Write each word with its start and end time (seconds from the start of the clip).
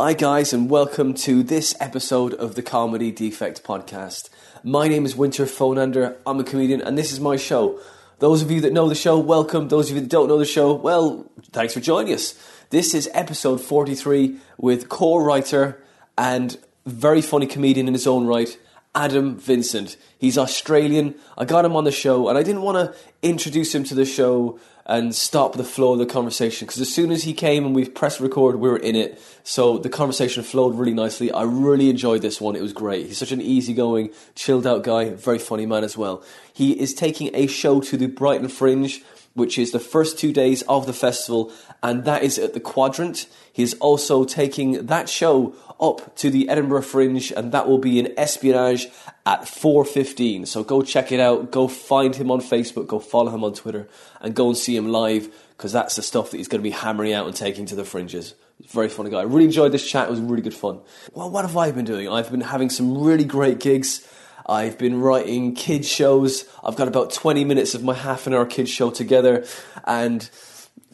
Hi, 0.00 0.12
guys, 0.12 0.52
and 0.52 0.70
welcome 0.70 1.12
to 1.14 1.42
this 1.42 1.74
episode 1.80 2.32
of 2.32 2.54
the 2.54 2.62
Comedy 2.62 3.10
Defect 3.10 3.64
Podcast. 3.64 4.28
My 4.62 4.86
name 4.86 5.04
is 5.04 5.16
Winter 5.16 5.44
Phonander. 5.44 6.16
I'm 6.24 6.38
a 6.38 6.44
comedian, 6.44 6.80
and 6.80 6.96
this 6.96 7.10
is 7.10 7.18
my 7.18 7.34
show. 7.34 7.80
Those 8.20 8.40
of 8.40 8.48
you 8.48 8.60
that 8.60 8.72
know 8.72 8.88
the 8.88 8.94
show, 8.94 9.18
welcome. 9.18 9.66
Those 9.66 9.90
of 9.90 9.96
you 9.96 10.02
that 10.02 10.08
don't 10.08 10.28
know 10.28 10.38
the 10.38 10.44
show, 10.44 10.72
well, 10.72 11.28
thanks 11.50 11.74
for 11.74 11.80
joining 11.80 12.14
us. 12.14 12.40
This 12.70 12.94
is 12.94 13.10
episode 13.12 13.60
43 13.60 14.36
with 14.56 14.88
co 14.88 15.16
writer 15.16 15.82
and 16.16 16.56
very 16.86 17.20
funny 17.20 17.48
comedian 17.48 17.88
in 17.88 17.94
his 17.94 18.06
own 18.06 18.24
right, 18.28 18.56
Adam 18.94 19.36
Vincent. 19.36 19.96
He's 20.16 20.38
Australian. 20.38 21.16
I 21.36 21.44
got 21.44 21.64
him 21.64 21.74
on 21.74 21.82
the 21.82 21.90
show, 21.90 22.28
and 22.28 22.38
I 22.38 22.44
didn't 22.44 22.62
want 22.62 22.76
to 22.76 22.96
introduce 23.20 23.74
him 23.74 23.82
to 23.82 23.96
the 23.96 24.04
show 24.04 24.60
and 24.88 25.14
stop 25.14 25.52
the 25.52 25.64
flow 25.64 25.92
of 25.92 25.98
the 25.98 26.06
conversation 26.06 26.66
because 26.66 26.80
as 26.80 26.92
soon 26.92 27.10
as 27.12 27.22
he 27.22 27.34
came 27.34 27.66
and 27.66 27.74
we 27.74 27.86
pressed 27.86 28.20
record, 28.20 28.56
we 28.56 28.70
were 28.70 28.78
in 28.78 28.96
it. 28.96 29.20
So 29.44 29.76
the 29.76 29.90
conversation 29.90 30.42
flowed 30.42 30.74
really 30.74 30.94
nicely. 30.94 31.30
I 31.30 31.42
really 31.42 31.90
enjoyed 31.90 32.22
this 32.22 32.40
one. 32.40 32.56
It 32.56 32.62
was 32.62 32.72
great. 32.72 33.06
He's 33.06 33.18
such 33.18 33.32
an 33.32 33.42
easygoing, 33.42 34.10
chilled 34.34 34.66
out 34.66 34.84
guy, 34.84 35.10
very 35.10 35.38
funny 35.38 35.66
man 35.66 35.84
as 35.84 35.96
well. 35.96 36.24
He 36.54 36.72
is 36.72 36.94
taking 36.94 37.30
a 37.34 37.46
show 37.46 37.80
to 37.82 37.96
the 37.98 38.06
Brighton 38.06 38.48
Fringe 38.48 39.02
which 39.34 39.56
is 39.56 39.70
the 39.70 39.78
first 39.78 40.18
two 40.18 40.32
days 40.32 40.62
of 40.62 40.86
the 40.86 40.92
festival, 40.92 41.52
and 41.80 42.04
that 42.04 42.24
is 42.24 42.38
at 42.38 42.54
the 42.54 42.60
Quadrant. 42.60 43.26
He's 43.52 43.74
also 43.74 44.24
taking 44.24 44.86
that 44.86 45.08
show 45.08 45.54
up 45.80 46.16
to 46.16 46.28
the 46.28 46.48
Edinburgh 46.48 46.82
Fringe, 46.82 47.30
and 47.30 47.52
that 47.52 47.68
will 47.68 47.78
be 47.78 48.00
in 48.00 48.12
Espionage 48.18 48.88
at 49.28 49.42
4.15. 49.42 50.46
So 50.46 50.64
go 50.64 50.80
check 50.80 51.12
it 51.12 51.20
out, 51.20 51.50
go 51.50 51.68
find 51.68 52.16
him 52.16 52.30
on 52.30 52.40
Facebook, 52.40 52.86
go 52.86 52.98
follow 52.98 53.30
him 53.30 53.44
on 53.44 53.52
Twitter, 53.52 53.86
and 54.22 54.34
go 54.34 54.48
and 54.48 54.56
see 54.56 54.74
him 54.74 54.88
live, 54.88 55.28
because 55.50 55.70
that's 55.70 55.96
the 55.96 56.02
stuff 56.02 56.30
that 56.30 56.38
he's 56.38 56.48
going 56.48 56.62
to 56.62 56.62
be 56.62 56.70
hammering 56.70 57.12
out 57.12 57.26
and 57.26 57.36
taking 57.36 57.66
to 57.66 57.74
the 57.74 57.84
Fringes. 57.84 58.34
Very 58.68 58.88
funny 58.88 59.10
guy. 59.10 59.18
I 59.18 59.24
really 59.24 59.44
enjoyed 59.44 59.70
this 59.70 59.88
chat, 59.88 60.08
it 60.08 60.10
was 60.10 60.20
really 60.20 60.40
good 60.40 60.54
fun. 60.54 60.80
Well, 61.12 61.28
what 61.28 61.44
have 61.44 61.58
I 61.58 61.70
been 61.72 61.84
doing? 61.84 62.08
I've 62.08 62.30
been 62.30 62.40
having 62.40 62.70
some 62.70 62.96
really 63.02 63.24
great 63.24 63.60
gigs. 63.60 64.08
I've 64.46 64.78
been 64.78 64.98
writing 64.98 65.54
kids 65.54 65.86
shows. 65.86 66.46
I've 66.64 66.76
got 66.76 66.88
about 66.88 67.12
20 67.12 67.44
minutes 67.44 67.74
of 67.74 67.84
my 67.84 67.92
half 67.92 68.26
an 68.26 68.32
hour 68.32 68.46
kids 68.46 68.70
show 68.70 68.90
together 68.90 69.44
and 69.84 70.28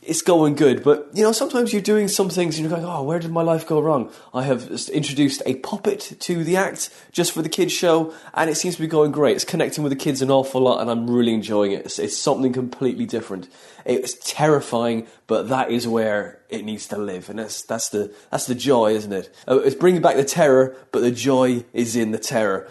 it's 0.06 0.22
going 0.22 0.54
good. 0.54 0.82
But, 0.82 1.08
you 1.14 1.22
know, 1.22 1.32
sometimes 1.32 1.72
you're 1.72 1.82
doing 1.82 2.08
some 2.08 2.28
things 2.28 2.56
and 2.56 2.68
you're 2.68 2.76
going, 2.76 2.88
oh, 2.88 3.02
where 3.02 3.18
did 3.18 3.30
my 3.30 3.42
life 3.42 3.66
go 3.66 3.80
wrong? 3.80 4.10
I 4.32 4.42
have 4.42 4.70
introduced 4.92 5.42
a 5.46 5.56
puppet 5.56 6.16
to 6.20 6.44
the 6.44 6.56
act 6.56 6.90
just 7.12 7.32
for 7.32 7.42
the 7.42 7.48
kids 7.48 7.72
show 7.72 8.14
and 8.34 8.50
it 8.50 8.56
seems 8.56 8.76
to 8.76 8.82
be 8.82 8.86
going 8.86 9.12
great. 9.12 9.36
It's 9.36 9.44
connecting 9.44 9.82
with 9.82 9.90
the 9.90 9.96
kids 9.96 10.22
an 10.22 10.30
awful 10.30 10.60
lot 10.60 10.80
and 10.80 10.90
I'm 10.90 11.10
really 11.10 11.34
enjoying 11.34 11.72
it. 11.72 11.86
It's, 11.86 11.98
it's 11.98 12.16
something 12.16 12.52
completely 12.52 13.06
different. 13.06 13.48
It's 13.84 14.16
terrifying, 14.24 15.06
but 15.26 15.48
that 15.48 15.70
is 15.70 15.86
where 15.88 16.40
it 16.48 16.64
needs 16.64 16.86
to 16.88 16.98
live. 16.98 17.30
And 17.30 17.38
that's, 17.38 17.62
that's, 17.62 17.88
the, 17.90 18.14
that's 18.30 18.46
the 18.46 18.54
joy, 18.54 18.94
isn't 18.94 19.12
it? 19.12 19.34
Uh, 19.48 19.60
it's 19.60 19.76
bringing 19.76 20.02
back 20.02 20.16
the 20.16 20.24
terror, 20.24 20.76
but 20.92 21.00
the 21.00 21.10
joy 21.10 21.64
is 21.72 21.96
in 21.96 22.12
the 22.12 22.18
terror. 22.18 22.70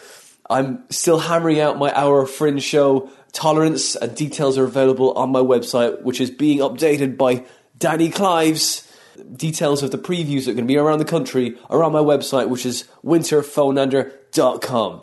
I'm 0.50 0.84
still 0.90 1.20
hammering 1.20 1.60
out 1.60 1.78
my 1.78 1.92
hour 1.94 2.26
fringe 2.26 2.64
show. 2.64 3.10
Tolerance 3.34 3.96
and 3.96 4.16
details 4.16 4.58
are 4.58 4.64
available 4.64 5.12
on 5.14 5.32
my 5.32 5.40
website, 5.40 6.04
which 6.04 6.22
is 6.22 6.32
being 6.32 6.60
updated 6.60 7.18
by 7.18 7.44
Danny 7.78 8.10
Clives. 8.10 8.88
Details 9.36 9.84
of 9.84 9.92
the 9.92 9.98
previews 9.98 10.46
that 10.46 10.52
are 10.52 10.56
going 10.56 10.66
to 10.66 10.74
be 10.74 10.78
around 10.78 11.00
the 11.00 11.06
country 11.06 11.58
are 11.70 11.84
on 11.84 11.92
my 11.92 12.00
website, 12.00 12.50
which 12.50 12.66
is 12.66 12.86
winterphonander.com. 13.04 15.02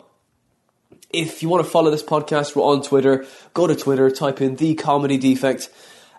If 1.09 1.43
you 1.43 1.49
want 1.49 1.63
to 1.65 1.69
follow 1.69 1.91
this 1.91 2.03
podcast, 2.03 2.55
we're 2.55 2.63
on 2.63 2.81
Twitter. 2.81 3.25
Go 3.53 3.67
to 3.67 3.75
Twitter, 3.75 4.09
type 4.09 4.41
in 4.41 4.55
the 4.55 4.75
comedy 4.75 5.17
defect, 5.17 5.69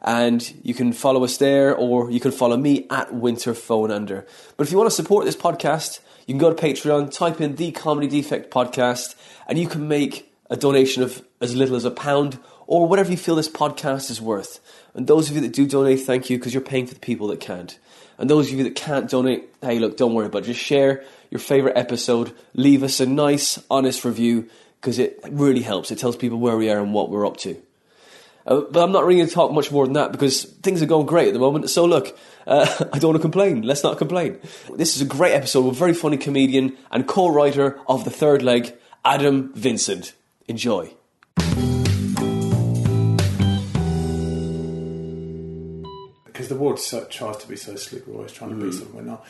and 0.02 0.54
you 0.62 0.74
can 0.74 0.92
follow 0.92 1.24
us 1.24 1.38
there, 1.38 1.74
or 1.74 2.10
you 2.10 2.20
can 2.20 2.30
follow 2.30 2.58
me 2.58 2.86
at 2.90 3.14
Winter 3.14 3.54
Phonander. 3.54 4.26
But 4.56 4.66
if 4.66 4.72
you 4.72 4.78
want 4.78 4.90
to 4.90 4.96
support 4.96 5.24
this 5.24 5.36
podcast, 5.36 6.00
you 6.26 6.34
can 6.34 6.38
go 6.38 6.52
to 6.52 6.62
Patreon, 6.62 7.10
type 7.10 7.40
in 7.40 7.56
the 7.56 7.72
Comedy 7.72 8.06
Defect 8.06 8.52
Podcast, 8.52 9.14
and 9.46 9.58
you 9.58 9.66
can 9.66 9.88
make 9.88 10.31
a 10.52 10.56
donation 10.56 11.02
of 11.02 11.24
as 11.40 11.56
little 11.56 11.76
as 11.76 11.86
a 11.86 11.90
pound 11.90 12.38
or 12.66 12.86
whatever 12.86 13.10
you 13.10 13.16
feel 13.16 13.34
this 13.34 13.48
podcast 13.48 14.10
is 14.10 14.20
worth. 14.20 14.60
And 14.92 15.06
those 15.06 15.30
of 15.30 15.34
you 15.34 15.40
that 15.40 15.54
do 15.54 15.66
donate, 15.66 16.00
thank 16.00 16.28
you 16.28 16.36
because 16.36 16.52
you're 16.52 16.60
paying 16.60 16.86
for 16.86 16.92
the 16.92 17.00
people 17.00 17.28
that 17.28 17.40
can't. 17.40 17.78
And 18.18 18.28
those 18.28 18.52
of 18.52 18.58
you 18.58 18.64
that 18.64 18.76
can't 18.76 19.08
donate, 19.08 19.48
hey, 19.62 19.78
look, 19.78 19.96
don't 19.96 20.12
worry 20.12 20.26
about 20.26 20.42
it. 20.42 20.46
Just 20.46 20.60
share 20.60 21.04
your 21.30 21.38
favorite 21.38 21.78
episode, 21.78 22.34
leave 22.52 22.82
us 22.82 23.00
a 23.00 23.06
nice, 23.06 23.58
honest 23.70 24.04
review 24.04 24.50
because 24.78 24.98
it 24.98 25.18
really 25.30 25.62
helps. 25.62 25.90
It 25.90 25.98
tells 25.98 26.16
people 26.16 26.38
where 26.38 26.58
we 26.58 26.68
are 26.68 26.78
and 26.78 26.92
what 26.92 27.08
we're 27.08 27.26
up 27.26 27.38
to. 27.38 27.56
Uh, 28.46 28.60
but 28.70 28.84
I'm 28.84 28.92
not 28.92 29.06
really 29.06 29.20
going 29.20 29.28
to 29.28 29.34
talk 29.34 29.52
much 29.52 29.72
more 29.72 29.86
than 29.86 29.94
that 29.94 30.12
because 30.12 30.44
things 30.44 30.82
are 30.82 30.86
going 30.86 31.06
great 31.06 31.28
at 31.28 31.32
the 31.32 31.40
moment. 31.40 31.70
So 31.70 31.86
look, 31.86 32.14
uh, 32.46 32.66
I 32.92 32.98
don't 32.98 33.12
want 33.12 33.16
to 33.16 33.22
complain. 33.22 33.62
Let's 33.62 33.82
not 33.82 33.96
complain. 33.96 34.38
This 34.74 34.96
is 34.96 35.00
a 35.00 35.06
great 35.06 35.32
episode 35.32 35.64
with 35.64 35.76
a 35.76 35.78
very 35.78 35.94
funny 35.94 36.18
comedian 36.18 36.76
and 36.90 37.08
co-writer 37.08 37.80
of 37.88 38.04
The 38.04 38.10
Third 38.10 38.42
Leg, 38.42 38.74
Adam 39.02 39.50
Vincent. 39.54 40.12
Enjoy. 40.52 40.92
Because 46.26 46.48
the 46.48 46.56
world 46.56 46.78
so, 46.78 47.04
tries 47.04 47.36
to 47.38 47.48
be 47.48 47.56
so 47.56 47.76
slick, 47.76 48.06
we're 48.06 48.16
always 48.16 48.32
trying 48.32 48.50
to 48.50 48.56
be 48.66 48.72
something 48.72 48.94
we're 48.96 49.02
not. 49.02 49.26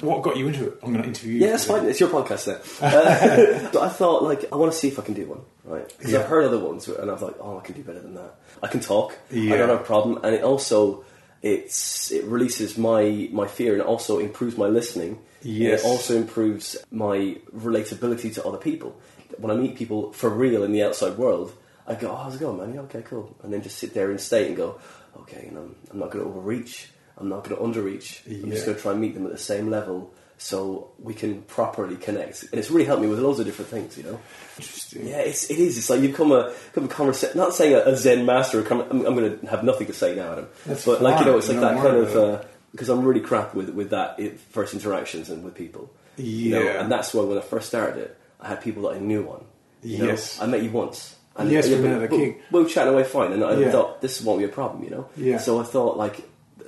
What 0.00 0.22
got 0.22 0.36
you 0.36 0.46
into 0.48 0.66
it? 0.68 0.78
I'm 0.82 0.92
going 0.92 1.02
to 1.02 1.08
interview 1.08 1.34
you. 1.34 1.40
Yeah, 1.40 1.52
that's 1.52 1.64
fine. 1.64 1.86
It's 1.86 1.98
your 2.00 2.10
podcast 2.10 2.44
then. 2.46 2.60
Uh, 3.76 3.80
I 3.82 3.88
thought, 3.88 4.22
like, 4.22 4.44
I 4.52 4.56
want 4.56 4.72
to 4.72 4.78
see 4.78 4.88
if 4.88 4.98
I 4.98 5.02
can 5.02 5.14
do 5.14 5.26
one, 5.26 5.40
right? 5.64 5.88
Because 5.88 6.12
Yeah. 6.12 6.20
I've 6.20 6.26
heard 6.26 6.44
other 6.44 6.58
ones, 6.58 6.88
and 6.88 7.10
I 7.10 7.12
was 7.12 7.22
like, 7.22 7.34
oh, 7.40 7.58
I 7.58 7.60
can 7.62 7.74
do 7.74 7.82
better 7.82 8.00
than 8.00 8.14
that. 8.14 8.34
I 8.62 8.68
can 8.68 8.80
talk. 8.80 9.16
I 9.32 9.34
don't 9.48 9.68
have 9.68 9.80
a 9.80 9.84
problem, 9.84 10.20
and 10.24 10.34
it 10.34 10.42
also 10.42 11.04
it's 11.42 12.10
it 12.12 12.24
releases 12.24 12.76
my 12.78 13.28
my 13.32 13.46
fear, 13.46 13.72
and 13.74 13.82
also 13.82 14.18
improves 14.18 14.56
my 14.56 14.66
listening. 14.68 15.18
and 15.42 15.52
Yes. 15.52 15.84
it 15.84 15.86
also 15.86 16.16
improves 16.16 16.76
my 16.90 17.36
relatability 17.54 18.32
to 18.34 18.44
other 18.46 18.58
people. 18.58 18.98
When 19.38 19.50
I 19.50 19.56
meet 19.60 19.76
people 19.76 20.12
for 20.12 20.28
real 20.30 20.62
in 20.64 20.72
the 20.72 20.82
outside 20.82 21.16
world, 21.18 21.52
I 21.86 21.94
go, 21.94 22.10
oh, 22.10 22.16
how's 22.16 22.34
it 22.36 22.40
going, 22.40 22.58
man? 22.58 22.74
Yeah, 22.74 22.80
okay, 22.82 23.02
cool. 23.02 23.34
And 23.42 23.52
then 23.52 23.62
just 23.62 23.78
sit 23.78 23.94
there 23.94 24.10
and 24.10 24.20
state 24.20 24.48
and 24.48 24.56
go, 24.56 24.80
okay, 25.20 25.44
you 25.46 25.52
know, 25.52 25.70
I'm 25.90 25.98
not 25.98 26.10
going 26.10 26.24
to 26.24 26.30
overreach. 26.30 26.88
I'm 27.18 27.28
not 27.28 27.44
going 27.44 27.56
to 27.56 27.62
underreach. 27.80 28.26
I'm 28.26 28.50
just 28.50 28.66
going 28.66 28.76
to 28.76 28.82
try 28.82 28.92
and 28.92 29.00
meet 29.00 29.14
them 29.14 29.24
at 29.26 29.32
the 29.32 29.38
same 29.38 29.70
level 29.70 30.12
so 30.38 30.90
we 30.98 31.14
can 31.14 31.40
properly 31.42 31.96
connect. 31.96 32.42
And 32.42 32.54
it's 32.58 32.70
really 32.70 32.84
helped 32.84 33.00
me 33.02 33.08
with 33.08 33.18
loads 33.20 33.38
of 33.40 33.46
different 33.46 33.70
things, 33.70 33.96
you 33.96 34.04
know. 34.04 34.20
Interesting. 34.58 35.06
Yeah, 35.08 35.18
it's, 35.20 35.50
it 35.50 35.58
is. 35.58 35.78
It's 35.78 35.88
like 35.88 36.00
you 36.02 36.08
become 36.08 36.32
a 36.32 36.52
become 36.74 36.84
a 36.84 36.88
conversation. 36.88 37.38
Not 37.38 37.54
saying 37.54 37.74
a, 37.74 37.78
a 37.78 37.96
Zen 37.96 38.26
master. 38.26 38.60
I'm, 38.68 38.80
I'm 38.90 39.14
going 39.14 39.38
to 39.40 39.46
have 39.46 39.64
nothing 39.64 39.86
to 39.86 39.94
say 39.94 40.14
now, 40.14 40.32
Adam. 40.32 40.48
That's 40.66 40.84
but 40.84 41.00
like 41.00 41.20
you 41.20 41.24
know, 41.26 41.38
it's 41.38 41.48
like 41.48 41.60
don't 41.60 41.76
that 41.76 41.82
kind 41.82 41.96
of 41.96 42.10
about 42.14 42.40
uh, 42.42 42.44
because 42.72 42.90
I'm 42.90 43.02
really 43.02 43.20
crap 43.22 43.54
with 43.54 43.70
with 43.70 43.90
that 43.90 44.20
it, 44.20 44.38
first 44.38 44.74
interactions 44.74 45.30
and 45.30 45.42
with 45.42 45.54
people. 45.54 45.90
You 46.18 46.50
know, 46.50 46.62
Yeah. 46.62 46.82
and 46.82 46.92
that's 46.92 47.14
why 47.14 47.24
when 47.24 47.38
I 47.38 47.42
first 47.42 47.68
started 47.68 47.98
it, 48.02 48.18
I 48.40 48.48
had 48.48 48.60
people 48.62 48.82
that 48.84 48.96
I 48.96 48.98
knew 48.98 49.28
on. 49.28 49.44
You 49.82 49.98
know? 49.98 50.04
Yes. 50.06 50.40
I 50.40 50.46
met 50.46 50.62
you 50.62 50.70
once. 50.70 51.14
And 51.36 51.50
Yes, 51.50 51.68
yeah, 51.68 51.76
we 51.76 51.82
but 51.82 51.88
met 51.90 52.02
at 52.02 52.10
the 52.10 52.16
we- 52.16 52.22
King. 52.22 52.40
We 52.50 52.62
were 52.62 52.68
chatting 52.68 52.92
away 52.94 53.04
fine, 53.04 53.32
and 53.32 53.44
I 53.44 53.54
Yeah. 53.56 53.70
thought 53.70 54.00
this 54.00 54.20
won't 54.22 54.38
be 54.38 54.44
a 54.44 54.48
problem, 54.48 54.82
you 54.84 54.90
know. 54.90 55.06
Yeah. 55.16 55.38
So 55.38 55.60
I 55.60 55.64
thought 55.64 55.96
like 55.96 56.22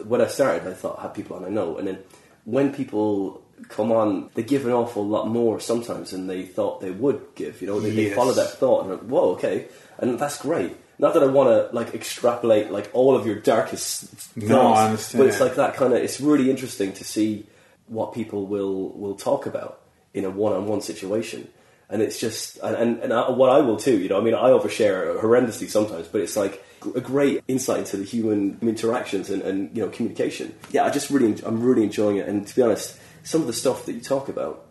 when 0.07 0.21
I 0.21 0.27
started, 0.27 0.67
I 0.69 0.75
thought 0.75 0.99
I 0.99 1.03
had 1.03 1.15
people 1.15 1.37
on 1.37 1.45
I 1.45 1.49
know, 1.49 1.77
and 1.79 1.87
then 1.89 1.99
when 2.45 2.73
people 2.73 3.41
come 3.69 3.91
on, 3.91 4.31
they 4.35 4.43
give 4.43 4.67
an 4.67 4.73
awful 4.73 5.05
lot 5.07 5.27
more 5.27 5.59
sometimes 5.59 6.11
than 6.13 6.27
they 6.29 6.43
thought 6.45 6.81
they 6.81 6.91
would 6.93 7.21
give. 7.35 7.61
You 7.61 7.67
know, 7.69 7.81
they, 7.81 7.91
they 7.91 8.11
follow 8.11 8.33
that 8.33 8.51
thought, 8.53 8.83
and 8.83 8.91
like, 8.91 9.01
whoa, 9.01 9.31
okay, 9.33 9.67
and 9.99 10.19
that's 10.19 10.39
great. 10.41 10.77
Not 11.01 11.15
that 11.15 11.23
I 11.23 11.27
want 11.27 11.49
to 11.49 11.75
like 11.75 11.95
extrapolate 11.95 12.71
like 12.71 12.91
all 12.93 13.17
of 13.17 13.25
your 13.27 13.37
darkest 13.37 14.37
No, 14.37 14.73
I 14.73 14.87
understand. 14.91 15.19
but 15.25 15.29
it's 15.29 15.41
like 15.41 15.55
that 15.57 15.75
kind 15.75 15.93
of. 15.95 16.01
It's 16.01 16.21
really 16.21 16.51
interesting 16.51 16.93
to 16.95 17.05
see 17.05 17.47
what 17.87 18.13
people 18.13 18.47
will 18.47 18.91
will 18.91 19.15
talk 19.15 19.47
about 19.47 19.81
in 20.13 20.25
a 20.25 20.31
one 20.31 20.53
on 20.53 20.67
one 20.67 20.81
situation. 20.83 21.49
And 21.91 22.03
it's 22.03 22.21
just, 22.21 22.59
and, 22.59 22.77
and, 22.77 22.99
and 23.01 23.13
I, 23.13 23.31
what 23.31 23.51
I 23.51 23.61
will 23.61 23.79
too, 23.79 23.99
you 23.99 24.09
know, 24.11 24.19
I 24.19 24.21
mean, 24.21 24.35
I 24.35 24.51
overshare 24.51 25.19
horrendously 25.21 25.71
sometimes, 25.71 26.07
but 26.07 26.21
it's 26.21 26.37
like 26.37 26.63
a 26.95 27.01
great 27.01 27.43
insight 27.49 27.79
into 27.79 27.97
the 27.97 28.05
human 28.05 28.59
interactions 28.61 29.31
and, 29.31 29.43
and 29.43 29.75
you 29.75 29.83
know, 29.83 29.89
communication. 29.89 30.55
Yeah, 30.71 30.85
I 30.85 30.91
just 30.91 31.09
really, 31.11 31.43
I'm 31.45 31.63
really 31.63 31.85
enjoying 31.85 32.19
it. 32.19 32.29
And 32.29 32.47
to 32.47 32.55
be 32.55 32.61
honest, 32.61 32.99
some 33.23 33.41
of 33.41 33.47
the 33.47 33.55
stuff 33.55 33.87
that 33.87 33.95
you 33.95 34.01
talk 34.01 34.29
about, 34.29 34.67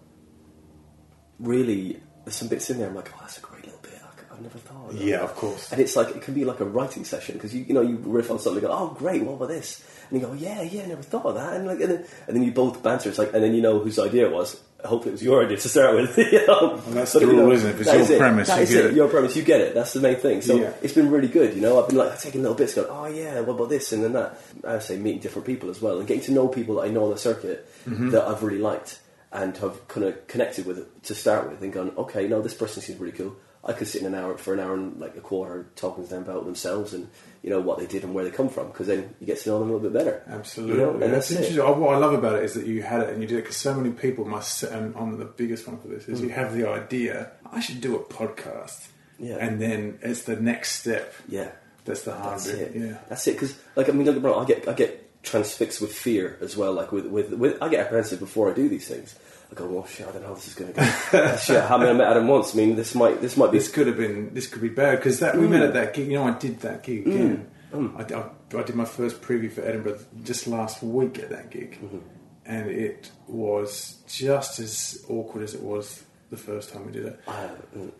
really, 1.40 2.00
there's 2.24 2.36
some 2.36 2.50
bits 2.50 2.69
in 2.69 2.78
there. 2.78 2.88
I'm 2.88 2.96
like, 2.96 3.12
oh, 3.16 3.18
that's 3.22 3.40
a 3.40 3.42
great 3.42 3.66
little 3.66 3.80
bit. 3.81 3.94
I, 4.04 4.34
I've 4.34 4.42
never 4.42 4.58
thought. 4.58 4.92
Of. 4.92 5.02
Yeah, 5.02 5.22
of 5.22 5.36
course. 5.36 5.72
And 5.72 5.81
it's 5.81 5.96
like 5.96 6.10
it 6.10 6.22
can 6.22 6.34
be 6.34 6.46
like 6.46 6.60
a 6.60 6.66
writing 6.66 7.04
session 7.04 7.36
because 7.36 7.54
you 7.54 7.64
you 7.64 7.74
know 7.74 7.81
you 7.81 7.98
riff 7.98 8.30
on 8.30 8.40
something, 8.40 8.64
and 8.64 8.72
go, 8.72 8.78
oh 8.78 8.96
great, 8.98 9.24
what 9.24 9.34
about 9.34 9.50
this? 9.50 9.84
And 10.10 10.19
you 10.19 10.25
go, 10.25 10.34
yeah, 10.34 10.62
yeah, 10.62 10.84
I 10.84 10.86
never 10.88 11.02
thought 11.02 11.25
of 11.25 11.36
that. 11.36 11.54
And 11.54 11.68
like, 11.68 11.80
and 11.80 11.92
then, 11.92 12.06
and 12.28 12.36
then 12.36 12.44
you 12.44 12.52
both 12.52 12.81
banter. 12.81 13.10
It's 13.10 13.18
like, 13.18 13.34
and 13.34 13.44
then 13.44 13.54
you 13.54 13.62
know 13.62 13.80
whose 13.80 14.00
idea 14.00 14.28
it 14.28 14.34
was. 14.34 14.62
Hopefully, 14.85 15.09
it 15.09 15.13
was 15.13 15.24
your 15.24 15.44
idea 15.44 15.57
to 15.57 15.69
start 15.69 15.95
with. 15.95 16.18
you 16.31 16.45
know? 16.47 16.81
And 16.85 16.94
that's 16.94 17.13
But, 17.13 17.19
the 17.21 17.25
you 17.27 17.33
know, 17.33 17.44
rule, 17.44 17.51
isn't 17.53 17.69
it? 17.69 17.74
If 17.75 17.81
it's 17.81 17.91
your 17.91 18.01
is 18.01 18.09
it. 18.12 18.19
premise, 18.19 18.47
That 18.47 18.59
you 18.62 18.65
get 18.75 18.85
it. 18.85 18.91
it. 18.91 18.94
Your 18.95 19.07
premise, 19.07 19.35
you 19.35 19.44
get 19.44 19.62
it. 19.62 19.74
That's 19.74 19.94
the 19.94 20.00
main 20.01 20.15
thing. 20.18 20.41
So 20.41 20.56
Yeah. 20.56 20.74
it's 20.83 20.94
been 20.94 21.09
really 21.09 21.27
good. 21.27 21.56
You 21.56 21.62
know, 21.62 21.81
I've 21.81 21.88
been 21.89 21.97
like 21.97 22.19
taking 22.19 22.41
little 22.44 22.56
bits, 22.56 22.75
going, 22.75 22.88
oh 22.89 23.07
yeah, 23.07 23.39
what 23.41 23.53
about 23.56 23.69
this 23.69 23.91
and 23.91 24.03
then 24.03 24.13
that. 24.13 24.39
I 24.63 24.74
would 24.74 24.83
say 24.83 24.97
meeting 24.97 25.19
different 25.21 25.45
people 25.47 25.69
as 25.71 25.81
well 25.81 25.97
and 25.97 26.07
getting 26.07 26.24
to 26.25 26.31
know 26.31 26.47
people 26.47 26.75
that 26.75 26.81
I 26.83 26.89
know 26.89 27.06
on 27.06 27.09
the 27.12 27.18
circuit 27.18 27.68
Mm-hmm. 27.88 28.09
that 28.12 28.27
I've 28.27 28.44
really 28.44 28.59
liked 28.59 29.00
and 29.31 29.56
have 29.57 29.88
kind 29.88 30.06
of 30.06 30.27
connected 30.27 30.65
with 30.65 31.01
to 31.03 31.15
start 31.15 31.50
with 31.50 31.62
and 31.63 31.71
gone, 31.73 31.94
okay, 31.97 32.27
no, 32.27 32.41
this 32.41 32.53
person 32.53 32.81
seems 32.81 33.00
really 33.00 33.13
cool. 33.18 33.35
I 33.68 33.74
could 33.74 33.88
sit 33.88 34.02
in 34.02 34.08
an 34.08 34.16
hour 34.16 34.38
for 34.38 34.54
an 34.54 34.60
hour 34.60 34.74
and 34.74 35.00
like 35.00 35.16
a 35.18 35.22
quarter 35.22 35.68
talking 35.75 36.04
to 36.06 36.10
them 36.10 36.24
about 36.24 36.46
themselves 36.46 36.94
and 36.94 37.10
you 37.44 37.50
know 37.50 37.60
what 37.60 37.80
they 37.80 37.86
did 37.86 38.04
and 38.04 38.14
where 38.14 38.24
they 38.24 38.31
come 38.31 38.50
from 38.50 38.68
because 38.68 38.88
then 38.88 39.14
you 39.19 39.28
get 39.28 39.40
to 39.40 39.50
know 39.50 39.60
them 39.60 39.69
a 39.69 39.74
little 39.74 39.90
bit 39.90 39.94
better. 39.98 40.24
Absolutely, 40.28 40.75
You 40.75 40.81
know, 40.81 40.92
and 40.94 41.02
that's 41.02 41.30
that's 41.30 41.31
it. 41.31 41.36
interesting. 41.36 41.60
Oh, 41.62 41.74
uh, 41.74 41.78
What 41.80 41.96
I 41.96 41.98
love 41.98 42.14
about 42.14 42.36
it 42.40 42.44
is 42.46 42.54
that 42.54 42.66
you 42.66 42.81
had 42.81 43.02
it 43.02 43.10
and 43.10 43.22
you 43.22 43.28
did 43.28 43.38
it 43.40 43.42
because 43.42 43.58
so 43.58 43.74
many 43.74 43.92
people 43.94 44.25
must. 44.25 44.58
Sit 44.58 44.72
and 44.72 44.96
I'm 44.96 45.18
the 45.18 45.25
biggest 45.25 45.68
one 45.68 45.78
for 45.80 45.88
this. 45.90 46.08
Is 46.08 46.22
you 46.22 46.30
mm. 46.30 46.34
have 46.34 46.56
the 46.56 46.68
idea. 46.69 47.31
I 47.52 47.60
should 47.60 47.81
do 47.81 47.96
a 47.96 48.00
podcast, 48.00 48.88
Yeah. 49.19 49.38
and 49.40 49.62
then 49.62 50.00
it's 50.02 50.24
the 50.24 50.36
next 50.36 50.74
step. 50.80 51.14
Yeah, 51.28 51.52
That's 51.86 52.04
the 52.04 52.14
hard 52.14 52.40
that's 52.40 52.52
bit. 52.52 52.75
it. 52.75 52.81
Yeah. 52.81 52.98
That's 53.10 53.28
it. 53.28 53.34
Because 53.34 53.56
like 53.75 53.90
I 53.90 53.92
mean, 53.92 54.08
me 54.08 54.19
wrong, 54.19 54.44
I 54.44 54.48
get 54.48 54.68
I 54.68 54.74
get 54.74 55.24
transfixed 55.24 55.81
with 55.81 55.92
fear 55.94 56.38
as 56.42 56.56
well. 56.56 56.74
Like 56.74 56.92
with 56.92 57.06
with, 57.08 57.31
with 57.34 57.62
I 57.62 57.69
get 57.69 57.81
apprehensive 57.86 58.19
before 58.19 58.50
I 58.50 58.54
do 58.54 58.69
these 58.69 58.88
things. 58.88 59.16
I 59.49 59.55
go, 59.55 59.65
well, 59.67 59.85
shit, 59.85 60.07
I 60.07 60.11
don't 60.11 60.21
know 60.21 60.29
how 60.29 60.33
this 60.33 60.47
is 60.47 60.55
going 60.55 60.73
to 60.73 60.79
go. 60.79 61.38
shit, 61.38 61.57
I 61.57 61.67
haven't 61.67 61.97
met 61.97 62.07
Adam 62.07 62.27
once. 62.27 62.53
I 62.53 62.57
mean, 62.57 62.75
this 62.75 62.94
might 62.94 63.21
this 63.21 63.38
might 63.38 63.51
be 63.51 63.59
This 63.59 63.69
could 63.69 63.88
have 63.88 63.97
been. 63.97 64.33
This 64.33 64.47
could 64.47 64.61
be 64.61 64.69
bad 64.69 64.97
because 64.97 65.19
that 65.19 65.38
we 65.38 65.47
met 65.47 65.61
at 65.61 65.73
that 65.73 65.94
gig. 65.94 66.07
You 66.07 66.15
know, 66.15 66.27
I 66.27 66.38
did 66.38 66.59
that 66.61 66.83
gig 66.83 67.05
mm. 67.05 67.15
again. 67.15 67.51
Mm. 67.73 67.95
I, 67.95 68.57
I, 68.57 68.59
I 68.59 68.63
did 68.63 68.75
my 68.75 68.85
first 68.85 69.21
preview 69.21 69.51
for 69.51 69.61
Edinburgh 69.61 69.99
just 70.23 70.47
last 70.47 70.81
week 70.83 71.19
at 71.19 71.29
that 71.29 71.49
gig, 71.49 71.73
mm-hmm. 71.81 71.99
and 72.45 72.69
it 72.69 73.11
was 73.27 73.97
just 74.07 74.59
as 74.59 75.05
awkward 75.09 75.44
as 75.44 75.53
it 75.53 75.61
was 75.61 76.03
the 76.29 76.38
first 76.38 76.73
time 76.73 76.85
we 76.85 76.91
did 76.91 77.05
it. 77.05 77.19
uh, 77.27 77.47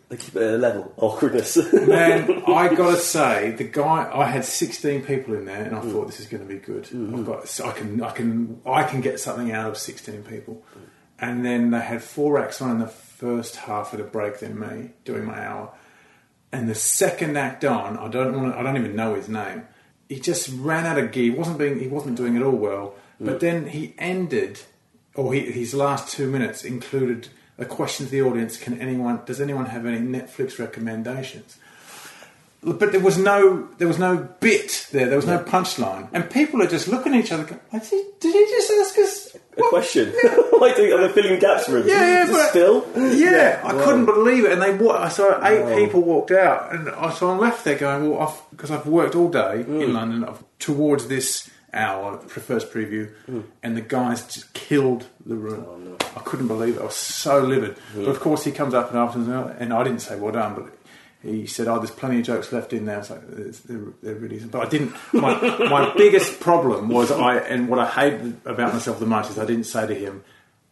they 0.10 0.18
keep 0.18 0.36
it 0.36 0.42
at 0.42 0.56
a 0.56 0.58
level 0.58 0.94
awkwardness. 0.98 1.58
Man, 1.74 2.44
I 2.46 2.74
gotta 2.76 2.98
say, 2.98 3.52
the 3.52 3.64
guy 3.64 4.10
I 4.14 4.26
had 4.26 4.44
16 4.44 5.06
people 5.06 5.36
in 5.36 5.46
there, 5.46 5.64
and 5.64 5.76
I 5.76 5.80
mm. 5.80 5.92
thought 5.92 6.08
this 6.08 6.20
is 6.20 6.28
going 6.28 6.46
to 6.46 6.54
be 6.54 6.60
good. 6.60 6.86
I've 6.86 6.92
mm-hmm. 6.92 7.24
got, 7.24 7.48
so 7.48 7.70
I 7.70 7.72
can, 7.72 8.04
I 8.04 8.12
can, 8.12 8.62
I 8.66 8.84
can 8.84 9.02
get 9.02 9.20
something 9.20 9.52
out 9.52 9.70
of 9.70 9.78
16 9.78 10.24
people. 10.24 10.64
And 11.20 11.46
then 11.46 11.72
they 11.72 11.80
had 11.80 12.04
four 12.04 12.38
acts 12.40 12.62
on 12.62 12.72
in 12.72 12.80
the 12.80 12.88
first 12.88 13.56
half 13.56 13.94
of 13.94 14.00
the 14.00 14.06
break, 14.06 14.40
then 14.40 14.60
me 14.60 14.92
doing 15.04 15.26
my 15.26 15.46
hour. 15.46 15.74
And 16.52 16.70
the 16.70 16.76
second 16.76 17.38
act 17.38 17.66
on, 17.66 17.98
I 17.98 18.08
don't 18.08 18.40
want, 18.40 18.54
to, 18.54 18.60
I 18.60 18.64
don't 18.64 18.78
even 18.78 18.96
know 18.96 19.16
his 19.16 19.28
name. 19.28 19.64
He 20.08 20.20
just 20.20 20.50
ran 20.50 20.86
out 20.86 20.98
of 20.98 21.12
gear. 21.12 21.32
He 21.32 21.38
wasn't 21.38 21.58
being, 21.58 21.80
he 21.80 21.88
wasn't 21.88 22.16
doing 22.16 22.36
it 22.36 22.44
all 22.44 22.56
well. 22.56 22.96
But 23.20 23.40
then 23.40 23.68
he 23.70 23.96
ended, 23.98 24.62
or 25.16 25.34
he, 25.34 25.52
his 25.52 25.74
last 25.74 26.14
two 26.14 26.30
minutes 26.30 26.64
included 26.64 27.30
a 27.58 27.66
question 27.66 28.06
to 28.06 28.12
the 28.12 28.22
audience: 28.22 28.58
Can 28.58 28.80
anyone, 28.80 29.22
does 29.26 29.42
anyone 29.42 29.66
have 29.66 29.86
any 29.86 29.98
Netflix 29.98 30.60
recommendations? 30.60 31.58
But 32.64 32.92
there 32.92 33.00
was 33.00 33.18
no, 33.20 33.70
there 33.78 33.88
was 33.88 34.00
no 34.00 34.18
bit 34.40 34.88
there. 34.92 35.06
There 35.08 35.16
was 35.16 35.28
no 35.28 35.38
punchline, 35.40 36.10
and 36.12 36.30
people 36.30 36.62
are 36.62 36.68
just 36.68 36.88
looking 36.88 37.14
at 37.14 37.24
each 37.24 37.32
other. 37.32 37.44
Going, 37.44 37.62
did, 37.72 37.84
he, 37.84 38.04
did 38.20 38.34
he 38.34 38.46
just 38.52 38.72
ask 38.72 38.98
us 38.98 39.36
a 39.58 39.62
question. 39.70 40.12
like, 40.60 40.74
I 40.78 41.08
filling 41.14 41.40
gaps 41.40 41.66
for 41.66 41.78
him? 41.78 41.88
Yeah, 41.88 42.26
yeah, 42.26 42.32
but- 42.32 42.50
Phil? 42.52 42.86
Yeah, 43.16 43.62
I 43.64 43.76
Wow. 43.76 43.86
couldn't 43.86 44.06
believe 44.06 44.44
it. 44.46 44.52
And 44.54 44.62
they, 44.62 44.74
wa- 44.74 44.98
I 44.98 45.08
saw 45.10 45.40
eight 45.46 45.78
people 45.86 46.02
walked 46.02 46.32
out, 46.32 46.74
and 46.74 46.90
I 46.90 47.12
so 47.12 47.30
I'm 47.30 47.40
left 47.40 47.64
there 47.64 47.78
going, 47.78 48.10
well, 48.10 48.28
I've, 48.28 48.50
because 48.50 48.72
I've 48.72 48.88
worked 48.88 49.16
all 49.16 49.30
day 49.30 49.64
Mm. 49.68 49.84
in 49.84 49.94
London 49.94 50.24
I've, 50.26 50.44
towards 50.58 51.08
this 51.08 51.50
hour, 51.74 52.18
the 52.18 52.28
first 52.42 52.72
preview, 52.74 53.12
and 53.62 53.78
the 53.78 53.82
guys 53.82 54.26
just 54.34 54.52
killed 54.54 55.06
the 55.26 55.36
room. 55.36 55.64
Mm. 55.64 55.68
Oh, 55.68 55.78
no. 55.78 55.98
I 56.16 56.20
couldn't 56.22 56.48
believe 56.48 56.78
it. 56.78 56.82
I 56.82 56.86
was 56.86 56.96
so 56.96 57.40
livid. 57.40 57.76
But 57.96 58.08
of 58.08 58.20
course, 58.20 58.44
he 58.44 58.52
comes 58.52 58.74
up 58.74 58.90
and 58.90 58.98
afterwards, 58.98 59.30
and 59.60 59.72
I 59.72 59.84
didn't 59.84 60.00
say 60.00 60.16
well 60.18 60.32
done, 60.34 60.56
but. 60.56 60.74
He 61.28 61.46
said, 61.46 61.68
"Oh, 61.68 61.78
there's 61.78 61.92
plenty 61.92 62.20
of 62.20 62.26
jokes 62.26 62.52
left 62.52 62.74
in 62.74 62.86
there." 62.86 62.96
I 62.96 63.00
was 63.00 63.10
like, 63.10 63.28
"There's- 63.28 63.60
"There, 63.60 63.80
there 64.02 64.16
really 64.16 64.38
isn't." 64.38 64.52
But 64.52 64.66
I 64.66 64.70
didn't. 64.70 64.94
My, 65.14 65.40
my 65.70 65.94
biggest 65.96 66.40
problem 66.40 66.90
was 66.90 67.12
I, 67.12 67.38
and 67.38 67.70
what 67.70 67.80
I 67.80 67.88
hated 67.88 68.42
about 68.46 68.74
myself 68.74 69.00
the 69.00 69.06
most 69.06 69.30
is 69.32 69.38
I 69.38 69.46
didn't 69.46 69.66
say 69.66 69.86
to 69.86 69.94
him, 69.94 70.24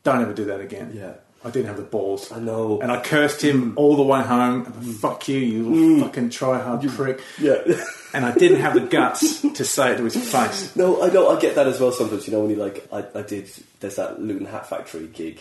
"Don't 0.03 0.21
ever 0.21 0.33
do 0.33 0.45
that 0.45 0.61
again." 0.61 0.91
Yeah. 0.93 1.13
I 1.43 1.51
didn't 1.51 1.67
have 1.67 1.77
the 1.77 1.83
balls. 1.83 2.31
I 2.31 2.39
know. 2.39 2.79
And 2.81 2.91
I 2.91 2.99
cursed 2.99 3.39
him 3.43 3.73
all 3.75 3.95
the 3.95 4.01
way 4.01 4.23
home. 4.23 4.65
Fuck 4.65 5.27
you, 5.27 5.37
you 5.37 5.63
little 5.69 5.77
mm. 5.77 6.01
fucking 6.01 6.31
try 6.31 6.59
hard 6.59 6.81
prick. 6.89 7.21
Yeah. 7.39 7.61
And 8.15 8.25
I 8.25 8.33
didn't 8.33 8.61
have 8.61 8.73
the 8.73 8.79
guts 8.79 9.41
to 9.41 9.63
say 9.63 9.91
it 9.91 9.97
to 9.97 10.05
his 10.05 10.15
face. 10.15 10.75
No, 10.75 11.03
I 11.03 11.11
know. 11.11 11.29
I 11.29 11.39
get 11.39 11.53
that 11.53 11.67
as 11.67 11.79
well. 11.79 11.91
Sometimes, 11.91 12.25
you 12.25 12.33
know, 12.33 12.39
when 12.39 12.49
you 12.49 12.55
like, 12.55 12.87
I, 12.91 13.05
I 13.13 13.21
did. 13.21 13.51
There's 13.79 13.97
that 13.97 14.19
Luton 14.19 14.47
Hat 14.47 14.67
Factory 14.67 15.05
gig 15.05 15.39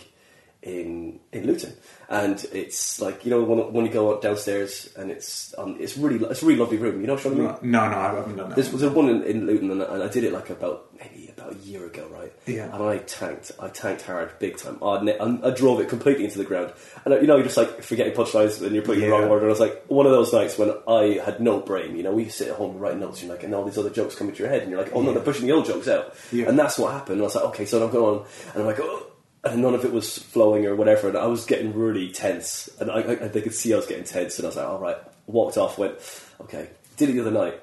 in 0.65 1.19
in 1.31 1.45
Luton, 1.45 1.73
and 2.09 2.43
it's 2.51 2.99
like 2.99 3.23
you 3.23 3.29
know 3.29 3.43
when, 3.43 3.71
when 3.71 3.85
you 3.85 3.91
go 3.91 4.19
downstairs 4.19 4.89
and 4.97 5.11
it's 5.11 5.53
um, 5.59 5.77
it's 5.79 5.95
really 5.95 6.23
it's 6.25 6.41
a 6.41 6.45
really 6.45 6.59
lovely 6.59 6.77
room. 6.77 6.99
You 7.01 7.07
know 7.07 7.13
what 7.13 7.25
I 7.25 7.29
mean? 7.29 7.43
No, 7.71 7.87
no, 7.89 7.97
I 7.97 8.03
haven't 8.15 8.35
done 8.35 8.49
that. 8.49 8.55
This 8.55 8.73
was 8.73 8.81
a 8.81 8.89
one 8.89 9.07
in, 9.07 9.21
in 9.23 9.45
Luton, 9.45 9.69
and, 9.71 9.81
and 9.83 10.01
I 10.03 10.07
did 10.09 10.23
it 10.23 10.33
like 10.33 10.49
about 10.49 10.87
maybe 10.99 11.29
about 11.29 11.53
a 11.53 11.57
year 11.59 11.85
ago, 11.85 12.07
right? 12.11 12.33
Yeah. 12.47 12.73
And 12.73 12.83
I 12.83 12.97
tanked, 12.97 13.51
I 13.59 13.67
tanked 13.67 14.01
hard, 14.01 14.39
big 14.39 14.57
time. 14.57 14.79
I, 14.81 14.95
I, 15.19 15.47
I 15.47 15.51
drove 15.51 15.79
it 15.81 15.87
completely 15.87 16.25
into 16.25 16.39
the 16.39 16.45
ground, 16.45 16.73
and 17.05 17.13
you 17.21 17.27
know, 17.27 17.35
you're 17.35 17.45
just 17.45 17.57
like 17.57 17.83
forgetting 17.83 18.13
punchlines 18.13 18.59
and 18.65 18.73
you're 18.73 18.83
putting 18.83 19.01
the 19.03 19.09
wrong 19.11 19.25
order. 19.25 19.45
And 19.45 19.49
I 19.49 19.49
was 19.51 19.59
like 19.59 19.85
one 19.87 20.07
of 20.07 20.13
those 20.13 20.33
nights 20.33 20.57
when 20.57 20.73
I 20.87 21.21
had 21.23 21.39
no 21.39 21.59
brain. 21.59 21.95
You 21.95 22.01
know, 22.01 22.11
we 22.13 22.27
sit 22.29 22.47
at 22.47 22.55
home 22.55 22.71
and 22.71 22.81
write 22.81 22.97
notes, 22.97 23.19
and 23.21 23.27
you're 23.27 23.35
like, 23.37 23.43
and 23.43 23.53
all 23.53 23.65
these 23.65 23.77
other 23.77 23.91
jokes 23.91 24.15
come 24.15 24.29
into 24.29 24.41
your 24.41 24.49
head, 24.51 24.63
and 24.63 24.71
you're 24.71 24.81
like, 24.81 24.93
oh 24.95 25.03
no, 25.03 25.13
they're 25.13 25.21
pushing 25.21 25.45
the 25.45 25.51
old 25.53 25.65
jokes 25.67 25.87
out, 25.87 26.15
Yeah. 26.31 26.49
and 26.49 26.57
that's 26.57 26.79
what 26.79 26.91
happened. 26.91 27.17
And 27.17 27.21
I 27.21 27.25
was 27.25 27.35
like, 27.35 27.45
okay, 27.45 27.65
so 27.65 27.85
I'm 27.85 27.91
going 27.91 28.19
on, 28.21 28.25
and 28.53 28.61
I'm 28.63 28.65
like, 28.65 28.79
oh. 28.79 29.11
And 29.45 29.61
none 29.61 29.75
of 29.75 29.85
it 29.85 29.93
was 29.93 30.17
flowing 30.17 30.65
or 30.65 30.75
whatever, 30.75 31.07
and 31.07 31.17
I 31.17 31.27
was 31.27 31.45
getting 31.45 31.73
really 31.73 32.11
tense, 32.11 32.67
and 32.79 32.89
I, 32.89 32.97
I, 32.97 33.15
they 33.27 33.41
could 33.41 33.53
see 33.53 33.73
I 33.73 33.77
was 33.77 33.85
getting 33.85 34.03
tense, 34.03 34.39
and 34.39 34.45
I 34.45 34.49
was 34.49 34.55
like, 34.55 34.67
all 34.67 34.79
right, 34.79 34.97
walked 35.27 35.55
off, 35.55 35.77
went, 35.77 35.93
okay, 36.41 36.69
did 36.97 37.09
it 37.09 37.13
the 37.13 37.21
other 37.21 37.29
night, 37.29 37.61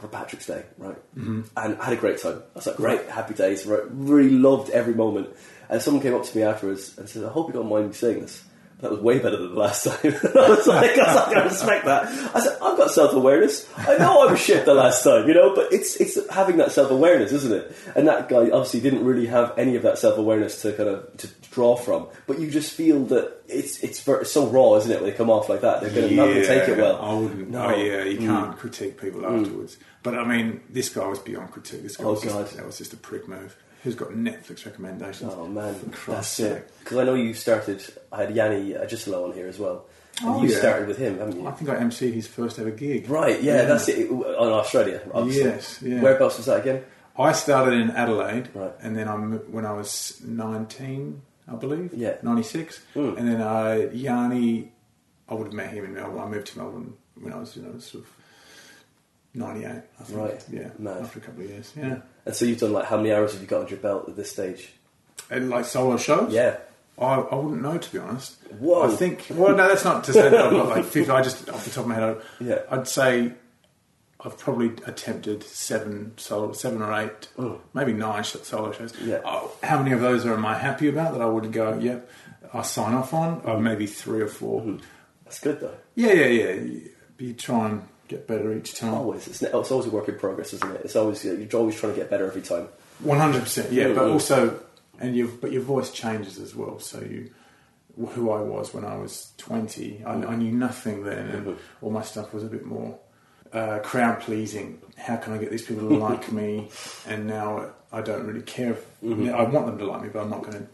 for 0.00 0.08
Patrick's 0.08 0.46
Day, 0.46 0.64
right? 0.78 0.96
Mm-hmm. 1.16 1.42
And 1.56 1.78
I 1.78 1.84
had 1.84 1.92
a 1.92 1.96
great 1.96 2.20
time. 2.20 2.42
I 2.54 2.58
was 2.58 2.66
like, 2.66 2.76
great, 2.76 3.08
happy 3.08 3.34
days. 3.34 3.66
Right? 3.66 3.82
Really 3.90 4.30
loved 4.30 4.70
every 4.70 4.94
moment. 4.94 5.28
And 5.68 5.80
someone 5.82 6.02
came 6.02 6.14
up 6.14 6.24
to 6.24 6.36
me 6.36 6.42
afterwards 6.42 6.96
and 6.98 7.08
said, 7.08 7.24
I 7.24 7.28
hope 7.28 7.48
you 7.48 7.54
don't 7.54 7.68
mind 7.68 7.88
me 7.88 7.92
saying 7.92 8.20
this. 8.20 8.42
That 8.82 8.90
was 8.90 8.98
way 8.98 9.20
better 9.20 9.36
than 9.36 9.54
the 9.54 9.60
last 9.60 9.84
time. 9.84 9.98
I 10.02 10.48
was 10.48 10.66
like, 10.66 10.98
I 10.98 11.06
was 11.06 11.16
like, 11.16 11.36
I 11.36 11.44
respect 11.44 11.84
that. 11.84 12.34
I 12.34 12.40
said, 12.40 12.58
I've 12.60 12.76
got 12.76 12.90
self 12.90 13.12
awareness. 13.12 13.68
I 13.78 13.96
know 13.96 14.26
I 14.26 14.32
was 14.32 14.40
shit 14.40 14.64
the 14.64 14.74
last 14.74 15.04
time, 15.04 15.28
you 15.28 15.34
know, 15.34 15.54
but 15.54 15.72
it's 15.72 15.94
it's 15.96 16.18
having 16.30 16.56
that 16.56 16.72
self 16.72 16.90
awareness, 16.90 17.30
isn't 17.30 17.52
it? 17.52 17.76
And 17.94 18.08
that 18.08 18.28
guy 18.28 18.50
obviously 18.50 18.80
didn't 18.80 19.04
really 19.04 19.26
have 19.26 19.56
any 19.56 19.76
of 19.76 19.82
that 19.84 19.98
self 19.98 20.18
awareness 20.18 20.60
to 20.62 20.72
kind 20.72 20.88
of 20.88 21.16
to 21.18 21.28
draw 21.52 21.76
from. 21.76 22.08
But 22.26 22.40
you 22.40 22.50
just 22.50 22.74
feel 22.74 23.04
that 23.06 23.42
it's 23.46 23.84
it's, 23.84 24.04
it's 24.04 24.32
so 24.32 24.48
raw, 24.48 24.74
isn't 24.74 24.90
it? 24.90 25.00
When 25.00 25.10
they 25.10 25.16
come 25.16 25.30
off 25.30 25.48
like 25.48 25.60
that, 25.60 25.80
they're 25.80 25.90
going 25.90 26.08
to 26.08 26.14
not 26.16 26.26
gonna 26.26 26.44
take 26.44 26.68
it 26.68 26.76
well. 26.76 27.00
I 27.00 27.14
wouldn't. 27.14 27.54
Oh, 27.54 27.58
no. 27.58 27.66
Oh, 27.66 27.76
yeah, 27.76 28.02
you 28.02 28.18
mm. 28.18 28.26
can't 28.26 28.58
critique 28.58 29.00
people 29.00 29.20
mm. 29.20 29.40
afterwards. 29.40 29.76
But 30.02 30.18
I 30.18 30.24
mean, 30.24 30.60
this 30.68 30.88
guy 30.88 31.06
was 31.06 31.20
beyond 31.20 31.52
critique. 31.52 31.84
This 31.84 31.96
guy 31.96 32.04
Oh, 32.04 32.14
was 32.14 32.22
just, 32.22 32.56
that 32.56 32.66
was 32.66 32.78
just 32.78 32.92
a 32.92 32.96
prick 32.96 33.28
move. 33.28 33.56
Who's 33.82 33.94
got 33.96 34.10
Netflix 34.10 34.64
recommendations? 34.64 35.32
Oh 35.34 35.46
man, 35.48 35.74
that's 36.06 36.38
it. 36.40 36.70
Because 36.80 36.98
I 36.98 37.04
know 37.04 37.14
you 37.14 37.34
started. 37.34 37.82
I 38.12 38.22
had 38.24 38.34
Yanni 38.36 38.72
Agisalo 38.74 39.24
on 39.28 39.32
here 39.32 39.48
as 39.48 39.58
well, 39.58 39.86
and 40.20 40.28
Oh, 40.30 40.42
you 40.42 40.50
yeah. 40.50 40.58
started 40.58 40.86
with 40.86 40.98
him, 40.98 41.18
haven't 41.18 41.40
you? 41.40 41.46
I 41.48 41.50
think 41.52 41.68
I 41.70 41.74
emceed 41.76 42.12
his 42.12 42.28
first 42.28 42.58
ever 42.60 42.70
gig. 42.70 43.08
Right, 43.10 43.42
yeah, 43.42 43.64
that's 43.64 43.88
it. 43.88 44.08
On 44.10 44.52
Australia, 44.52 45.02
obviously. 45.12 45.44
Yes, 45.44 45.82
yeah. 45.82 46.00
Whereabouts 46.00 46.36
was 46.36 46.46
that 46.46 46.60
again? 46.60 46.84
I 47.18 47.32
started 47.32 47.74
in 47.74 47.90
Adelaide, 47.90 48.50
Right. 48.54 48.72
and 48.80 48.96
then 48.96 49.08
I 49.08 49.16
when 49.16 49.66
I 49.66 49.72
was 49.72 50.20
nineteen, 50.24 51.22
I 51.48 51.56
believe, 51.56 51.92
Yeah. 51.92 52.16
ninety 52.22 52.44
six, 52.44 52.80
Mm. 52.94 53.18
and 53.18 53.28
then 53.28 53.42
I 53.42 53.86
Yanni, 53.90 54.70
I 55.28 55.34
would 55.34 55.48
have 55.48 55.54
met 55.54 55.70
him 55.72 55.84
in 55.86 55.94
Melbourne. 55.94 56.20
I 56.20 56.28
moved 56.28 56.46
to 56.48 56.58
Melbourne 56.58 56.94
when 57.20 57.32
I 57.32 57.38
was, 57.40 57.56
you 57.56 57.62
know, 57.62 57.76
sort 57.80 58.04
of 58.04 58.10
ninety 59.34 59.64
eight. 59.64 59.82
I 59.98 60.04
think. 60.04 60.18
Right. 60.20 60.44
yeah, 60.50 60.68
Mad. 60.78 61.02
after 61.02 61.18
a 61.18 61.22
couple 61.22 61.42
of 61.42 61.50
years, 61.50 61.72
yeah, 61.76 61.96
And 62.24 62.34
so 62.34 62.44
you've 62.44 62.58
done 62.58 62.72
like 62.72 62.86
how 62.86 62.96
many 62.96 63.12
hours 63.12 63.32
have 63.32 63.40
you 63.40 63.46
got 63.48 63.60
under 63.60 63.70
your 63.70 63.80
belt 63.80 64.08
at 64.08 64.16
this 64.16 64.30
stage? 64.30 64.70
and 65.30 65.48
like 65.50 65.64
solo 65.64 65.96
shows. 65.96 66.32
Yeah. 66.32 66.56
I, 66.98 67.14
I 67.14 67.34
wouldn't 67.36 67.62
know 67.62 67.78
to 67.78 67.92
be 67.92 67.98
honest. 67.98 68.36
Whoa. 68.58 68.82
I 68.82 68.88
think. 68.94 69.26
Well, 69.30 69.56
no, 69.56 69.66
that's 69.68 69.84
not 69.84 70.04
to 70.04 70.12
say 70.12 70.28
that 70.28 70.34
I've 70.40 70.50
got 70.50 70.68
like 70.68 70.84
fifty. 70.84 71.10
I 71.10 71.22
just 71.22 71.48
off 71.48 71.64
the 71.64 71.70
top 71.70 71.84
of 71.84 71.88
my 71.88 71.94
head, 71.94 72.02
I, 72.04 72.44
Yeah. 72.44 72.58
I'd 72.70 72.86
say 72.86 73.32
I've 74.24 74.38
probably 74.38 74.66
attempted 74.86 75.42
seven 75.42 76.12
solo, 76.16 76.52
seven 76.52 76.80
or 76.82 76.92
eight, 76.92 77.28
Oh. 77.38 77.60
maybe 77.74 77.92
nine 77.92 78.22
solo 78.24 78.72
shows. 78.72 78.94
Yeah. 79.00 79.20
Oh, 79.24 79.50
how 79.62 79.78
many 79.82 79.92
of 79.92 80.00
those 80.00 80.24
am 80.26 80.44
I 80.44 80.56
happy 80.58 80.88
about 80.88 81.12
that 81.14 81.22
I 81.22 81.26
would 81.26 81.50
go? 81.50 81.76
Yep, 81.78 82.08
I 82.52 82.62
sign 82.62 82.94
off 82.94 83.12
on. 83.14 83.40
Or 83.44 83.58
maybe 83.58 83.86
three 83.86 84.20
or 84.20 84.28
4 84.28 84.60
mm-hmm. 84.60 84.76
That's 85.24 85.40
good 85.40 85.60
though. 85.60 85.74
Yeah, 85.96 86.12
yeah, 86.12 86.52
yeah. 86.52 86.80
You 87.18 87.32
try 87.34 87.68
and 87.70 87.88
get 88.12 88.26
better 88.26 88.52
each 88.54 88.74
time. 88.74 88.94
Always, 88.94 89.26
it's, 89.28 89.42
it's 89.42 89.70
always 89.70 89.86
a 89.86 89.90
work 89.90 90.08
in 90.08 90.16
progress, 90.18 90.52
isn't 90.54 90.74
it? 90.76 90.82
It's 90.84 90.96
always 90.96 91.24
you're 91.24 91.48
always 91.60 91.76
trying 91.78 91.94
to 91.94 91.98
get 92.00 92.10
better 92.10 92.26
every 92.26 92.42
time. 92.42 92.68
One 93.00 93.18
hundred 93.18 93.42
percent, 93.42 93.72
yeah. 93.72 93.92
But 93.92 94.08
also, 94.08 94.60
and 95.00 95.16
you 95.16 95.36
but 95.40 95.50
your 95.52 95.62
voice 95.62 95.90
changes 95.90 96.38
as 96.38 96.54
well. 96.54 96.78
So 96.78 97.00
you, 97.00 97.30
who 98.14 98.30
I 98.30 98.40
was 98.40 98.72
when 98.74 98.84
I 98.84 98.96
was 98.96 99.32
twenty, 99.38 100.02
I, 100.04 100.12
I 100.14 100.36
knew 100.36 100.52
nothing 100.52 101.04
then, 101.04 101.28
and 101.28 101.46
Mhm. 101.46 101.56
all 101.82 101.90
my 101.90 102.02
stuff 102.02 102.32
was 102.32 102.42
a 102.44 102.46
bit 102.46 102.64
more 102.64 102.98
uh, 103.52 103.80
crowd 103.80 104.20
pleasing. 104.20 104.80
How 104.96 105.16
can 105.16 105.32
I 105.34 105.38
get 105.38 105.50
these 105.50 105.62
people 105.66 105.88
to 105.88 105.96
like 105.96 106.30
me? 106.40 106.68
And 107.06 107.26
now 107.26 107.72
I 107.92 108.00
don't 108.02 108.26
really 108.26 108.42
care. 108.42 108.72
If, 108.72 108.86
I 109.04 109.42
want 109.42 109.66
them 109.66 109.78
to 109.78 109.84
like 109.86 110.02
me, 110.02 110.08
but 110.12 110.20
I'm 110.22 110.30
not 110.30 110.42
going 110.42 110.58
to. 110.58 110.66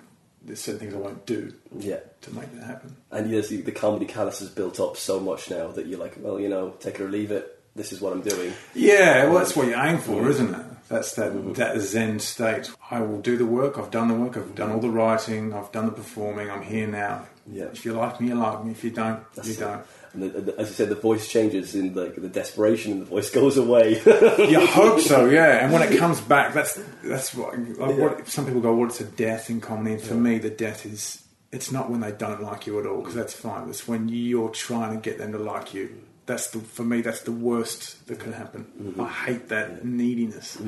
There's 0.43 0.61
certain 0.61 0.81
things 0.81 0.95
I 0.95 0.99
won't 0.99 1.27
do 1.27 1.53
Yeah. 1.79 1.99
to 2.23 2.35
make 2.35 2.53
that 2.55 2.65
happen. 2.65 2.97
And 3.11 3.31
yes, 3.31 3.49
the, 3.49 3.61
the 3.61 3.73
comedy 3.73 4.07
callus 4.07 4.39
has 4.41 4.49
built 4.49 4.81
up 4.81 4.97
so 4.97 5.21
much 5.21 5.51
now 5.51 5.69
that 5.73 5.87
you're 5.87 5.99
like, 5.99 6.15
well, 6.21 6.39
you 6.41 6.49
know, 6.49 6.71
take 6.81 6.95
it 6.97 7.01
or 7.03 7.09
leave 7.11 7.31
it. 7.31 7.55
This 7.77 7.93
is 7.93 8.01
what 8.01 8.13
I'm 8.13 8.23
doing. 8.23 8.53
Yeah, 8.75 9.25
well, 9.27 9.35
that's 9.39 9.55
what 9.55 9.67
you 9.69 9.75
aim 9.77 9.99
for, 9.99 10.29
isn't 10.29 10.53
it? 10.55 10.67
That's 10.89 11.13
that 11.17 11.55
that 11.57 11.79
Zen 11.81 12.19
state. 12.19 12.71
I 12.91 13.03
will 13.03 13.21
do 13.21 13.37
the 13.37 13.45
work. 13.45 13.79
I've 13.79 13.91
done 13.91 14.09
the 14.09 14.15
work. 14.15 14.37
I've 14.39 14.55
done 14.55 14.73
all 14.73 14.81
the 14.81 14.89
writing. 14.89 15.53
I've 15.53 15.71
done 15.71 15.85
the 15.87 15.93
performing. 15.93 16.51
I'm 16.51 16.63
here 16.63 16.87
now. 16.87 17.27
Yeah. 17.47 17.65
If 17.65 17.85
you 17.85 17.93
like 17.93 18.21
me, 18.21 18.29
you 18.29 18.35
like 18.37 18.65
me. 18.65 18.71
If 18.73 18.83
you 18.85 18.91
don't, 18.91 19.21
That's 19.35 19.49
you 19.49 19.55
it. 19.55 19.61
don't. 19.61 19.83
And 20.21 20.35
the, 20.35 20.41
the, 20.41 20.59
as 20.59 20.69
you 20.69 20.75
said, 20.75 20.89
the 20.89 20.95
voice 20.95 21.29
changes, 21.29 21.75
in 21.75 21.95
like 21.95 22.17
the 22.17 22.29
desperation 22.29 22.93
in 22.93 22.99
the 23.01 23.05
voice 23.05 23.31
goes 23.41 23.57
away. 23.57 24.01
You 24.05 24.67
hope 24.67 25.01
so, 25.01 25.27
yeah. 25.27 25.65
And 25.65 25.73
when 25.73 25.83
it 25.83 25.99
comes 25.99 26.21
back, 26.21 26.55
that's 26.55 26.81
that's 27.03 27.35
what, 27.35 27.59
like 27.79 27.99
what 27.99 28.29
some 28.29 28.47
people 28.47 28.61
go. 28.61 28.75
What's 28.75 29.01
a 29.01 29.05
death 29.05 29.51
in 29.51 29.61
comedy? 29.61 29.95
And 29.95 30.03
for 30.03 30.15
me, 30.15 30.39
the 30.39 30.51
death 30.51 30.85
is 30.85 31.23
it's 31.53 31.73
not 31.73 31.91
when 31.91 32.01
they 32.01 32.13
don't 32.13 32.43
like 32.43 32.67
you 32.67 32.79
at 32.81 32.87
all 32.87 32.99
because 32.99 33.15
that's 33.15 33.33
fine. 33.33 33.69
It's 33.69 33.89
when 33.89 34.09
you're 34.09 34.51
trying 34.51 34.95
to 34.95 35.01
get 35.01 35.19
them 35.19 35.33
to 35.33 35.39
like 35.39 35.73
you. 35.75 36.03
That's 36.29 36.51
the 36.51 36.59
for 36.59 36.85
me. 36.85 37.01
That's 37.01 37.23
the 37.23 37.33
worst 37.33 38.07
that 38.07 38.21
can 38.21 38.35
happen. 38.35 38.67
Mm-hmm. 38.79 39.01
I 39.01 39.09
hate 39.09 39.49
that 39.49 39.83
neediness. 39.83 40.59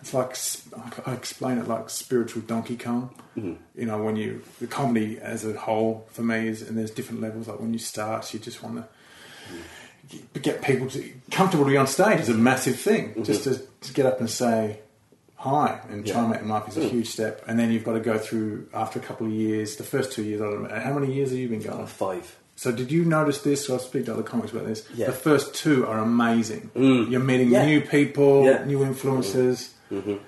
It's 0.00 0.14
like 0.14 0.34
I 1.06 1.12
explain 1.12 1.58
it 1.58 1.68
like 1.68 1.90
spiritual 1.90 2.40
Donkey 2.40 2.78
Kong. 2.78 3.10
Mm-hmm. 3.36 3.52
You 3.78 3.84
know, 3.84 4.02
when 4.02 4.16
you 4.16 4.42
the 4.60 4.66
comedy 4.66 5.18
as 5.20 5.44
a 5.44 5.52
whole 5.52 6.08
for 6.10 6.22
me 6.22 6.48
is, 6.48 6.62
and 6.62 6.78
there's 6.78 6.90
different 6.90 7.20
levels. 7.20 7.48
Like 7.48 7.60
when 7.60 7.74
you 7.74 7.78
start, 7.78 8.32
you 8.32 8.40
just 8.40 8.62
want 8.62 8.82
to 10.32 10.38
get 10.40 10.62
people 10.62 10.88
to 10.88 11.12
comfortable 11.30 11.66
to 11.66 11.70
be 11.70 11.76
on 11.76 11.86
stage 11.86 12.20
is 12.20 12.30
a 12.30 12.34
massive 12.34 12.80
thing. 12.80 13.24
Just 13.24 13.44
to, 13.44 13.58
to 13.58 13.92
get 13.92 14.06
up 14.06 14.20
and 14.20 14.30
say 14.30 14.80
hi 15.36 15.80
and 15.90 16.06
try 16.06 16.20
and 16.22 16.30
make 16.30 16.40
them 16.40 16.48
laugh 16.48 16.66
is 16.66 16.78
a 16.78 16.88
huge 16.88 17.08
step. 17.08 17.44
And 17.46 17.58
then 17.58 17.70
you've 17.70 17.84
got 17.84 17.92
to 17.92 18.00
go 18.00 18.16
through 18.16 18.68
after 18.72 18.98
a 18.98 19.02
couple 19.02 19.26
of 19.26 19.34
years. 19.34 19.76
The 19.76 19.84
first 19.84 20.12
two 20.12 20.22
years, 20.22 20.40
I 20.40 20.44
don't 20.44 20.62
know, 20.62 20.80
how 20.80 20.98
many 20.98 21.12
years 21.12 21.28
have 21.28 21.38
you 21.38 21.48
been 21.50 21.60
going? 21.60 21.86
Five. 21.86 22.38
So 22.56 22.70
did 22.70 22.92
you 22.92 23.04
notice 23.04 23.42
this? 23.42 23.68
I'll 23.68 23.78
speak 23.78 24.06
to 24.06 24.12
other 24.12 24.22
comics 24.22 24.52
about 24.52 24.66
this. 24.66 24.86
Yeah. 24.94 25.06
The 25.06 25.12
first 25.12 25.54
two 25.54 25.86
are 25.86 25.98
amazing. 25.98 26.70
Mm. 26.76 27.10
You're 27.10 27.20
meeting 27.20 27.50
Yeah. 27.50 27.66
new 27.66 27.80
people, 27.80 28.44
Yeah. 28.44 28.64
new 28.64 28.82
influences, 28.84 29.74
mm-hmm. 29.90 30.10
Mm-hmm. 30.10 30.24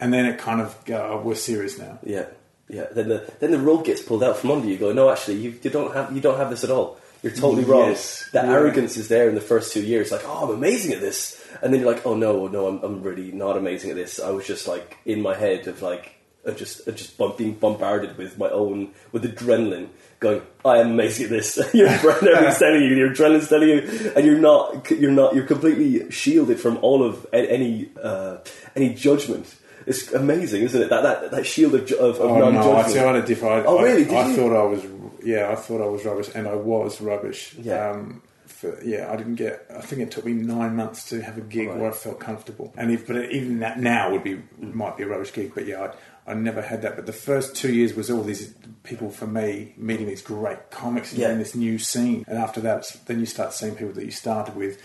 and 0.00 0.12
then 0.12 0.26
it 0.26 0.38
kind 0.38 0.60
of 0.60 0.76
oh, 0.90 1.20
we're 1.24 1.34
serious 1.34 1.78
now. 1.78 1.98
Yeah, 2.04 2.26
yeah. 2.68 2.86
Then 2.92 3.08
the 3.08 3.30
then 3.40 3.50
the 3.50 3.58
rug 3.58 3.84
gets 3.84 4.00
pulled 4.02 4.22
out 4.22 4.36
from 4.38 4.50
under 4.52 4.66
you. 4.66 4.74
you 4.74 4.78
Go, 4.78 4.92
no, 4.92 5.10
actually, 5.10 5.38
you, 5.38 5.58
you 5.62 5.70
don't 5.70 5.92
have 5.94 6.14
you 6.14 6.20
don't 6.20 6.38
have 6.38 6.50
this 6.50 6.62
at 6.64 6.70
all. 6.70 6.98
You're 7.22 7.32
totally 7.32 7.64
wrong. 7.64 7.88
Yes. 7.88 8.28
That 8.32 8.44
arrogance 8.44 8.96
is 8.96 9.08
there 9.08 9.28
in 9.28 9.34
the 9.34 9.40
first 9.40 9.72
two 9.72 9.82
years. 9.82 10.12
Like, 10.12 10.22
oh, 10.24 10.44
I'm 10.44 10.54
amazing 10.54 10.92
at 10.92 11.00
this, 11.00 11.42
and 11.62 11.72
then 11.72 11.80
you're 11.80 11.90
like, 11.92 12.06
oh 12.06 12.14
no, 12.14 12.46
no, 12.46 12.68
I'm, 12.68 12.78
I'm 12.84 13.02
really 13.02 13.32
not 13.32 13.56
amazing 13.56 13.90
at 13.90 13.96
this. 13.96 14.20
I 14.20 14.30
was 14.30 14.46
just 14.46 14.68
like 14.68 14.98
in 15.04 15.22
my 15.22 15.34
head 15.34 15.66
of 15.66 15.82
like, 15.82 16.14
of 16.44 16.56
just 16.56 16.86
of 16.86 16.94
just 16.94 17.18
being 17.36 17.54
bombarded 17.54 18.16
with 18.18 18.38
my 18.38 18.50
own 18.50 18.92
with 19.10 19.24
adrenaline. 19.24 19.88
Going, 20.18 20.40
I 20.64 20.78
am 20.78 20.92
amazing 20.92 21.24
at 21.24 21.30
this. 21.30 21.58
your 21.74 21.88
everything's 21.88 22.58
telling 22.58 22.82
you, 22.82 22.94
your 22.94 23.10
adrenaline's 23.10 23.48
telling 23.48 23.68
you, 23.68 24.12
and 24.16 24.24
you're 24.24 24.38
not. 24.38 24.90
You're 24.90 25.10
not. 25.10 25.34
You're 25.34 25.44
completely 25.46 26.10
shielded 26.10 26.58
from 26.58 26.78
all 26.78 27.04
of 27.04 27.26
any 27.34 27.90
uh, 28.02 28.38
any 28.74 28.94
judgment. 28.94 29.54
It's 29.86 30.12
amazing, 30.12 30.62
isn't 30.62 30.82
it? 30.82 30.88
That 30.90 31.02
that, 31.02 31.30
that 31.32 31.46
shield 31.46 31.74
of, 31.74 31.82
of, 31.92 32.16
of 32.16 32.20
Oh 32.20 32.38
no, 32.38 32.46
I 32.46 32.50
non-judgment. 32.50 32.88
see. 32.90 32.98
I 32.98 33.02
had 33.12 33.16
a 33.16 33.26
different. 33.26 33.66
Oh, 33.66 33.82
really? 33.82 34.04
I, 34.04 34.08
Did 34.08 34.14
I 34.14 34.28
you? 34.28 34.36
thought 34.36 34.56
I 34.56 34.64
was. 34.64 34.84
Yeah, 35.22 35.50
I 35.50 35.54
thought 35.54 35.82
I 35.82 35.86
was 35.86 36.04
rubbish, 36.04 36.28
and 36.34 36.48
I 36.48 36.54
was 36.54 37.00
rubbish. 37.00 37.54
Yeah. 37.60 37.90
Um, 37.90 38.22
for, 38.46 38.82
yeah, 38.82 39.12
I 39.12 39.16
didn't 39.16 39.34
get. 39.34 39.66
I 39.70 39.80
think 39.82 40.00
it 40.02 40.10
took 40.10 40.24
me 40.24 40.32
nine 40.32 40.76
months 40.76 41.08
to 41.10 41.20
have 41.20 41.36
a 41.36 41.42
gig 41.42 41.68
where 41.68 41.90
I 41.90 41.92
felt 41.92 42.18
comfortable, 42.20 42.72
and 42.78 42.90
if, 42.90 43.06
but 43.06 43.30
even 43.30 43.58
that 43.60 43.78
now 43.78 44.10
would 44.12 44.24
be 44.24 44.40
might 44.58 44.96
be 44.96 45.02
a 45.02 45.08
rubbish 45.08 45.32
gig. 45.32 45.52
But 45.54 45.66
yeah, 45.66 45.92
I, 46.26 46.34
never 46.34 46.62
had 46.62 46.82
that. 46.82 46.96
But 46.96 47.06
the 47.06 47.12
first 47.12 47.54
two 47.54 47.72
years 47.72 47.94
was 47.94 48.10
all 48.10 48.22
these 48.22 48.54
people 48.82 49.10
for 49.10 49.26
me 49.26 49.74
meeting 49.76 50.06
these 50.06 50.22
great 50.22 50.70
comics 50.70 51.12
and 51.12 51.20
Yeah. 51.20 51.32
in 51.32 51.38
this 51.38 51.54
new 51.54 51.78
scene, 51.78 52.24
and 52.28 52.38
after 52.38 52.60
that, 52.62 52.96
then 53.06 53.20
you 53.20 53.26
start 53.26 53.52
seeing 53.52 53.74
people 53.74 53.94
that 53.94 54.04
you 54.04 54.10
started 54.10 54.56
with. 54.56 54.80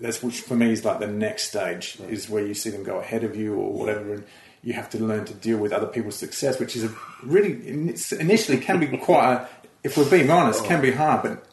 That's 0.00 0.22
which 0.22 0.40
for 0.40 0.56
me 0.56 0.72
is 0.72 0.84
like 0.84 0.98
the 0.98 1.06
next 1.06 1.44
stage 1.44 1.98
is 2.08 2.28
where 2.28 2.44
you 2.44 2.54
see 2.54 2.70
them 2.70 2.82
go 2.82 2.98
ahead 2.98 3.24
of 3.24 3.36
you 3.36 3.54
or 3.54 3.72
whatever, 3.72 4.14
and 4.14 4.24
you 4.62 4.72
have 4.72 4.90
to 4.90 4.98
learn 4.98 5.24
to 5.26 5.34
deal 5.34 5.58
with 5.58 5.72
other 5.72 5.86
people's 5.86 6.16
success, 6.16 6.58
which 6.58 6.74
is 6.76 6.84
a 6.84 6.94
really 7.22 7.66
initially 7.68 8.58
can 8.58 8.80
be 8.80 8.86
quite. 8.98 9.32
A, 9.34 9.48
if 9.84 9.96
we're 9.96 10.08
being 10.08 10.30
honest, 10.30 10.64
can 10.64 10.80
be 10.80 10.92
hard, 10.92 11.22
but 11.22 11.44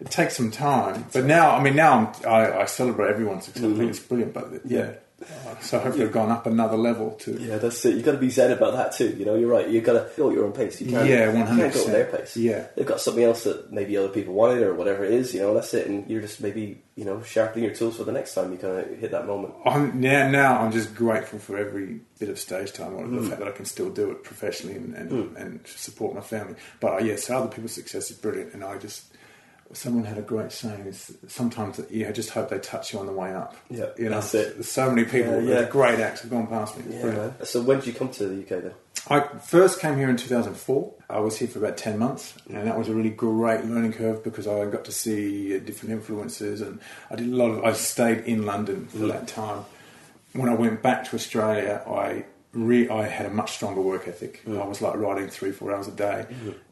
it 0.00 0.10
takes 0.10 0.36
some 0.36 0.50
time. 0.50 1.06
But 1.12 1.24
now, 1.24 1.56
I 1.56 1.62
mean, 1.62 1.76
now 1.76 2.12
I'm, 2.24 2.28
I, 2.28 2.60
I 2.60 2.64
celebrate 2.66 3.10
everyone's 3.10 3.44
success. 3.44 3.64
I 3.64 3.66
think 3.68 3.78
mm-hmm. 3.78 3.88
it's 3.90 4.00
brilliant. 4.00 4.34
But 4.34 4.60
yeah, 4.64 4.94
Uh, 5.22 5.58
so 5.60 5.78
hopefully 5.78 6.04
I've 6.04 6.12
gone 6.12 6.30
up 6.30 6.44
another 6.46 6.76
level 6.76 7.12
too. 7.12 7.38
Yeah, 7.40 7.56
that's 7.56 7.82
it. 7.86 7.94
You've 7.94 8.04
got 8.04 8.12
to 8.12 8.18
be 8.18 8.28
zen 8.28 8.50
about 8.52 8.74
that 8.74 8.92
too. 8.92 9.16
You 9.16 9.24
know, 9.24 9.34
you're 9.34 9.48
right. 9.48 9.66
You've 9.66 9.82
got 9.84 9.94
to 9.94 10.10
go 10.14 10.28
at 10.28 10.34
your 10.36 10.44
own 10.44 10.52
pace. 10.52 10.78
You 10.78 10.90
can't, 10.92 11.08
Yeah, 11.08 11.32
go 11.32 11.38
100%. 11.38 11.86
at 11.86 11.86
their 11.86 12.04
pace. 12.04 12.36
Yeah. 12.36 12.66
they've 12.76 12.84
got 12.84 13.00
something 13.00 13.24
else 13.24 13.44
that 13.44 13.72
maybe 13.72 13.96
other 13.96 14.10
people 14.10 14.34
wanted 14.34 14.62
or 14.62 14.74
whatever 14.74 15.04
it 15.06 15.12
is. 15.12 15.32
You 15.32 15.40
know, 15.40 15.54
that's 15.54 15.72
it. 15.72 15.86
And 15.86 16.08
you're 16.10 16.20
just 16.20 16.42
maybe 16.42 16.82
you 16.96 17.04
know 17.06 17.22
sharpening 17.22 17.64
your 17.64 17.74
tools 17.74 17.96
for 17.96 18.04
the 18.04 18.12
next 18.12 18.34
time 18.34 18.52
you 18.52 18.58
kind 18.58 18.78
of 18.78 18.98
hit 18.98 19.10
that 19.12 19.26
moment. 19.26 19.54
I'm, 19.64 19.98
now, 20.00 20.28
now 20.28 20.58
I'm 20.60 20.70
just 20.72 20.94
grateful 20.94 21.38
for 21.38 21.56
every 21.56 22.00
bit 22.18 22.28
of 22.28 22.38
stage 22.38 22.74
time, 22.74 22.94
or 22.94 23.06
Mm. 23.06 23.22
the 23.22 23.28
fact 23.28 23.38
that 23.40 23.48
I 23.48 23.52
can 23.52 23.64
still 23.64 23.88
do 23.88 24.10
it 24.10 24.22
professionally 24.22 24.76
and, 24.76 24.94
and, 24.94 25.36
and 25.38 25.66
support 25.66 26.14
my 26.14 26.20
family. 26.20 26.56
But 26.80 26.92
uh, 26.92 27.04
yeah, 27.04 27.16
so 27.16 27.38
other 27.38 27.48
people's 27.48 27.72
success 27.72 28.10
is 28.10 28.18
brilliant, 28.18 28.52
and 28.52 28.62
I 28.62 28.76
just 28.76 29.12
someone 29.72 30.04
had 30.04 30.18
a 30.18 30.22
great 30.22 30.52
saying: 30.52 30.86
is 30.86 31.16
sometimes 31.28 31.80
you 31.90 32.10
just 32.12 32.30
hope 32.30 32.48
they 32.48 32.58
touch 32.58 32.92
you 32.92 32.98
on 32.98 33.06
the 33.06 33.12
way 33.12 33.34
up. 33.34 33.56
Yeah, 33.68 33.86
you 33.96 34.04
know, 34.04 34.20
that's 34.20 34.34
it. 34.34 34.54
There's 34.54 34.70
so 34.70 34.90
many 34.90 35.04
people, 35.04 35.42
Yeah, 35.42 35.48
yeah. 35.48 35.60
with 35.60 35.70
great 35.70 36.00
acts 36.00 36.22
have 36.22 36.30
gone 36.30 36.46
past 36.46 36.76
me. 36.76 36.84
It's 36.86 36.94
Yeah, 36.94 37.02
brilliant. 37.02 37.38
man. 37.38 37.46
So 37.46 37.62
when 37.62 37.78
did 37.78 37.86
you 37.86 37.92
come 37.92 38.10
to 38.10 38.26
the 38.26 38.42
UK 38.42 38.62
then? 38.62 38.72
I 39.08 39.20
first 39.38 39.80
came 39.80 39.96
here 39.96 40.10
in 40.10 40.16
2004. 40.16 40.94
I 41.08 41.20
was 41.20 41.38
here 41.38 41.46
for 41.46 41.60
about 41.60 41.76
10 41.76 41.96
months, 41.96 42.34
and 42.48 42.66
that 42.66 42.76
was 42.76 42.88
a 42.88 42.94
really 42.94 43.10
great 43.10 43.64
learning 43.64 43.92
curve 43.92 44.24
because 44.24 44.48
I 44.48 44.64
got 44.66 44.84
to 44.86 44.92
see 44.92 45.58
different 45.60 45.92
influences, 45.92 46.60
and 46.60 46.80
I 47.10 47.16
did 47.16 47.28
a 47.28 47.36
lot 47.36 47.50
of. 47.50 47.64
I 47.64 47.72
stayed 47.72 48.24
in 48.24 48.44
London 48.44 48.86
for 48.88 48.98
mm. 48.98 49.12
that 49.12 49.28
time. 49.28 49.64
When 50.32 50.48
I 50.48 50.54
went 50.54 50.82
back 50.82 51.04
to 51.08 51.16
Australia, 51.16 51.82
I 51.86 52.24
re, 52.56 52.88
I 52.88 53.06
had 53.06 53.26
a 53.26 53.30
much 53.30 53.52
stronger 53.52 53.80
work 53.80 54.08
ethic. 54.08 54.42
I 54.48 54.64
was 54.64 54.80
like 54.80 54.96
writing 54.96 55.28
three, 55.28 55.52
four 55.52 55.72
hours 55.74 55.88
a 55.88 55.92
day. 55.92 56.26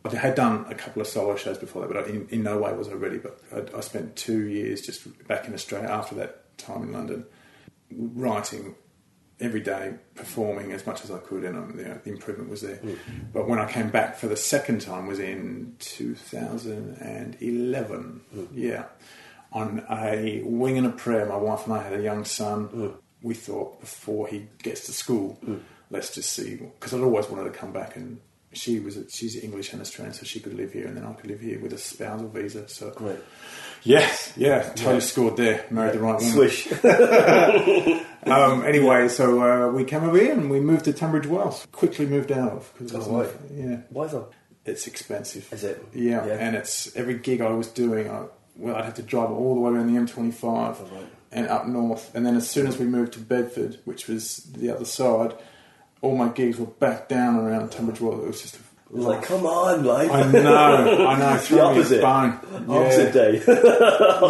I 0.05 0.15
had 0.17 0.35
done 0.35 0.65
a 0.69 0.75
couple 0.75 1.03
of 1.03 1.09
solo 1.09 1.37
shows 1.37 1.59
before 1.59 1.83
that, 1.83 1.93
but 1.93 2.05
I, 2.05 2.09
in, 2.09 2.27
in 2.31 2.43
no 2.43 2.59
way 2.59 2.73
was 2.73 2.89
I 2.89 2.93
ready. 2.93 3.19
But 3.19 3.39
I, 3.55 3.79
I 3.79 3.81
spent 3.81 4.17
two 4.17 4.49
years 4.49 4.81
just 4.83 5.07
back 5.29 5.47
in 5.47 5.55
Australia 5.55 5.89
after 5.89 6.15
that 6.17 6.57
time 6.59 6.83
in 6.85 6.93
London, 6.93 7.27
writing 7.93 8.75
every 9.41 9.61
day 9.61 9.95
performing 10.15 10.73
as 10.73 10.87
much 10.87 11.03
as 11.05 11.11
I 11.11 11.19
could, 11.19 11.45
and 11.45 11.57
um, 11.57 11.75
you 11.79 11.85
know, 11.85 11.99
the 12.03 12.11
improvement 12.11 12.49
was 12.51 12.63
there. 12.63 12.81
But 13.33 13.49
when 13.49 13.59
I 13.59 13.71
came 13.71 13.91
back 13.91 14.17
for 14.17 14.27
the 14.29 14.37
second 14.37 14.81
time 14.81 15.07
was 15.07 15.19
in 15.19 15.75
2011. 15.81 18.21
Yeah, 18.55 18.85
on 19.53 19.85
a 19.91 20.41
wing 20.45 20.79
and 20.79 20.87
a 20.87 20.91
prayer. 20.91 21.27
My 21.27 21.37
wife 21.37 21.65
and 21.67 21.75
I 21.75 21.83
had 21.83 21.93
a 21.93 22.03
young 22.03 22.25
son. 22.25 22.95
We 23.23 23.35
thought 23.35 23.81
before 23.81 24.29
he 24.29 24.47
gets 24.63 24.87
to 24.87 24.93
school, 24.93 25.39
let's 25.91 26.15
just 26.15 26.33
see 26.33 26.57
because 26.57 26.93
I'd 26.95 27.01
always 27.01 27.29
wanted 27.29 27.45
to 27.53 27.59
come 27.59 27.73
back 27.73 27.97
and. 27.97 28.21
She 28.57 28.79
was 28.79 28.97
she's 29.09 29.35
English 29.43 29.73
and 29.73 29.83
Australian, 29.83 30.15
so 30.15 30.23
she 30.25 30.39
could 30.39 30.55
live 30.55 30.73
here, 30.73 30.87
and 30.87 30.97
then 30.97 31.05
I 31.05 31.13
could 31.15 31.29
live 31.29 31.41
here 31.41 31.59
with 31.59 31.73
a 31.73 31.77
spousal 31.79 32.29
visa. 32.29 32.69
So 32.69 32.91
Great. 32.93 33.19
yes, 33.83 34.33
yeah, 34.37 34.63
totally 34.77 35.01
scored 35.01 35.37
there. 35.37 35.65
Married 35.73 35.95
the 35.95 35.99
right 35.99 36.21
woman. 36.21 36.33
Swish. 36.33 36.69
Um, 38.27 38.65
anyway, 38.65 39.09
so 39.09 39.43
uh, 39.43 39.71
we 39.71 39.85
came 39.85 40.03
over 40.05 40.17
here 40.19 40.33
and 40.33 40.49
we 40.49 40.59
moved 40.59 40.87
to 40.87 40.93
Tunbridge 40.95 41.27
Wells. 41.27 41.67
Quickly 41.73 42.07
moved 42.07 42.33
out 42.33 42.53
of 42.53 42.73
because 42.79 43.07
Oh, 43.07 43.21
right. 43.21 43.31
yeah, 43.53 43.77
Why 43.91 44.07
that? 44.07 44.29
it's 44.65 44.87
expensive. 44.87 45.53
Is 45.53 45.63
it? 45.63 45.85
Yeah, 45.93 46.25
Yeah. 46.25 46.33
and 46.35 46.57
it's 46.57 46.95
every 46.97 47.19
gig 47.19 47.43
I 47.43 47.51
was 47.51 47.69
doing. 47.69 48.09
I, 48.11 48.23
well, 48.57 48.77
I'd 48.77 48.85
have 48.87 48.95
to 48.95 49.03
drive 49.03 49.31
all 49.31 49.55
the 49.57 49.61
way 49.61 49.73
around 49.73 49.93
the 49.93 50.01
M25 50.01 50.91
right. 50.93 51.07
and 51.33 51.49
up 51.49 51.67
north, 51.67 52.15
and 52.15 52.25
then 52.25 52.35
as 52.37 52.49
soon 52.49 52.67
as 52.67 52.79
we 52.79 52.87
moved 52.87 53.13
to 53.15 53.19
Bedford, 53.19 53.79
which 53.85 54.07
was 54.09 54.37
the 54.57 54.71
other 54.71 54.87
side, 54.87 55.35
all 56.05 56.17
my 56.17 56.29
gigs 56.29 56.59
were 56.59 56.67
back 56.67 57.09
down 57.09 57.37
around 57.37 57.75
Wells. 57.75 58.23
It 58.23 58.27
was 58.27 58.43
just. 58.43 58.59
Like, 58.91 59.25
come 59.25 59.45
on, 59.45 59.83
life. 59.83 60.11
I 60.13 60.31
know, 60.31 61.07
I 61.07 61.19
know. 61.19 61.37
the 61.49 61.61
opposite. 61.61 62.01
bone. 62.01 62.39
Opposite 62.69 63.13
day. 63.13 63.43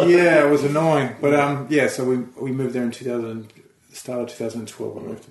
yeah, 0.07 0.43
it 0.43 0.49
was 0.49 0.63
annoying. 0.63 1.15
But 1.21 1.35
um, 1.35 1.67
yeah, 1.69 1.87
so 1.87 2.03
we 2.03 2.17
we 2.41 2.51
moved 2.51 2.73
there 2.73 2.83
in 2.83 2.89
2000, 2.89 3.53
the 3.89 3.95
start 3.95 4.21
of 4.21 4.29
2012. 4.29 4.97
I 4.97 5.01
moved 5.01 5.27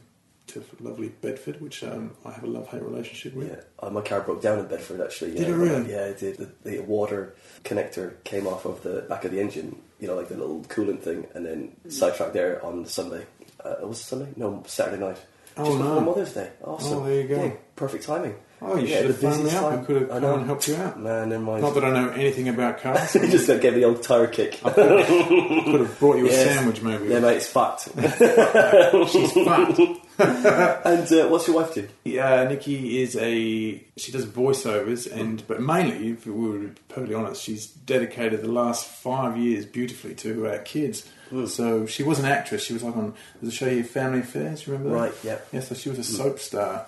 to, 0.46 0.60
to 0.60 0.64
lovely 0.78 1.08
Bedford, 1.08 1.60
which 1.60 1.82
um, 1.82 2.12
I 2.24 2.30
have 2.30 2.44
a 2.44 2.46
love 2.46 2.68
hate 2.68 2.82
relationship 2.82 3.34
with. 3.34 3.48
Yeah, 3.48 3.60
uh, 3.82 3.90
my 3.90 4.02
car 4.02 4.20
broke 4.20 4.40
down 4.40 4.60
in 4.60 4.66
Bedford 4.66 5.00
actually. 5.00 5.32
Did 5.32 5.48
yeah. 5.48 5.54
it 5.54 5.56
really? 5.56 5.90
Yeah, 5.90 6.04
it 6.04 6.18
did. 6.18 6.36
The, 6.36 6.70
the 6.70 6.78
water 6.80 7.34
connector 7.64 8.22
came 8.22 8.46
off 8.46 8.66
of 8.66 8.84
the 8.84 9.00
back 9.08 9.24
of 9.24 9.32
the 9.32 9.40
engine, 9.40 9.82
you 9.98 10.06
know, 10.06 10.14
like 10.14 10.28
the 10.28 10.36
little 10.36 10.60
coolant 10.64 11.00
thing, 11.00 11.26
and 11.34 11.44
then 11.44 11.72
sidetracked 11.88 12.34
there 12.34 12.64
on 12.64 12.86
Sunday. 12.86 13.26
Uh, 13.64 13.76
was 13.82 13.98
it 13.98 14.04
Sunday? 14.04 14.28
No, 14.36 14.62
Saturday 14.66 15.02
night. 15.02 15.18
Oh, 15.56 15.64
Just 15.66 15.78
before 15.78 15.94
no. 15.94 16.00
Mother's 16.00 16.32
Day. 16.32 16.50
Awesome. 16.62 16.98
Oh, 16.98 17.04
there 17.04 17.20
you 17.20 17.28
go. 17.28 17.44
Yeah, 17.44 17.52
perfect 17.76 18.04
timing. 18.04 18.34
Oh, 18.62 18.76
you 18.76 18.86
Yeah, 18.86 18.96
should 19.02 19.06
have 19.10 19.18
phoned 19.18 19.44
me 19.44 19.50
up. 19.50 19.64
I 19.72 19.76
could 19.84 20.02
have 20.02 20.10
I 20.10 20.20
come 20.20 20.38
and 20.38 20.46
helped 20.46 20.68
you 20.68 20.76
out. 20.76 20.98
Man, 20.98 21.28
never 21.28 21.42
mind. 21.42 21.62
Not 21.62 21.74
that 21.74 21.84
I 21.84 21.90
know 21.90 22.08
anything 22.10 22.48
about 22.48 22.78
cars. 22.80 23.14
you 23.14 23.28
just 23.28 23.46
gave 23.46 23.62
me 23.74 23.80
the 23.80 23.84
old 23.84 24.02
tire 24.02 24.26
kick. 24.26 24.58
I 24.64 24.70
could 24.70 25.80
have 25.80 25.98
brought 26.00 26.16
you 26.16 26.26
a 26.26 26.30
Yes. 26.30 26.54
sandwich, 26.56 26.80
maybe. 26.82 27.08
yeah, 27.08 27.18
mate, 27.20 27.36
it's 27.36 27.46
fact. 27.46 27.82
She's 29.10 29.32
fat. 29.32 29.76
and 30.18 31.12
uh, 31.12 31.28
what's 31.28 31.46
your 31.48 31.56
wife 31.56 31.74
do? 31.74 31.88
Yeah, 32.04 32.44
Nikki 32.48 33.02
is 33.02 33.16
a 33.16 33.82
she 33.96 34.12
does 34.12 34.26
voiceovers 34.26 35.10
and 35.10 35.46
but 35.48 35.60
mainly, 35.60 36.10
if 36.10 36.26
we 36.26 36.32
were 36.32 36.70
perfectly 36.88 37.14
honest, 37.14 37.42
she's 37.42 37.66
dedicated 37.66 38.42
the 38.42 38.50
last 38.52 38.86
five 38.86 39.36
years 39.36 39.66
beautifully 39.66 40.14
to 40.16 40.46
uh, 40.46 40.58
kids. 40.64 41.08
So 41.46 41.86
she 41.86 42.02
was 42.04 42.20
an 42.20 42.26
actress. 42.26 42.62
She 42.64 42.72
was 42.74 42.82
like 42.84 42.96
on 42.96 43.14
there's 43.40 43.52
a 43.52 43.56
show 43.56 43.68
here, 43.68 43.82
Family 43.82 44.20
Affairs. 44.20 44.68
Remember 44.68 44.90
that? 44.90 44.94
Right, 44.94 45.14
yeah. 45.24 45.38
Yeah, 45.52 45.60
so 45.60 45.74
she 45.74 45.88
was 45.88 45.98
a 45.98 46.04
soap 46.04 46.38
star 46.38 46.86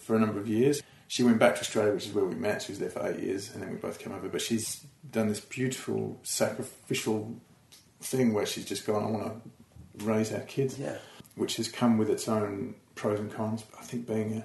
for 0.00 0.16
a 0.16 0.18
number 0.18 0.38
of 0.38 0.46
years. 0.48 0.82
she 1.08 1.22
went 1.22 1.38
back 1.38 1.54
to 1.54 1.60
Australia, 1.62 1.94
which 1.94 2.06
is 2.06 2.12
where 2.12 2.24
we 2.26 2.34
met. 2.34 2.60
She 2.62 2.72
was 2.72 2.78
there 2.78 2.90
for 2.90 3.06
eight 3.08 3.20
years, 3.20 3.54
and 3.54 3.62
then 3.62 3.70
we 3.70 3.76
both 3.76 3.98
came 3.98 4.12
over. 4.12 4.28
But 4.28 4.42
she's 4.42 4.84
done 5.10 5.28
this 5.28 5.40
beautiful 5.40 6.18
sacrificial 6.24 7.36
thing 8.00 8.34
where 8.34 8.44
she's 8.44 8.66
just 8.66 8.86
gone, 8.86 9.02
I 9.02 9.06
want 9.06 9.42
to 9.98 10.04
raise 10.04 10.32
our 10.32 10.40
kids, 10.40 10.78
Yeah. 10.78 10.98
Which 11.36 11.56
has 11.56 11.68
come 11.68 11.96
with 11.98 12.10
its 12.10 12.28
own 12.28 12.74
pros 12.96 13.20
and 13.20 13.32
cons. 13.32 13.62
But 13.62 13.80
I 13.80 13.82
think 13.84 14.06
being 14.06 14.42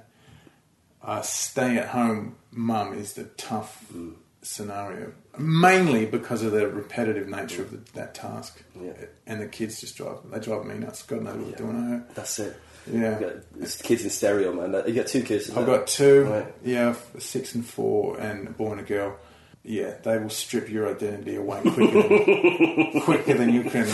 a, 1.03 1.17
a 1.19 1.23
stay-at-home 1.23 2.35
mum 2.51 2.93
is 2.93 3.13
the 3.13 3.23
tough 3.23 3.85
Mm. 3.93 4.13
scenario, 4.43 5.11
mainly 5.37 6.05
because 6.05 6.41
of 6.43 6.51
the 6.51 6.67
repetitive 6.67 7.27
nature 7.27 7.61
of 7.63 7.71
the, 7.71 7.77
that 7.93 8.13
task. 8.15 8.63
Yeah. 8.79 8.93
And 9.27 9.41
the 9.41 9.47
kids 9.47 9.79
just 9.81 9.95
drive 9.97 10.17
they 10.31 10.39
drive 10.39 10.65
me 10.65 10.75
nuts. 10.75 11.03
God 11.03 11.23
knows 11.23 11.35
what 11.35 11.45
Yeah. 11.45 11.55
they're 11.57 11.65
doing 11.67 11.77
at 11.77 11.89
home. 11.89 12.05
That's 12.15 12.39
it. 12.39 12.59
Yeah. 12.91 13.19
It's 13.59 13.79
kids 13.81 14.03
in 14.03 14.09
stereo, 14.09 14.51
man. 14.53 14.83
You 14.87 14.93
got 14.95 15.07
two 15.07 15.21
kids. 15.21 15.49
I've 15.49 15.55
that- 15.57 15.65
got 15.65 15.87
two, 15.87 16.23
Right. 16.23 16.53
yeah, 16.63 16.95
six 17.19 17.53
and 17.55 17.63
four, 17.65 18.19
and 18.19 18.47
a 18.47 18.51
boy 18.51 18.71
and 18.71 18.81
a 18.81 18.83
girl. 18.83 19.17
Yeah, 19.63 19.93
they 20.03 20.17
will 20.17 20.31
strip 20.31 20.69
your 20.71 20.89
identity 20.89 21.35
away 21.35 21.61
quicker 21.61 22.01
than, 22.01 23.01
quicker 23.05 23.33
than 23.35 23.53
you 23.53 23.63
can 23.65 23.85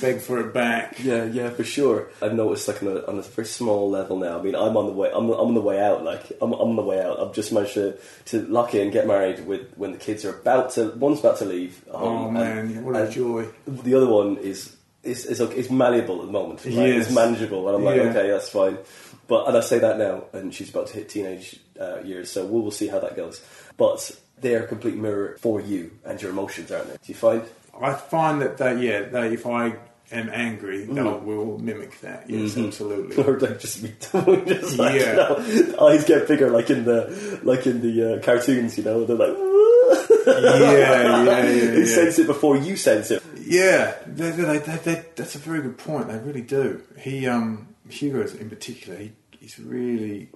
beg 0.00 0.20
for 0.20 0.38
it 0.40 0.52
back. 0.54 1.02
Yeah, 1.02 1.24
yeah, 1.24 1.50
for 1.50 1.64
sure. 1.64 2.08
I've 2.22 2.34
noticed 2.34 2.66
like 2.68 2.82
on 2.82 2.88
a, 2.88 3.06
on 3.06 3.18
a 3.18 3.22
very 3.22 3.46
small 3.46 3.90
level 3.90 4.18
now. 4.18 4.38
I 4.38 4.42
mean, 4.42 4.54
I'm 4.54 4.76
on 4.76 4.86
the 4.86 4.92
way. 4.92 5.10
I'm, 5.12 5.24
I'm 5.30 5.48
on 5.48 5.54
the 5.54 5.60
way 5.60 5.80
out. 5.80 6.02
Like 6.04 6.30
I'm, 6.40 6.52
I'm 6.52 6.70
on 6.70 6.76
the 6.76 6.82
way 6.82 7.00
out. 7.00 7.20
I've 7.20 7.34
just 7.34 7.52
managed 7.52 7.74
to, 7.74 7.96
to 8.26 8.42
lock 8.46 8.74
in, 8.74 8.90
get 8.90 9.06
married 9.06 9.46
with 9.46 9.72
when 9.76 9.92
the 9.92 9.98
kids 9.98 10.24
are 10.24 10.38
about 10.38 10.70
to. 10.72 10.90
One's 10.90 11.20
about 11.20 11.38
to 11.38 11.44
leave. 11.44 11.82
home, 11.90 12.36
Oh 12.36 12.40
and- 12.40 12.74
man, 12.74 12.84
what 12.84 12.96
a 12.96 13.04
and 13.04 13.12
joy! 13.12 13.46
The 13.66 13.94
other 13.94 14.08
one 14.08 14.36
is 14.38 14.76
is 15.02 15.26
is, 15.26 15.70
malleable 15.70 16.20
at 16.20 16.26
the 16.26 16.32
moment. 16.32 16.64
Right? 16.64 16.72
Yes. 16.74 17.06
It's 17.06 17.14
manageable, 17.14 17.68
and 17.68 17.76
I'm 17.76 17.84
like, 17.84 17.96
Yeah. 17.96 18.02
okay, 18.10 18.30
that's 18.30 18.48
fine. 18.48 18.78
But 19.26 19.48
and 19.48 19.56
I 19.56 19.60
say 19.60 19.78
that 19.78 19.98
now, 19.98 20.24
and 20.32 20.54
she's 20.54 20.70
about 20.70 20.86
to 20.88 20.94
hit 20.94 21.08
teenage 21.08 21.58
uh, 21.80 22.00
years, 22.00 22.30
so 22.30 22.44
we 22.46 22.60
will 22.60 22.70
see 22.70 22.88
how 22.88 23.00
that 23.00 23.16
goes. 23.16 23.42
But 23.76 24.10
they 24.40 24.54
are 24.54 24.64
a 24.64 24.66
complete 24.66 24.96
mirror 24.96 25.36
for 25.40 25.60
you 25.60 25.90
and 26.04 26.20
your 26.20 26.30
emotions, 26.30 26.70
aren't 26.72 26.86
they? 26.88 26.92
Do 26.94 26.98
you 27.06 27.14
find? 27.14 27.42
I 27.80 27.94
find 27.94 28.40
that 28.42 28.58
they, 28.58 28.86
yeah, 28.86 29.02
they, 29.02 29.34
if 29.34 29.46
I 29.46 29.76
am 30.12 30.28
angry, 30.30 30.86
Mm. 30.86 30.94
they 30.94 31.02
will 31.02 31.58
mimic 31.58 32.00
that. 32.02 32.28
Yes, 32.28 32.52
Mm-hmm. 32.52 32.66
absolutely. 32.66 33.16
or 33.24 33.38
like 33.40 33.58
just 33.58 33.82
be 33.82 33.88
just 34.46 34.78
like, 34.78 35.00
Yeah. 35.00 35.42
you 35.46 35.66
know, 35.72 35.86
eyes 35.88 36.04
get 36.04 36.28
bigger 36.28 36.50
like 36.50 36.70
in 36.70 36.84
the 36.84 37.40
like 37.42 37.66
in 37.66 37.80
the 37.80 37.94
uh, 38.16 38.22
cartoons 38.22 38.76
you 38.78 38.84
know 38.84 39.04
they're 39.06 39.16
like 39.16 39.36
yeah, 40.26 40.38
yeah, 40.38 41.24
yeah, 41.24 41.42
they 41.42 41.78
yeah. 41.80 41.84
sense 41.86 42.18
it 42.18 42.26
before 42.26 42.56
you 42.56 42.76
sense 42.76 43.10
it 43.10 43.22
Yeah, 43.40 43.94
they, 44.06 44.30
they, 44.30 44.58
they, 44.58 44.76
they, 44.76 45.04
that's 45.16 45.34
a 45.34 45.38
very 45.38 45.60
good 45.62 45.76
point. 45.78 46.08
They 46.08 46.18
really 46.18 46.40
do. 46.42 46.80
He, 46.98 47.26
um, 47.26 47.68
Hugo 47.88 48.22
in 48.38 48.48
particular, 48.48 48.98
he, 48.98 49.12
he's 49.38 49.58
really, 49.58 50.30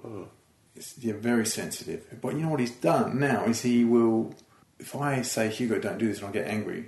he's, 0.75 0.93
yeah, 0.99 1.13
very 1.17 1.45
sensitive. 1.47 2.05
But 2.21 2.35
you 2.35 2.41
know 2.43 2.49
what 2.49 2.59
he's 2.59 2.75
done 2.75 3.19
now 3.19 3.45
is 3.45 3.61
he 3.63 3.83
will, 3.83 4.35
if 4.77 4.95
I 4.95 5.23
say 5.23 5.49
Hugo, 5.49 5.79
don't 5.79 5.97
do 5.97 6.07
this, 6.07 6.19
and 6.19 6.27
I 6.29 6.31
get 6.31 6.47
angry, 6.47 6.85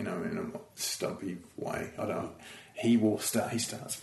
you 0.00 0.06
know, 0.10 0.22
in 0.22 0.38
a 0.54 0.58
stumpy 0.80 1.36
way, 1.56 1.90
I 1.98 2.06
don't. 2.06 2.30
He 2.74 2.96
will 2.96 3.18
start. 3.18 3.50
He 3.52 3.58
starts 3.58 4.00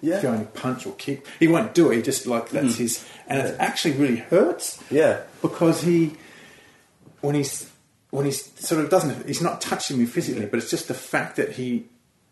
Yeah. 0.00 0.22
going 0.22 0.46
punch 0.46 0.86
or 0.86 0.94
kick. 0.94 1.26
He 1.38 1.46
won't 1.48 1.74
do 1.74 1.90
it. 1.92 1.96
He 1.96 2.02
just 2.02 2.26
like 2.26 2.48
that's 2.50 2.76
hmm. 2.76 2.82
his, 2.82 3.04
and 3.28 3.38
it 3.46 3.56
actually 3.58 3.94
really 3.94 4.16
hurts 4.16 4.78
yeah 4.90 5.20
because 5.42 5.82
he 5.82 6.12
when 7.20 7.34
he's 7.34 7.70
when 8.10 8.24
he's 8.26 8.52
sort 8.60 8.82
of 8.84 8.90
doesn't 8.90 9.26
he's 9.26 9.40
not 9.42 9.60
touching 9.60 9.98
me 9.98 10.06
physically 10.06 10.46
but 10.46 10.58
it's 10.58 10.70
just 10.70 10.88
the 10.88 10.94
fact 10.94 11.36
that 11.36 11.52
he 11.52 11.84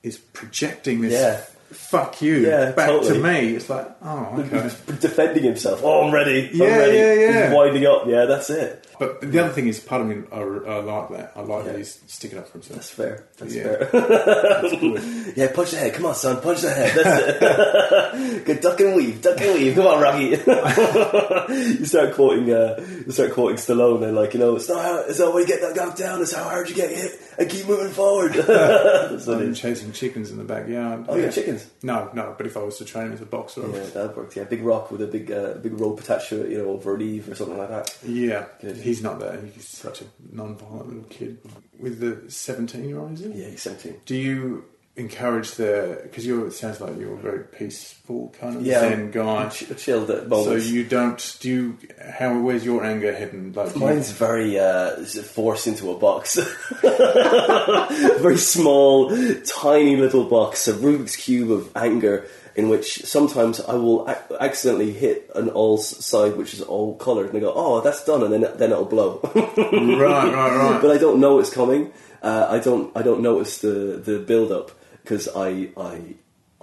is 0.02 0.18
projecting 0.18 1.00
this 1.00 1.12
Yeah. 1.12 1.40
fuck 1.70 2.20
you 2.20 2.34
Yeah, 2.46 2.72
back 2.72 2.88
totally. 2.88 3.14
to 3.14 3.22
me 3.22 3.54
it's 3.56 3.68
like 3.70 3.88
oh 4.02 4.36
okay 4.40 4.70
defending 5.00 5.44
himself 5.44 5.80
oh 5.82 6.06
I'm 6.06 6.12
ready 6.12 6.50
I'm 6.50 6.56
Yeah, 6.56 6.76
ready 6.76 6.98
yeah, 6.98 7.12
yeah. 7.14 7.46
he's 7.46 7.54
winding 7.56 7.86
up 7.86 8.06
yeah 8.06 8.26
that's 8.26 8.50
it 8.50 8.86
but 9.02 9.20
the 9.32 9.38
other 9.42 9.52
thing 9.52 9.66
is 9.68 9.80
part 9.80 10.00
of 10.02 10.06
me 10.08 10.22
I, 10.30 10.38
I 10.40 10.78
like 10.80 11.08
that. 11.10 11.32
I 11.36 11.40
like 11.40 11.64
that 11.64 11.76
he's 11.76 12.00
sticking 12.06 12.38
up 12.38 12.46
for 12.48 12.54
himself. 12.58 12.76
That's 12.76 12.90
fair. 12.90 13.24
That's 13.38 13.54
Yeah. 13.54 13.62
fair. 13.62 13.88
That's 13.92 15.36
yeah 15.36 15.52
punch 15.52 15.70
the 15.72 15.78
head. 15.78 15.94
Come 15.94 16.06
on 16.06 16.14
son. 16.14 16.40
Punch 16.40 16.60
the 16.60 16.70
head. 16.70 16.92
That's 16.96 18.14
it. 18.14 18.44
Good 18.46 18.60
duck 18.60 18.78
and 18.80 18.94
weave 18.94 19.20
duck 19.22 19.40
and 19.40 19.54
weave 19.54 19.74
come 19.74 19.86
on 19.86 20.00
Rocky. 20.02 20.36
You 21.52 21.84
start 21.86 22.14
quoting 22.14 22.52
uh, 22.52 22.76
you 23.06 23.12
start 23.12 23.32
quoting 23.32 23.56
Stallone 23.56 24.02
and 24.04 24.14
like 24.16 24.34
you 24.34 24.40
know 24.40 24.56
it's 24.56 24.68
not 24.68 24.82
how, 24.82 24.98
it's 25.00 25.18
not 25.18 25.32
how 25.32 25.38
you 25.38 25.46
get 25.46 25.60
that 25.60 25.76
knocked 25.76 25.98
down. 25.98 26.22
It's 26.22 26.32
how 26.32 26.44
hard 26.44 26.68
you 26.68 26.74
get 26.74 26.90
hit 26.90 27.20
and 27.38 27.48
keep 27.50 27.66
moving 27.66 27.90
forward. 27.92 28.32
That's 28.34 29.26
what 29.26 29.38
it 29.40 29.44
I'm 29.44 29.50
is. 29.52 29.60
chasing 29.60 29.92
chickens 29.92 30.30
in 30.30 30.38
the 30.38 30.44
backyard. 30.44 31.06
Oh 31.08 31.16
yeah 31.16 31.30
chickens? 31.30 31.66
No 31.82 32.10
no 32.14 32.34
but 32.36 32.46
if 32.46 32.56
I 32.56 32.60
was 32.62 32.78
to 32.78 32.84
train 32.84 33.06
him 33.06 33.12
as 33.14 33.20
a 33.20 33.26
boxer 33.26 33.62
I 33.62 33.66
Yeah, 33.66 33.72
would- 33.72 33.94
that 33.94 34.16
worked. 34.16 34.36
Yeah, 34.36 34.44
big 34.44 34.62
rock 34.62 34.90
with 34.90 35.02
a 35.02 35.06
big, 35.06 35.30
uh, 35.30 35.54
big 35.54 35.78
rope 35.78 36.00
attached 36.00 36.28
to 36.30 36.42
it, 36.44 36.50
you 36.50 36.58
know, 36.58 36.70
over 36.70 36.94
an 36.94 37.02
eave 37.02 37.28
or 37.28 37.34
something 37.34 37.58
like 37.58 37.68
that. 37.70 37.94
yeah. 38.04 38.46
Good. 38.60 38.76
He's 38.92 39.02
not 39.02 39.18
there. 39.20 39.40
he's 39.54 39.66
such 39.68 40.00
a 40.02 40.04
non-violent 40.32 40.88
little 40.88 41.04
kid 41.10 41.38
with 41.78 41.98
the 42.00 42.30
17 42.30 42.84
year 42.88 42.98
old 43.00 43.12
is 43.14 43.22
it 43.22 43.34
Yeah, 43.34 43.48
he's 43.48 43.62
seventeen. 43.62 43.96
Do 44.06 44.14
you 44.16 44.64
encourage 44.94 45.52
the 45.52 46.00
because 46.02 46.26
you 46.26 46.44
it 46.44 46.52
sounds 46.52 46.78
like 46.78 46.98
you're 46.98 47.14
a 47.14 47.16
very 47.30 47.44
peaceful 47.44 48.34
kind 48.38 48.56
of 48.56 48.62
Yeah, 48.66 48.80
zen 48.80 49.10
guy. 49.10 49.48
Ch- 49.48 49.74
chilled 49.78 50.10
at 50.10 50.28
So 50.28 50.54
you 50.54 50.84
don't 50.84 51.20
do 51.40 51.48
you 51.50 51.78
how 52.20 52.38
where's 52.38 52.62
your 52.64 52.84
anger 52.84 53.12
heading? 53.20 53.52
Like 53.54 53.72
do 53.72 53.80
you- 53.80 53.86
Mine's 53.86 54.10
very 54.10 54.58
uh, 54.58 55.02
forced 55.38 55.66
into 55.66 55.90
a 55.90 55.98
box. 55.98 56.34
very 56.82 58.36
small, 58.38 59.08
tiny 59.46 59.96
little 59.96 60.24
box, 60.24 60.68
a 60.68 60.72
Rubik's 60.74 61.16
cube 61.16 61.50
of 61.50 61.70
anger, 61.76 62.26
in 62.54 62.68
which 62.68 63.04
sometimes 63.06 63.60
I 63.60 63.74
will 63.74 64.08
ac- 64.08 64.36
accidentally 64.40 64.92
hit 64.92 65.30
an 65.34 65.48
all 65.50 65.78
side 65.78 66.36
which 66.36 66.52
is 66.54 66.60
all 66.60 66.96
coloured, 66.96 67.28
and 67.28 67.36
I 67.36 67.40
go, 67.40 67.52
"Oh, 67.54 67.80
that's 67.80 68.04
done," 68.04 68.22
and 68.22 68.32
then 68.32 68.42
then 68.56 68.72
it'll 68.72 68.84
blow. 68.84 69.20
right, 69.34 70.32
right, 70.32 70.56
right. 70.56 70.78
but 70.82 70.90
I 70.90 70.98
don't 70.98 71.20
know 71.20 71.38
it's 71.38 71.50
coming. 71.52 71.92
Uh, 72.22 72.46
I 72.50 72.58
don't. 72.58 72.94
I 72.96 73.02
don't 73.02 73.20
notice 73.22 73.58
the 73.58 74.00
the 74.04 74.18
build 74.18 74.52
up 74.52 74.70
because 75.02 75.28
I 75.34 75.70
I. 75.76 76.14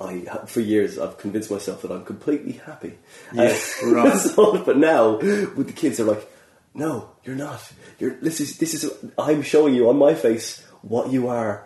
I, 0.02 0.21
for 0.47 0.62
years, 0.62 0.97
I've 0.97 1.17
convinced 1.17 1.52
myself 1.52 1.82
that 1.82 1.91
I'm 1.91 2.06
completely 2.06 2.54
happy. 2.54 2.93
Yes, 3.34 3.82
Uh, 3.84 3.88
right. 3.95 4.17
so- 4.17 4.63
but 4.63 4.78
now, 4.78 5.17
with 5.17 5.67
the 5.67 5.73
kids, 5.73 5.97
they're 5.97 6.06
like, 6.06 6.25
"No, 6.73 7.10
you're 7.25 7.36
not. 7.36 7.60
You're. 7.99 8.15
This 8.15 8.39
is. 8.39 8.58
This 8.60 8.73
is. 8.73 8.89
I'm 9.17 9.41
showing 9.41 9.73
you 9.75 9.89
on 9.89 9.97
my 9.97 10.13
face 10.15 10.63
what 10.84 11.12
you 11.12 11.28
are 11.28 11.65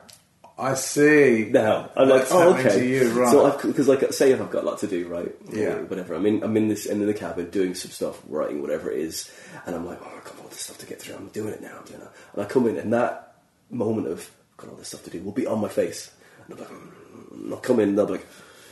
I 0.57 0.75
see. 0.75 1.49
now." 1.51 1.89
I'm 1.95 2.07
That's 2.09 2.31
like, 2.31 2.39
"Oh, 2.39 2.53
okay." 2.53 2.79
to 2.79 2.85
you, 2.85 3.09
right. 3.11 3.31
So, 3.31 3.67
because 3.67 3.87
like, 3.87 4.11
say 4.13 4.31
if 4.31 4.41
I've 4.41 4.51
got 4.51 4.63
a 4.63 4.65
lot 4.67 4.79
to 4.79 4.87
do, 4.87 5.07
right? 5.07 5.33
Yeah. 5.51 5.75
Whatever. 5.75 6.13
I'm 6.13 6.25
in. 6.25 6.43
I'm 6.43 6.55
in 6.57 6.67
this. 6.67 6.85
in 6.85 7.05
the 7.05 7.13
cabin 7.13 7.49
doing 7.49 7.75
some 7.75 7.91
stuff, 7.91 8.21
writing 8.27 8.61
whatever 8.61 8.91
it 8.91 8.99
is, 8.99 9.31
and 9.65 9.75
I'm 9.75 9.85
like, 9.85 9.99
"Oh, 10.03 10.11
I've 10.15 10.23
got 10.23 10.39
all 10.39 10.47
this 10.49 10.59
stuff 10.61 10.77
to 10.79 10.85
get 10.85 11.01
through. 11.01 11.15
I'm 11.15 11.27
doing 11.27 11.53
it 11.53 11.61
now. 11.61 11.77
I'm 11.79 11.85
doing 11.85 12.01
it." 12.01 12.07
And 12.33 12.41
I 12.41 12.45
come 12.45 12.67
in, 12.67 12.77
and 12.77 12.93
that 12.93 13.35
moment 13.69 14.07
of 14.07 14.29
"I've 14.51 14.57
got 14.57 14.69
all 14.69 14.77
this 14.77 14.89
stuff 14.89 15.03
to 15.03 15.09
do 15.09 15.21
will 15.21 15.31
be 15.31 15.47
on 15.47 15.59
my 15.59 15.69
face, 15.69 16.11
and 16.45 16.53
I'm 16.53 16.59
like, 16.59 16.69
mm, 16.69 17.51
I'll 17.51 17.57
come 17.57 17.79
in, 17.79 17.89
and 17.89 17.99
I'll 17.99 18.05
be 18.05 18.13
like, 18.13 18.27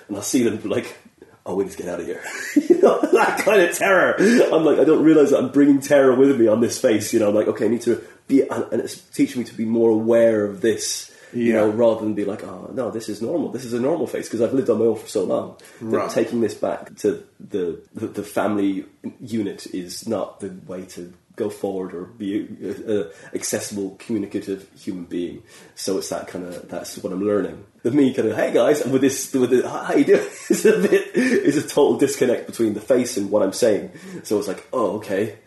and 0.07 0.17
I'll 0.17 0.23
see 0.23 0.43
them 0.43 0.61
like. 0.69 0.97
Oh, 1.43 1.55
we 1.55 1.63
need 1.63 1.71
to 1.71 1.77
get 1.79 1.87
out 1.87 1.99
of 1.99 2.05
here. 2.05 2.21
you 2.69 2.79
know, 2.79 3.01
that 3.13 3.39
kind 3.39 3.63
of 3.63 3.75
terror. 3.75 4.15
I'm 4.53 4.63
like, 4.63 4.77
I 4.77 4.83
don't 4.83 5.01
realize 5.03 5.31
that 5.31 5.39
I'm 5.39 5.49
bringing 5.49 5.79
terror 5.79 6.13
with 6.13 6.39
me 6.39 6.45
on 6.45 6.61
this 6.61 6.79
face. 6.79 7.13
You 7.13 7.19
know, 7.19 7.29
I'm 7.29 7.33
like, 7.33 7.47
okay, 7.47 7.65
I 7.65 7.67
need 7.67 7.81
to 7.81 7.99
be, 8.27 8.47
and 8.47 8.73
it's 8.73 9.01
teaching 9.09 9.41
me 9.41 9.47
to 9.47 9.53
be 9.55 9.65
more 9.65 9.89
aware 9.89 10.45
of 10.45 10.61
this. 10.61 11.10
You 11.33 11.43
Yeah. 11.45 11.53
know, 11.61 11.69
rather 11.69 12.01
than 12.01 12.13
be 12.13 12.25
like, 12.25 12.43
oh 12.43 12.71
no, 12.73 12.91
this 12.91 13.09
is 13.09 13.21
normal. 13.21 13.49
This 13.49 13.65
is 13.65 13.73
a 13.73 13.79
normal 13.79 14.07
face 14.07 14.27
because 14.27 14.41
I've 14.41 14.53
lived 14.53 14.69
on 14.69 14.79
my 14.79 14.85
own 14.85 14.95
for 14.97 15.07
so 15.07 15.23
long. 15.23 15.57
That 15.81 16.11
taking 16.11 16.41
this 16.41 16.53
back 16.53 16.95
to 16.97 17.23
the, 17.39 17.81
the 17.93 18.07
the 18.07 18.23
family 18.23 18.85
unit 19.19 19.67
is 19.73 20.07
not 20.07 20.39
the 20.39 20.49
way 20.67 20.83
to 20.95 21.13
go 21.37 21.49
forward 21.49 21.93
or 21.93 22.03
be 22.03 22.45
a, 22.61 23.01
a 23.01 23.05
accessible, 23.33 23.95
communicative 23.99 24.67
human 24.77 25.05
being. 25.05 25.41
So 25.75 25.97
it's 25.97 26.09
that 26.09 26.27
kind 26.27 26.45
of 26.45 26.67
that's 26.67 26.97
what 26.97 27.13
I'm 27.13 27.23
learning. 27.23 27.63
The 27.83 27.91
me 27.91 28.13
kind 28.13 28.27
of 28.27 28.35
hey 28.35 28.51
guys, 28.53 28.85
with 28.85 29.01
this 29.01 29.33
with 29.33 29.49
the 29.51 29.67
how 29.67 29.93
you 29.95 30.03
doing 30.05 30.27
is 30.49 30.65
a 30.65 30.77
bit 30.77 31.15
is 31.15 31.57
a 31.57 31.61
total 31.67 31.97
disconnect 31.97 32.45
between 32.47 32.73
the 32.73 32.81
face 32.81 33.15
and 33.17 33.31
what 33.31 33.41
I'm 33.43 33.53
saying. 33.53 33.91
So 34.23 34.37
it's 34.37 34.47
like 34.47 34.67
oh 34.73 34.97
okay 34.97 35.37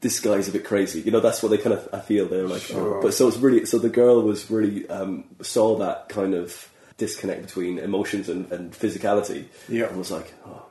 this 0.00 0.20
guy's 0.20 0.48
a 0.48 0.52
bit 0.52 0.64
crazy. 0.64 1.00
You 1.00 1.10
know, 1.10 1.20
that's 1.20 1.42
what 1.42 1.50
they 1.50 1.58
kind 1.58 1.74
of 1.74 1.88
I 1.92 2.00
feel 2.00 2.26
they're 2.26 2.46
like. 2.46 2.62
Sure. 2.62 2.98
Oh. 2.98 3.02
But 3.02 3.14
so 3.14 3.28
it's 3.28 3.38
really 3.38 3.66
so 3.66 3.78
the 3.78 3.88
girl 3.88 4.22
was 4.22 4.50
really 4.50 4.88
um, 4.88 5.24
saw 5.42 5.76
that 5.78 6.08
kind 6.08 6.34
of 6.34 6.70
disconnect 6.96 7.42
between 7.42 7.78
emotions 7.78 8.28
and, 8.28 8.50
and 8.52 8.72
physicality. 8.72 9.46
Yeah. 9.68 9.86
and 9.86 9.96
was 9.96 10.10
like, 10.10 10.32
oh, 10.46 10.64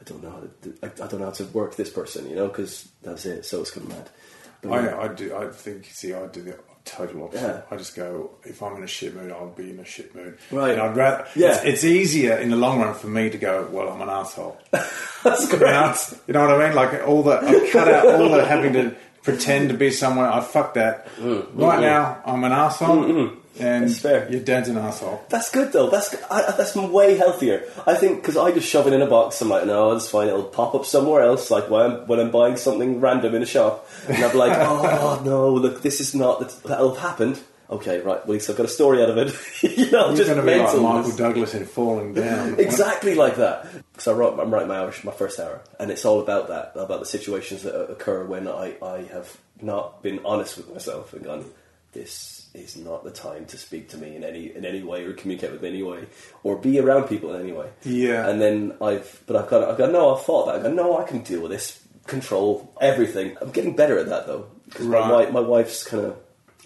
I 0.00 0.04
don't 0.04 0.22
know, 0.22 0.30
how 0.30 0.40
to, 0.40 0.74
I, 0.82 0.86
I 1.04 1.08
don't 1.08 1.20
know 1.20 1.26
how 1.26 1.32
to 1.32 1.44
work 1.46 1.76
this 1.76 1.90
person. 1.90 2.28
You 2.28 2.36
know, 2.36 2.48
because 2.48 2.88
that's 3.02 3.26
it. 3.26 3.44
So 3.44 3.60
it's 3.60 3.70
kind 3.70 3.90
of 3.90 3.96
mad. 3.96 4.10
But, 4.62 4.84
yeah. 4.84 4.96
I, 4.96 5.04
I 5.04 5.08
do. 5.08 5.36
I 5.36 5.48
think. 5.48 5.86
See, 5.86 6.12
I 6.12 6.26
do 6.26 6.42
the 6.42 6.58
total 6.86 7.24
opposite. 7.24 7.42
Yeah. 7.46 7.60
I 7.70 7.76
just 7.76 7.94
go. 7.94 8.30
If 8.44 8.62
I'm 8.62 8.76
in 8.76 8.82
a 8.84 8.86
shit 8.86 9.14
mood, 9.14 9.30
I'll 9.32 9.48
be 9.50 9.70
in 9.70 9.78
a 9.80 9.84
shit 9.84 10.14
mood. 10.14 10.38
Right. 10.50 10.72
And 10.72 10.80
I'd 10.80 10.96
rather. 10.96 11.26
Yeah. 11.36 11.56
It's, 11.56 11.64
it's 11.64 11.84
easier 11.84 12.36
in 12.38 12.50
the 12.50 12.56
long 12.56 12.80
run 12.80 12.94
for 12.94 13.08
me 13.08 13.28
to 13.28 13.36
go. 13.38 13.68
Well, 13.70 13.88
I'm 13.88 14.00
an 14.00 14.08
asshole. 14.08 14.56
that's 14.70 15.50
You 15.52 15.58
great. 15.58 15.70
know, 15.72 15.94
you 16.26 16.32
know 16.34 16.46
what 16.48 16.60
I 16.62 16.66
mean? 16.66 16.76
Like 16.76 17.06
all 17.06 17.22
the 17.22 17.38
I've 17.40 17.70
cut 17.70 17.88
out 17.88 18.06
all 18.06 18.30
the 18.30 18.44
having 18.46 18.72
to 18.74 18.96
pretend 19.26 19.68
to 19.70 19.76
be 19.76 19.90
someone. 19.90 20.24
I 20.24 20.40
fuck 20.40 20.74
that. 20.74 21.06
Mm. 21.16 21.48
right 21.54 21.80
now, 21.80 22.22
I'm 22.24 22.44
an 22.44 22.52
asshole, 22.52 23.04
and 23.58 23.84
That's 23.84 23.98
fair. 23.98 24.30
your 24.30 24.40
dad's 24.40 24.68
an 24.68 24.78
asshole. 24.78 25.20
That's 25.28 25.50
good 25.50 25.72
though. 25.72 25.90
That's 25.90 26.14
I, 26.30 26.52
that's 26.52 26.76
way 26.76 27.16
healthier. 27.16 27.64
I 27.86 27.94
think 27.94 28.22
because 28.22 28.36
I 28.36 28.52
just 28.52 28.68
shove 28.68 28.86
it 28.86 28.92
in 28.92 29.02
a 29.02 29.06
box. 29.06 29.40
I'm 29.42 29.48
like, 29.48 29.66
no, 29.66 29.92
it's 29.92 30.08
fine. 30.08 30.28
It'll 30.28 30.44
pop 30.44 30.74
up 30.74 30.86
somewhere 30.86 31.22
else. 31.22 31.50
Like 31.50 31.68
when 31.68 31.82
I'm 31.82 32.06
when 32.06 32.20
I'm 32.20 32.30
buying 32.30 32.56
something 32.56 33.00
random 33.00 33.34
in 33.34 33.42
a 33.42 33.46
shop, 33.46 33.86
and 34.08 34.22
I'm 34.24 34.36
like, 34.36 34.56
oh 34.60 35.20
no, 35.24 35.52
look, 35.52 35.82
this 35.82 36.00
is 36.00 36.14
not 36.14 36.48
that'll 36.62 36.94
have 36.94 37.02
happened. 37.02 37.40
Okay, 37.68 38.00
right. 38.00 38.24
Well, 38.26 38.36
I've 38.36 38.46
got 38.56 38.60
a 38.66 38.68
story 38.68 39.02
out 39.02 39.10
of 39.10 39.18
it. 39.18 39.34
you 39.78 39.90
know, 39.90 40.08
You're 40.08 40.16
just 40.18 40.28
going 40.30 40.44
to 40.44 40.46
be 40.52 40.58
like. 40.58 40.80
Michael 40.80 41.16
Douglas 41.16 41.54
in 41.54 41.66
Falling 41.66 42.14
Down. 42.14 42.54
exactly 42.60 43.14
like 43.14 43.36
that. 43.36 43.66
Because 43.92 44.08
I 44.08 44.12
wrote, 44.12 44.38
I'm 44.38 44.52
writing 44.52 44.68
my 44.68 44.76
hour, 44.78 44.92
my 45.04 45.12
first 45.12 45.40
hour, 45.40 45.62
and 45.80 45.90
it's 45.90 46.04
all 46.04 46.20
about 46.20 46.48
that, 46.48 46.72
about 46.76 47.00
the 47.00 47.06
situations 47.06 47.62
that 47.64 47.74
occur 47.90 48.24
when 48.24 48.46
I, 48.46 48.76
I 48.82 49.02
have 49.12 49.36
not 49.60 50.02
been 50.02 50.20
honest 50.24 50.56
with 50.58 50.72
myself 50.72 51.12
and 51.12 51.24
gone, 51.24 51.44
this 51.92 52.48
is 52.54 52.76
not 52.76 53.04
the 53.04 53.10
time 53.10 53.46
to 53.46 53.58
speak 53.58 53.88
to 53.90 53.98
me 53.98 54.16
in 54.16 54.24
any 54.24 54.54
in 54.54 54.64
any 54.64 54.82
way 54.82 55.04
or 55.04 55.12
communicate 55.12 55.50
with 55.52 55.60
me 55.62 55.68
in 55.68 55.74
any 55.74 55.82
way 55.82 56.04
or 56.42 56.56
be 56.56 56.78
around 56.78 57.04
people 57.08 57.34
in 57.34 57.40
any 57.42 57.52
way. 57.52 57.68
Yeah. 57.84 58.28
And 58.28 58.40
then 58.40 58.74
I've, 58.80 59.22
but 59.26 59.36
I've 59.36 59.48
got, 59.50 59.68
I've 59.68 59.76
got 59.78 59.90
no, 59.92 60.14
I've 60.14 60.22
thought 60.24 60.46
that. 60.46 60.56
I 60.56 60.62
go, 60.62 60.72
no, 60.72 60.98
I 60.98 61.04
can 61.04 61.20
deal 61.22 61.40
with 61.42 61.50
this, 61.50 61.82
control 62.06 62.72
everything. 62.80 63.36
I'm 63.40 63.50
getting 63.50 63.74
better 63.76 63.98
at 63.98 64.06
that 64.06 64.26
though. 64.26 64.46
Because 64.66 64.86
Right. 64.86 65.00
wi- 65.08 65.30
my 65.30 65.40
wife's 65.40 65.84
kind 65.84 66.04
of 66.06 66.16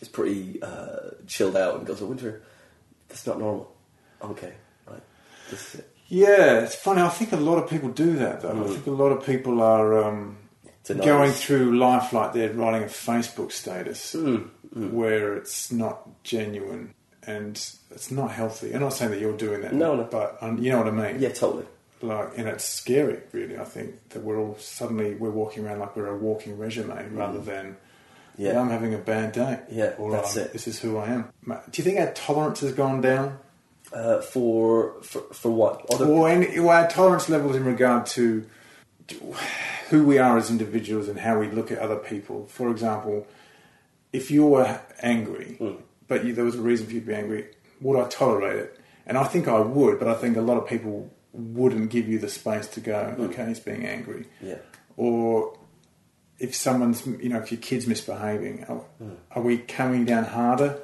is 0.01 0.09
pretty 0.09 0.63
uh, 0.63 1.11
chilled 1.27 1.57
out 1.57 1.77
and 1.77 1.87
goes, 1.87 2.01
oh, 2.03 2.07
Winter, 2.07 2.43
that's 3.09 3.27
not 3.27 3.39
normal. 3.39 3.75
Okay, 4.23 4.53
right, 4.87 5.03
this 5.51 5.75
is 5.75 5.81
it. 5.81 5.87
Yeah, 6.09 6.61
it's 6.61 6.75
funny. 6.75 7.01
I 7.03 7.09
think 7.09 7.33
a 7.33 7.37
lot 7.37 7.63
of 7.63 7.71
people 7.71 7.89
do 7.91 8.15
that, 8.17 8.41
though. 8.41 8.65
I 8.65 8.69
think 8.69 8.87
a 8.87 8.91
lot 8.91 9.11
of 9.13 9.25
people 9.25 9.63
are 9.63 10.03
um, 10.03 10.39
going 10.89 11.31
through 11.33 11.79
life 11.79 12.13
like 12.13 12.33
they're 12.33 12.53
writing 12.53 12.83
a 12.83 12.87
Facebook 12.87 13.53
status 13.53 14.17
where 14.73 15.35
it's 15.37 15.71
not 15.71 16.23
genuine 16.25 16.95
and 17.27 17.53
it's 17.93 18.11
not 18.11 18.33
healthy. 18.33 18.75
I'm 18.75 18.81
not 18.81 18.93
saying 18.93 19.13
that 19.13 19.21
you're 19.21 19.37
doing 19.37 19.61
that, 19.63 19.73
No, 19.73 19.95
no. 19.95 20.05
but 20.05 20.37
um, 20.41 20.59
you 20.59 20.71
know 20.73 20.79
what 20.79 20.89
I 20.89 20.91
mean. 21.13 21.21
Yeah, 21.23 21.29
totally. 21.31 21.67
Like, 22.03 22.37
and 22.37 22.49
it's 22.49 22.65
scary, 22.65 23.21
really. 23.33 23.59
I 23.59 23.65
think 23.65 24.09
that 24.09 24.23
we're 24.25 24.39
all 24.39 24.57
suddenly 24.59 25.15
we're 25.15 25.31
walking 25.31 25.65
around 25.65 25.79
like 25.81 25.95
we're 25.95 26.07
a 26.09 26.17
walking 26.17 26.59
resume 26.59 27.09
rather 27.13 27.39
than. 27.39 27.77
Yeah. 28.37 28.55
"Well, 28.55 28.63
I'm 28.63 28.71
having 28.71 28.95
a 28.95 28.99
bad 28.99 29.33
day. 29.33 29.61
Yeah, 29.71 29.95
or 29.99 30.11
that's 30.13 30.37
um, 30.37 30.45
it. 30.45 30.53
This 30.53 30.67
is 30.67 30.79
who 30.81 30.97
I 30.99 31.09
am. 31.09 31.33
Do 31.47 31.55
you 31.75 31.85
think 31.85 31.99
our 32.01 32.13
tolerance 32.13 32.61
has 32.61 32.73
gone 32.73 33.01
down? 33.01 33.39
Uh, 33.93 34.21
for, 34.21 35.03
for 35.03 35.21
for 35.33 35.51
what? 35.51 35.85
Other, 35.93 36.07
or 36.07 36.29
any, 36.29 36.57
or 36.59 36.73
our 36.73 36.89
tolerance 36.89 37.29
levels 37.29 37.57
in 37.57 37.65
regard 37.65 38.07
to 38.07 38.47
who 39.89 40.05
we 40.05 40.19
are 40.19 40.39
as 40.39 40.51
individuals 40.51 41.09
and 41.09 41.19
how 41.19 41.39
we 41.39 41.49
look 41.49 41.73
at 41.73 41.79
other 41.79 41.97
people. 41.97 42.47
For 42.47 42.71
example, 42.71 43.27
if 44.13 44.31
you 44.31 44.47
were 44.47 44.81
angry, 45.01 45.59
but 46.07 46.25
you, 46.25 46.33
there 46.33 46.45
was 46.45 46.55
a 46.55 46.61
reason 46.61 46.87
for 46.87 46.93
you 46.93 47.01
to 47.01 47.07
be 47.07 47.15
angry, 47.15 47.47
would 47.81 47.99
I 47.99 48.09
tolerate 48.09 48.57
it? 48.57 48.81
And 49.07 49.19
I 49.19 49.25
think 49.25 49.49
I 49.49 49.59
would, 49.59 49.99
but 49.99 50.07
I 50.07 50.15
think 50.15 50.37
a 50.37 50.41
lot 50.41 50.57
of 50.57 50.69
people 50.69 51.11
wouldn't 51.33 51.91
give 51.91 52.09
you 52.09 52.19
the 52.19 52.29
space 52.29 52.67
to 52.69 52.81
go, 52.81 53.15
okay, 53.19 53.47
he's 53.49 53.61
being 53.61 53.85
angry. 53.87 54.27
Yeah. 54.41 54.59
Or 54.97 55.57
if 56.41 56.55
someone's, 56.55 57.07
you 57.07 57.29
know, 57.29 57.39
if 57.39 57.53
your 57.53 57.61
kid's 57.61 57.87
misbehaving, 57.87 58.65
are, 58.65 58.83
are 59.33 59.43
we 59.43 59.59
coming 59.59 60.07
down 60.07 60.25
harder? 60.25 60.81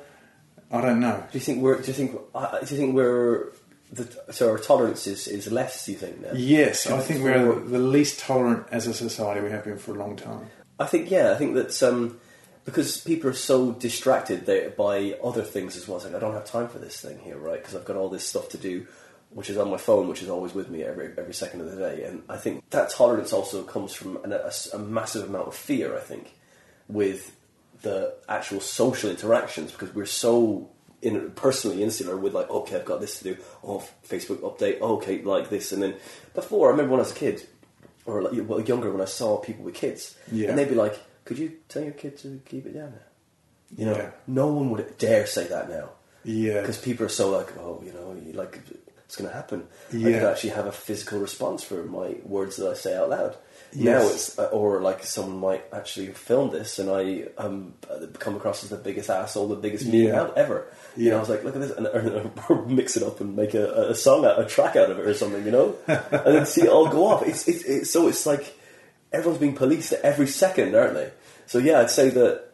I 0.71 0.81
don't 0.81 1.01
know. 1.01 1.25
do 1.33 1.39
you 1.39 1.41
think 1.41 1.63
we're? 1.63 1.81
Do 1.81 1.87
you 1.87 1.93
think? 1.93 2.21
Uh, 2.35 2.59
do 2.61 2.75
you 2.75 2.81
think 2.81 2.95
we're? 2.95 3.53
The, 3.93 4.33
so 4.33 4.51
our 4.51 4.59
tolerance 4.59 5.07
is, 5.07 5.29
is 5.29 5.51
less. 5.51 5.87
Do 5.87 5.93
you 5.93 5.99
think 5.99 6.21
now? 6.21 6.33
Yes, 6.35 6.89
I 6.89 6.99
think 7.01 7.23
we're 7.23 7.55
the 7.55 7.79
least 7.79 8.19
tolerant 8.19 8.67
as 8.73 8.87
a 8.87 8.95
society 8.95 9.41
we 9.41 9.51
have 9.51 9.65
been 9.65 9.79
for 9.79 9.93
a 9.93 9.99
long 9.99 10.17
time. 10.17 10.51
I 10.79 10.87
think 10.87 11.11
yeah. 11.11 11.33
I 11.33 11.37
think 11.37 11.55
that 11.55 11.83
um, 11.83 12.19
because 12.65 13.01
people 13.01 13.31
are 13.31 13.35
so 13.35 13.73
distracted 13.73 14.45
by 14.77 15.17
other 15.23 15.43
things 15.43 15.77
as 15.77 15.87
well. 15.87 15.99
It's 15.99 16.07
like 16.07 16.17
I 16.17 16.19
don't 16.19 16.35
have 16.35 16.45
time 16.45 16.69
for 16.69 16.81
this 16.81 17.01
thing 17.01 17.21
here, 17.21 17.39
right? 17.39 17.59
Because 17.59 17.77
I've 17.77 17.85
got 17.85 17.97
all 17.97 18.09
this 18.09 18.27
stuff 18.27 18.49
to 18.51 18.59
do, 18.59 18.87
which 19.37 19.51
is 19.51 19.59
on 19.59 19.71
my 19.71 19.77
phone, 19.77 20.09
which 20.09 20.23
is 20.23 20.31
always 20.31 20.55
with 20.55 20.69
me 20.71 20.83
every 20.83 21.09
every 21.19 21.35
second 21.35 21.61
of 21.61 21.71
the 21.71 21.77
day. 21.77 22.05
And 22.05 22.23
I 22.29 22.39
think 22.39 22.55
that 22.71 22.89
tolerance 22.91 23.33
also 23.35 23.63
comes 23.65 23.93
from 23.95 24.17
an, 24.25 24.33
a, 24.33 24.51
a 24.73 24.79
massive 24.79 25.29
amount 25.29 25.49
of 25.49 25.55
fear. 25.55 25.95
I 25.97 26.01
think 26.01 26.35
with 26.89 27.37
the 27.83 28.15
actual 28.29 28.61
social 28.61 29.11
interactions 29.11 29.73
because 29.73 29.95
we're 29.95 30.07
so 30.07 30.71
in, 31.03 31.31
personally 31.33 31.83
insular 31.83 32.17
with 32.17 32.33
like 32.33 32.49
okay 32.49 32.77
I've 32.77 32.87
got 32.93 33.01
this 33.03 33.19
to 33.19 33.25
do 33.25 33.37
oh 33.63 33.87
Facebook 34.09 34.39
update 34.49 34.79
oh, 34.81 34.95
okay 34.97 35.21
like 35.23 35.51
this 35.51 35.73
and 35.73 35.83
then 35.83 35.95
before 36.35 36.69
I 36.69 36.71
remember 36.71 36.93
when 36.93 37.01
I 37.01 37.03
was 37.03 37.13
a 37.13 37.21
kid 37.27 37.47
or 38.07 38.23
like 38.23 38.33
well, 38.49 38.61
younger 38.63 38.91
when 38.91 39.03
I 39.03 39.11
saw 39.21 39.37
people 39.37 39.65
with 39.67 39.75
kids 39.75 40.17
Yeah. 40.33 40.49
and 40.49 40.59
they'd 40.59 40.71
be 40.71 40.75
like 40.75 40.99
could 41.27 41.39
you 41.39 41.53
tell 41.69 41.83
your 41.85 41.93
kid 41.93 42.17
to 42.23 42.41
keep 42.49 42.65
it 42.65 42.73
down 42.73 42.93
now 42.93 43.07
you 43.79 43.85
know 43.85 43.97
Yeah. 43.97 44.11
no 44.27 44.47
one 44.47 44.71
would 44.71 44.97
dare 44.97 45.27
say 45.27 45.47
that 45.49 45.69
now 45.69 45.91
Yeah. 46.25 46.61
because 46.63 46.79
people 46.79 47.05
are 47.05 47.11
so 47.21 47.31
like 47.31 47.51
oh 47.59 47.83
you 47.85 47.93
know 47.93 48.17
like 48.43 48.59
it's 49.07 49.17
going 49.17 49.29
to 49.31 49.35
happen 49.37 49.67
I 49.93 49.97
Yeah. 49.97 50.19
could 50.19 50.29
actually 50.29 50.51
have 50.51 50.67
a 50.67 50.73
physical 50.73 51.19
response 51.21 51.63
for 51.65 51.85
my 51.85 52.17
words 52.25 52.57
that 52.57 52.69
I 52.71 52.75
say 52.75 52.97
out 52.97 53.11
loud 53.11 53.37
Yes. 53.73 53.85
now 54.03 54.09
it's 54.09 54.39
uh, 54.39 54.45
or 54.53 54.81
like 54.81 55.03
someone 55.05 55.39
might 55.39 55.65
actually 55.73 56.09
film 56.09 56.51
this 56.51 56.79
and 56.79 56.89
I 56.91 57.27
um 57.37 57.75
come 58.19 58.37
across 58.37 58.63
as 58.65 58.71
the 58.71 58.77
biggest 58.77 59.11
asshole, 59.11 59.49
the 59.49 59.57
biggest 59.57 59.85
Yeah. 59.87 60.21
out 60.21 60.39
ever. 60.39 60.67
You 60.97 61.11
know, 61.11 61.17
I 61.19 61.21
was 61.21 61.29
like, 61.29 61.45
look 61.45 61.57
at 61.57 61.61
this, 61.61 61.73
and, 61.73 61.87
or, 62.49 62.65
mix 62.67 62.97
it 62.97 63.03
up 63.03 63.21
and 63.21 63.37
make 63.37 63.53
a, 63.55 63.91
a 63.91 63.95
song, 63.95 64.25
out, 64.25 64.41
a 64.41 64.47
track 64.47 64.77
out 64.77 64.91
of 64.91 64.99
it 64.99 65.05
or 65.07 65.13
something, 65.13 65.45
you 65.45 65.51
know, 65.51 65.75
and 65.87 66.35
then 66.35 66.47
see 66.47 66.63
it 66.63 66.69
all 66.71 66.89
go 66.89 67.05
off. 67.07 67.27
It's, 67.27 67.47
it's, 67.49 67.65
it's 67.65 67.91
so 67.91 68.09
it's 68.09 68.25
like 68.25 68.57
everyone's 69.13 69.41
being 69.41 69.55
policed 69.57 69.93
every 69.93 70.29
second, 70.29 70.75
aren't 70.75 70.95
they? 70.95 71.11
So 71.47 71.59
yeah, 71.59 71.81
I'd 71.81 71.91
say 71.91 72.09
that 72.11 72.46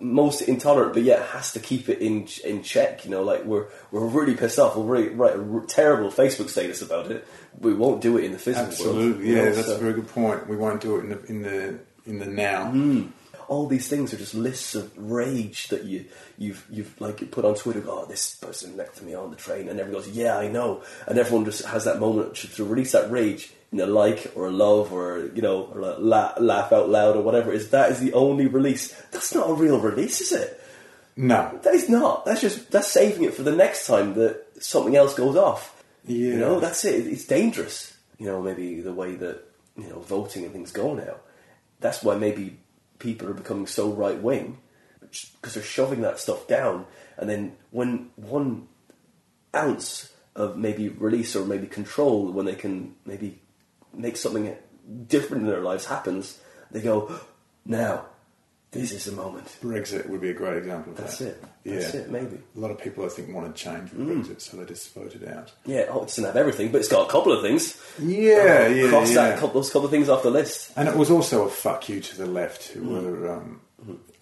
most 0.00 0.42
intolerant, 0.42 0.92
but 0.94 1.02
yet 1.02 1.22
has 1.28 1.52
to 1.52 1.60
keep 1.60 1.88
it 1.88 2.00
in 2.00 2.28
in 2.44 2.62
check. 2.62 3.04
You 3.04 3.10
know, 3.10 3.22
like 3.22 3.44
we're 3.44 3.66
we're 3.90 4.06
really 4.06 4.34
pissed 4.34 4.58
off. 4.58 4.76
We'll 4.76 4.86
really 4.86 5.08
write 5.08 5.34
a 5.36 5.40
r- 5.40 5.64
terrible 5.66 6.10
Facebook 6.10 6.48
status 6.48 6.82
about 6.82 7.10
it. 7.10 7.26
We 7.58 7.74
won't 7.74 8.00
do 8.00 8.16
it 8.18 8.24
in 8.24 8.32
the 8.32 8.38
physical 8.38 8.64
world. 8.66 8.72
Absolutely, 8.98 9.28
you 9.28 9.36
yeah, 9.36 9.44
know, 9.44 9.52
that's 9.52 9.68
so- 9.68 9.76
a 9.76 9.78
very 9.78 9.92
good 9.94 10.08
point. 10.08 10.48
We 10.48 10.56
won't 10.56 10.80
do 10.80 10.96
it 10.98 11.04
in 11.04 11.08
the 11.10 11.24
in 11.26 11.42
the 11.42 11.78
in 12.06 12.18
the 12.18 12.26
now. 12.26 12.70
Mm. 12.72 13.10
all 13.48 13.66
these 13.66 13.88
things 13.88 14.12
are 14.14 14.16
just 14.16 14.34
lists 14.34 14.74
of 14.74 14.90
rage 14.96 15.68
that 15.68 15.84
you 15.84 16.04
you've 16.38 16.64
you've 16.70 16.98
like 17.00 17.30
put 17.30 17.44
on 17.44 17.54
Twitter. 17.54 17.82
Oh, 17.86 18.04
this 18.06 18.36
person 18.36 18.76
next 18.76 18.98
to 18.98 19.04
me 19.04 19.14
on 19.14 19.30
the 19.30 19.36
train, 19.36 19.68
and 19.68 19.78
everyone 19.80 20.02
goes, 20.02 20.10
"Yeah, 20.12 20.36
I 20.38 20.48
know," 20.48 20.82
and 21.06 21.18
everyone 21.18 21.44
just 21.44 21.64
has 21.66 21.84
that 21.84 21.98
moment 22.00 22.36
to, 22.36 22.48
to 22.56 22.64
release 22.64 22.92
that 22.92 23.10
rage 23.10 23.52
in 23.72 23.80
a 23.80 23.86
like 23.86 24.32
or 24.34 24.46
a 24.46 24.50
love 24.50 24.92
or 24.92 25.30
you 25.34 25.42
know 25.42 25.64
or 25.64 25.80
a 25.80 25.98
la- 25.98 26.34
laugh 26.38 26.72
out 26.72 26.88
loud 26.88 27.16
or 27.16 27.22
whatever. 27.22 27.52
Is 27.52 27.70
that 27.70 27.90
is 27.90 28.00
the 28.00 28.12
only 28.12 28.46
release? 28.46 28.92
That's 29.10 29.34
not 29.34 29.50
a 29.50 29.54
real 29.54 29.80
release, 29.80 30.20
is 30.20 30.32
it? 30.32 30.60
No, 31.16 31.60
That 31.62 31.74
is 31.74 31.88
not. 31.88 32.24
That's 32.24 32.40
just 32.40 32.70
that's 32.70 32.90
saving 32.90 33.24
it 33.24 33.34
for 33.34 33.42
the 33.42 33.54
next 33.54 33.86
time 33.86 34.14
that 34.14 34.44
something 34.60 34.96
else 34.96 35.14
goes 35.14 35.36
off. 35.36 35.82
Yeah. 36.06 36.28
You 36.28 36.38
know, 36.38 36.60
that's 36.60 36.84
it. 36.84 37.06
It's 37.06 37.24
dangerous. 37.24 37.96
You 38.18 38.26
know, 38.26 38.42
maybe 38.42 38.80
the 38.80 38.92
way 38.92 39.14
that 39.16 39.44
you 39.76 39.88
know 39.88 40.00
voting 40.00 40.44
and 40.44 40.52
things 40.52 40.72
go 40.72 40.94
now. 40.94 41.16
That's 41.80 42.02
why 42.02 42.16
maybe 42.16 42.58
people 42.98 43.28
are 43.28 43.34
becoming 43.34 43.66
so 43.66 43.90
right 43.92 44.20
wing 44.20 44.58
because 45.00 45.54
they're 45.54 45.62
shoving 45.62 46.00
that 46.00 46.18
stuff 46.18 46.48
down, 46.48 46.86
and 47.16 47.30
then 47.30 47.56
when 47.70 48.10
one 48.16 48.66
ounce 49.54 50.12
of 50.34 50.56
maybe 50.56 50.88
release 50.88 51.36
or 51.36 51.44
maybe 51.44 51.68
control, 51.68 52.32
when 52.32 52.46
they 52.46 52.56
can 52.56 52.96
maybe 53.06 53.40
make 53.96 54.16
something 54.16 54.54
different 55.06 55.44
in 55.44 55.48
their 55.48 55.60
lives 55.60 55.86
happens, 55.86 56.38
they 56.70 56.80
go 56.80 57.18
now. 57.64 58.06
This 58.70 58.90
is 58.90 59.04
the 59.04 59.12
moment. 59.12 59.46
Brexit 59.62 60.08
would 60.08 60.20
be 60.20 60.30
a 60.30 60.34
great 60.34 60.56
example 60.56 60.92
of 60.94 60.98
That's 60.98 61.18
that. 61.18 61.28
it. 61.28 61.44
That's 61.64 61.94
yeah. 61.94 62.00
it, 62.00 62.10
maybe. 62.10 62.38
A 62.56 62.58
lot 62.58 62.72
of 62.72 62.78
people, 62.80 63.04
I 63.04 63.08
think, 63.08 63.32
want 63.32 63.54
to 63.54 63.62
change 63.62 63.92
with 63.92 64.00
Mm. 64.08 64.24
Brexit, 64.26 64.40
so 64.40 64.56
they 64.56 64.64
just 64.64 64.92
voted 64.92 65.28
out. 65.28 65.52
Yeah, 65.64 65.86
oh, 65.90 65.98
it 66.02 66.06
doesn't 66.06 66.24
have 66.24 66.36
everything, 66.36 66.72
but 66.72 66.78
it's 66.80 66.88
got 66.88 67.08
a 67.08 67.10
couple 67.12 67.32
of 67.32 67.40
things. 67.40 67.80
Yeah, 68.00 68.64
Oh, 68.68 68.72
yeah, 68.72 68.88
Cross 68.88 69.10
yeah. 69.10 69.14
that 69.28 69.38
couple, 69.38 69.60
those 69.60 69.70
couple 69.70 69.84
of 69.84 69.92
things 69.92 70.08
off 70.08 70.24
the 70.24 70.30
list. 70.32 70.72
And 70.76 70.88
it 70.88 70.96
was 70.96 71.08
also 71.08 71.44
a 71.44 71.48
fuck 71.48 71.88
you 71.88 72.00
to 72.00 72.16
the 72.18 72.26
left, 72.26 72.66
who 72.70 72.80
Mm. 72.80 72.88
were, 73.20 73.30
um, 73.30 73.60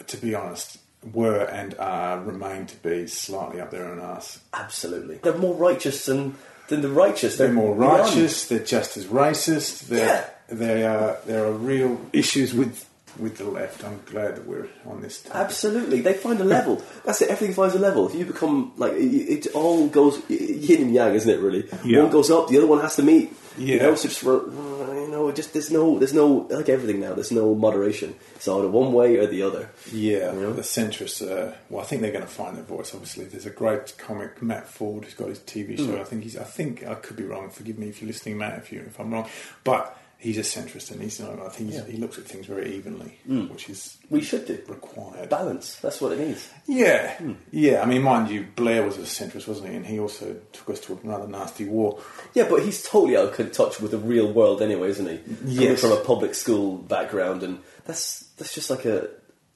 to 0.06 0.16
be 0.18 0.34
honest, 0.34 0.76
were 1.14 1.44
and 1.46 1.74
are 1.78 2.20
remain 2.20 2.66
to 2.66 2.76
be 2.76 3.06
slightly 3.06 3.58
up 3.58 3.70
their 3.70 3.86
own 3.86 4.00
arse. 4.00 4.38
Absolutely, 4.52 5.16
they're 5.22 5.32
more 5.38 5.54
righteous 5.54 6.04
than 6.04 6.36
than 6.72 6.80
the 6.80 6.88
righteous. 6.88 7.36
They're 7.36 7.52
more 7.52 7.74
beyond. 7.76 8.00
righteous. 8.00 8.48
They're 8.48 8.58
just 8.58 8.96
as 8.96 9.04
racist. 9.04 9.88
They're, 9.88 10.32
They 10.48 10.84
are. 10.86 11.18
There 11.26 11.44
are 11.46 11.52
real 11.52 12.00
issues 12.12 12.52
with 12.54 12.88
with 13.18 13.36
the 13.38 13.44
left. 13.44 13.84
I'm 13.84 14.00
glad 14.06 14.36
that 14.36 14.46
we're 14.46 14.68
on 14.86 15.00
this. 15.02 15.22
Topic. 15.22 15.36
Absolutely, 15.40 16.00
they 16.00 16.14
find 16.14 16.40
a 16.40 16.44
level. 16.44 16.82
That's 17.04 17.20
it. 17.22 17.30
Everything 17.30 17.54
finds 17.54 17.74
a 17.74 17.78
level. 17.78 18.08
If 18.08 18.14
you 18.14 18.24
become 18.24 18.72
like 18.76 18.92
it, 18.94 19.46
it 19.46 19.54
all 19.54 19.86
goes 19.88 20.22
yin 20.28 20.82
and 20.82 20.94
yang, 20.94 21.14
isn't 21.14 21.30
it? 21.30 21.40
Really, 21.40 21.68
Yeah. 21.84 22.02
one 22.02 22.10
goes 22.12 22.30
up, 22.30 22.48
the 22.48 22.58
other 22.58 22.66
one 22.66 22.80
has 22.80 22.96
to 22.96 23.02
meet. 23.02 23.32
You 23.58 23.76
Yeah. 23.76 23.82
know, 23.82 23.94
so 23.96 24.08
just 24.08 24.22
you 24.22 25.08
know, 25.10 25.30
just 25.32 25.52
there's 25.52 25.70
no 25.70 25.98
there's 25.98 26.14
no 26.14 26.46
like 26.50 26.68
everything 26.70 27.00
now. 27.00 27.12
There's 27.12 27.32
no 27.32 27.54
moderation. 27.54 28.14
It's 28.36 28.48
either 28.48 28.68
one 28.68 28.92
way 28.94 29.16
or 29.18 29.26
the 29.26 29.42
other. 29.42 29.68
Yeah, 29.92 30.32
You 30.32 30.40
know? 30.40 30.52
the 30.54 30.62
centrists. 30.62 31.20
Uh, 31.20 31.52
well, 31.68 31.82
I 31.82 31.84
think 31.86 32.00
they're 32.02 32.12
going 32.12 32.24
to 32.24 32.30
find 32.30 32.56
their 32.56 32.64
voice. 32.64 32.94
Obviously, 32.94 33.26
there's 33.26 33.44
a 33.46 33.50
great 33.50 33.94
comic, 33.98 34.40
Matt 34.42 34.66
Forde, 34.66 35.04
who's 35.04 35.14
got 35.14 35.28
his 35.28 35.40
TV 35.40 35.76
show. 35.76 35.84
Hmm. 35.96 36.00
I 36.00 36.04
think 36.04 36.22
he's. 36.22 36.36
I 36.38 36.44
think 36.44 36.86
I 36.86 36.94
could 36.94 37.16
be 37.16 37.24
wrong. 37.24 37.50
Forgive 37.50 37.78
me 37.78 37.88
if 37.90 38.00
you're 38.00 38.08
listening, 38.08 38.38
Matt, 38.38 38.56
if 38.58 38.72
you 38.72 38.80
if 38.86 38.98
I'm 38.98 39.12
wrong. 39.12 39.28
But 39.64 39.98
he's 40.22 40.38
a 40.38 40.42
centrist, 40.42 40.90
and 40.92 41.02
he's 41.02 41.18
not. 41.20 41.38
I 41.40 41.48
think 41.48 41.70
he's, 41.70 41.78
Yeah. 41.80 41.86
he 41.86 41.96
looks 41.98 42.16
at 42.18 42.24
things 42.24 42.46
very 42.46 42.74
evenly, 42.76 43.18
Mm. 43.28 43.50
which 43.50 43.68
is 43.68 43.98
We 44.08 44.20
should 44.22 44.46
do 44.46 44.58
required. 44.68 45.28
balance. 45.28 45.76
That's 45.82 46.00
what 46.00 46.12
it 46.12 46.20
needs. 46.20 46.48
Yeah, 46.66 47.16
Hmm. 47.18 47.32
yeah. 47.50 47.82
I 47.82 47.86
mean, 47.86 48.02
mind 48.02 48.30
you, 48.30 48.46
Blair 48.56 48.84
was 48.84 48.96
a 48.98 49.02
centrist, 49.02 49.48
wasn't 49.48 49.68
he? 49.70 49.74
And 49.76 49.84
he 49.86 49.98
also 49.98 50.36
took 50.52 50.70
us 50.70 50.80
to 50.82 50.98
another 51.02 51.26
nasty 51.26 51.64
war. 51.64 51.98
Yeah, 52.34 52.46
but 52.48 52.62
he's 52.62 52.82
totally 52.82 53.16
out 53.16 53.38
of 53.38 53.52
touch 53.52 53.80
with 53.80 53.90
the 53.90 53.98
real 53.98 54.32
world 54.32 54.62
anyway, 54.62 54.88
isn't 54.90 55.08
he? 55.08 55.18
Coming 55.56 55.76
from 55.76 55.92
a 55.92 55.96
public 55.96 56.34
school 56.34 56.76
background, 56.78 57.42
and 57.42 57.58
that's 57.84 58.26
that's 58.38 58.54
just 58.54 58.70
like 58.70 58.84
a 58.84 59.08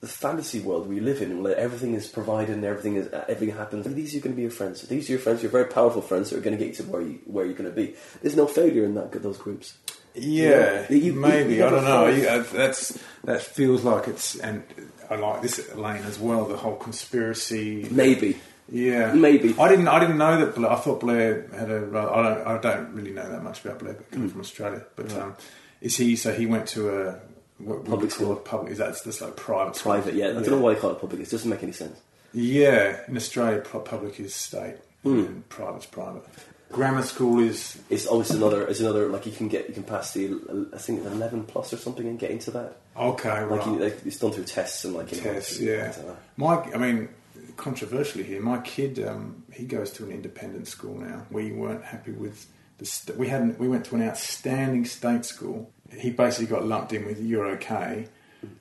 the 0.03 0.07
fantasy 0.09 0.61
world 0.61 0.87
we 0.87 1.01
live 1.01 1.23
in, 1.23 1.43
where 1.43 1.57
everything 1.57 1.95
is 1.95 2.07
provided 2.07 2.55
and 2.55 2.65
everything 2.65 2.97
is 2.97 3.09
everything 3.29 3.57
happens. 3.57 3.87
These 3.87 4.15
are 4.15 4.21
going 4.21 4.33
to 4.35 4.37
be 4.37 4.43
your 4.43 4.51
friends. 4.51 4.83
These 4.83 5.09
are 5.09 5.13
your 5.13 5.21
friends. 5.21 5.43
Your 5.43 5.51
very 5.51 5.65
powerful 5.65 6.03
friends 6.03 6.29
that 6.31 6.37
are 6.37 6.43
going 6.43 6.57
to 6.57 6.63
get 6.63 6.77
you 6.77 6.85
to 6.85 6.91
where 6.91 7.01
you 7.03 7.19
where 7.25 7.47
you're 7.47 7.55
going 7.55 7.71
to 7.71 7.75
be. 7.75 7.95
There's 8.21 8.37
no 8.37 8.47
failure 8.47 8.85
in 8.85 8.95
that 8.95 9.11
those 9.23 9.39
groups. 9.39 9.73
Yeah, 10.17 10.87
Yeah, 10.89 10.97
you- 10.97 11.13
maybe 11.13 11.55
you 11.57 11.67
I 11.67 11.71
don't 11.71 11.85
know. 11.85 12.07
You, 12.09 12.23
that's 12.53 12.99
that 13.25 13.43
feels 13.43 13.85
like 13.85 14.09
it's, 14.09 14.37
and 14.37 14.63
I 15.11 15.17
like 15.17 15.43
this 15.43 15.75
lane 15.75 16.03
as 16.05 16.19
well. 16.19 16.45
The 16.47 16.57
whole 16.57 16.77
conspiracy. 16.77 17.87
Maybe. 17.91 18.39
Yeah, 18.69 19.13
Maybe. 19.13 19.55
I 19.59 19.69
didn't. 19.69 19.87
I 19.89 20.01
didn't 20.01 20.19
know 20.19 20.41
that. 20.45 20.57
Blair, 20.57 20.73
I 20.73 20.77
thought 20.77 20.99
Blair 21.01 21.47
had 21.57 21.71
a. 21.71 21.77
I 21.77 22.23
don't. 22.23 22.47
I 22.47 22.59
don't 22.59 22.93
really 22.95 23.13
know 23.13 23.29
that 23.31 23.43
much 23.45 23.65
about 23.65 23.79
Blair, 23.79 23.95
but 23.95 24.09
Mm. 24.11 24.13
coming 24.13 24.29
from 24.31 24.41
Australia. 24.41 24.85
But 24.97 25.13
um, 25.17 25.37
is 25.81 25.97
he? 25.97 26.17
So 26.17 26.33
he 26.33 26.47
went 26.47 26.67
to 26.69 26.91
a 27.09 27.21
what 27.59 27.85
Public 27.85 28.11
school. 28.11 28.35
public. 28.37 28.73
Is 28.73 28.79
that 28.79 28.99
that's 29.05 29.21
like 29.21 29.37
private? 29.37 29.77
school? 29.77 29.93
Private, 29.93 30.15
yeah. 30.15 30.31
I 30.31 30.33
don't 30.33 30.49
know 30.51 30.59
why 30.59 30.73
you 30.73 30.79
call 30.79 30.91
it 30.91 31.01
public. 31.01 31.21
It 31.21 31.31
doesn't 31.31 31.49
make 31.49 31.63
any 31.63 31.73
sense. 31.73 31.97
Yeah, 32.33 32.99
in 33.07 33.17
Australia, 33.17 33.61
public 33.61 34.19
is 34.19 34.35
state, 34.35 34.77
Hmm. 35.05 35.21
and 35.21 35.49
private's 35.49 35.87
private. 35.87 36.25
Grammar 36.73 37.03
school 37.03 37.39
is 37.39 37.79
It's 37.89 38.07
always 38.07 38.31
another. 38.31 38.67
It's 38.67 38.81
another 38.81 39.09
like 39.09 39.27
you 39.27 39.33
can 39.33 39.49
get 39.49 39.69
you 39.69 39.75
can 39.75 39.85
pass 39.85 40.13
the 40.13 40.69
I 40.75 40.79
think 40.79 41.05
eleven 41.05 41.45
plus 41.45 41.73
or 41.73 41.77
something 41.77 42.07
and 42.07 42.19
get 42.19 42.31
into 42.31 42.51
that. 42.53 42.77
okay. 42.97 43.45
Like, 43.45 43.67
right. 43.67 43.67
you, 43.67 43.79
like 43.79 43.99
it's 44.05 44.19
done 44.19 44.33
through 44.33 44.45
tests 44.45 44.85
and 44.85 44.95
like 44.95 45.09
Tests, 45.09 45.61
yeah. 45.61 45.95
My, 46.37 46.57
I 46.57 46.77
mean, 46.77 47.09
controversially 47.57 48.25
here, 48.25 48.41
my 48.41 48.59
kid, 48.59 49.05
um, 49.07 49.45
he 49.53 49.65
goes 49.65 49.93
to 49.93 50.05
an 50.05 50.11
independent 50.11 50.69
school 50.69 50.99
now. 50.99 51.27
We 51.31 51.53
weren't 51.53 51.85
happy 51.85 52.13
with 52.13 52.47
the. 52.79 52.85
St- 52.85 53.17
we 53.17 53.29
hadn't. 53.29 53.59
We 53.59 53.69
went 53.69 53.85
to 53.87 53.95
an 53.95 54.03
outstanding 54.03 54.85
state 54.85 55.25
school. 55.25 55.71
He 55.97 56.11
basically 56.11 56.47
got 56.47 56.67
lumped 56.67 56.93
in 56.93 57.07
with 57.07 57.21
you're 57.21 57.47
okay, 57.53 58.09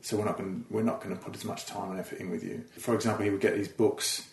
so 0.02 0.18
we're 0.18 0.26
not 0.26 0.38
going. 0.38 0.66
We're 0.70 0.84
not 0.84 1.02
going 1.02 1.16
to 1.16 1.22
put 1.22 1.36
as 1.36 1.44
much 1.44 1.66
time 1.66 1.92
and 1.92 2.00
effort 2.00 2.20
in 2.20 2.30
with 2.30 2.44
you. 2.44 2.64
For 2.78 2.94
example, 2.94 3.26
he 3.26 3.32
would 3.32 3.42
get 3.42 3.56
these 3.56 3.68
books 3.68 4.28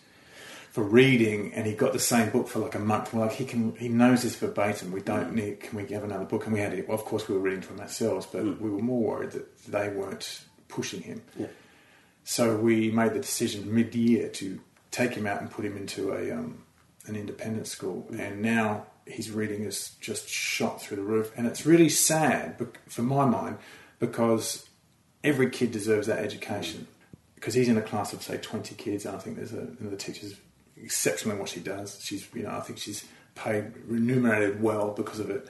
for 0.73 0.83
reading, 0.83 1.53
and 1.55 1.67
he 1.67 1.75
got 1.75 1.93
the 1.93 1.99
same 1.99 2.31
book 2.31 2.49
for 2.49 2.59
like 2.59 2.75
a 2.75 2.79
month. 2.79 3.13
We're 3.13 3.27
like, 3.27 3.33
he 3.33 3.45
can, 3.45 3.77
he 3.77 3.89
knows 3.89 4.23
this 4.23 4.37
verbatim. 4.37 4.91
We 4.91 5.03
don't 5.03 5.33
mm. 5.33 5.35
need. 5.35 5.61
Can 5.61 5.77
we 5.77 5.87
have 5.93 6.03
another 6.03 6.25
book? 6.25 6.45
And 6.47 6.55
we 6.55 6.61
had 6.61 6.73
it. 6.73 6.89
Well, 6.89 6.99
of 6.99 7.05
course, 7.05 7.29
we 7.29 7.35
were 7.35 7.41
reading 7.41 7.61
from 7.61 7.79
ourselves, 7.79 8.27
but 8.27 8.43
mm. 8.43 8.59
we 8.59 8.71
were 8.71 8.83
more 8.83 9.03
worried 9.03 9.33
that 9.33 9.47
they 9.67 9.91
weren't 9.91 10.45
pushing 10.69 11.03
him. 11.03 11.23
Yeah. 11.39 11.49
So 12.25 12.57
we 12.57 12.91
made 12.91 13.13
the 13.13 13.21
decision 13.21 13.75
mid-year 13.75 14.29
to 14.29 14.61
take 14.91 15.13
him 15.13 15.27
out 15.27 15.41
and 15.43 15.51
put 15.51 15.65
him 15.65 15.77
into 15.77 16.13
a 16.13 16.33
um, 16.33 16.65
an 17.07 17.17
independent 17.17 17.67
school, 17.67 18.09
mm. 18.11 18.19
and 18.19 18.41
now 18.41 18.87
his 19.05 19.31
reading 19.31 19.65
is 19.65 19.91
just 20.01 20.29
shot 20.29 20.81
through 20.81 20.97
the 20.97 21.03
roof, 21.03 21.33
and 21.37 21.47
it's 21.47 21.67
really 21.67 21.89
sad, 21.89 22.57
for 22.89 23.03
my 23.03 23.27
mind, 23.27 23.59
because 23.99 24.69
every 25.23 25.51
kid 25.51 25.73
deserves 25.73 26.07
that 26.07 26.21
education. 26.21 26.87
Because 27.35 27.55
he's 27.55 27.69
in 27.69 27.77
a 27.77 27.83
class 27.83 28.13
of 28.13 28.23
say 28.23 28.39
twenty 28.39 28.77
kids, 28.77 29.05
and 29.05 29.17
I 29.17 29.19
think 29.19 29.37
there's 29.37 29.53
a 29.53 29.67
the 29.81 29.97
teacher's 29.97 30.37
exceptional 30.83 31.35
in 31.35 31.41
what 31.41 31.49
she 31.49 31.61
does. 31.61 31.99
She's 32.03 32.29
you 32.35 32.43
know 32.43 32.51
I 32.51 32.61
think 32.61 32.79
she's 32.79 33.05
paid 33.35 33.73
remunerated 33.87 34.63
well 34.63 34.93
because 34.93 35.21
of 35.21 35.31
it. 35.31 35.49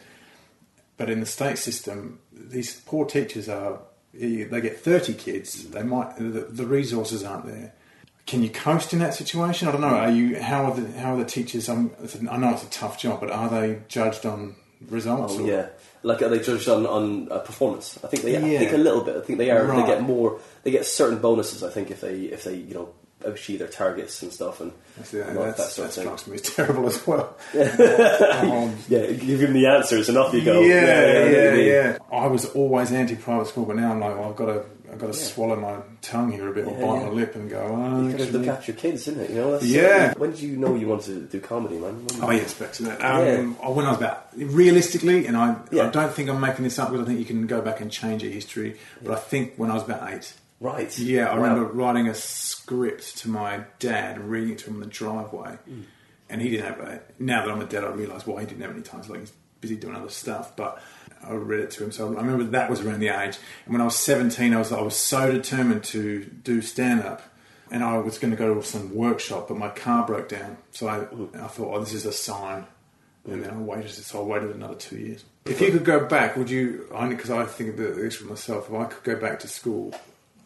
But 0.97 1.11
in 1.11 1.21
the 1.21 1.27
state 1.27 1.59
system, 1.59 2.21
these 2.33 2.81
poor 2.81 3.07
teachers 3.07 3.49
are 3.49 3.81
they 4.15 4.61
get 4.61 4.79
30 4.79 5.15
kids. 5.15 5.69
They 5.71 5.83
might 5.83 6.17
the, 6.17 6.47
the 6.49 6.67
resources 6.67 7.25
aren't 7.25 7.47
there. 7.47 7.73
Can 8.27 8.43
you 8.43 8.51
coast 8.51 8.93
in 8.93 9.01
that 9.01 9.15
situation? 9.15 9.69
I 9.69 9.73
don't 9.73 9.81
know. 9.81 9.89
Are 9.89 10.11
you 10.11 10.41
how 10.41 10.67
are 10.67 10.75
the 10.75 10.93
how 10.99 11.15
are 11.15 11.19
the 11.19 11.25
teachers? 11.25 11.69
Um, 11.69 11.93
I 12.31 12.37
know 12.37 12.51
it's 12.51 12.63
a 12.63 12.71
tough 12.71 12.99
job, 12.99 13.21
but 13.21 13.31
are 13.31 13.49
they 13.49 13.81
judged 13.89 14.25
on 14.27 14.55
results? 14.89 15.35
Oh 15.37 15.43
or- 15.43 15.49
yeah, 15.49 15.67
like 16.03 16.23
are 16.23 16.29
they 16.29 16.39
judged 16.39 16.69
on 16.69 16.87
on 16.87 17.33
uh, 17.33 17.39
performance? 17.39 17.99
I 18.05 18.07
think 18.07 18.23
they. 18.23 18.33
yeah. 18.33 18.59
I 18.59 18.61
think 18.61 18.73
a 18.73 18.77
little 18.77 19.03
bit. 19.03 19.17
I 19.17 19.21
think 19.23 19.39
they 19.39 19.51
are. 19.51 19.67
They 19.67 19.87
get 19.87 20.03
more. 20.03 20.39
They 20.63 20.71
get 20.71 20.87
certain 20.87 21.19
bonuses. 21.19 21.65
I 21.65 21.71
think 21.71 21.91
if 21.91 22.01
they 22.01 22.21
if 22.27 22.45
they 22.45 22.55
you 22.57 22.75
know 22.75 22.95
achieve 23.25 23.59
their 23.61 23.69
targets 23.69 24.23
and 24.23 24.33
stuff 24.33 24.61
and, 24.61 24.73
yeah, 25.13 25.29
and 25.29 25.37
that 25.39 25.57
sort 25.59 25.77
that 25.77 25.85
of 25.85 25.93
thing. 25.95 26.05
strikes 26.05 26.27
me 26.27 26.35
as 26.37 26.43
terrible 26.57 26.87
as 26.87 27.07
well. 27.07 27.37
Um, 27.55 28.77
Yeah, 28.89 29.11
give 29.13 29.41
them 29.41 29.53
the 29.53 29.67
answers 29.67 30.09
and 30.09 30.19
off 30.19 30.33
you 30.35 30.45
go. 30.45 30.61
Yeah, 30.61 30.77
I 30.77 30.83
know 30.85 31.31
yeah, 31.31 31.55
yeah. 31.55 31.99
I 32.13 32.27
was 32.27 32.47
always 32.47 32.93
anti-private 32.93 33.47
school, 33.49 33.65
but 33.67 33.77
now 33.77 33.93
I'm 33.93 34.01
like, 34.01 34.17
well, 34.17 34.29
I've 34.31 34.37
got 34.37 34.47
to, 34.47 34.65
I've 34.93 34.99
got 34.99 35.07
to 35.07 35.15
swallow 35.15 35.57
my 35.57 35.79
tongue 36.03 36.33
here 36.33 36.49
a 36.49 36.53
bit, 36.53 36.67
or 36.67 36.73
bite 36.73 36.81
yeah. 37.01 37.07
my 37.07 37.09
lip, 37.09 37.35
and 37.35 37.49
go. 37.49 37.59
Oh, 37.61 38.03
You 38.03 38.11
gotta 38.13 38.25
actually- 38.25 38.39
look 38.39 38.49
after 38.49 38.73
your 38.73 38.79
kids, 38.81 39.09
isn't 39.09 39.21
it? 39.21 39.31
You 39.31 39.37
know. 39.37 39.59
Yeah. 39.61 40.13
when 40.19 40.31
did 40.33 40.41
you 40.41 40.57
know 40.57 40.75
you 40.75 40.87
wanted 40.89 41.07
to 41.15 41.21
do 41.21 41.41
comedy, 41.41 41.77
man? 41.79 42.05
When- 42.07 42.23
Oh 42.25 42.31
yes, 42.31 42.55
back 42.55 42.73
to 42.73 42.83
that. 42.85 43.01
Um, 43.03 43.55
When 43.57 43.87
I 43.87 43.91
was 43.91 43.99
about 43.99 44.29
realistically, 44.37 45.27
and 45.27 45.37
I, 45.37 45.57
Yeah. 45.71 45.87
I 45.87 45.91
don't 45.91 46.13
think 46.13 46.29
I'm 46.29 46.41
making 46.41 46.65
this 46.65 46.79
up 46.79 46.91
because 46.91 47.05
I 47.07 47.09
think 47.09 47.19
you 47.21 47.25
can 47.25 47.47
go 47.47 47.61
back 47.63 47.81
and 47.81 47.91
change 47.91 48.23
a 48.25 48.29
history. 48.29 48.77
But 49.03 49.13
I 49.13 49.17
think 49.21 49.55
when 49.57 49.71
I 49.71 49.75
was 49.75 49.83
about 49.85 50.13
eight, 50.13 50.33
Right. 50.63 50.97
yeah, 50.99 51.27
I 51.29 51.35
Wow. 51.37 51.43
remember 51.43 51.65
writing 51.73 52.09
a 52.09 52.15
script 52.15 53.19
to 53.19 53.29
my 53.29 53.65
dad, 53.81 54.17
and 54.17 54.31
reading 54.31 54.51
it 54.53 54.59
to 54.61 54.67
him 54.69 54.75
in 54.77 54.81
the 54.81 54.87
driveway, 54.87 55.59
Mm. 55.69 55.85
and 56.31 56.41
he 56.41 56.51
didn't 56.51 56.67
have. 56.67 57.01
Now 57.19 57.45
that 57.45 57.51
I'm 57.53 57.61
a 57.61 57.65
dad, 57.67 57.85
I 57.85 57.89
realise 57.91 58.27
why 58.27 58.41
he 58.43 58.47
didn't 58.47 58.63
have 58.63 58.71
any 58.71 58.83
time. 58.83 59.01
It's 59.01 59.09
like 59.11 59.21
he's 59.21 59.33
busy 59.61 59.77
doing 59.77 59.97
other 59.97 60.11
stuff, 60.11 60.57
but. 60.57 60.81
I 61.25 61.35
read 61.35 61.61
it 61.61 61.71
to 61.73 61.85
him, 61.85 61.93
so 61.93 62.09
I 62.17 62.21
remember 62.21 62.43
that 62.43 62.69
was 62.69 62.81
around 62.81 62.99
the 62.99 63.07
age. 63.11 63.39
And 63.65 63.73
when 63.73 63.81
I 63.81 63.85
was 63.85 63.95
17, 63.95 64.53
I 64.53 64.59
was 64.59 64.73
I 64.73 64.81
was 64.81 64.97
so 64.97 65.31
determined 65.31 65.85
to 65.85 66.25
do 66.25 66.61
stand 66.61 67.03
up, 67.05 67.23
and 67.71 67.85
I 67.85 67.97
was 67.99 68.19
going 68.19 68.33
to 68.33 68.37
go 68.37 68.53
to 68.55 68.63
some 68.65 68.93
workshop, 68.93 69.47
but 69.47 69.57
my 69.57 69.69
car 69.69 70.05
broke 70.05 70.29
down. 70.29 70.57
So 70.73 70.89
I, 70.89 71.03
I 71.41 71.47
thought, 71.47 71.77
oh, 71.77 71.79
this 71.79 71.93
is 71.95 72.07
a 72.07 72.13
sign. 72.13 72.67
And 73.25 73.45
then 73.45 73.51
I 73.51 73.57
waited, 73.57 73.91
so 73.93 74.19
I 74.21 74.25
waited 74.25 74.51
another 74.57 74.75
two 74.75 74.97
years. 74.99 75.25
If 75.45 75.61
you 75.61 75.71
could 75.71 75.85
go 75.85 76.05
back, 76.07 76.37
would 76.37 76.51
you? 76.51 76.89
Because 77.09 77.31
I 77.31 77.45
think 77.45 77.71
of 77.71 77.77
this 77.77 78.17
for 78.17 78.25
myself. 78.25 78.69
If 78.69 78.75
I 78.75 78.85
could 78.87 79.05
go 79.05 79.21
back 79.25 79.39
to 79.41 79.47
school, 79.49 79.95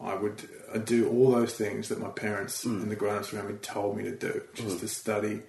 I 0.01 0.15
would 0.15 0.47
I'd 0.73 0.85
do 0.85 1.09
all 1.09 1.31
those 1.31 1.53
things 1.53 1.89
that 1.89 1.99
my 1.99 2.09
parents 2.09 2.63
hmm. 2.63 2.81
and 2.81 2.91
the 2.91 2.95
grown-ups 2.95 3.33
around 3.33 3.47
me 3.49 3.55
told 3.55 3.97
me 3.97 4.03
to 4.03 4.11
do, 4.11 4.41
just 4.53 4.69
hmm. 4.69 4.77
to 4.77 4.87
study, 4.87 5.41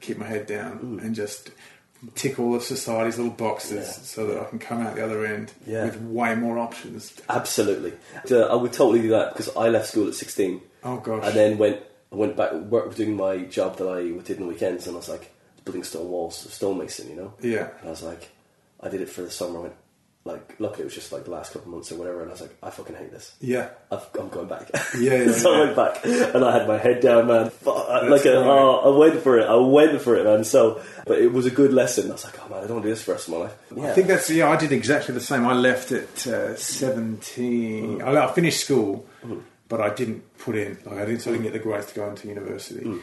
keep 0.00 0.18
my 0.18 0.26
head 0.26 0.46
down, 0.46 0.78
hmm. 0.78 0.98
and 0.98 1.14
just 1.14 1.50
tick 2.14 2.38
all 2.38 2.54
of 2.54 2.62
society's 2.62 3.16
little 3.16 3.32
boxes, 3.32 3.86
Yeah. 3.86 4.04
so 4.04 4.26
that 4.26 4.40
I 4.40 4.44
can 4.44 4.58
come 4.58 4.82
out 4.86 4.94
the 4.96 5.04
other 5.04 5.24
end 5.24 5.52
Yeah. 5.66 5.84
with 5.84 6.00
way 6.02 6.34
more 6.34 6.58
options. 6.58 7.14
Absolutely. 7.28 7.92
I 8.30 8.54
would 8.54 8.72
totally 8.72 9.00
do 9.02 9.10
that 9.10 9.32
because 9.32 9.54
I 9.56 9.68
left 9.68 9.88
school 9.88 10.08
at 10.08 10.14
16 10.14 10.60
Oh 10.82 10.98
gosh, 10.98 11.24
and 11.24 11.34
then 11.34 11.58
went 11.58 11.80
I 12.12 12.16
went 12.16 12.36
back 12.36 12.52
work 12.52 12.94
doing 12.94 13.16
my 13.16 13.38
job 13.38 13.78
that 13.78 13.88
I 13.88 14.02
did 14.22 14.36
on 14.36 14.46
the 14.46 14.52
weekends 14.52 14.86
and 14.86 14.94
I 14.94 14.98
was 14.98 15.08
like 15.08 15.32
building 15.64 15.82
stone 15.82 16.08
walls, 16.08 16.36
stonemason, 16.52 17.08
you 17.08 17.16
know. 17.16 17.34
yeah, 17.40 17.70
And 17.80 17.88
I 17.88 17.90
was 17.90 18.02
like, 18.02 18.30
I 18.80 18.88
did 18.88 19.00
it 19.00 19.08
for 19.08 19.22
the 19.22 19.30
summer. 19.30 19.58
I 19.58 19.62
went, 19.62 19.74
like, 20.26 20.58
luckily 20.58 20.82
it 20.82 20.84
was 20.86 20.94
just 20.94 21.12
like 21.12 21.24
the 21.24 21.30
last 21.30 21.52
couple 21.52 21.68
of 21.68 21.74
months 21.74 21.92
or 21.92 21.96
whatever. 21.96 22.22
And 22.22 22.30
I 22.30 22.32
was 22.32 22.40
like, 22.40 22.56
I 22.62 22.70
fucking 22.70 22.96
hate 22.96 23.10
this. 23.10 23.34
yeah, 23.40 23.68
I've, 23.90 24.08
I'm 24.18 24.30
going 24.30 24.48
back. 24.48 24.70
Yeah, 24.98 25.14
yeah, 25.24 25.32
so 25.32 25.52
yeah. 25.52 25.56
I 25.56 25.60
went 25.64 25.76
back 25.76 26.04
and 26.04 26.44
I 26.44 26.58
had 26.58 26.66
my 26.66 26.78
head 26.78 27.00
down, 27.00 27.26
man. 27.26 27.50
Uh, 27.66 28.08
that's 28.08 28.24
like, 28.24 28.34
uh, 28.34 28.38
a, 28.38 28.44
oh, 28.44 28.94
I 28.94 28.98
went 28.98 29.22
for 29.22 29.38
it. 29.38 29.46
I 29.46 29.54
went 29.56 30.00
for 30.00 30.16
it, 30.16 30.24
man. 30.24 30.44
So, 30.44 30.80
but 31.06 31.18
it 31.18 31.30
was 31.30 31.44
a 31.44 31.50
good 31.50 31.74
lesson. 31.74 32.08
I 32.08 32.14
was 32.14 32.24
like, 32.24 32.38
oh 32.42 32.48
man, 32.48 32.64
I 32.64 32.66
don't 32.66 32.76
want 32.76 32.84
to 32.84 32.88
do 32.88 32.94
this 32.94 33.02
for 33.02 33.10
the 33.10 33.14
rest 33.16 33.28
of 33.28 33.34
my 33.34 33.40
life. 33.40 33.56
Yeah. 33.76 33.90
I 33.90 33.92
think 33.92 34.06
that's 34.08 34.30
yeah. 34.30 34.48
I 34.48 34.56
did 34.56 34.72
exactly 34.72 35.14
the 35.14 35.20
same. 35.20 35.46
I 35.46 35.52
left 35.52 35.92
at 35.92 36.26
uh, 36.26 36.56
seventeen. 36.56 37.98
Mm. 37.98 38.04
I, 38.04 38.24
I 38.24 38.32
finished 38.32 38.60
school, 38.60 39.06
mm. 39.22 39.42
but 39.68 39.82
I 39.82 39.92
didn't 39.92 40.38
put 40.38 40.56
in. 40.56 40.78
Like 40.86 40.98
I 40.98 41.04
didn't. 41.04 41.20
So 41.20 41.30
I 41.30 41.34
didn't 41.34 41.44
get 41.44 41.52
the 41.52 41.58
grades 41.58 41.88
to 41.88 41.94
go 41.94 42.08
into 42.08 42.28
university. 42.28 42.84
Mm. 42.84 43.02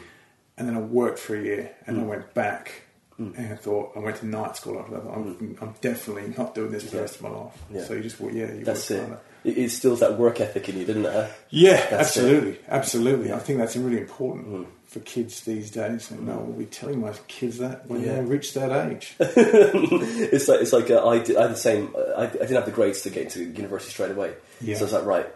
And 0.58 0.68
then 0.68 0.76
I 0.76 0.80
worked 0.80 1.20
for 1.20 1.36
a 1.36 1.42
year, 1.42 1.70
and 1.86 2.00
I 2.00 2.02
went 2.02 2.34
back. 2.34 2.81
And 3.18 3.36
I 3.52 3.56
thought 3.56 3.92
I 3.96 4.00
went 4.00 4.16
to 4.16 4.26
night 4.26 4.56
school 4.56 4.78
after 4.80 4.92
that. 4.94 5.02
I'm, 5.08 5.56
I'm 5.60 5.74
definitely 5.80 6.34
not 6.36 6.54
doing 6.54 6.72
this 6.72 6.84
for 6.84 6.96
the 6.96 7.02
rest 7.02 7.16
of 7.16 7.22
my 7.22 7.28
life. 7.30 7.52
Yeah. 7.70 7.84
So 7.84 7.94
you 7.94 8.02
just 8.02 8.20
yeah, 8.20 8.52
you 8.52 8.64
that's 8.64 8.90
it. 8.90 8.98
harder. 9.00 9.20
It 9.44 9.50
it 9.50 9.58
instills 9.58 10.00
that 10.00 10.18
work 10.18 10.40
ethic 10.40 10.68
in 10.68 10.78
you, 10.78 10.84
didn't 10.84 11.04
it? 11.06 11.12
huh? 11.12 11.26
Yeah, 11.50 11.76
That's 11.90 12.16
absolutely, 12.16 12.58
absolutely. 12.68 13.32
I 13.32 13.38
think 13.40 13.58
that's 13.58 13.76
really 13.76 13.98
important 13.98 14.68
for 14.86 15.00
kids 15.00 15.40
these 15.40 15.70
days, 15.70 16.10
and 16.12 16.30
I 16.30 16.36
will 16.36 16.52
be 16.52 16.66
telling 16.66 17.00
my 17.00 17.12
kids 17.26 17.58
that 17.58 17.86
when 17.88 18.02
Yeah. 18.02 18.16
they 18.16 18.20
reach 18.22 18.54
that 18.54 18.70
age. 18.90 19.14
it's 19.18 20.48
like 20.48 20.60
it's 20.60 20.72
like 20.72 20.90
uh, 20.90 21.06
I, 21.06 21.18
did, 21.18 21.36
I 21.36 21.42
had 21.42 21.50
the 21.52 21.56
same. 21.56 21.94
I, 22.16 22.22
I 22.24 22.26
didn't 22.26 22.54
have 22.54 22.66
the 22.66 22.70
grades 22.72 23.02
to 23.02 23.10
get 23.10 23.24
into 23.24 23.44
university 23.44 23.90
straight 23.92 24.12
away. 24.12 24.34
Yeah. 24.60 24.76
So 24.76 24.82
I 24.82 24.84
was 24.84 24.92
like, 24.92 25.04
right, 25.04 25.26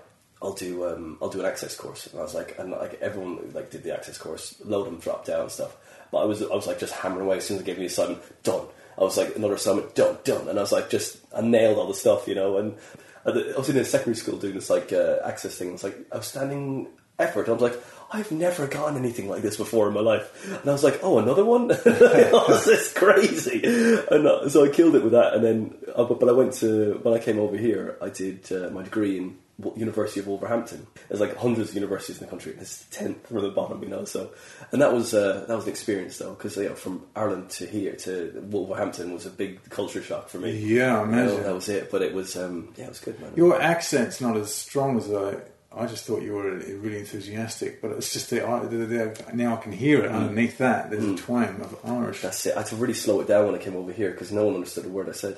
I'll 0.43 0.53
do 0.53 0.87
um, 0.87 1.19
I'll 1.21 1.29
do 1.31 1.41
an 1.41 1.47
access 1.47 1.75
course. 1.77 2.07
And 2.07 2.21
I 2.21 2.23
was 2.23 2.35
like, 2.35 2.57
and 2.59 2.71
like 2.71 2.99
everyone 3.01 3.51
like 3.55 3.71
did 3.71 3.83
the 3.83 3.93
access 3.93 4.19
course, 4.19 4.55
load 4.65 4.87
them, 4.87 4.99
drop 4.99 5.25
down 5.25 5.43
and 5.43 5.51
stuff. 5.51 5.77
I 6.16 6.24
was 6.24 6.42
I 6.42 6.55
was 6.55 6.66
like 6.66 6.79
just 6.79 6.94
hammering 6.94 7.26
away 7.26 7.38
as 7.38 7.46
soon 7.46 7.57
as 7.57 7.62
they 7.62 7.66
gave 7.66 7.79
me 7.79 7.87
the 7.87 7.92
assignment, 7.92 8.42
done. 8.42 8.66
I 8.98 9.02
was 9.02 9.16
like 9.16 9.37
another 9.37 9.55
assignment, 9.55 9.94
done, 9.94 10.18
done, 10.24 10.48
and 10.48 10.59
I 10.59 10.62
was 10.62 10.72
like 10.72 10.90
just 10.90 11.18
I 11.35 11.42
nailed 11.42 11.79
all 11.79 11.87
the 11.87 11.94
stuff, 11.94 12.26
you 12.26 12.35
know. 12.35 12.59
And 12.59 12.76
I 13.24 13.31
I 13.31 13.59
was 13.59 13.68
in 13.68 13.76
a 13.76 13.85
secondary 13.85 14.16
school 14.16 14.38
doing 14.38 14.55
this 14.55 14.70
like 14.70 14.92
uh, 14.92 15.18
access 15.24 15.57
thing. 15.57 15.68
It 15.68 15.72
was 15.72 15.85
like 15.85 15.98
outstanding 16.14 16.88
effort. 17.18 17.48
I 17.48 17.52
was 17.52 17.62
like, 17.62 17.81
I've 18.12 18.31
never 18.31 18.66
gotten 18.66 18.96
anything 18.96 19.29
like 19.29 19.42
this 19.42 19.57
before 19.57 19.88
in 19.88 19.94
my 19.94 20.00
life. 20.00 20.52
And 20.61 20.68
I 20.68 20.72
was 20.72 20.85
like, 20.85 21.00
oh, 21.02 21.18
another 21.18 21.44
one? 21.44 21.68
this 21.85 22.66
is 22.66 22.92
crazy. 22.92 23.62
And 24.11 24.26
uh, 24.26 24.48
so 24.48 24.64
I 24.64 24.68
killed 24.68 24.94
it 24.94 25.02
with 25.02 25.12
that. 25.12 25.35
And 25.35 25.44
then, 25.44 25.74
uh, 25.94 26.05
but, 26.05 26.20
but 26.20 26.29
I 26.29 26.33
went 26.33 26.52
to, 26.55 27.00
when 27.02 27.14
I 27.14 27.18
came 27.18 27.38
over 27.38 27.57
here, 27.57 27.96
I 28.00 28.11
did 28.11 28.50
uh, 28.52 28.70
my 28.70 28.83
degree 28.83 29.18
in 29.18 29.38
University 29.75 30.21
of 30.21 30.27
Wolverhampton. 30.27 30.87
There's 31.09 31.21
like 31.21 31.35
hundreds 31.37 31.71
of 31.71 31.75
universities 31.77 32.19
in 32.19 32.27
the 32.27 32.31
country. 32.31 32.55
It's 32.61 32.85
the 32.85 32.95
tenth 32.95 33.27
from 33.27 33.40
the 33.40 33.51
bottom, 33.51 33.83
you 33.83 33.88
know. 33.88 34.05
So, 34.05 34.31
and 34.71 34.83
that 34.83 34.92
was 34.92 35.14
uh, 35.14 35.47
that 35.49 35.55
was 35.55 35.64
an 35.64 35.71
experience 35.71 36.19
though, 36.19 36.35
because 36.35 36.57
you 36.57 36.69
know, 36.69 36.75
from 36.75 37.07
Ireland 37.14 37.51
to 37.51 37.66
here 37.66 37.95
to 37.97 38.42
Wolverhampton 38.51 39.14
was 39.14 39.25
a 39.25 39.31
big 39.31 39.69
culture 39.71 40.03
shock 40.03 40.29
for 40.29 40.38
me. 40.38 40.53
Yeah, 40.59 41.01
I 41.01 41.05
imagine. 41.05 41.42
that 41.42 41.55
was 41.55 41.71
it. 41.71 41.90
But 41.90 42.03
it 42.03 42.12
was, 42.12 42.37
um, 42.37 42.75
yeah, 42.77 42.85
it 42.85 42.90
was 42.90 43.01
good, 43.01 43.19
man. 43.19 43.33
Your 43.35 43.61
accent's 43.61 44.21
not 44.21 44.37
as 44.37 44.55
strong 44.55 44.99
as 44.99 45.11
I. 45.11 45.37
I 45.75 45.87
just 45.87 46.07
thought 46.07 46.23
you 46.23 46.33
were 46.33 46.53
really 46.55 47.01
enthusiastic, 47.01 47.83
but 47.83 47.90
it's 47.90 48.11
just 48.11 48.31
the, 48.31 48.37
the, 48.40 48.77
the 48.77 49.25
now 49.35 49.57
I 49.57 49.61
can 49.61 49.73
hear 49.73 50.05
it 50.05 50.11
underneath 50.11 50.57
that. 50.57 50.90
There's 50.90 51.05
a 51.05 51.16
twang 51.16 51.61
of 51.61 51.77
Irish. 51.85 52.23
That's 52.23 52.47
it. 52.47 52.55
I 52.55 52.61
had 52.61 52.69
to 52.69 52.77
really 52.77 52.95
slow 52.95 53.21
it 53.21 53.29
down 53.29 53.45
when 53.45 53.55
I 53.55 53.59
came 53.59 53.77
over 53.77 53.92
here 53.92 54.11
because 54.11 54.33
no 54.33 54.47
one 54.47 54.55
understood 54.55 54.87
a 54.87 54.88
word 54.88 55.11
I 55.11 55.12
said. 55.12 55.37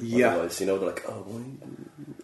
Yeah. 0.00 0.28
Otherwise, 0.28 0.60
you 0.60 0.66
know, 0.66 0.78
they're 0.78 0.88
like, 0.88 1.04
oh, 1.08 1.24
well, 1.26 1.44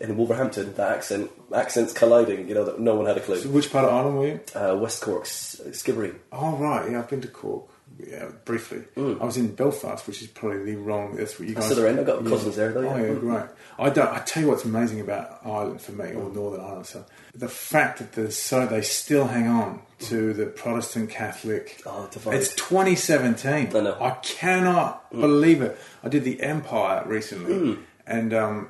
in 0.01 0.17
Wolverhampton, 0.17 0.75
the 0.75 0.83
accent, 0.87 1.31
accents 1.55 1.93
colliding. 1.93 2.49
You 2.49 2.55
know, 2.55 2.65
that 2.65 2.81
no 2.81 2.95
one 2.97 3.07
had 3.07 3.17
a 3.17 3.25
So 3.25 3.41
clue. 3.41 3.51
which 3.53 3.71
part 3.73 3.85
of 3.85 3.93
Ireland 3.93 4.19
were 4.19 4.27
you? 4.27 4.41
Uh, 4.55 4.77
West 4.77 5.01
Cork, 5.03 5.23
S- 5.23 5.61
Skibbereen. 5.71 6.17
Oh 6.33 6.57
right, 6.57 6.91
yeah, 6.91 6.99
I've 7.01 7.09
been 7.09 7.21
to 7.23 7.29
Cork. 7.29 7.65
Yeah, 7.99 8.27
briefly. 8.45 8.83
I 8.97 9.25
was 9.25 9.39
in 9.39 9.55
Belfast, 9.55 10.07
which 10.07 10.21
is 10.21 10.29
probably 10.29 10.65
the 10.65 10.77
wrong. 10.77 11.17
That's 11.17 11.39
what 11.41 11.49
you 11.49 11.55
guys. 11.55 11.75
the 11.75 11.89
end. 11.89 11.99
I've 12.01 12.05
got 12.05 12.27
cousins 12.27 12.57
there, 12.57 12.71
though, 12.73 12.87
Oh 12.91 12.97
yeah. 12.97 13.07
yeah, 13.07 13.15
great. 13.15 13.45
I 13.79 13.89
don't. 13.89 14.11
I 14.13 14.19
tell 14.19 14.43
you 14.43 14.51
what's 14.51 14.67
amazing 14.67 15.01
about 15.01 15.41
Ireland 15.47 15.81
for 15.81 15.93
me, 15.93 16.13
or 16.13 16.29
Northern 16.29 16.61
Ireland. 16.61 16.85
So 16.87 17.07
the 17.35 17.49
fact 17.49 17.99
that 18.01 18.13
there's 18.13 18.37
so 18.37 18.67
they 18.67 18.83
still 18.83 19.29
hang 19.29 19.47
on 19.49 19.81
to 20.01 20.35
the 20.35 20.45
Protestant 20.45 21.09
Catholic. 21.09 21.81
Oh, 21.87 22.07
divide. 22.13 22.35
it's 22.35 22.55
2017. 22.57 23.75
I 23.75 23.81
know. 23.81 23.97
I 23.99 24.11
cannot 24.23 25.11
believe 25.11 25.63
it. 25.63 25.79
I 26.05 26.09
did 26.11 26.25
the 26.25 26.43
Empire 26.43 27.03
recently, 27.07 27.79
and 28.07 28.35
um, 28.35 28.69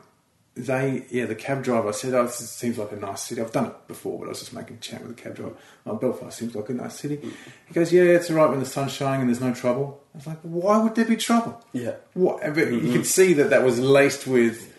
they, 0.57 1.05
yeah, 1.11 1.27
the 1.27 1.35
cab 1.35 1.62
driver 1.62 1.92
said, 1.92 2.14
"Oh, 2.14 2.25
this 2.25 2.38
seems 2.51 2.79
like 2.79 2.90
a 2.90 2.97
nice 2.97 3.23
city." 3.23 3.42
I've 3.42 3.53
done 3.53 3.66
it 3.66 3.88
before, 3.88 4.19
but 4.19 4.25
I 4.25 4.29
was 4.31 4.40
just 4.40 4.55
making 4.55 4.79
chat 4.81 5.03
with 5.03 5.14
the 5.14 5.23
cab 5.23 5.37
driver. 5.37 5.55
Oh, 5.85 5.97
Belfast 5.97 6.37
seems 6.37 6.55
like 6.55 6.71
a 6.71 6.73
nice 6.73 6.99
city. 6.99 7.21
He 7.66 7.75
goes, 7.75 7.92
"Yeah, 7.92 8.05
it's 8.05 8.31
all 8.31 8.37
right 8.37 8.49
when 8.49 8.61
the 8.61 8.66
sun's 8.66 8.92
shining 8.92 9.21
and 9.23 9.29
there's 9.29 9.40
no 9.40 9.53
trouble." 9.53 10.03
I 10.14 10.19
was 10.19 10.27
like, 10.27 10.38
"Why 10.42 10.79
would 10.79 10.95
there 10.95 11.05
be 11.05 11.16
trouble?" 11.16 11.62
Yeah. 11.75 11.97
What? 12.14 12.40
But 12.40 12.57
You 12.57 12.64
mm-hmm. 12.64 12.92
can 12.92 13.05
see 13.05 13.35
that 13.35 13.51
that 13.51 13.64
was 13.64 13.79
laced 13.79 14.27
with. 14.27 14.73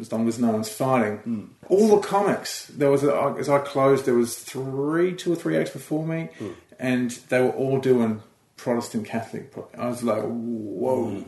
As 0.00 0.12
long 0.12 0.28
as 0.28 0.38
no 0.38 0.50
one's 0.50 0.68
fighting, 0.68 1.18
mm. 1.26 1.48
all 1.68 1.96
the 1.96 2.06
comics. 2.06 2.68
There 2.68 2.92
was 2.92 3.02
a, 3.02 3.34
as 3.36 3.48
I 3.48 3.58
closed, 3.58 4.04
there 4.04 4.14
was 4.14 4.38
three, 4.38 5.16
two 5.16 5.32
or 5.32 5.34
three 5.34 5.56
acts 5.56 5.70
before 5.70 6.06
me, 6.06 6.28
mm. 6.38 6.54
and 6.78 7.10
they 7.28 7.42
were 7.42 7.50
all 7.50 7.80
doing 7.80 8.22
Protestant 8.56 9.06
Catholic. 9.06 9.52
I 9.76 9.88
was 9.88 10.04
like, 10.04 10.22
whoa! 10.22 11.06
Mm. 11.06 11.24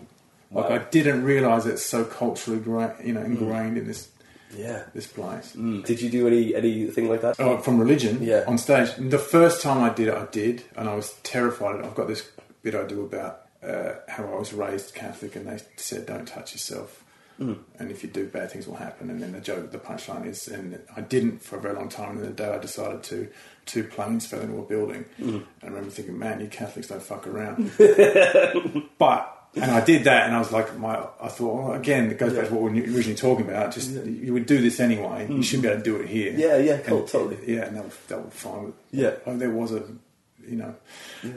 Like 0.52 0.70
I 0.70 0.78
didn't 0.90 1.24
realise 1.24 1.66
it's 1.66 1.84
so 1.84 2.04
culturally, 2.04 2.60
gra- 2.60 2.96
you 3.04 3.12
know, 3.12 3.22
ingrained 3.22 3.78
in 3.78 3.86
this 3.86 4.08
Yeah. 4.56 4.82
this 4.94 5.06
place. 5.06 5.54
Mm. 5.56 5.84
Did 5.84 6.02
you 6.02 6.10
do 6.10 6.26
any 6.26 6.54
anything 6.54 7.08
like 7.08 7.22
that? 7.22 7.36
Oh, 7.40 7.56
from 7.58 7.78
religion 7.78 8.18
Yeah. 8.22 8.44
on 8.46 8.58
stage. 8.58 8.90
The 8.98 9.18
first 9.18 9.62
time 9.62 9.82
I 9.82 9.90
did 9.94 10.08
it, 10.08 10.14
I 10.14 10.26
did, 10.30 10.64
and 10.76 10.88
I 10.88 10.94
was 10.94 11.14
terrified. 11.22 11.82
I've 11.84 11.94
got 11.94 12.06
this 12.08 12.22
bit 12.62 12.74
I 12.74 12.84
do 12.84 13.02
about 13.02 13.40
uh, 13.66 13.94
how 14.08 14.24
I 14.24 14.38
was 14.38 14.52
raised 14.52 14.94
Catholic, 14.94 15.36
and 15.36 15.46
they 15.46 15.58
said, 15.76 16.04
"Don't 16.06 16.26
touch 16.26 16.52
yourself." 16.52 16.98
And 17.38 17.90
if 17.90 18.04
you 18.04 18.08
do, 18.08 18.26
bad 18.26 18.52
things 18.52 18.68
will 18.68 18.76
happen. 18.76 19.10
And 19.10 19.20
then 19.20 19.32
the 19.32 19.40
joke, 19.40 19.72
the 19.72 19.78
punchline 19.78 20.26
is, 20.28 20.46
and 20.46 20.78
I 20.96 21.00
didn't 21.00 21.42
for 21.42 21.56
a 21.56 21.60
very 21.60 21.74
long 21.74 21.88
time. 21.88 22.10
And 22.12 22.20
then 22.20 22.26
the 22.36 22.36
day 22.44 22.48
I 22.54 22.58
decided 22.58 23.02
to, 23.04 23.26
two 23.66 23.82
planes 23.82 24.26
fell 24.26 24.40
into 24.42 24.58
a 24.58 24.62
building. 24.62 25.06
And 25.18 25.44
I 25.60 25.66
remember 25.66 25.90
thinking, 25.90 26.16
man, 26.16 26.40
you 26.40 26.46
Catholics 26.46 26.86
don't 26.86 27.02
fuck 27.02 27.26
around. 27.26 27.72
but 28.98 29.41
and 29.54 29.70
I 29.70 29.84
did 29.84 30.04
that, 30.04 30.26
and 30.26 30.34
I 30.34 30.38
was 30.38 30.50
like, 30.50 30.78
my, 30.78 31.06
I 31.20 31.28
thought, 31.28 31.54
well, 31.54 31.72
again, 31.72 32.10
it 32.10 32.18
goes 32.18 32.32
back 32.32 32.48
to 32.48 32.54
what 32.54 32.72
we 32.72 32.80
were 32.80 32.86
originally 32.86 33.14
talking 33.14 33.46
about. 33.46 33.72
Just 33.72 33.90
you 33.90 34.32
would 34.32 34.46
do 34.46 34.60
this 34.60 34.80
anyway. 34.80 35.26
You 35.28 35.36
mm. 35.36 35.44
shouldn't 35.44 35.62
be 35.64 35.68
able 35.68 35.80
to 35.80 35.84
do 35.84 35.96
it 35.96 36.08
here. 36.08 36.32
Yeah, 36.32 36.56
yeah, 36.56 36.78
cool, 36.78 37.00
And- 37.00 37.08
totally. 37.08 37.38
Yeah, 37.46 37.66
and 37.66 37.76
that 37.76 37.84
was, 37.84 37.96
that 38.08 38.24
was 38.24 38.32
fine. 38.32 38.64
With, 38.64 38.74
Yeah. 38.92 39.12
and 39.26 39.40
there 39.40 39.50
was 39.50 39.72
a, 39.72 39.82
you 40.46 40.57
know, 40.57 40.74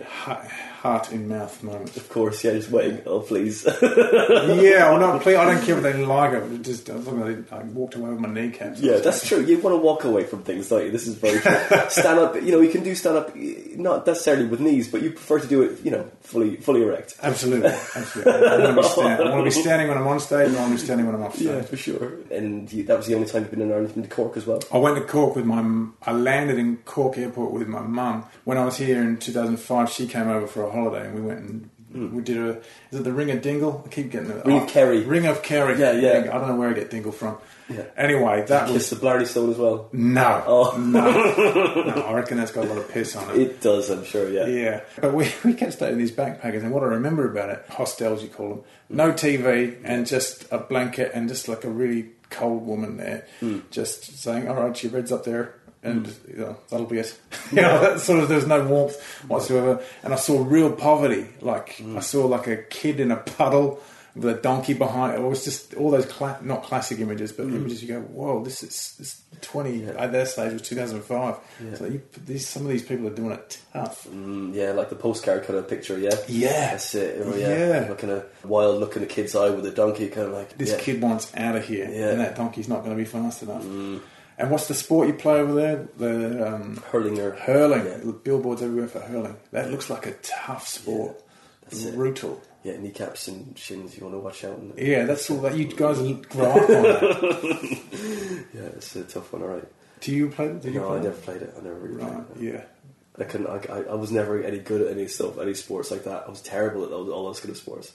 heart, 0.07 0.47
heart 0.47 1.11
in 1.11 1.27
mouth 1.27 1.61
moment. 1.63 1.95
Of 1.95 2.09
course, 2.09 2.43
yeah, 2.43 2.53
just 2.53 2.69
waiting. 2.69 3.01
Oh, 3.05 3.19
please. 3.19 3.65
yeah, 3.81 4.89
well, 4.89 4.99
not 4.99 5.21
please. 5.23 5.35
I 5.35 5.45
don't 5.45 5.63
care 5.63 5.77
if 5.77 5.83
they 5.83 5.93
like 6.05 6.33
it. 6.33 6.49
but 6.49 6.61
Just 6.61 6.89
I, 6.89 6.95
was 6.95 7.07
looking 7.07 7.21
at 7.21 7.29
it, 7.29 7.53
I 7.53 7.63
walked 7.63 7.95
away 7.95 8.09
with 8.09 8.19
my 8.19 8.29
kneecaps. 8.29 8.79
yeah, 8.79 8.97
that's 8.97 9.27
true. 9.27 9.41
You 9.41 9.59
want 9.59 9.73
to 9.73 9.77
walk 9.77 10.03
away 10.03 10.23
from 10.23 10.43
things, 10.43 10.69
don't 10.69 10.85
you? 10.85 10.91
This 10.91 11.07
is 11.07 11.15
very 11.15 11.39
true. 11.39 11.55
stand 11.89 12.19
up, 12.19 12.35
you 12.35 12.51
know, 12.51 12.61
you 12.61 12.69
can 12.69 12.83
do 12.83 12.95
stand 12.95 13.17
up, 13.17 13.35
not 13.35 14.05
necessarily 14.07 14.45
with 14.45 14.59
knees, 14.59 14.87
but 14.87 15.01
you 15.01 15.11
prefer 15.11 15.39
to 15.39 15.47
do 15.47 15.61
it, 15.63 15.83
you 15.83 15.91
know, 15.91 16.09
fully 16.21 16.55
fully 16.57 16.81
erect. 16.81 17.15
Absolutely, 17.21 17.69
absolutely. 17.69 18.33
I 18.33 18.57
want 18.59 18.75
to 18.75 18.81
be, 18.81 18.87
stand, 18.87 19.21
I 19.23 19.29
want 19.29 19.39
to 19.39 19.43
be 19.43 19.51
standing 19.61 19.87
when 19.87 19.97
I'm 19.97 20.07
on 20.07 20.19
stage, 20.19 20.47
and 20.47 20.57
I 20.57 20.61
want 20.61 20.73
to 20.73 20.79
be 20.79 20.85
standing 20.85 21.05
when 21.05 21.15
I'm 21.15 21.23
off 21.23 21.35
stage. 21.35 21.47
Yeah, 21.47 21.61
for 21.61 21.77
sure. 21.77 22.13
And 22.31 22.71
you, 22.71 22.83
that 22.83 22.97
was 22.97 23.07
the 23.07 23.15
only 23.15 23.27
time 23.27 23.43
you've 23.43 23.51
been 23.51 23.61
in 23.61 23.71
Ireland, 23.71 23.93
been 23.93 24.03
to 24.03 24.09
Cork 24.09 24.35
as 24.37 24.45
well. 24.45 24.61
I 24.71 24.77
went 24.77 24.97
to 24.97 25.03
Cork 25.03 25.35
with 25.35 25.45
my. 25.45 25.63
I 26.03 26.11
landed 26.11 26.57
in 26.57 26.77
Cork 26.77 27.17
Airport 27.17 27.51
with 27.51 27.67
my 27.67 27.81
mum 27.81 28.25
when 28.43 28.57
I 28.57 28.65
was 28.65 28.77
here 28.77 28.94
in 29.03 29.17
2005. 29.17 29.89
She 29.89 30.07
came 30.07 30.27
over 30.27 30.47
for 30.47 30.63
a 30.63 30.71
holiday, 30.71 31.07
and 31.07 31.15
we 31.15 31.21
went 31.21 31.39
and 31.39 31.69
hmm. 31.91 32.15
we 32.15 32.21
did 32.21 32.37
a. 32.37 32.49
Is 32.91 32.99
it 32.99 33.03
the 33.03 33.13
Ring 33.13 33.31
of 33.31 33.41
Dingle? 33.41 33.83
I 33.85 33.89
keep 33.89 34.11
getting 34.11 34.31
it. 34.31 34.45
Ring 34.45 34.57
of 34.57 34.63
oh, 34.63 34.67
Kerry. 34.67 35.01
Ring 35.03 35.25
of 35.25 35.43
Kerry. 35.43 35.79
Yeah, 35.79 35.91
yeah. 35.93 36.13
Ring- 36.13 36.29
I 36.29 36.37
don't 36.37 36.47
know 36.47 36.55
where 36.55 36.69
I 36.69 36.73
get 36.73 36.89
Dingle 36.89 37.11
from. 37.11 37.37
Yeah. 37.69 37.85
Anyway, 37.97 38.45
that 38.47 38.69
was 38.69 38.89
the 38.91 38.95
Blarney 38.95 39.25
Stone 39.25 39.49
as 39.49 39.57
well. 39.57 39.89
no, 39.91 40.43
Oh. 40.45 40.77
no, 40.77 41.11
no. 41.11 42.01
I 42.07 42.13
reckon 42.13 42.37
that's 42.37 42.51
got 42.51 42.65
a 42.65 42.67
lot 42.67 42.77
of 42.77 42.89
piss 42.91 43.15
on 43.15 43.31
it. 43.31 43.41
It 43.41 43.61
does, 43.61 43.89
I'm 43.89 44.05
sure, 44.05 44.29
yeah. 44.29 44.45
Yeah, 44.45 44.81
but 45.01 45.15
we, 45.15 45.31
we 45.43 45.53
kept 45.53 45.73
staying 45.73 45.93
in 45.93 45.97
these 45.97 46.11
backpackers, 46.11 46.61
and 46.61 46.71
what 46.71 46.83
I 46.83 46.87
remember 46.87 47.29
about 47.29 47.49
it, 47.49 47.65
hostels 47.69 48.21
you 48.21 48.29
call 48.29 48.49
them, 48.49 48.57
hmm. 48.89 48.95
no 48.97 49.11
TV, 49.13 49.79
and 49.83 50.05
just 50.05 50.45
a 50.51 50.59
blanket, 50.59 51.11
and 51.15 51.27
just 51.27 51.47
like 51.47 51.63
a 51.63 51.69
really 51.69 52.11
cold 52.29 52.67
woman 52.67 52.97
there, 52.97 53.25
hmm. 53.39 53.59
just 53.71 54.19
saying, 54.19 54.47
"All 54.47 54.55
right, 54.55 54.83
your 54.83 54.91
bed's 54.91 55.11
up 55.11 55.23
there." 55.23 55.55
And 55.85 56.07
you 56.27 56.37
know, 56.37 56.57
that'll 56.69 56.85
be 56.85 56.99
it. 56.99 57.17
you 57.51 57.61
know, 57.61 57.79
that 57.81 57.99
sort 57.99 58.21
of 58.21 58.29
there's 58.29 58.47
no 58.47 58.63
warmth 58.65 58.99
whatsoever. 59.27 59.83
And 60.03 60.13
I 60.13 60.17
saw 60.17 60.43
real 60.43 60.71
poverty. 60.71 61.27
Like 61.41 61.81
I 61.95 61.99
saw 61.99 62.25
like 62.25 62.47
a 62.47 62.57
kid 62.57 62.99
in 62.99 63.11
a 63.11 63.17
puddle 63.17 63.81
with 64.15 64.37
a 64.37 64.41
donkey 64.41 64.73
behind. 64.73 65.13
It 65.13 65.21
was 65.21 65.43
just 65.43 65.73
all 65.73 65.91
those 65.91 66.05
cla- 66.05 66.39
not 66.41 66.63
classic 66.63 66.99
images, 66.99 67.33
but 67.33 67.43
images 67.43 67.81
you 67.83 67.89
go, 67.89 67.99
"Whoa, 67.99 68.43
this 68.43 68.63
is 68.63 68.95
this 68.97 69.21
twenty." 69.41 69.85
At 69.85 70.11
that 70.13 70.27
stage 70.29 70.53
was 70.53 70.61
2005. 70.61 71.35
So 71.77 71.85
you, 71.85 72.01
these 72.25 72.47
some 72.47 72.63
of 72.63 72.69
these 72.69 72.83
people 72.83 73.07
are 73.07 73.13
doing 73.13 73.31
it 73.31 73.59
tough. 73.73 74.07
Mm, 74.07 74.53
yeah, 74.55 74.71
like 74.71 74.89
the 74.89 74.95
postcard 74.95 75.43
kind 75.43 75.59
of 75.59 75.67
picture, 75.67 75.99
yeah. 75.99 76.15
Yeah. 76.29 76.71
That's 76.71 76.95
it, 76.95 77.21
oh, 77.25 77.35
yeah. 77.35 77.81
Yeah. 77.81 77.89
Looking 77.89 78.09
a 78.09 78.23
wild 78.45 78.79
look 78.79 78.95
in 78.95 79.03
a 79.03 79.05
kid's 79.05 79.35
eye 79.35 79.49
with 79.49 79.65
a 79.65 79.71
donkey, 79.71 80.07
kind 80.07 80.27
of 80.27 80.33
like. 80.33 80.57
this 80.57 80.71
yeah. 80.71 80.79
kid 80.79 81.01
wants 81.01 81.35
out 81.35 81.57
of 81.57 81.65
here, 81.65 81.89
Yeah. 81.91 82.07
Mm. 82.07 82.11
and 82.11 82.19
that 82.21 82.35
donkey's 82.37 82.69
not 82.69 82.85
going 82.85 82.95
to 82.95 83.03
be 83.03 83.05
fast 83.05 83.43
enough. 83.43 83.63
And 84.37 84.51
what's 84.51 84.67
the 84.67 84.73
sport 84.73 85.07
you 85.07 85.13
play 85.13 85.39
over 85.39 85.53
there? 85.53 85.87
The 85.97 86.53
um, 86.55 86.83
Hurling 86.91 87.19
or. 87.19 87.31
hurling. 87.31 87.85
Yeah. 87.85 88.11
Billboards 88.23 88.61
everywhere 88.61 88.87
for 88.89 88.99
hurling. 88.99 89.37
That 89.51 89.71
looks 89.71 89.89
like 89.89 90.05
a 90.07 90.11
tough 90.21 90.67
sport. 90.67 91.21
That's 91.63 91.85
it. 91.85 91.95
Brutal. 91.95 92.41
Yeah, 92.63 92.77
kneecaps 92.77 93.27
and 93.27 93.57
shins, 93.57 93.95
you 93.95 94.03
want 94.03 94.15
to 94.15 94.19
watch 94.19 94.43
out. 94.43 94.57
And, 94.57 94.73
Yeah, 94.77 95.05
that's 95.05 95.29
all 95.29 95.37
that 95.41 95.55
you 95.55 95.65
guys 95.65 95.99
grow 95.99 96.49
up 96.51 96.55
on. 96.57 96.67
That. 96.67 98.45
yeah, 98.53 98.61
it's 98.75 98.95
a 98.95 99.03
tough 99.03 99.31
one, 99.33 99.43
alright. 99.43 99.65
Do 100.01 100.11
you 100.11 100.29
play? 100.29 100.47
Did 100.53 100.73
you 100.73 100.79
No, 100.79 100.87
play? 100.87 100.97
I 100.97 101.01
never 101.01 101.15
played 101.15 101.41
it. 101.43 101.53
I 101.57 101.61
never 101.63 101.75
really 101.75 101.95
Right. 102.03 102.33
played 102.33 102.43
it. 102.49 102.53
Yeah. 102.53 102.63
I 103.17 103.23
couldn't. 103.23 103.47
I, 103.47 103.83
I, 103.91 103.95
was 103.95 104.11
never 104.11 104.43
any 104.43 104.59
good 104.59 104.81
at 104.81 104.91
any 104.91 105.07
stuff, 105.07 105.37
any 105.39 105.53
sports 105.53 105.89
like 105.91 106.03
that. 106.03 106.25
I 106.27 106.29
was 106.29 106.41
terrible 106.41 106.83
at 106.83 106.89
those, 106.89 107.09
all 107.09 107.25
those 107.27 107.39
kind 107.39 107.51
of 107.51 107.57
sports. 107.57 107.93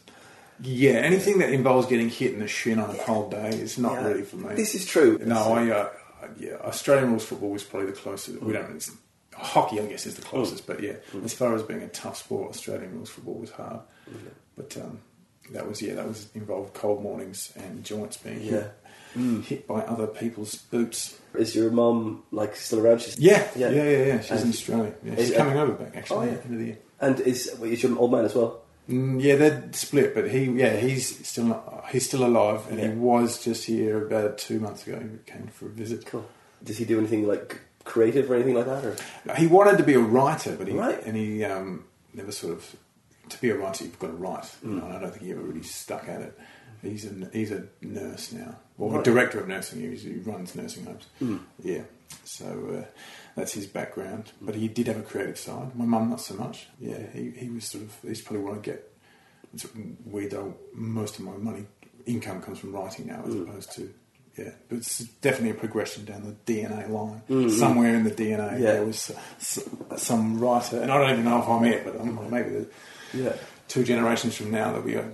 Yeah. 0.63 0.93
Anything 0.93 1.39
that 1.41 1.53
involves 1.53 1.87
getting 1.89 2.09
hit 2.09 2.33
in 2.33 2.41
the 2.41 2.49
shin 2.49 2.79
on 2.79 2.91
a 2.91 2.99
cold 3.05 3.31
day 3.33 3.51
is 3.51 3.77
not 3.77 3.95
Yeah. 3.95 4.07
really 4.09 4.23
for 4.23 4.37
me. 4.37 4.55
This 4.55 4.75
is 4.75 4.87
true. 4.87 5.19
No, 5.25 5.53
I 5.55 5.69
uh, 5.71 5.89
yeah, 6.39 6.55
Australian 6.63 7.11
rules 7.11 7.25
football 7.25 7.51
was 7.51 7.65
probably 7.65 7.91
the 7.91 7.97
closest. 7.97 8.41
We 8.43 8.53
don't. 8.53 8.77
It's, 8.77 8.91
hockey, 9.35 9.81
I 9.81 9.87
guess, 9.87 10.07
is 10.07 10.17
the 10.17 10.23
closest. 10.23 10.67
But 10.67 10.83
yeah, 10.83 10.95
mm. 11.13 11.25
as 11.25 11.33
far 11.35 11.55
as 11.55 11.63
being 11.63 11.83
a 11.83 11.89
tough 11.89 12.17
sport, 12.19 12.51
Australian 12.51 12.95
rules 12.95 13.11
football 13.11 13.35
was 13.35 13.51
hard. 13.51 13.81
Mm. 14.11 14.17
But 14.57 14.77
um, 14.77 14.99
that 15.53 15.67
was 15.69 15.81
yeah, 15.83 15.95
that 15.95 16.07
was 16.07 16.29
involved 16.35 16.75
cold 16.75 17.03
mornings 17.03 17.53
and 17.57 17.85
joints 17.85 18.17
being 18.19 18.41
Yeah. 18.43 18.51
hit, 18.51 18.73
mm. 19.17 19.45
hit 19.45 19.67
by 19.69 19.81
other 19.83 20.07
people's 20.07 20.55
boots. 20.57 21.19
Is 21.35 21.55
your 21.55 21.71
mum 21.71 22.25
like 22.33 22.57
still 22.57 22.81
around? 22.81 23.01
She's, 23.03 23.19
Yeah, 23.19 23.49
Yeah. 23.57 23.71
yeah, 23.71 23.83
yeah, 23.85 24.05
yeah. 24.07 24.21
She's 24.21 24.43
in 24.43 24.49
Australia. 24.51 24.95
Yeah, 25.05 25.13
Is- 25.15 25.29
she's 25.29 25.37
coming 25.37 25.57
over 25.59 25.73
back 25.73 25.97
actually 25.97 26.17
Oh, 26.29 26.31
yeah. 26.33 26.39
end 26.39 26.53
of 26.53 26.59
the 26.59 26.65
year. 26.67 26.79
And 27.01 27.21
is 27.21 27.47
is 27.63 27.83
your 27.83 27.99
old 27.99 28.13
man 28.13 28.25
as 28.25 28.35
well? 28.35 28.63
Mm, 28.91 29.23
yeah, 29.23 29.37
they're 29.37 29.69
split, 29.73 30.15
but 30.15 30.31
he, 30.31 30.45
yeah, 30.45 30.77
he's 30.77 31.27
still 31.27 31.45
not, 31.45 31.85
he's 31.93 32.07
still 32.07 32.25
alive, 32.27 32.63
and 32.71 32.79
Yeah. 32.79 32.91
he 32.91 32.97
was 32.99 33.43
just 33.43 33.65
here 33.65 34.05
about 34.07 34.39
two 34.39 34.59
months 34.61 34.87
ago. 34.87 34.99
He 35.01 35.31
came 35.33 35.47
for 35.49 35.67
a 35.67 35.71
visit. 35.71 36.07
Cool. 36.07 36.27
Does 36.65 36.79
he 36.79 36.85
do 36.85 36.99
anything 36.99 37.27
like 37.27 37.59
creative 37.85 38.31
or 38.31 38.35
anything 38.35 38.55
like 38.55 38.67
that? 38.67 38.85
Or 38.85 38.97
No, 39.25 39.35
He 39.35 39.47
wanted 39.47 39.79
to 39.79 39.85
be 39.85 39.95
a 39.95 40.01
writer, 40.01 40.57
but 40.57 40.67
he 40.69 40.75
Right. 40.75 41.01
and 41.07 41.17
he 41.17 41.45
um, 41.45 41.85
never 42.15 42.33
sort 42.33 42.53
of. 42.53 42.77
To 43.29 43.41
be 43.41 43.51
a 43.51 43.57
writer, 43.57 43.85
you've 43.85 43.99
got 44.01 44.09
to 44.09 44.13
write. 44.15 44.51
You 44.63 44.71
Mm. 44.71 44.79
know, 44.81 44.85
and 44.87 44.95
I 44.97 45.01
don't 45.01 45.11
think 45.13 45.23
he 45.23 45.31
ever 45.31 45.41
really 45.41 45.63
stuck 45.63 46.09
at 46.09 46.21
it. 46.21 46.37
He's 46.83 47.05
a 47.05 47.11
he's 47.33 47.53
a 47.53 47.63
nurse 47.81 48.33
now, 48.33 48.57
or 48.79 48.99
a 49.01 49.03
director 49.05 49.39
of 49.39 49.47
nursing. 49.47 49.81
He, 49.83 49.95
he 49.97 50.15
runs 50.19 50.55
nursing 50.57 50.85
homes. 50.87 51.07
Mm. 51.23 51.39
Yeah, 51.63 51.83
So 52.25 52.47
uh, 52.83 52.85
that's 53.37 53.53
his 53.53 53.67
background. 53.67 54.33
But 54.41 54.55
he 54.55 54.69
did 54.69 54.87
have 54.87 54.99
a 54.99 55.03
creative 55.03 55.39
side. 55.39 55.75
My 55.77 55.85
mum, 55.85 56.11
not 56.11 56.21
so 56.21 56.35
much. 56.35 56.67
Yeah, 56.79 56.99
he, 57.13 57.31
he 57.31 57.49
was 57.51 57.65
sort 57.65 57.85
of, 57.85 57.97
he's 58.03 58.21
probably 58.21 58.45
what 58.45 58.55
I 58.57 58.61
get. 58.61 58.93
It's 59.55 59.67
weird 60.05 60.31
though, 60.31 60.55
most 60.73 61.19
of 61.19 61.25
my 61.25 61.37
money, 61.37 61.67
income 62.07 62.41
comes 62.41 62.59
from 62.59 62.73
writing 62.73 63.07
now 63.07 63.23
as 63.27 63.35
mm. 63.35 63.49
opposed 63.49 63.73
to, 63.73 63.93
yeah. 64.39 64.51
But 64.69 64.79
it's 64.79 64.99
definitely 64.99 65.51
a 65.51 65.55
progression 65.55 66.05
down 66.05 66.37
the 66.47 66.53
DNA 66.53 66.89
line. 66.89 67.23
Mm-hmm. 67.29 67.49
Somewhere 67.51 67.95
in 67.95 68.05
the 68.05 68.13
DNA 68.13 68.53
Yeah. 68.61 68.73
there 68.73 68.85
was 68.85 69.11
some 69.97 70.39
writer, 70.39 70.81
and 70.81 70.91
I 70.93 70.99
don't 70.99 71.11
even 71.11 71.25
know 71.25 71.41
if 71.43 71.49
I'm 71.49 71.65
it, 71.65 71.85
but 71.85 72.01
I'm, 72.01 72.31
maybe 72.31 72.51
the 72.51 72.69
Yeah. 73.13 73.33
two 73.69 73.83
generations 73.83 74.37
from 74.37 74.51
now 74.53 74.67
there'll 74.71 74.83
be 74.87 74.95
a, 74.95 75.11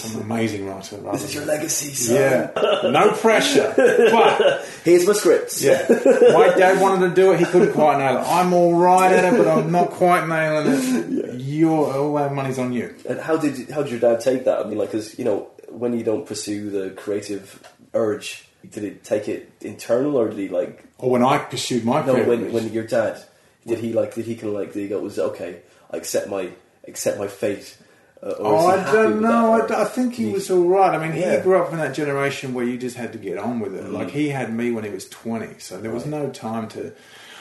some 0.00 0.22
amazing 0.22 0.66
writer. 0.66 0.96
Rather 0.96 1.18
This 1.18 1.28
is 1.28 1.34
your 1.34 1.44
legacy, 1.44 1.92
son. 1.94 2.16
Yeah, 2.16 2.50
no 2.90 3.12
pressure. 3.12 3.72
But 3.76 4.64
Here's 4.84 5.06
my 5.06 5.12
scripts. 5.12 5.62
yeah, 5.62 5.84
my 5.88 6.52
dad 6.56 6.80
wanted 6.80 7.08
to 7.08 7.14
do 7.14 7.32
it. 7.32 7.38
He 7.40 7.44
couldn't 7.44 7.72
quite 7.72 7.98
nail 7.98 8.18
it. 8.18 8.26
I'm 8.26 8.52
all 8.52 8.74
right 8.74 9.12
at 9.12 9.32
it, 9.32 9.36
but 9.38 9.46
I'm 9.48 9.70
not 9.70 9.90
quite 9.90 10.26
nailing 10.26 10.72
it. 10.72 11.40
Your 11.40 11.92
all 11.94 12.14
that 12.14 12.32
money's 12.32 12.58
on 12.58 12.72
you. 12.72 12.94
And 13.08 13.20
how 13.20 13.36
did 13.36 13.58
you- 13.58 13.66
how 13.72 13.82
did 13.82 13.90
your 13.92 14.00
dad 14.00 14.20
take 14.20 14.44
that? 14.44 14.58
I 14.60 14.64
mean, 14.68 14.78
like, 14.78 14.90
because 14.92 15.18
you 15.18 15.24
know, 15.24 15.48
when 15.68 15.96
you 15.96 16.04
don't 16.04 16.26
pursue 16.26 16.70
the 16.70 16.90
creative 16.90 17.62
urge, 17.94 18.46
did 18.70 18.84
it 18.84 19.04
take 19.04 19.28
it 19.28 19.50
internal, 19.60 20.16
or 20.16 20.28
did 20.28 20.38
he 20.38 20.48
like? 20.48 20.84
Or 20.98 21.10
when 21.10 21.22
I 21.24 21.38
pursued 21.38 21.84
my 21.84 22.04
No, 22.04 22.14
when 22.14 22.52
when 22.52 22.72
your 22.72 22.84
dad 22.84 23.22
did 23.66 23.78
he 23.78 23.92
like? 23.92 24.14
Did 24.14 24.24
he 24.26 24.34
kind 24.36 24.48
of 24.54 24.60
like? 24.60 24.72
Did 24.72 24.80
he 24.82 24.88
go? 24.88 25.00
Was 25.00 25.18
it, 25.18 25.22
okay? 25.22 25.56
I 25.90 25.96
accept 25.98 26.28
my 26.28 26.48
accept 26.88 27.18
my 27.18 27.28
fate. 27.28 27.76
Uh, 28.22 28.34
Oh, 28.38 28.66
I 28.68 28.92
don't 28.92 29.20
know. 29.20 29.52
I, 29.54 29.58
that, 29.58 29.68
d- 29.68 29.74
or- 29.74 29.80
I 29.80 29.84
think 29.84 30.14
he 30.14 30.26
was 30.26 30.50
all 30.50 30.62
right. 30.68 30.94
I 30.94 30.98
mean, 31.08 31.18
Yeah. 31.20 31.36
he 31.38 31.42
grew 31.42 31.60
up 31.60 31.72
in 31.72 31.78
that 31.78 31.92
generation 31.94 32.54
where 32.54 32.64
you 32.64 32.78
just 32.78 32.96
had 32.96 33.12
to 33.14 33.18
get 33.18 33.36
on 33.38 33.58
with 33.60 33.72
Mm. 33.72 33.86
it. 33.86 33.90
Like 33.90 34.10
he 34.10 34.28
had 34.28 34.54
me 34.54 34.70
when 34.70 34.84
he 34.84 34.90
was 34.90 35.08
twenty, 35.08 35.58
so 35.58 35.78
there 35.78 35.90
was 35.90 36.06
no 36.06 36.30
time 36.30 36.68
to. 36.68 36.92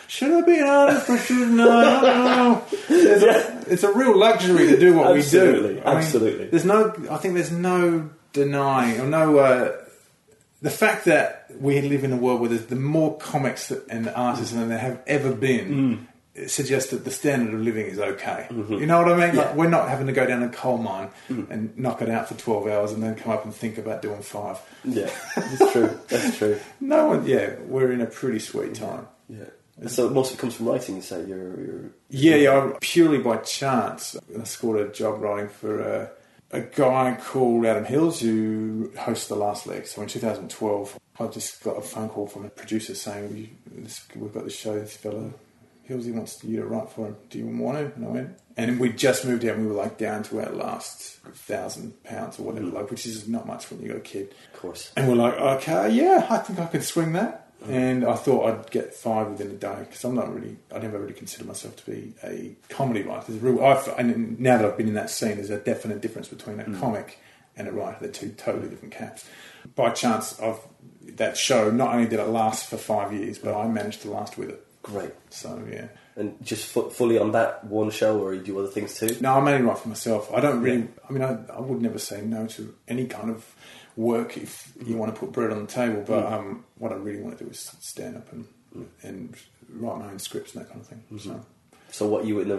Should 0.08 0.32
I 0.32 0.42
be 0.42 0.58
an 0.58 0.68
artist 0.68 1.10
or 1.10 1.18
shouldn't 1.18 1.62
I? 1.62 1.66
I 1.66 2.02
don't 2.02 2.26
know. 2.26 2.64
It's, 2.90 3.24
a, 3.24 3.72
it's 3.74 3.84
a 3.84 3.94
real 3.94 4.18
luxury 4.18 4.68
to 4.68 4.78
do 4.80 4.96
what 4.98 5.16
Absolutely, 5.16 5.76
we 5.76 5.76
do. 5.76 5.82
I 5.86 5.90
mean, 5.90 5.98
absolutely. 6.04 6.46
there's 6.48 6.66
no. 6.66 6.94
I 7.10 7.18
think 7.18 7.36
there's 7.36 7.52
no 7.52 8.10
denying 8.34 9.00
or 9.00 9.06
no. 9.08 9.38
Uh, 9.38 9.78
the 10.62 10.70
fact 10.70 11.06
that 11.06 11.46
we 11.60 11.80
live 11.82 12.04
in 12.04 12.12
a 12.12 12.18
world 12.18 12.40
where 12.42 12.50
there's 12.50 12.66
the 12.66 12.76
more 12.76 13.18
comics 13.18 13.72
and 13.72 14.10
artists 14.10 14.52
than 14.54 14.68
there 14.70 14.78
have 14.80 15.00
ever 15.08 15.32
been. 15.32 15.70
Mm. 15.70 16.08
It 16.34 16.50
suggests 16.50 16.92
that 16.92 17.04
the 17.04 17.12
standard 17.12 17.54
of 17.54 17.60
living 17.62 17.88
is 17.88 18.00
okay. 18.00 18.48
You 18.50 18.86
know 18.86 19.02
what 19.02 19.12
I 19.12 19.28
mean? 19.28 19.36
Like 19.36 19.54
we're 19.56 19.68
not 19.70 19.90
having 19.90 20.08
to 20.08 20.14
go 20.14 20.26
down 20.26 20.44
a 20.44 20.50
coal 20.50 20.78
mine 20.78 21.10
Mm. 21.30 21.50
and 21.52 21.78
knock 21.78 22.02
it 22.02 22.10
out 22.10 22.30
for 22.30 22.36
twelve 22.36 22.68
hours 22.68 22.94
and 22.94 23.04
then 23.04 23.16
come 23.16 23.34
up 23.34 23.44
and 23.44 23.54
think 23.54 23.78
about 23.78 24.02
doing 24.02 24.22
five. 24.22 24.58
Yeah, 24.86 25.10
that's 25.36 25.72
true. 25.74 26.00
That's 26.08 26.38
true. 26.38 26.58
No 26.80 27.08
one. 27.08 27.26
Yeah, 27.28 27.56
we're 27.68 27.92
in 27.92 28.00
a 28.00 28.06
pretty 28.06 28.40
sweet 28.40 28.76
time. 28.76 29.08
Yeah. 29.28 29.46
So 29.88 30.10
most 30.10 30.32
of 30.32 30.38
it 30.38 30.42
comes 30.42 30.54
from 30.56 30.68
writing. 30.70 30.96
You 30.98 31.02
say 31.02 31.26
you're, 31.26 31.60
you're 31.66 31.82
Yeah, 32.10 32.36
yeah. 32.36 32.58
I- 32.60 32.78
Purely 32.80 33.18
by 33.18 33.38
chance, 33.38 34.16
I 34.40 34.44
scored 34.46 34.80
a 34.80 34.92
job 34.92 35.22
writing 35.22 35.50
for 35.50 35.82
a, 35.82 36.12
a 36.52 36.62
guy 36.62 37.18
called 37.22 37.66
Adam 37.66 37.86
Hills 37.86 38.20
who 38.22 38.92
hosts 38.98 39.28
The 39.28 39.36
Last 39.36 39.66
Leg. 39.68 39.86
So 39.88 40.02
in 40.02 40.08
2012, 40.08 41.00
I 41.20 41.28
just 41.28 41.64
got 41.64 41.78
a 41.78 41.82
phone 41.82 42.10
call 42.10 42.28
from 42.28 42.46
a 42.46 42.50
producer 42.50 42.96
saying, 42.96 43.34
"We- 43.34 43.82
this- 43.84 44.06
"We've 44.16 44.34
got 44.34 44.44
this 44.46 44.56
show. 44.56 44.80
This 44.80 44.96
fellow 44.96 45.34
Hills, 45.84 46.06
he 46.06 46.12
wants 46.12 46.44
you 46.44 46.58
to 46.58 46.66
write 46.66 46.90
for 46.90 47.08
him. 47.08 47.16
Do 47.30 47.38
you 47.38 47.48
want 47.48 47.78
to?" 47.78 47.94
And 47.96 48.06
I 48.06 48.10
went. 48.10 48.38
And 48.58 48.80
we 48.80 48.92
just 48.92 49.26
moved 49.26 49.46
out. 49.46 49.56
and 49.56 49.66
We 49.66 49.72
were 49.72 49.82
like 49.82 49.98
down 49.98 50.24
to 50.24 50.42
our 50.42 50.52
last 50.52 51.18
thousand 51.34 52.04
pounds 52.04 52.40
or 52.40 52.44
whatever, 52.44 52.68
mm. 52.68 52.74
like 52.74 52.92
which 52.92 53.06
is 53.06 53.28
not 53.28 53.48
much 53.48 53.70
when 53.72 53.82
you 53.82 53.90
got 53.90 53.98
a 53.98 54.02
kid. 54.02 54.34
of 54.54 54.60
course. 54.60 54.92
And 54.96 55.08
we're 55.08 55.16
like, 55.16 55.36
okay, 55.36 55.90
yeah, 55.90 56.28
I 56.30 56.38
think 56.38 56.60
I 56.60 56.66
can 56.68 56.82
swing 56.82 57.14
that. 57.14 57.48
Mm. 57.64 57.70
And 57.70 58.06
I 58.06 58.16
thought 58.16 58.50
I'd 58.50 58.72
get 58.72 58.94
five 58.94 59.28
within 59.28 59.52
a 59.52 59.56
day 59.56 59.78
because 59.80 60.04
I'm 60.04 60.16
not 60.16 60.34
really, 60.34 60.58
I 60.74 60.80
never 60.80 61.00
really 61.00 61.14
consider 61.14 61.46
myself 61.46 61.76
to 61.78 61.92
be 61.92 62.14
a 62.24 62.56
comedy 62.70 63.04
writer. 63.04 63.26
There's 63.28 63.42
a 63.42 63.46
real, 63.46 63.64
I've, 63.64 63.88
and 64.00 64.40
now 64.40 64.58
that 64.58 64.66
I've 64.66 64.78
been 64.78 64.88
in 64.88 64.96
that 64.96 65.10
scene, 65.10 65.36
there's 65.36 65.52
a 65.52 65.60
definite 65.60 66.02
difference 66.02 66.28
between 66.28 66.60
a 66.60 66.64
mm. 66.64 66.80
comic 66.80 67.20
and 67.56 67.68
a 67.68 67.72
writer. 67.72 67.98
They're 68.02 68.12
two 68.12 68.30
totally 68.30 68.68
different 68.68 68.94
caps. 68.94 69.26
By 69.76 69.92
chance, 69.92 70.34
of 70.40 70.68
that 71.04 71.38
show, 71.38 71.70
not 71.70 71.94
only 71.94 72.08
did 72.08 72.20
it 72.20 72.28
last 72.28 72.68
for 72.68 72.78
five 72.78 73.14
years, 73.14 73.38
but 73.38 73.56
I 73.56 73.68
managed 73.68 74.02
to 74.04 74.10
last 74.10 74.38
with 74.38 74.50
it. 74.50 74.66
Great. 74.84 75.12
So 75.30 75.62
yeah. 75.70 75.88
And 76.16 76.44
just 76.44 76.66
fu- 76.68 76.90
fully 76.90 77.18
on 77.18 77.32
that 77.32 77.64
one 77.64 77.90
show, 77.92 78.20
or 78.20 78.34
you 78.34 78.42
do 78.42 78.60
other 78.60 78.68
things 78.68 78.98
too? 78.98 79.16
No, 79.22 79.36
I 79.36 79.42
mainly 79.42 79.66
write 79.68 79.78
for 79.80 79.90
myself. 79.90 80.32
I 80.34 80.40
don't 80.42 80.62
really. 80.62 80.88
I 81.08 81.14
mean, 81.14 81.24
I, 81.24 81.38
I 81.54 81.62
would 81.62 81.82
never 81.82 82.00
say 82.00 82.22
no 82.22 82.48
to 82.48 82.74
any 82.88 83.06
kind 83.06 83.30
of 83.30 83.46
work 83.96 84.38
if 84.38 84.74
you 84.86 84.98
want 84.98 85.14
to 85.14 85.20
put 85.20 85.32
bread 85.32 85.52
on 85.52 85.66
the 85.66 85.72
table. 85.72 86.04
But 86.06 86.32
um, 86.32 86.66
what 86.78 86.92
I 86.92 86.96
really 86.96 87.22
want 87.22 87.38
to 87.38 87.44
do 87.46 87.50
is 87.50 87.60
stand 87.80 88.18
up 88.18 88.32
and 88.34 88.48
and 89.04 89.36
write 89.70 90.00
my 90.00 90.08
own 90.08 90.20
scripts 90.20 90.54
and 90.56 90.64
that 90.64 90.70
kind 90.70 90.82
of 90.82 90.88
thing. 90.88 91.04
So 91.20 91.46
So, 91.92 92.08
what 92.08 92.26
you 92.26 92.40
in 92.40 92.50
the 92.50 92.58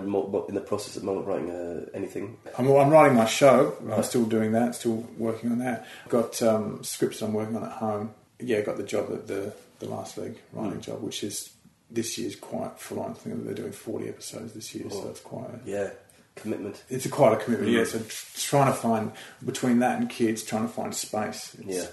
in 0.48 0.54
the 0.54 0.60
process 0.60 0.96
at 0.96 1.02
the 1.02 1.06
moment 1.06 1.26
of 1.26 1.34
writing 1.34 1.50
uh, 1.50 1.86
anything? 1.94 2.38
I'm, 2.58 2.68
I'm 2.70 2.90
writing 2.90 3.16
my 3.16 3.26
show. 3.26 3.74
I'm 3.90 4.02
still 4.02 4.24
doing 4.24 4.52
that. 4.52 4.74
Still 4.76 5.06
working 5.18 5.52
on 5.52 5.58
that. 5.58 5.86
Got 6.08 6.40
um, 6.42 6.82
scripts 6.84 7.20
I'm 7.20 7.32
working 7.34 7.56
on 7.56 7.64
at 7.64 7.72
home. 7.72 8.14
Yeah, 8.40 8.60
got 8.62 8.76
the 8.76 8.82
job 8.82 9.10
at 9.12 9.26
the 9.26 9.52
the 9.78 9.88
last 9.88 10.16
leg 10.16 10.38
writing 10.52 10.80
job, 10.80 11.02
which 11.02 11.24
is 11.24 11.50
this 11.94 12.18
year's 12.18 12.36
quite 12.36 12.78
full 12.78 13.00
on. 13.00 13.10
I 13.10 13.14
think 13.14 13.44
they're 13.44 13.54
doing 13.54 13.72
40 13.72 14.08
episodes 14.08 14.52
this 14.52 14.74
year, 14.74 14.90
so 14.90 15.08
it's 15.08 15.20
quite. 15.20 15.48
A, 15.50 15.60
Yeah, 15.64 15.90
commitment. 16.36 16.82
it's 16.88 17.06
a 17.06 17.08
quite 17.08 17.32
a 17.34 17.36
commitment. 17.44 17.70
Yeah, 17.72 17.84
so 17.84 17.98
tr- 18.00 18.38
trying 18.38 18.66
to 18.72 18.78
find 18.78 19.12
between 19.44 19.80
that 19.80 19.98
and 20.00 20.08
kids, 20.08 20.42
trying 20.42 20.66
to 20.66 20.72
find 20.72 20.94
space. 20.94 21.54
It's, 21.58 21.66
Yeah, 21.76 21.86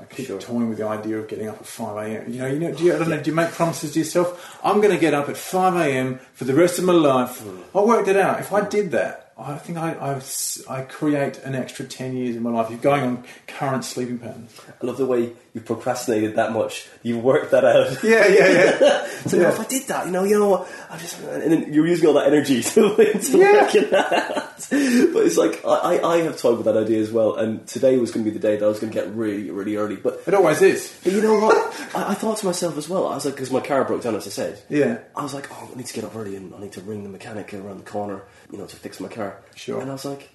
I 0.00 0.04
keep 0.04 0.26
sure. 0.28 0.40
toying 0.40 0.68
with 0.68 0.78
the 0.78 0.86
idea 0.86 1.18
of 1.18 1.28
getting 1.28 1.48
up 1.48 1.58
at 1.60 1.66
five 1.66 1.96
a.m. 2.06 2.32
You 2.32 2.38
know, 2.40 2.46
you 2.46 2.58
know, 2.58 2.72
do 2.72 2.84
you, 2.84 2.94
I 2.94 2.98
don't 2.98 3.10
know, 3.10 3.20
do 3.22 3.30
you 3.30 3.36
make 3.36 3.50
promises 3.50 3.92
to 3.92 3.98
yourself? 3.98 4.58
I'm 4.64 4.80
going 4.80 4.94
to 4.94 5.00
get 5.00 5.12
up 5.14 5.28
at 5.28 5.36
five 5.36 5.74
a.m. 5.76 6.20
for 6.34 6.44
the 6.44 6.54
rest 6.54 6.78
of 6.78 6.84
my 6.84 6.92
life. 6.94 7.42
Mm. 7.42 7.62
I 7.74 7.80
worked 7.84 8.08
it 8.08 8.16
out. 8.16 8.40
If 8.40 8.52
I 8.52 8.62
did 8.66 8.92
that, 8.92 9.32
I 9.36 9.56
think 9.56 9.78
I 9.78 10.20
I 10.68 10.82
create 10.82 11.38
an 11.38 11.54
extra 11.54 11.84
ten 11.86 12.14
years 12.16 12.36
in 12.36 12.42
my 12.42 12.50
life. 12.50 12.68
You're 12.70 12.78
going 12.78 13.02
on 13.02 13.24
current 13.46 13.84
sleeping 13.86 14.18
patterns. 14.18 14.52
I 14.82 14.86
love 14.86 14.98
the 14.98 15.06
way 15.06 15.32
you 15.52 15.60
procrastinated 15.60 16.36
that 16.36 16.52
much. 16.52 16.86
You 17.02 17.18
worked 17.18 17.50
that 17.50 17.64
out. 17.64 18.02
Yeah, 18.04 18.26
yeah, 18.28 18.48
yeah. 18.48 19.06
So 19.26 19.36
Yeah. 19.36 19.48
if 19.48 19.60
I 19.60 19.64
did 19.64 19.86
that, 19.88 20.06
you 20.06 20.12
know, 20.12 20.24
you 20.24 20.38
know 20.38 20.48
what? 20.48 20.68
I 20.88 20.96
just 20.96 21.20
and 21.22 21.52
then 21.52 21.72
you're 21.72 21.86
using 21.86 22.06
all 22.08 22.14
that 22.14 22.26
energy 22.28 22.62
to, 22.74 22.96
to 22.96 23.38
Yeah. 23.38 23.62
work 23.62 23.74
it 23.74 23.92
out. 23.92 24.56
But 24.70 25.26
it's 25.26 25.36
like 25.36 25.64
I, 25.64 26.00
I, 26.02 26.16
have 26.22 26.38
toyed 26.38 26.56
with 26.58 26.66
that 26.66 26.76
idea 26.76 27.00
as 27.00 27.10
well. 27.10 27.34
And 27.36 27.66
today 27.66 27.96
was 27.98 28.10
going 28.12 28.24
to 28.24 28.30
be 28.30 28.36
the 28.36 28.40
day 28.42 28.56
that 28.56 28.64
I 28.64 28.68
was 28.68 28.78
going 28.78 28.92
to 28.92 28.98
get 28.98 29.12
really, 29.14 29.50
really 29.50 29.76
early. 29.76 29.96
But 29.96 30.22
it 30.26 30.34
always 30.34 30.62
is. 30.62 30.96
but 31.02 31.12
you 31.12 31.20
know 31.20 31.38
what? 31.40 31.56
I, 31.94 32.10
I 32.12 32.14
thought 32.14 32.38
to 32.38 32.46
myself 32.46 32.76
as 32.78 32.88
well. 32.88 33.08
I 33.08 33.14
was 33.16 33.24
like, 33.24 33.34
because 33.34 33.50
my 33.50 33.60
car 33.60 33.84
broke 33.84 34.02
down, 34.02 34.14
as 34.16 34.26
I 34.26 34.30
said. 34.30 34.62
Yeah. 34.68 34.98
I 35.16 35.22
was 35.22 35.34
like, 35.34 35.48
oh, 35.50 35.70
I 35.72 35.76
need 35.76 35.86
to 35.86 35.94
get 35.94 36.04
up 36.04 36.14
early 36.14 36.36
and 36.36 36.54
I 36.54 36.58
need 36.60 36.72
to 36.72 36.80
ring 36.82 37.02
the 37.02 37.08
mechanic 37.08 37.52
around 37.54 37.78
the 37.78 37.90
corner, 37.90 38.22
you 38.52 38.58
know, 38.58 38.66
to 38.66 38.76
fix 38.76 39.00
my 39.00 39.08
car. 39.08 39.42
Sure. 39.56 39.80
And 39.80 39.90
I 39.90 39.94
was 39.94 40.04
like, 40.04 40.28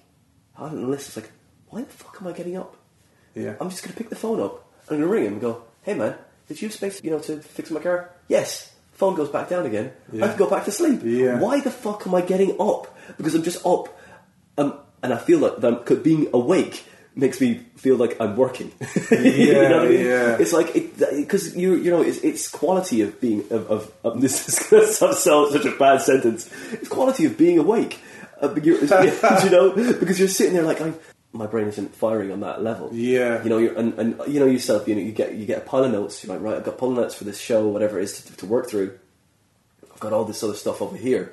I 0.58 0.68
the 0.68 0.76
list. 0.76 1.16
I 1.16 1.20
was 1.20 1.24
like, 1.24 1.32
why 1.68 1.80
the 1.82 1.86
fuck 1.90 2.18
am 2.20 2.26
I 2.28 2.32
getting 2.32 2.56
up? 2.56 2.76
Yeah. 3.34 3.54
I'm 3.60 3.70
just 3.70 3.82
going 3.82 3.92
to 3.92 3.98
pick 3.98 4.08
the 4.10 4.16
phone 4.16 4.40
up. 4.40 4.65
I'm 4.88 4.96
going 4.98 5.00
to 5.02 5.06
ring 5.08 5.24
him 5.24 5.32
and 5.34 5.40
go, 5.40 5.62
hey 5.82 5.94
man, 5.94 6.14
did 6.48 6.60
you 6.62 6.68
have 6.68 6.74
space, 6.74 7.02
you 7.02 7.10
know, 7.10 7.18
to 7.20 7.38
fix 7.40 7.70
my 7.70 7.80
car? 7.80 8.10
Yes. 8.28 8.72
Phone 8.92 9.14
goes 9.14 9.28
back 9.28 9.48
down 9.48 9.66
again. 9.66 9.92
I 10.12 10.16
Yeah. 10.16 10.28
can 10.28 10.38
go 10.38 10.48
back 10.48 10.64
to 10.64 10.72
sleep. 10.72 11.00
Yeah. 11.04 11.38
Why 11.38 11.60
the 11.60 11.70
fuck 11.70 12.06
am 12.06 12.14
I 12.14 12.22
getting 12.22 12.56
up? 12.60 12.96
Because 13.16 13.34
I'm 13.34 13.42
just 13.42 13.64
up, 13.66 13.88
um, 14.58 14.78
and 15.02 15.12
I 15.12 15.18
feel 15.18 15.38
like 15.38 15.58
that 15.58 16.02
being 16.02 16.28
awake 16.32 16.84
makes 17.14 17.40
me 17.40 17.60
feel 17.76 17.96
like 17.96 18.16
I'm 18.20 18.36
working. 18.36 18.72
You 19.10 19.52
know 19.52 19.62
what 19.78 19.86
I 19.86 19.88
mean? 19.88 20.00
yeah. 20.06 20.36
It's 20.40 20.52
like 20.52 20.72
because 20.72 21.54
you 21.56 21.74
you 21.74 21.90
know 21.90 22.02
it's, 22.02 22.18
it's 22.18 22.48
quality 22.48 23.02
of 23.02 23.20
being 23.20 23.40
of, 23.50 23.70
of, 23.70 23.92
of 24.04 24.20
this 24.24 24.48
is 24.48 24.58
going 24.68 24.86
to 24.86 25.14
sound 25.14 25.52
such 25.52 25.64
a 25.66 25.76
bad 25.76 26.00
sentence. 26.02 26.48
It's 26.72 26.88
quality 26.88 27.24
of 27.26 27.36
being 27.36 27.58
awake. 27.58 27.98
Uh, 28.40 28.54
you're, 28.62 28.80
you 29.44 29.50
know 29.50 29.70
because 30.00 30.18
you're 30.18 30.28
sitting 30.28 30.54
there 30.54 30.62
like 30.64 30.80
I, 30.80 30.92
my 31.36 31.46
brain 31.46 31.66
isn't 31.68 31.94
firing 31.94 32.30
on 32.32 32.40
that 32.40 32.62
level. 32.62 32.90
Yeah. 32.92 33.42
you 33.42 33.48
know 33.50 33.58
you're, 33.58 33.76
and, 33.78 33.94
and 33.98 34.20
you 34.26 34.40
know 34.40 34.46
yourself. 34.46 34.88
You 34.88 34.94
know 34.96 35.02
you 35.02 35.12
get 35.12 35.34
you 35.34 35.46
get 35.46 35.58
a 35.58 35.60
pile 35.62 35.84
of 35.84 35.92
notes. 35.92 36.22
You're 36.24 36.34
like 36.34 36.42
right, 36.42 36.56
I've 36.56 36.64
got 36.64 36.78
pile 36.78 36.90
of 36.90 36.96
notes 36.96 37.14
for 37.14 37.24
this 37.24 37.38
show, 37.40 37.68
whatever 37.68 37.98
it 38.00 38.04
is 38.04 38.22
to, 38.24 38.36
to 38.38 38.46
work 38.46 38.68
through. 38.68 38.98
I've 39.92 40.00
got 40.00 40.12
all 40.12 40.24
this 40.24 40.42
other 40.42 40.54
stuff 40.54 40.82
over 40.82 40.96
here. 40.96 41.32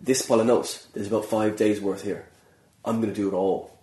This 0.00 0.22
pile 0.26 0.40
of 0.40 0.46
notes, 0.46 0.86
there's 0.92 1.06
about 1.08 1.24
five 1.24 1.56
days 1.56 1.80
worth 1.80 2.02
here. 2.02 2.26
I'm 2.84 3.00
going 3.00 3.12
to 3.12 3.16
do 3.20 3.28
it 3.28 3.32
all 3.34 3.76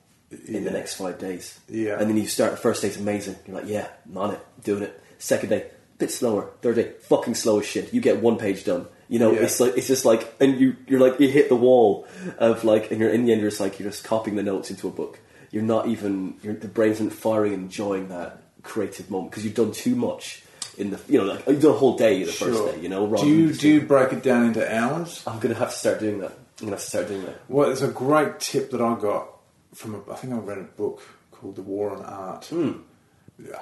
in 0.48 0.64
the 0.64 0.72
next 0.72 0.94
five 0.96 1.18
days. 1.20 1.60
Yeah. 1.68 1.98
And 2.00 2.10
then 2.10 2.16
you 2.18 2.28
start, 2.28 2.52
the 2.52 2.58
first 2.58 2.82
day's 2.82 2.98
amazing. 2.98 3.36
You're 3.48 3.58
like, 3.60 3.68
yeah, 3.68 3.88
I'm 4.08 4.18
on 4.18 4.32
it, 4.36 4.40
doing 4.64 4.84
it. 4.84 5.02
Second 5.18 5.50
day, 5.50 5.66
bit 5.98 6.12
slower. 6.12 6.52
Third 6.62 6.76
day, 6.76 6.92
fucking 7.10 7.36
slow 7.36 7.60
as 7.60 7.66
shit. 7.66 7.94
You 7.94 8.00
get 8.02 8.22
one 8.22 8.38
page 8.38 8.64
done. 8.64 8.86
You 9.10 9.20
know, 9.20 9.32
Yeah. 9.34 9.42
it's 9.42 9.60
like, 9.60 9.76
it's 9.78 9.88
just 9.88 10.06
like, 10.06 10.34
and 10.40 10.60
you, 10.60 10.76
you're 10.88 11.00
like, 11.02 11.20
you 11.20 11.28
hit 11.28 11.50
the 11.50 11.56
wall 11.56 12.08
of 12.38 12.64
like, 12.64 12.92
and 12.92 13.00
you're 13.02 13.10
in 13.10 13.26
the 13.26 13.32
end, 13.34 13.42
you're 13.42 13.50
just 13.50 13.60
like, 13.60 13.80
you're 13.80 13.90
just 13.90 14.04
copying 14.06 14.38
the 14.38 14.44
notes 14.44 14.70
into 14.70 14.88
a 14.88 14.92
book. 14.92 15.20
You're 15.52 15.64
not 15.64 15.88
even, 15.88 16.38
the 16.42 16.68
brain's 16.68 17.02
not 17.02 17.12
firing 17.14 17.54
and 17.54 17.64
enjoying 17.64 18.10
that 18.10 18.42
creative 18.64 19.10
moment 19.12 19.32
because 19.32 19.44
you've 19.44 19.56
done 19.56 19.72
too 19.72 19.96
much 19.96 20.44
in 20.78 20.92
the, 20.92 21.00
you 21.08 21.20
know, 21.20 21.26
like, 21.26 21.46
you've 21.48 21.62
done 21.62 21.72
a 21.72 21.78
whole 21.78 21.98
day 21.98 22.24
the 22.24 22.32
first 22.32 22.66
day, 22.66 22.82
you 22.82 22.90
know, 22.90 23.16
do 23.16 23.28
you 23.28 23.54
do 23.54 23.70
you 23.70 23.82
break 23.82 24.14
it 24.14 24.24
down 24.24 24.46
into 24.46 24.76
hours? 24.76 25.24
I'm 25.28 25.40
going 25.40 25.54
to 25.54 25.60
have 25.60 25.72
to 25.72 25.76
start 25.76 26.00
doing 26.00 26.20
that. 26.20 26.32
I'm 26.32 26.68
going 26.68 26.70
to 26.70 26.76
have 26.78 26.80
to 26.80 26.88
start 26.88 27.08
doing 27.08 27.26
that. 27.26 27.42
Well, 27.50 27.70
it's 27.70 27.82
a 27.82 27.90
great 27.90 28.40
tip 28.40 28.72
that 28.72 28.82
I 28.82 28.96
got 29.00 29.28
from. 29.74 29.96
A, 29.96 30.12
I 30.12 30.16
think 30.16 30.34
I 30.34 30.38
read 30.38 30.60
a 30.60 30.64
book 30.64 31.02
called 31.32 31.56
The 31.56 31.62
War 31.62 31.94
of 31.94 32.02
Art. 32.02 32.46
Hmm. 32.46 32.72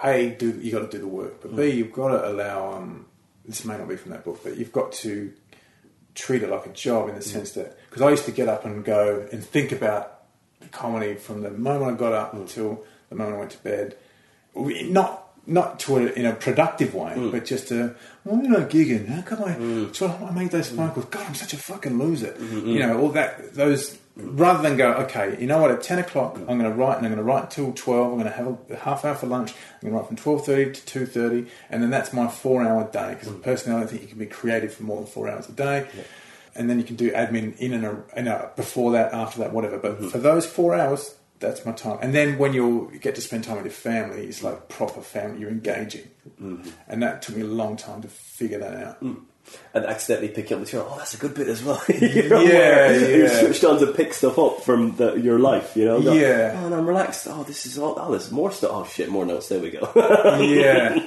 A, 0.04 0.36
do 0.38 0.52
you 0.62 0.72
got 0.72 0.80
to 0.80 0.98
do 0.98 1.00
the 1.00 1.08
work, 1.08 1.42
but 1.42 1.56
B, 1.56 1.72
hmm. 1.72 1.78
you've 1.78 1.94
got 1.94 2.10
to 2.10 2.28
allow 2.28 2.74
um, 2.74 3.06
this 3.46 3.66
may 3.66 3.78
not 3.78 3.88
be 3.88 3.96
from 3.96 4.12
that 4.12 4.24
book, 4.24 4.42
but 4.44 4.58
you've 4.58 4.72
got 4.72 4.92
to 4.92 5.34
treat 6.16 6.44
it 6.44 6.50
like 6.50 6.66
a 6.66 6.74
job 6.74 7.10
in 7.10 7.16
the 7.16 7.22
hmm. 7.22 7.28
sense 7.28 7.52
that 7.54 7.78
because 7.90 8.02
I 8.02 8.12
used 8.12 8.26
to 8.26 8.32
get 8.32 8.48
up 8.48 8.66
and 8.66 8.84
go 8.86 9.28
and 9.32 9.44
think 9.44 9.72
about 9.72 10.19
comedy 10.68 11.16
from 11.16 11.42
the 11.42 11.52
moment 11.52 11.94
I 11.94 11.96
got 11.98 12.14
up 12.14 12.34
until 12.34 12.84
the 13.10 13.16
moment 13.16 13.38
I 13.38 13.40
went 13.40 13.52
to 13.52 13.64
bed, 13.64 13.98
not 14.56 15.26
not 15.48 15.80
to 15.80 15.98
a, 15.98 16.06
in 16.12 16.26
a 16.26 16.34
productive 16.34 16.94
way, 16.94 17.14
mm. 17.16 17.32
but 17.32 17.46
just 17.46 17.72
a 17.72 17.96
well, 18.24 18.42
you 18.42 18.50
know, 18.50 18.66
gigging. 18.66 19.08
How 19.08 19.22
come 19.22 19.44
I? 19.44 19.56
Mm. 19.56 19.96
So 19.96 20.08
I 20.08 20.32
made 20.32 20.52
those 20.52 20.70
mm. 20.70 20.78
phone 20.78 20.92
calls. 20.92 21.06
God, 21.06 21.26
I'm 21.28 21.36
such 21.36 21.54
a 21.54 21.58
fucking 21.58 21.98
loser. 21.98 22.34
Mm-hmm, 22.34 22.68
you 22.68 22.80
know, 22.80 23.00
all 23.00 23.10
that 23.10 23.54
those. 23.54 23.98
Rather 24.16 24.62
than 24.62 24.76
go, 24.76 24.92
okay, 24.96 25.38
you 25.40 25.48
know 25.48 25.60
what? 25.62 25.72
At 25.72 25.82
ten 25.82 25.98
o'clock, 25.98 26.36
I'm 26.36 26.60
going 26.60 26.64
to 26.64 26.72
write, 26.72 26.98
and 26.98 27.06
I'm 27.06 27.14
going 27.14 27.16
to 27.16 27.24
write 27.24 27.44
until 27.44 27.72
twelve. 27.72 28.12
I'm 28.12 28.20
going 28.20 28.30
to 28.30 28.36
have 28.36 28.58
a 28.70 28.76
half 28.76 29.06
hour 29.06 29.16
for 29.16 29.28
lunch. 29.28 29.54
I'm 29.54 29.90
going 29.90 29.94
to 29.94 29.98
write 29.98 30.08
from 30.08 30.18
twelve 30.18 30.46
thirty 30.46 30.74
to 30.74 30.86
two 30.86 31.06
thirty, 31.06 31.48
and 31.70 31.82
then 31.82 31.90
that's 31.90 32.12
my 32.12 32.28
four 32.28 32.62
hour 32.62 32.84
day. 32.92 33.16
Because 33.18 33.34
personally, 33.36 33.78
I 33.78 33.80
don't 33.80 33.90
think 33.90 34.02
you 34.02 34.10
can 34.10 34.20
be 34.20 34.26
creative 34.26 34.74
for 34.74 34.84
more 34.84 34.98
than 34.98 35.06
four 35.06 35.30
hours 35.30 35.48
a 35.48 35.54
day. 35.54 35.88
And 36.60 36.70
then 36.70 36.78
you 36.78 36.84
can 36.84 36.96
do 36.96 37.10
admin 37.12 37.58
in 37.58 37.74
and, 37.74 37.86
a, 37.86 38.04
in 38.16 38.28
a, 38.28 38.52
before 38.56 38.92
that, 38.92 39.14
after 39.14 39.40
that, 39.40 39.54
whatever. 39.54 39.80
But 39.80 39.94
mm-hmm. 39.94 40.10
for 40.10 40.20
those 40.20 40.46
four 40.46 40.76
hours, 40.76 41.16
that's 41.40 41.66
my 41.66 41.72
time. 41.72 42.00
And 42.02 42.14
then 42.14 42.38
when 42.38 42.54
you 42.54 42.92
get 43.02 43.16
to 43.16 43.22
spend 43.22 43.46
time 43.46 43.56
with 43.56 43.66
your 43.66 43.72
family, 43.72 44.26
it's 44.26 44.44
like 44.44 44.70
proper 44.70 45.02
family. 45.02 45.40
You're 45.40 45.50
engaging, 45.50 46.10
mm-hmm. 46.40 46.70
and 46.88 47.02
that 47.02 47.22
took 47.22 47.36
me 47.36 47.42
a 47.42 47.46
long 47.46 47.78
time 47.78 48.02
to 48.02 48.08
figure 48.08 48.60
that 48.60 48.76
out. 48.76 49.04
Mm. 49.04 49.24
and 49.74 49.86
accidentally 49.86 50.28
picking 50.30 50.54
up 50.54 50.60
the 50.60 50.66
material. 50.66 50.90
Oh, 50.92 50.98
that's 50.98 51.14
a 51.14 51.18
good 51.18 51.34
bit 51.34 51.48
as 51.48 51.64
well. 51.64 51.82
You 51.90 52.24
Yeah, 52.24 52.38
where 52.40 53.18
You're 53.18 53.30
switched 53.30 53.64
on 53.64 53.80
to 53.80 53.88
pick 53.94 54.14
stuff 54.14 54.38
up 54.38 54.62
from 54.62 54.96
the, 54.98 55.16
your 55.16 55.40
life. 55.40 55.76
You 55.76 55.86
know. 55.86 56.02
Go, 56.02 56.14
Yeah. 56.14 56.60
Oh, 56.62 56.66
and 56.66 56.76
I'm 56.76 56.86
relaxed. 56.86 57.26
Oh, 57.30 57.44
this 57.44 57.66
is 57.66 57.78
all. 57.78 57.96
Oh, 57.98 58.12
there's 58.12 58.32
more 58.32 58.52
stuff. 58.52 58.72
Oh 58.74 58.86
shit, 58.86 59.10
more 59.10 59.26
notes. 59.26 59.48
There 59.48 59.60
we 59.60 59.72
go. 59.72 59.92
yeah, 59.96 61.00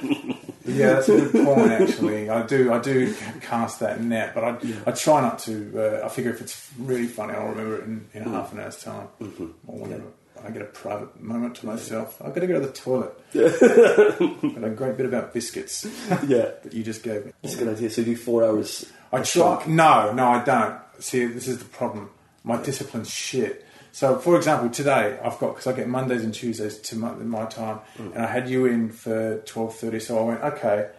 yeah, 0.65 0.93
that's 0.93 1.09
a 1.09 1.19
good 1.19 1.45
point. 1.45 1.71
Actually, 1.71 2.29
I 2.29 2.45
do, 2.45 2.73
I 2.73 2.79
do 2.79 3.15
cast 3.41 3.79
that 3.79 4.01
net, 4.01 4.33
but 4.33 4.43
I, 4.43 4.57
I 4.85 4.91
try 4.91 5.21
not 5.21 5.39
to. 5.39 6.01
Uh, 6.01 6.05
I 6.05 6.09
figure 6.09 6.31
if 6.31 6.41
it's 6.41 6.69
really 6.77 7.07
funny, 7.07 7.33
I'll 7.33 7.47
remember 7.47 7.77
it 7.77 7.83
in, 7.85 8.07
in 8.13 8.23
half 8.23 8.53
an 8.53 8.59
hour's 8.59 8.81
time, 8.81 9.07
or 9.19 9.79
whenever 9.79 10.05
I 10.45 10.51
get 10.51 10.61
a 10.61 10.65
private 10.65 11.21
moment 11.21 11.55
to 11.55 11.65
myself. 11.65 12.21
I've 12.21 12.33
got 12.33 12.41
to 12.41 12.47
go 12.47 12.59
to 12.59 12.67
the 12.67 12.73
toilet. 12.73 13.17
Got 13.33 14.63
a 14.63 14.73
great 14.75 14.97
bit 14.97 15.05
about 15.05 15.33
biscuits 15.33 15.85
yeah. 16.27 16.51
that 16.63 16.73
you 16.73 16.83
just 16.83 17.01
gave 17.01 17.25
me. 17.25 17.31
It's 17.43 17.55
a 17.55 17.57
good 17.57 17.69
idea. 17.69 17.89
So 17.89 18.01
you 18.01 18.07
do 18.07 18.15
four 18.17 18.43
hours. 18.43 18.91
I 19.11 19.21
try. 19.21 19.63
No, 19.67 20.11
no, 20.11 20.27
I 20.27 20.43
don't. 20.43 20.79
See, 20.99 21.25
this 21.25 21.47
is 21.47 21.59
the 21.59 21.65
problem. 21.65 22.09
My 22.43 22.61
discipline's 22.61 23.09
shit. 23.09 23.65
So, 23.93 24.17
for 24.17 24.35
example, 24.35 24.71
today 24.71 25.19
I've 25.23 25.37
got 25.37 25.49
because 25.53 25.67
I 25.67 25.73
get 25.73 25.87
Mondays 25.87 26.23
and 26.23 26.33
Tuesdays 26.33 26.79
to 26.79 26.95
my, 26.95 27.11
my 27.11 27.45
time, 27.45 27.79
mm. 27.95 28.11
and 28.13 28.23
I 28.23 28.25
had 28.25 28.49
you 28.49 28.65
in 28.65 28.89
for 28.89 29.37
twelve 29.45 29.75
thirty. 29.75 29.99
So 29.99 30.17
I 30.17 30.23
went, 30.23 30.41
okay, 30.41 30.89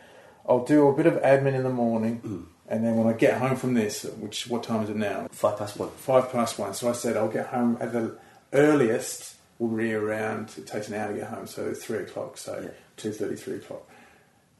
I'll 0.48 0.64
do 0.64 0.86
a 0.88 0.96
bit 0.96 1.06
of 1.06 1.14
admin 1.14 1.54
in 1.54 1.64
the 1.64 1.70
morning, 1.70 2.20
mm. 2.20 2.44
and 2.68 2.84
then 2.84 2.96
when 2.96 3.12
I 3.12 3.16
get 3.16 3.38
home 3.38 3.56
from 3.56 3.74
this, 3.74 4.04
which 4.20 4.46
what 4.46 4.62
time 4.62 4.84
is 4.84 4.90
it 4.90 4.96
now? 4.96 5.26
Five 5.32 5.58
past 5.58 5.76
one. 5.76 5.90
Five 5.90 6.30
past 6.30 6.56
one. 6.56 6.72
So 6.72 6.88
I 6.88 6.92
said 6.92 7.16
I'll 7.16 7.28
get 7.28 7.48
home 7.48 7.76
at 7.80 7.92
the 7.92 8.16
earliest. 8.52 9.34
Will 9.58 9.68
be 9.68 9.92
around. 9.92 10.52
It 10.56 10.66
takes 10.66 10.88
an 10.88 10.94
hour 10.94 11.12
to 11.12 11.18
get 11.18 11.28
home, 11.28 11.46
so 11.46 11.72
three 11.74 11.98
o'clock. 11.98 12.38
So 12.38 12.60
Yeah. 12.62 12.70
two 12.96 13.12
thirty, 13.12 13.36
three 13.36 13.56
o'clock, 13.56 13.88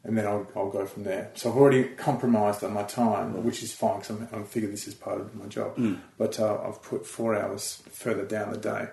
and 0.04 0.16
then 0.18 0.26
I'll, 0.26 0.46
I'll 0.54 0.70
go 0.70 0.84
from 0.86 1.04
there. 1.04 1.30
So 1.34 1.50
I've 1.50 1.56
already 1.56 1.84
compromised 1.84 2.62
on 2.62 2.74
my 2.74 2.82
time, 2.82 3.42
which 3.42 3.62
is 3.62 3.72
fine 3.72 4.00
because 4.00 4.20
I 4.32 4.42
figure 4.42 4.68
this 4.70 4.86
is 4.86 4.94
part 4.94 5.20
of 5.20 5.34
my 5.34 5.46
job. 5.46 5.78
But 6.18 6.38
uh, 6.38 6.58
I've 6.66 6.82
put 6.82 7.06
four 7.06 7.34
hours 7.34 7.82
further 7.90 8.24
down 8.24 8.50
the 8.52 8.58
day. 8.58 8.88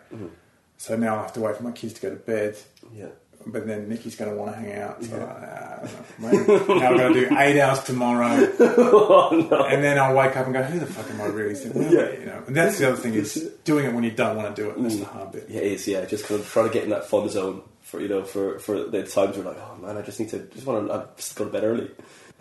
So 0.78 0.96
now 0.96 1.18
I 1.18 1.22
have 1.22 1.34
to 1.34 1.42
wait 1.42 1.58
for 1.58 1.64
my 1.64 1.72
kids 1.72 1.94
to 1.96 2.02
go 2.02 2.10
to 2.10 2.16
bed. 2.16 2.58
Yeah. 2.94 3.08
But 3.46 3.66
then 3.68 3.90
Nikki's 3.90 4.16
going 4.16 4.32
to 4.32 4.38
want 4.38 4.54
to 4.54 4.58
hang 4.60 4.74
out. 4.80 5.04
So 5.04 5.16
uh, 5.18 5.88
maybe 6.20 6.38
now 6.48 6.92
I've 6.92 6.98
got 6.98 7.08
to 7.10 7.14
do 7.14 7.28
eight 7.38 7.60
hours 7.60 7.84
tomorrow. 7.84 8.36
And 9.72 9.84
then 9.84 9.98
I'll 9.98 10.16
wake 10.16 10.38
up 10.38 10.46
and 10.46 10.54
go, 10.54 10.62
who 10.64 10.80
the 10.80 10.86
fuck 10.86 11.10
am 11.10 11.22
I 11.22 11.26
really? 11.26 11.56
Thinking? 11.56 11.92
Yeah. 11.92 12.12
You 12.12 12.26
know, 12.26 12.44
and 12.48 12.56
that's 12.56 12.78
the 12.78 12.88
other 12.88 12.98
thing 12.98 13.16
is 13.16 13.34
doing 13.64 13.86
it 13.86 13.94
when 13.94 14.04
you 14.04 14.12
don't 14.12 14.38
want 14.38 14.56
to 14.56 14.62
do 14.62 14.70
it. 14.70 14.82
That's 14.82 14.98
the 14.98 15.06
hard 15.06 15.32
bit. 15.32 15.48
Yeah, 15.50 15.62
it 15.62 15.72
is. 15.74 15.88
Yeah, 15.88 16.06
just 16.06 16.26
kind 16.26 16.40
of 16.40 16.48
trying 16.48 16.68
to 16.68 16.74
get 16.74 16.84
in 16.84 16.90
that 16.92 17.06
fun 17.08 17.30
zone 17.30 17.64
for 17.92 18.00
you 18.02 18.08
know 18.08 18.24
for 18.24 18.58
for 18.60 18.86
the 18.86 19.04
times 19.04 19.36
where 19.36 19.46
like, 19.46 19.58
oh 19.60 19.78
man, 19.82 19.98
I 19.98 20.02
just 20.02 20.18
need 20.20 20.30
to 20.30 20.40
just 20.40 20.66
want 20.66 20.88
to 20.88 21.10
just 21.18 21.36
go 21.36 21.44
to 21.46 21.52
bed 21.52 21.64
early. 21.66 21.92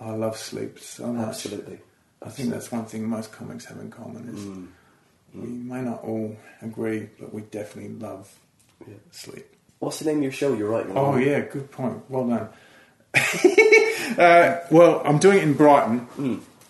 I 0.00 0.10
love 0.12 0.36
sleep 0.36 0.78
so 0.78 1.08
much. 1.12 1.26
Absolutely. 1.28 1.80
I 2.22 2.28
think 2.28 2.50
that's 2.50 2.70
one 2.70 2.84
thing 2.84 3.08
most 3.08 3.32
comics 3.32 3.64
have 3.64 3.78
in 3.80 3.90
common 3.90 4.28
is 4.34 4.46
we 5.34 5.48
may 5.48 5.82
not 5.82 6.04
all 6.04 6.36
agree, 6.62 7.08
but 7.18 7.34
we 7.34 7.42
definitely 7.42 7.94
love 7.98 8.32
Yeah. 8.86 8.94
sleep. 9.10 9.46
What's 9.80 9.98
the 9.98 10.04
name 10.06 10.18
of 10.18 10.22
your 10.22 10.32
show 10.32 10.54
you're 10.54 10.70
writing? 10.70 10.92
Oh 10.96 11.16
yeah, 11.16 11.40
good 11.40 11.70
point. 11.72 12.08
Well 12.08 12.28
done. 12.28 12.48
uh, 14.18 14.60
well, 14.70 15.02
I'm 15.04 15.18
doing 15.18 15.38
it 15.38 15.42
in 15.44 15.54
Brighton, 15.54 16.06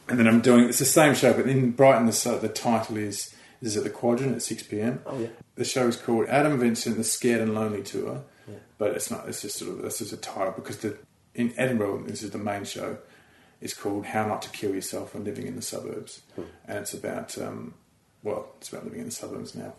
and 0.08 0.18
then 0.18 0.26
I'm 0.26 0.40
doing 0.40 0.64
it's 0.68 0.78
the 0.78 0.84
same 0.84 1.14
show, 1.14 1.32
but 1.32 1.46
in 1.48 1.72
Brighton 1.72 2.06
the 2.06 2.38
the 2.40 2.48
title 2.48 2.96
is 2.96 3.34
is 3.60 3.76
at 3.76 3.84
the 3.84 3.90
Quadrant 3.90 4.34
at 4.36 4.42
six 4.42 4.62
pm. 4.62 5.00
Oh, 5.06 5.18
yeah. 5.18 5.28
The 5.56 5.64
show 5.64 5.86
is 5.88 5.96
called 5.96 6.26
Adam 6.28 6.58
Vincent: 6.58 6.96
The 6.96 7.04
Scared 7.04 7.40
and 7.42 7.54
Lonely 7.54 7.82
Tour, 7.82 8.22
but 8.78 8.92
it's 8.92 9.10
not. 9.10 9.28
It's 9.28 9.42
just 9.42 9.58
sort 9.58 9.70
of 9.72 9.82
this 9.82 10.00
is 10.00 10.12
a 10.12 10.16
title 10.16 10.52
because 10.52 10.78
the 10.78 10.98
in 11.34 11.52
Edinburgh 11.56 12.04
this 12.06 12.22
is 12.22 12.30
the 12.30 12.38
main 12.38 12.64
show. 12.64 12.98
It's 13.60 13.74
called 13.74 14.06
How 14.06 14.26
Not 14.26 14.40
to 14.42 14.48
Kill 14.50 14.74
Yourself 14.74 15.12
When 15.14 15.24
Living 15.24 15.46
in 15.46 15.54
the 15.54 15.62
Suburbs, 15.62 16.22
and 16.66 16.78
it's 16.78 16.94
about 16.94 17.36
um, 17.38 17.74
well, 18.22 18.48
it's 18.58 18.70
about 18.70 18.84
living 18.84 19.00
in 19.00 19.06
the 19.06 19.12
suburbs 19.12 19.54
now 19.54 19.74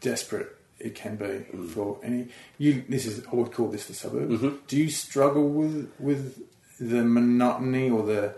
desperate 0.00 0.54
it 0.78 0.94
can 0.94 1.16
be 1.16 1.46
for 1.68 1.98
any. 2.02 2.28
You, 2.58 2.84
this 2.88 3.06
is 3.06 3.24
I 3.32 3.34
would 3.34 3.52
call 3.52 3.68
this 3.68 3.86
the 3.86 3.94
suburbs. 3.94 4.40
Do 4.66 4.76
you 4.76 4.90
struggle 4.90 5.48
with 5.48 5.90
with 5.98 6.42
the 6.78 7.02
monotony 7.02 7.90
or 7.90 8.02
the 8.02 8.34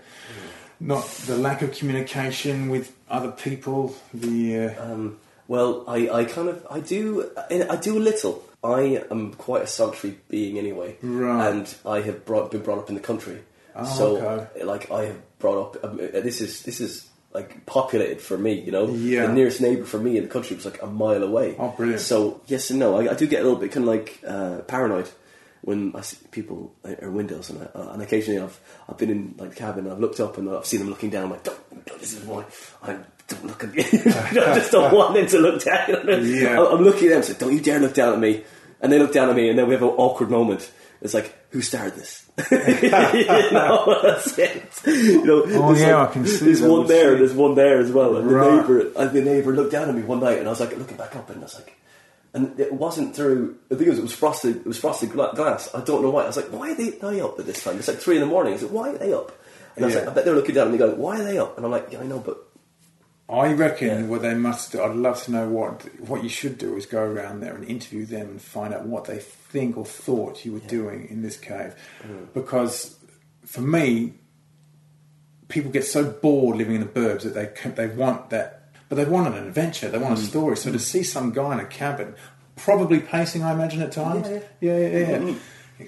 not 0.79 1.05
the 1.27 1.37
lack 1.37 1.63
of 1.63 1.73
communication 1.73 2.69
with 2.69 2.95
other 3.11 3.33
people? 3.33 3.97
The 4.15 4.59
uh, 4.59 4.93
Um, 4.93 5.19
well, 5.49 5.85
I, 5.89 6.09
I 6.11 6.25
kind 6.25 6.49
of 6.49 6.65
I 6.71 6.81
do 6.81 7.29
I 7.51 7.77
do 7.77 7.99
a 7.99 8.05
little. 8.11 8.45
I 8.63 9.05
am 9.11 9.35
quite 9.35 9.63
a 9.63 9.67
solitary 9.67 10.19
being 10.29 10.59
anyway, 10.59 10.97
Right. 11.03 11.49
and 11.49 11.75
I 11.87 12.01
have 12.01 12.25
brought, 12.25 12.51
been 12.51 12.63
brought 12.63 12.79
up 12.79 12.89
in 12.89 12.95
the 12.97 13.01
country. 13.01 13.39
Oh, 13.77 13.85
so, 13.85 14.17
okay. 14.17 14.65
like, 14.65 14.91
I 14.91 15.05
have 15.07 15.39
brought 15.39 15.77
up. 15.77 15.85
Um, 15.85 16.01
uh, 16.01 16.21
this 16.21 16.41
is 16.41 16.63
this 16.65 16.81
is 16.81 17.07
like 17.33 17.65
populated 17.67 18.21
for 18.21 18.37
me. 18.37 18.61
You 18.61 18.73
know, 18.73 18.89
Yeah. 18.89 19.27
the 19.27 19.33
nearest 19.35 19.61
neighbour 19.61 19.85
for 19.85 19.99
me 20.01 20.17
in 20.17 20.25
the 20.25 20.29
country 20.29 20.57
was 20.57 20.65
like 20.65 20.83
a 20.83 20.87
mile 20.87 21.23
away. 21.23 21.55
Oh, 21.59 21.73
brilliant. 21.77 22.01
So 22.01 22.41
yes 22.49 22.71
and 22.71 22.81
no. 22.81 22.99
I, 22.99 23.13
I 23.13 23.15
do 23.15 23.27
get 23.29 23.41
a 23.41 23.45
little 23.45 23.59
bit 23.61 23.71
kind 23.71 23.85
of 23.85 23.95
like 23.95 24.21
uh, 24.27 24.59
paranoid 24.63 25.09
when 25.61 25.93
I 25.95 26.01
see 26.01 26.17
people 26.31 26.75
at 26.85 27.03
our 27.03 27.11
windows, 27.11 27.51
and, 27.51 27.61
I, 27.63 27.67
uh, 27.79 27.93
and 27.93 28.03
occasionally 28.03 28.41
I've 28.41 28.59
I've 28.89 28.97
been 28.99 29.11
in 29.11 29.35
like 29.39 29.51
the 29.51 29.57
cabin 29.57 29.85
and 29.85 29.93
I've 29.93 30.01
looked 30.01 30.19
up 30.19 30.39
and 30.39 30.51
I've 30.51 30.67
seen 30.67 30.81
them 30.81 30.89
looking 30.89 31.11
down. 31.11 31.25
I'm 31.25 31.31
like, 31.31 31.45
don't, 31.45 31.85
don't 31.87 32.01
this 32.01 32.15
is 32.15 32.25
why 32.25 32.45
I 32.83 32.97
don't 33.29 33.45
look 33.47 33.63
at 33.65 33.75
me. 33.75 33.83
I 33.85 34.55
just 34.59 34.73
don't 34.73 34.93
want 34.95 35.15
them 35.15 35.27
to 35.27 35.39
look 35.39 35.63
down. 35.63 35.89
Yeah. 36.25 36.61
I- 36.61 36.73
I'm 36.73 36.83
looking 36.83 37.09
at 37.09 37.15
them, 37.15 37.23
so 37.23 37.35
don't 37.35 37.53
you 37.55 37.61
dare 37.61 37.79
look 37.79 37.95
down 37.95 38.13
at 38.15 38.19
me. 38.19 38.45
And 38.81 38.93
they 38.93 38.99
look 38.99 39.13
down 39.13 39.29
at 39.29 39.35
me, 39.37 39.49
and 39.51 39.59
then 39.59 39.67
we 39.67 39.75
have 39.75 39.83
an 39.83 39.89
awkward 39.89 40.31
moment. 40.31 40.71
It's 41.01 41.13
like, 41.15 41.35
who 41.51 41.61
started 41.63 41.95
this? 41.95 42.25
you 42.51 42.89
know, 43.53 43.99
that's 44.03 44.39
it. 44.39 44.63
You 44.87 45.25
know, 45.25 45.43
Oh, 45.47 45.73
there's 45.75 45.81
yeah, 45.81 45.97
like- 45.97 46.11
I 46.11 46.13
can 46.13 46.27
see 46.27 46.45
There's 46.45 46.63
one 46.63 46.87
there, 46.87 47.13
and 47.13 47.21
there's 47.21 47.35
one 47.35 47.55
there 47.55 47.79
as 47.81 47.91
well. 47.91 48.17
And 48.17 48.29
the 48.29 48.35
neighbour, 48.35 48.81
and 48.81 48.97
uh, 48.97 49.07
the 49.09 49.21
neighbour 49.21 49.53
looked 49.53 49.73
down 49.73 49.89
at 49.89 49.95
me 49.95 50.03
one 50.03 50.21
night, 50.21 50.39
and 50.39 50.47
I 50.47 50.51
was 50.51 50.61
like 50.61 50.77
looking 50.77 50.97
back 50.97 51.17
up, 51.17 51.29
and 51.31 51.41
I 51.41 51.45
was 51.45 51.55
like, 51.57 51.77
and 52.35 52.59
it 52.61 52.73
wasn't 52.73 53.17
through. 53.17 53.57
The 53.69 53.77
thing 53.77 53.89
was, 53.89 53.99
it 53.99 54.03
was 54.03 54.13
frosted. 54.13 54.57
It 54.59 54.67
was 54.67 54.79
frosted 54.79 55.11
glass. 55.13 55.75
I 55.75 55.81
don't 55.81 56.03
know 56.03 56.11
why. 56.11 56.25
I 56.25 56.27
was 56.27 56.37
like, 56.37 56.47
why 56.53 56.71
are 56.71 56.75
they, 56.75 56.91
they 56.91 57.21
up 57.21 57.39
at 57.39 57.47
this 57.47 57.63
time? 57.65 57.79
It's 57.79 57.89
like 57.89 57.99
three 57.99 58.17
in 58.17 58.21
the 58.21 58.27
morning. 58.27 58.53
I 58.53 58.57
was 58.57 58.63
like, 58.65 58.73
why 58.73 58.91
are 58.91 58.99
they 58.99 59.13
up? 59.13 59.33
And 59.77 59.85
I 59.85 59.87
was 59.87 59.95
Yeah. 59.95 60.01
like, 60.03 60.11
I 60.11 60.15
bet 60.15 60.25
they're 60.25 60.35
looking 60.35 60.55
down 60.55 60.67
at 60.69 60.73
me, 60.73 60.79
going, 60.79 60.99
why 60.99 61.21
are 61.21 61.25
they 61.25 61.39
up? 61.39 61.57
And 61.57 61.65
I'm 61.65 61.73
like, 61.73 61.89
yeah, 61.91 62.01
I 62.01 62.05
know, 62.05 62.19
but 62.19 62.37
I 63.31 63.53
reckon 63.53 63.89
Yeah. 63.89 64.07
what 64.07 64.23
they 64.23 64.35
must. 64.35 64.73
do, 64.73 64.83
I'd 64.83 64.97
love 64.97 65.23
to 65.25 65.31
know 65.31 65.49
what 65.49 65.83
what 66.01 66.23
you 66.23 66.31
should 66.31 66.57
do 66.57 66.77
is 66.77 66.87
go 66.87 67.03
around 67.03 67.41
there 67.41 67.55
and 67.55 67.65
interview 67.65 68.07
them 68.07 68.29
and 68.29 68.43
find 68.43 68.73
out 68.73 68.87
what 68.87 69.05
they 69.05 69.19
think 69.19 69.77
or 69.77 69.85
thought 69.85 70.45
you 70.45 70.53
were 70.53 70.61
doing 70.61 71.09
in 71.11 71.23
this 71.23 71.37
cave, 71.37 71.75
mm. 72.03 72.33
because 72.33 72.97
for 73.45 73.61
me, 73.61 74.15
people 75.49 75.71
get 75.71 75.85
so 75.85 76.05
bored 76.05 76.57
living 76.57 76.77
in 76.77 76.81
the 76.81 76.87
burbs 76.87 77.23
that 77.23 77.35
they 77.35 77.71
they 77.71 77.87
want 77.95 78.31
that, 78.31 78.71
but 78.89 78.97
they 78.97 79.05
want 79.05 79.27
an 79.35 79.47
adventure. 79.47 79.89
They 79.91 79.99
want 79.99 80.19
a 80.19 80.23
mm. 80.23 80.27
story. 80.27 80.57
So 80.57 80.71
to 80.73 80.79
mm. 80.79 80.81
see 80.81 81.03
some 81.03 81.33
guy 81.33 81.53
in 81.53 81.61
a 81.61 81.67
cabin, 81.67 82.15
probably 82.57 83.01
pacing, 83.01 83.43
I 83.43 83.53
imagine 83.53 83.83
at 83.83 83.93
times. 83.93 84.27
Yeah, 84.29 84.41
yeah, 84.61 84.79
yeah. 84.79 85.19
yeah. 85.25 85.35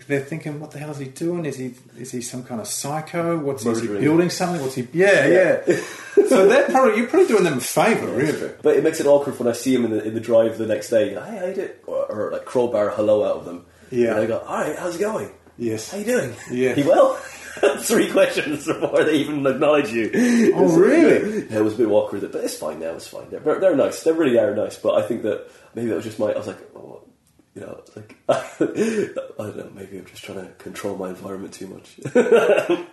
They're 0.06 0.20
thinking, 0.20 0.60
what 0.60 0.70
the 0.70 0.78
hell 0.78 0.90
is 0.90 0.98
he 0.98 1.06
doing? 1.06 1.44
Is 1.46 1.56
he 1.58 1.74
is 1.98 2.12
he 2.12 2.20
some 2.20 2.44
kind 2.44 2.60
of 2.60 2.68
psycho? 2.68 3.38
What's 3.38 3.66
is 3.66 3.80
he 3.80 3.88
building 3.88 4.30
something? 4.30 4.62
What's 4.62 4.76
he? 4.76 4.86
Yeah, 4.92 5.26
yeah. 5.26 5.64
so 6.28 6.46
they're 6.46 6.68
probably 6.68 6.98
you're 6.98 7.08
probably 7.08 7.26
doing 7.26 7.42
them 7.42 7.58
a 7.58 7.60
favour, 7.60 8.06
really. 8.06 8.52
But 8.62 8.76
it 8.76 8.84
makes 8.84 9.00
it 9.00 9.06
awkward 9.06 9.38
when 9.38 9.48
I 9.48 9.52
see 9.52 9.74
him 9.74 9.84
in 9.84 9.90
the, 9.90 10.04
in 10.04 10.14
the 10.14 10.20
drive 10.20 10.58
the 10.58 10.66
next 10.66 10.90
day. 10.90 11.10
Hey, 11.10 11.38
how 11.38 11.46
you 11.46 11.54
doing? 11.54 11.70
Or, 11.86 12.06
or 12.06 12.32
like 12.32 12.44
crowbar 12.44 12.90
hello 12.90 13.24
out 13.24 13.38
of 13.38 13.44
them. 13.44 13.66
Yeah. 13.90 14.10
And 14.12 14.20
I 14.20 14.26
go, 14.26 14.38
all 14.38 14.58
right, 14.58 14.78
how's 14.78 14.94
it 14.94 15.00
going? 15.00 15.32
Yes. 15.58 15.90
How 15.90 15.98
you 15.98 16.04
doing? 16.04 16.34
Yeah. 16.50 16.76
You 16.76 16.84
well? 16.88 17.14
Three 17.80 18.10
questions 18.10 18.64
before 18.64 19.04
they 19.04 19.16
even 19.16 19.44
acknowledge 19.44 19.90
you. 19.90 20.10
Oh, 20.54 20.78
really? 20.78 21.46
Yeah, 21.50 21.58
it 21.58 21.64
was 21.64 21.74
a 21.74 21.78
bit 21.78 21.88
awkward, 21.88 22.30
but 22.30 22.44
it's 22.44 22.56
fine 22.56 22.78
now. 22.78 22.94
It's 22.94 23.08
fine. 23.08 23.28
They're, 23.28 23.40
they're 23.40 23.76
nice. 23.76 24.02
They 24.02 24.12
really 24.12 24.38
are 24.38 24.54
nice. 24.54 24.78
But 24.78 24.94
I 24.94 25.02
think 25.02 25.22
that 25.22 25.50
maybe 25.74 25.90
it 25.90 25.94
was 25.94 26.04
just 26.04 26.18
my. 26.18 26.32
I 26.32 26.38
was 26.38 26.46
like, 26.46 26.60
oh, 26.76 27.02
You 27.60 27.66
know, 27.66 27.82
like 27.96 28.16
I 28.28 28.42
don't 29.38 29.56
know. 29.56 29.70
Maybe 29.74 29.98
I'm 29.98 30.06
just 30.06 30.24
trying 30.24 30.40
to 30.46 30.50
control 30.54 30.96
my 30.96 31.10
environment 31.10 31.52
too 31.54 31.66
much. 31.66 31.96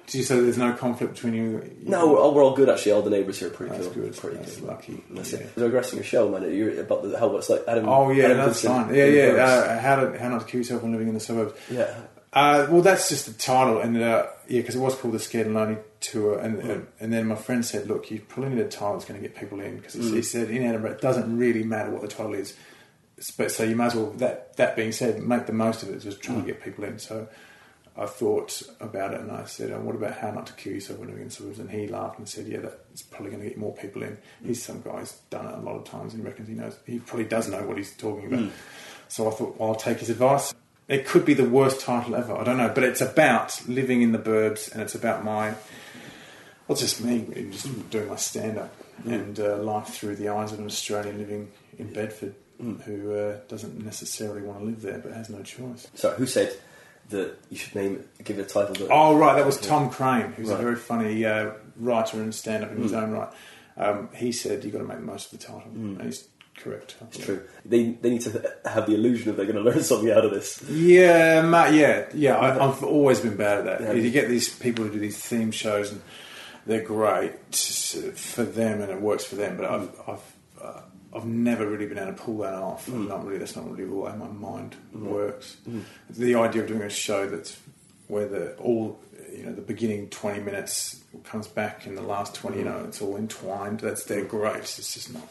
Do 0.08 0.18
you 0.18 0.24
say 0.24 0.40
there's 0.40 0.58
no 0.58 0.74
conflict 0.74 1.14
between 1.16 1.34
you? 1.34 1.76
no, 1.84 2.12
we're 2.12 2.20
all, 2.20 2.34
we're 2.34 2.44
all 2.44 2.56
good 2.56 2.70
actually. 2.70 2.92
All 2.92 3.02
the 3.02 3.10
neighbours 3.10 3.40
here 3.40 3.48
are 3.48 3.52
pretty 3.52 3.72
That's 3.76 3.88
cool. 3.88 4.04
good. 4.04 4.18
Pretty 4.18 4.38
That's 4.38 4.56
good. 4.58 4.68
lucky. 4.68 5.04
That's 5.12 5.32
Yeah. 5.34 5.40
it. 5.40 5.56
Digressing 5.56 5.98
your 5.98 6.06
show, 6.06 6.30
man. 6.30 6.54
You're 6.54 6.82
about 6.82 7.04
the, 7.04 7.18
how 7.18 7.36
it's 7.38 7.50
like 7.50 7.64
Adam. 7.68 7.88
Oh 7.88 8.12
yeah, 8.12 8.26
Adam 8.26 8.38
that's 8.38 8.62
Goodson 8.62 8.86
fine. 8.86 8.96
Yeah, 8.96 9.06
yeah. 9.06 9.24
Uh, 9.44 9.80
how 9.80 9.96
to 9.98 10.20
how 10.20 10.30
not 10.30 10.42
to 10.42 10.46
kill 10.48 10.60
yourself 10.60 10.84
when 10.84 10.92
living 10.92 11.08
in 11.08 11.14
the 11.14 11.20
suburbs. 11.20 11.54
yeah. 11.72 11.94
Uh, 12.34 12.68
well, 12.70 12.82
that's 12.82 13.08
just 13.10 13.26
the 13.26 13.32
title, 13.34 13.80
and 13.80 13.98
uh, 13.98 14.28
yeah, 14.50 14.60
because 14.60 14.76
it 14.76 14.80
was 14.80 14.94
called 14.96 15.14
the 15.14 15.20
Scared 15.20 15.48
and 15.48 15.56
Lonely 15.56 15.78
Tour, 16.02 16.38
and 16.38 16.58
Mm. 16.62 16.70
and, 16.70 16.88
and 17.00 17.14
then 17.14 17.26
my 17.26 17.36
friend 17.36 17.66
said, 17.66 17.88
"Look, 17.88 18.12
you 18.12 18.20
probably 18.20 18.54
need 18.54 18.62
a 18.64 18.68
title 18.68 18.94
that's 18.94 19.06
going 19.06 19.20
to 19.20 19.26
get 19.28 19.36
people 19.38 19.60
in," 19.62 19.78
because 19.78 19.96
Mm. 19.96 20.14
he 20.14 20.22
said 20.22 20.52
in 20.52 20.62
Edinburgh 20.64 20.92
it 20.92 21.02
doesn't 21.02 21.38
really 21.38 21.64
matter 21.64 21.90
what 21.90 22.02
the 22.02 22.08
title 22.10 22.34
is, 22.34 22.54
but 23.38 23.52
so 23.52 23.64
you 23.64 23.76
might 23.76 23.88
as 23.88 23.96
well. 23.96 24.12
That 24.12 24.56
that 24.58 24.76
being 24.76 24.92
said, 24.92 25.22
make 25.22 25.46
the 25.46 25.54
most 25.54 25.84
of 25.84 25.90
it, 25.90 26.00
just 26.00 26.20
Mm. 26.20 26.22
trying 26.24 26.42
to 26.42 26.48
get 26.48 26.64
people 26.64 26.84
in. 26.84 27.00
So 27.00 27.28
I 27.98 28.06
thought 28.06 28.62
about 28.80 29.14
it, 29.16 29.22
and 29.22 29.32
I 29.32 29.46
said, 29.46 29.72
oh, 29.72 29.80
"What 29.80 29.96
about 29.96 30.18
how 30.18 30.30
not 30.32 30.46
to 30.48 30.54
kill 30.54 30.74
yourself 30.74 31.00
when 31.00 31.08
living 31.10 31.24
in 31.24 31.30
the 31.30 31.34
suburbs?" 31.34 31.58
And 31.60 31.70
he 31.72 31.88
laughed 31.88 32.20
and 32.20 32.30
said, 32.30 32.48
"Yeah, 32.48 32.60
that's 32.60 33.02
probably 33.02 33.32
going 33.32 33.42
to 33.44 33.50
get 33.50 33.58
more 33.58 33.74
people 33.74 34.04
in." 34.04 34.18
He's 34.46 34.62
some 34.64 34.82
guy's 34.82 35.14
done 35.32 35.48
it 35.48 35.54
a 35.56 35.62
lot 35.62 35.76
of 35.78 35.86
times 35.86 36.14
and 36.14 36.24
reckons 36.24 36.48
he 36.48 36.54
knows. 36.54 36.76
He 36.86 37.00
probably 37.00 37.26
does 37.26 37.48
know 37.50 37.64
what 37.64 37.78
he's 37.78 37.96
talking 37.96 38.32
about. 38.32 38.52
So 39.08 39.28
I 39.28 39.34
thought, 39.34 39.58
well, 39.60 39.70
I'll 39.70 39.76
take 39.76 40.00
his 40.00 40.10
advice. 40.10 40.54
It 40.88 41.06
could 41.08 41.26
be 41.26 41.34
the 41.34 41.50
worst 41.50 41.82
title 41.82 42.16
ever. 42.16 42.38
I 42.38 42.44
don't 42.44 42.58
know, 42.58 42.70
but 42.74 42.84
it's 42.84 43.02
about 43.02 43.62
living 43.68 44.02
in 44.04 44.12
the 44.12 44.20
burbs, 44.20 44.72
and 44.72 44.82
it's 44.82 44.96
about 44.96 45.24
my, 45.26 45.56
well, 46.68 46.78
just 46.78 47.04
me, 47.04 47.26
just 47.52 47.90
doing 47.90 48.08
my 48.10 48.16
stand 48.16 48.58
up 48.58 48.74
and 49.06 49.40
uh, 49.40 49.58
life 49.58 49.88
through 49.88 50.16
the 50.18 50.30
eyes 50.30 50.52
of 50.54 50.60
an 50.60 50.66
Australian 50.66 51.18
living 51.18 51.50
in 51.80 51.92
Bedford 51.94 52.36
who 52.86 53.14
uh, 53.14 53.38
doesn't 53.48 53.84
necessarily 53.84 54.42
want 54.42 54.60
to 54.60 54.66
live 54.66 54.82
there 54.82 55.00
but 55.00 55.12
has 55.14 55.30
no 55.30 55.42
choice. 55.44 55.88
So, 55.96 56.12
who 56.12 56.26
said 56.26 56.54
that 57.10 57.36
you 57.50 57.58
should 57.58 57.76
name 57.76 58.04
give 58.24 58.38
it 58.40 58.42
a 58.42 58.46
title? 58.46 58.74
That, 58.76 58.90
Oh, 58.92 59.16
right, 59.16 59.36
that 59.36 59.46
was 59.46 59.58
Tom 59.60 59.90
Craine, 59.90 60.34
who's 60.34 60.50
Right. 60.50 60.60
a 60.60 60.64
very 60.64 60.76
funny 60.76 61.24
uh, 61.26 61.52
writer 61.78 62.22
and 62.22 62.34
stand 62.34 62.64
up 62.64 62.72
in 62.72 62.82
his 62.82 62.94
own 62.94 63.12
right. 63.12 63.30
Um, 63.78 64.10
he 64.16 64.32
said, 64.32 64.64
you've 64.64 64.74
got 64.74 64.80
to 64.80 64.86
make 64.86 64.98
the 64.98 65.04
most 65.06 65.32
of 65.32 65.40
the 65.40 65.46
title. 65.46 65.70
And 65.74 66.02
he's 66.02 66.28
correct. 66.58 66.96
It's 67.10 67.20
true. 67.20 67.44
They 67.64 67.92
they 67.92 68.10
need 68.10 68.22
to 68.22 68.52
have 68.66 68.88
the 68.88 68.96
illusion 68.96 69.28
that 69.28 69.38
they're 69.38 69.46
going 69.52 69.64
to 69.64 69.70
learn 69.72 69.84
something 69.84 70.10
out 70.12 70.26
of 70.26 70.32
this. 70.32 70.64
Yeah, 70.68 71.44
Matt, 71.44 71.76
yeah, 71.76 72.08
yeah. 72.16 72.36
I, 72.38 72.68
I've 72.68 72.84
always 72.84 73.20
been 73.20 73.38
bad 73.38 73.60
at 73.60 73.66
that. 73.66 73.82
Yeah. 73.96 74.02
You 74.02 74.10
get 74.10 74.28
these 74.30 74.50
people 74.58 74.84
who 74.86 74.92
do 74.92 75.00
these 75.00 75.20
theme 75.20 75.52
shows, 75.52 75.92
and 75.92 76.02
they're 76.66 76.82
great 76.84 77.34
for 77.56 78.44
them, 78.44 78.82
and 78.82 78.92
it 78.92 79.00
works 79.00 79.24
for 79.24 79.36
them. 79.36 79.58
But 79.58 79.66
I've, 79.70 79.90
I've, 80.08 80.36
I've 81.18 81.26
never 81.26 81.68
really 81.68 81.88
been 81.88 81.98
able 81.98 82.14
to 82.14 82.22
pull 82.22 82.38
that 82.38 82.54
off. 82.54 82.88
I'm 82.88 83.08
not 83.08 83.26
really. 83.26 83.40
That's 83.40 83.56
not 83.56 83.70
really 83.70 83.86
the 83.86 83.96
way 83.96 84.14
my 84.16 84.28
mind 84.28 84.76
mm. 84.96 85.02
works. 85.02 85.58
Mm. 85.68 85.84
The 86.12 86.36
idea 86.36 86.62
of 86.62 86.68
doing 86.68 86.84
a 86.84 86.90
show 86.90 87.28
that's 87.28 87.58
where 88.08 88.28
the 88.28 88.56
all, 88.56 89.00
you 89.36 89.44
know, 89.46 89.54
the 89.54 89.62
beginning 89.62 90.10
twenty 90.10 90.40
minutes 90.40 91.02
comes 91.24 91.48
back, 91.48 91.86
and 91.86 91.98
the 91.98 92.02
last 92.04 92.36
twenty, 92.36 92.60
you 92.60 92.66
know, 92.66 92.86
it's 92.88 93.02
all 93.02 93.18
entwined. 93.18 93.80
That's 93.80 94.04
they're 94.04 94.24
great. 94.24 94.58
It's 94.58 94.94
just 94.94 95.14
not. 95.14 95.28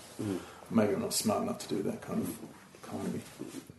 Maybe 0.70 0.95
I'm 0.95 1.01
not 1.01 1.14
smart 1.14 1.43
enough 1.45 1.61
to 1.61 1.68
do 1.68 1.82
that 1.84 2.03
kind 2.03 2.20
of 2.20 2.37
comedy. 2.82 3.20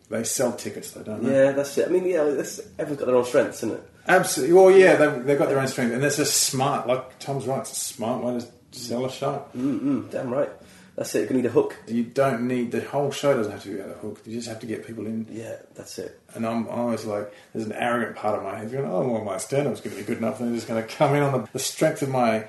They 0.10 0.24
sell 0.24 0.54
tickets, 0.54 0.92
though, 0.92 1.04
don't 1.04 1.22
they? 1.22 1.34
Yeah, 1.34 1.52
that's 1.52 1.78
it. 1.78 1.90
I 1.90 1.92
mean, 1.92 2.06
yeah, 2.06 2.24
that's, 2.24 2.62
everyone's 2.80 3.00
got 3.00 3.06
their 3.08 3.16
own 3.18 3.26
strengths, 3.26 3.58
isn't 3.58 3.74
it? 3.74 3.92
Absolutely. 4.08 4.56
Well, 4.56 4.72
yeah, 4.72 4.96
they've, 4.96 5.26
they've 5.26 5.38
got 5.38 5.50
their 5.50 5.60
own 5.60 5.68
strength, 5.68 5.94
and 5.94 6.02
it's 6.02 6.18
a 6.18 6.26
smart. 6.26 6.88
Like 6.88 7.20
Tom's 7.20 7.46
right, 7.46 7.60
it's 7.60 7.74
a 7.74 7.76
smart 7.76 8.24
way 8.24 8.40
to 8.40 8.48
sell 8.72 9.04
a 9.06 9.12
show. 9.12 9.44
Mm-mm, 9.54 10.10
damn 10.10 10.30
right. 10.30 10.50
That's 10.98 11.14
it. 11.14 11.30
You 11.30 11.36
need 11.38 11.46
a 11.46 11.50
hook. 11.50 11.76
You 11.88 12.04
don't 12.04 12.48
need 12.48 12.72
the 12.72 12.82
whole 12.82 13.12
show 13.12 13.36
doesn't 13.38 13.52
have 13.52 13.62
to 13.64 13.70
be 13.70 13.76
about 13.80 13.90
the 14.02 14.08
hook. 14.08 14.22
You 14.26 14.36
just 14.36 14.48
have 14.50 14.60
to 14.62 14.66
get 14.66 14.86
people 14.86 15.06
in. 15.06 15.28
Yeah, 15.32 15.58
that's 15.76 16.00
it. 16.00 16.20
And 16.34 16.44
I'm 16.46 16.68
always 16.68 17.06
like, 17.06 17.32
there's 17.54 17.68
an 17.68 17.74
arrogant 17.74 18.16
part 18.16 18.36
of 18.36 18.44
my 18.44 18.58
head 18.58 18.72
going, 18.72 18.90
oh, 18.90 19.08
well, 19.08 19.24
my 19.24 19.38
stand-up's 19.38 19.80
going 19.80 19.96
to 19.96 20.02
be 20.02 20.08
good 20.08 20.18
enough. 20.18 20.40
And 20.40 20.50
they're 20.50 20.56
just 20.56 20.68
going 20.68 20.82
to 20.82 20.88
come 20.96 21.14
in 21.14 21.22
on 21.22 21.34
the, 21.44 21.50
the 21.54 21.60
strength 21.60 22.02
of 22.02 22.10
my, 22.10 22.48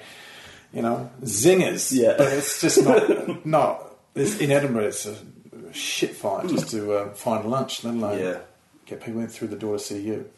you 0.73 0.81
know, 0.81 1.11
zingers. 1.23 1.93
Yeah. 1.93 2.15
But 2.17 2.33
it's 2.33 2.61
just 2.63 2.83
not. 2.83 3.45
not. 3.47 3.85
It's, 4.15 4.39
in 4.39 4.51
Edinburgh, 4.51 4.87
it's 4.87 5.05
a 5.05 5.15
shit 5.73 6.17
fight 6.17 6.49
just 6.49 6.71
to 6.71 6.93
uh, 6.95 7.11
find 7.11 7.45
lunch, 7.51 7.85
let 7.85 7.93
alone 7.95 8.19
Yeah. 8.19 8.39
get 8.87 9.03
people 9.03 9.21
in 9.21 9.29
through 9.29 9.49
the 9.49 9.57
door 9.57 9.77
to 9.77 9.79
see 9.85 10.01
you. 10.01 10.29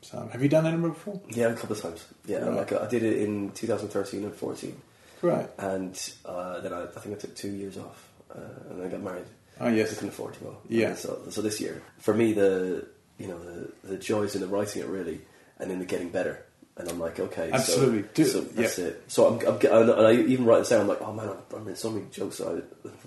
So, 0.00 0.28
have 0.32 0.42
you 0.42 0.48
done 0.48 0.66
Edinburgh 0.66 0.90
before? 0.94 1.20
Yeah, 1.28 1.50
a 1.50 1.54
couple 1.54 1.76
of 1.76 1.80
times. 1.82 2.04
Yeah, 2.26 2.38
Right. 2.38 2.56
like 2.56 2.72
I 2.72 2.88
did 2.88 3.04
it 3.04 3.18
in 3.22 3.52
2013 3.52 4.24
and 4.24 4.34
14, 4.34 4.76
Great. 5.22 5.46
and 5.58 6.12
uh, 6.26 6.60
then 6.60 6.74
I, 6.74 6.82
I 6.84 6.86
think 7.00 7.16
I 7.16 7.18
took 7.18 7.34
two 7.34 7.50
years 7.52 7.78
off, 7.78 8.06
uh, 8.34 8.40
and 8.68 8.80
then 8.80 8.86
I 8.86 8.90
got 8.90 9.00
married. 9.02 9.24
Oh, 9.60 9.68
yes. 9.68 9.92
I 9.92 9.94
couldn't 9.94 10.08
afford 10.10 10.34
to 10.34 10.40
go. 10.40 10.56
Yeah. 10.68 10.88
And 10.88 10.98
so, 10.98 11.20
so 11.30 11.40
this 11.40 11.60
year, 11.60 11.80
for 12.00 12.12
me, 12.12 12.32
the 12.34 12.86
you 13.18 13.28
know 13.28 13.38
the 13.38 13.72
the 13.84 13.96
joys 13.96 14.34
in 14.34 14.40
the 14.42 14.48
writing 14.48 14.82
it 14.82 14.88
really, 14.88 15.20
and 15.58 15.70
in 15.72 15.78
the 15.78 15.84
getting 15.86 16.10
better. 16.10 16.44
And 16.76 16.88
I'm 16.88 16.98
like, 16.98 17.20
okay, 17.20 17.48
so- 17.50 17.54
Absolutely. 17.54 18.04
Do- 18.14 18.24
So, 18.24 18.40
that's 18.40 18.78
yeah. 18.78 18.86
it. 18.86 19.04
So 19.06 19.26
I'm, 19.26 19.46
I'm, 19.46 19.90
and 19.90 20.06
I 20.06 20.12
even 20.14 20.46
write 20.46 20.60
this 20.60 20.70
down. 20.70 20.80
I'm 20.80 20.88
like, 20.88 21.02
oh 21.02 21.12
man, 21.12 21.28
I've, 21.28 21.36
I've 21.54 21.60
written 21.66 21.76
so 21.76 21.90
many 21.90 22.06
jokes 22.10 22.40
I 22.40 22.60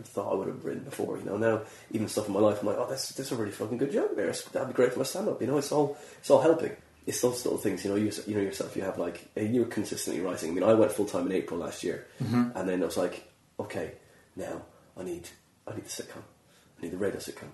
thought 0.03 0.32
I 0.32 0.36
would 0.36 0.47
have 0.47 0.63
written 0.63 0.84
before. 0.84 1.18
You 1.18 1.26
know, 1.26 1.38
now 1.38 1.61
even 1.91 2.07
stuff 2.07 2.28
in 2.28 2.34
my 2.36 2.39
life, 2.39 2.59
I'm 2.61 2.68
like, 2.68 2.78
oh, 2.78 2.86
that's 2.88 3.09
that's 3.09 3.32
a 3.32 3.36
really 3.36 3.51
fucking 3.51 3.80
good 3.80 3.91
joke 3.91 4.16
there. 4.16 4.32
That'd 4.53 4.68
be 4.70 4.74
great 4.76 4.93
for 4.93 4.99
my 4.99 5.05
stand 5.05 5.28
up. 5.30 5.41
You 5.41 5.47
know, 5.47 5.57
it's 5.57 5.72
all 5.72 5.97
it's 6.20 6.30
all 6.30 6.41
helping. 6.41 6.74
It's 7.06 7.22
those 7.22 7.45
little 7.45 7.60
things. 7.60 7.84
You 7.86 7.91
know, 7.91 7.95
you 7.97 8.12
you 8.28 8.36
know 8.36 8.41
yourself. 8.41 8.76
You 8.76 8.82
have 8.84 8.97
like 8.97 9.28
you're 9.36 9.66
consistently 9.66 10.22
writing. 10.22 10.51
I 10.51 10.53
mean, 10.53 10.64
I 10.64 10.74
went 10.74 10.91
full 10.91 11.06
time 11.06 11.26
in 11.28 11.32
April 11.34 11.60
last 11.60 11.84
year, 11.84 12.08
Mm-hmm. 12.24 12.58
and 12.58 12.68
then 12.70 12.82
I 12.82 12.86
was 12.86 12.97
like, 12.97 13.24
okay, 13.60 13.91
now 14.36 14.62
I 14.97 15.03
need 15.03 15.30
I 15.68 15.76
need 15.76 15.86
the 15.86 15.89
sitcom. 16.03 16.24
I 16.80 16.82
need 16.82 16.91
the 16.91 16.97
radio 16.97 17.20
sitcom. 17.20 17.49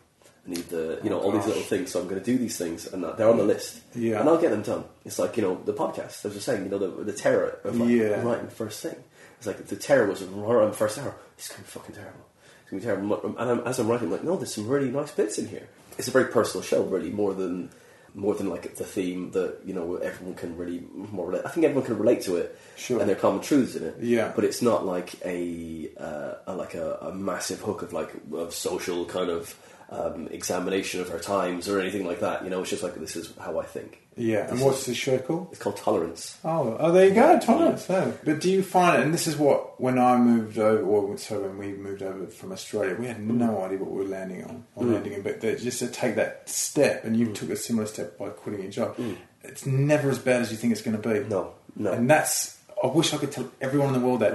I 0.47 0.49
need 0.49 0.70
the 0.70 0.99
you 1.04 1.10
know 1.10 1.20
Oh, 1.20 1.26
all 1.26 1.32
these 1.32 1.45
little 1.45 1.62
things. 1.64 1.91
So 1.91 1.99
I'm 1.99 2.08
going 2.08 2.20
to 2.22 2.26
do 2.26 2.38
these 2.38 2.58
things, 2.58 2.88
and 2.88 3.04
they're 3.04 3.30
on 3.30 3.38
the 3.38 3.43
list. 3.43 3.82
Yeah. 3.93 4.20
and 4.22 4.30
I'll 4.30 4.39
get 4.41 4.52
them 4.52 4.62
done. 4.64 4.86
It's 5.06 5.20
like 5.20 5.36
you 5.38 5.43
know 5.43 5.62
the 5.66 5.74
podcast. 5.74 6.24
I 6.26 6.30
was 6.30 6.34
just 6.36 6.45
saying, 6.45 6.64
you 6.64 6.70
know, 6.70 6.78
the, 6.80 7.04
the 7.04 7.14
terror 7.14 7.60
of 7.64 7.78
like 7.80 7.89
Yeah. 7.89 8.24
writing 8.24 8.45
the 8.45 8.52
first 8.52 8.82
thing. 8.82 8.95
It's 9.38 9.47
like 9.47 9.66
the 9.68 9.76
terror 9.76 10.08
was 10.08 10.22
on 10.22 10.32
the 10.70 10.74
first 10.78 10.97
hour. 10.99 11.16
It's 11.38 11.49
going 11.49 11.58
to 11.58 11.64
be 11.64 11.68
fucking 11.72 11.95
terrible. 11.95 12.26
It's 12.62 12.70
going 12.72 12.82
to 12.82 12.88
be 12.88 12.93
terrible. 12.93 13.36
And 13.39 13.49
I'm, 13.52 13.60
as 13.68 13.80
I'm 13.80 13.88
writing, 13.88 14.06
I'm 14.08 14.12
like, 14.14 14.24
no, 14.24 14.38
there's 14.38 14.54
some 14.54 14.68
really 14.68 14.89
nice 14.91 15.12
bits 15.12 15.39
in 15.39 15.47
here. 15.47 15.68
It's 15.97 16.08
a 16.08 16.12
very 16.12 16.26
personal 16.26 16.62
show, 16.64 16.84
really, 16.84 17.10
more 17.10 17.34
than 17.34 17.70
more 18.14 18.36
than 18.36 18.49
like 18.49 18.76
the 18.76 18.84
theme 18.84 19.32
that 19.32 19.59
you 19.66 19.74
know 19.74 19.95
everyone 19.95 20.36
can 20.36 20.57
really 20.57 20.84
more 20.93 21.28
relate. 21.28 21.43
I 21.45 21.49
think 21.49 21.66
everyone 21.66 21.86
can 21.86 21.97
relate 21.97 22.22
to 22.24 22.36
it, 22.38 22.57
Sure. 22.76 22.99
and 22.99 23.07
there 23.07 23.16
are 23.16 23.20
common 23.20 23.41
truths 23.41 23.76
in 23.76 23.84
it. 23.86 23.95
Yeah. 24.01 24.32
but 24.36 24.43
it's 24.43 24.62
not 24.62 24.86
like 24.86 25.16
a, 25.26 25.89
uh, 25.99 26.34
a 26.47 26.55
like 26.55 26.74
a, 26.74 26.95
a 27.01 27.14
massive 27.14 27.62
hook 27.62 27.82
of 27.82 27.93
like 27.93 28.12
of 28.34 28.53
social 28.53 29.05
kind 29.05 29.30
of 29.30 29.55
um, 29.92 30.30
examination 30.32 31.02
of 31.02 31.12
our 31.12 31.20
times 31.20 31.68
or 31.68 31.80
anything 31.80 32.06
like 32.06 32.22
that. 32.22 32.44
You 32.44 32.50
know, 32.50 32.62
it's 32.62 32.70
just 32.70 32.82
like 32.82 32.96
this 32.96 33.16
is 33.16 33.34
how 33.38 33.60
I 33.60 33.66
think. 33.66 34.00
Yeah. 34.16 34.44
This 34.44 34.52
And 34.52 34.60
is- 34.60 34.66
what's 34.66 34.86
the 34.86 34.96
show 34.96 35.18
called? 35.20 35.50
It's 35.52 35.60
called 35.60 35.78
tolerance. 35.78 36.38
Oh, 36.46 36.78
oh, 36.80 36.92
there 36.92 37.08
you 37.08 37.14
go, 37.14 37.38
tolerance. 37.39 37.89
Oh. 37.89 38.14
But 38.24 38.39
do 38.39 38.50
you 38.50 38.64
find 38.64 39.00
it? 39.00 39.06
And 39.06 39.14
this 39.14 39.28
is 39.28 39.36
what 39.36 39.80
when 39.82 40.00
I 40.00 40.18
moved 40.18 40.58
over, 40.58 40.82
or 40.84 41.18
so 41.18 41.42
when 41.42 41.58
we 41.58 41.74
moved 41.74 42.02
over 42.02 42.28
from 42.28 42.52
Australia, 42.54 42.96
we 42.98 43.08
had 43.08 43.18
mm. 43.18 43.32
no 43.32 43.62
idea 43.64 43.80
what 43.80 43.92
we 43.92 43.98
were 43.98 44.10
landing 44.10 44.44
on, 44.46 44.66
or 44.76 44.86
mm. 44.86 44.94
landing 44.94 45.14
in. 45.14 45.22
But 45.22 45.42
just 45.42 45.80
to 45.80 45.88
take 45.88 46.16
that 46.16 46.48
step, 46.50 47.04
and 47.04 47.18
you 47.18 47.28
mm. 47.28 47.36
took 47.36 47.50
a 47.50 47.58
similar 47.58 47.86
step 47.86 48.18
by 48.18 48.30
quitting 48.30 48.62
your 48.62 48.72
job. 48.72 48.96
It's 49.44 49.66
never 49.66 50.10
as 50.10 50.20
bad 50.20 50.42
as 50.42 50.52
you 50.52 50.58
think 50.58 50.72
it's 50.72 50.82
going 50.82 51.00
to 51.00 51.10
be. 51.10 51.28
No, 51.28 51.54
no. 51.76 51.92
And 51.92 52.10
that's. 52.10 52.60
I 52.82 52.88
wish 52.88 53.14
I 53.14 53.18
could 53.18 53.32
tell 53.32 53.52
everyone 53.60 53.94
in 53.94 54.02
the 54.02 54.08
world 54.08 54.22
that. 54.22 54.34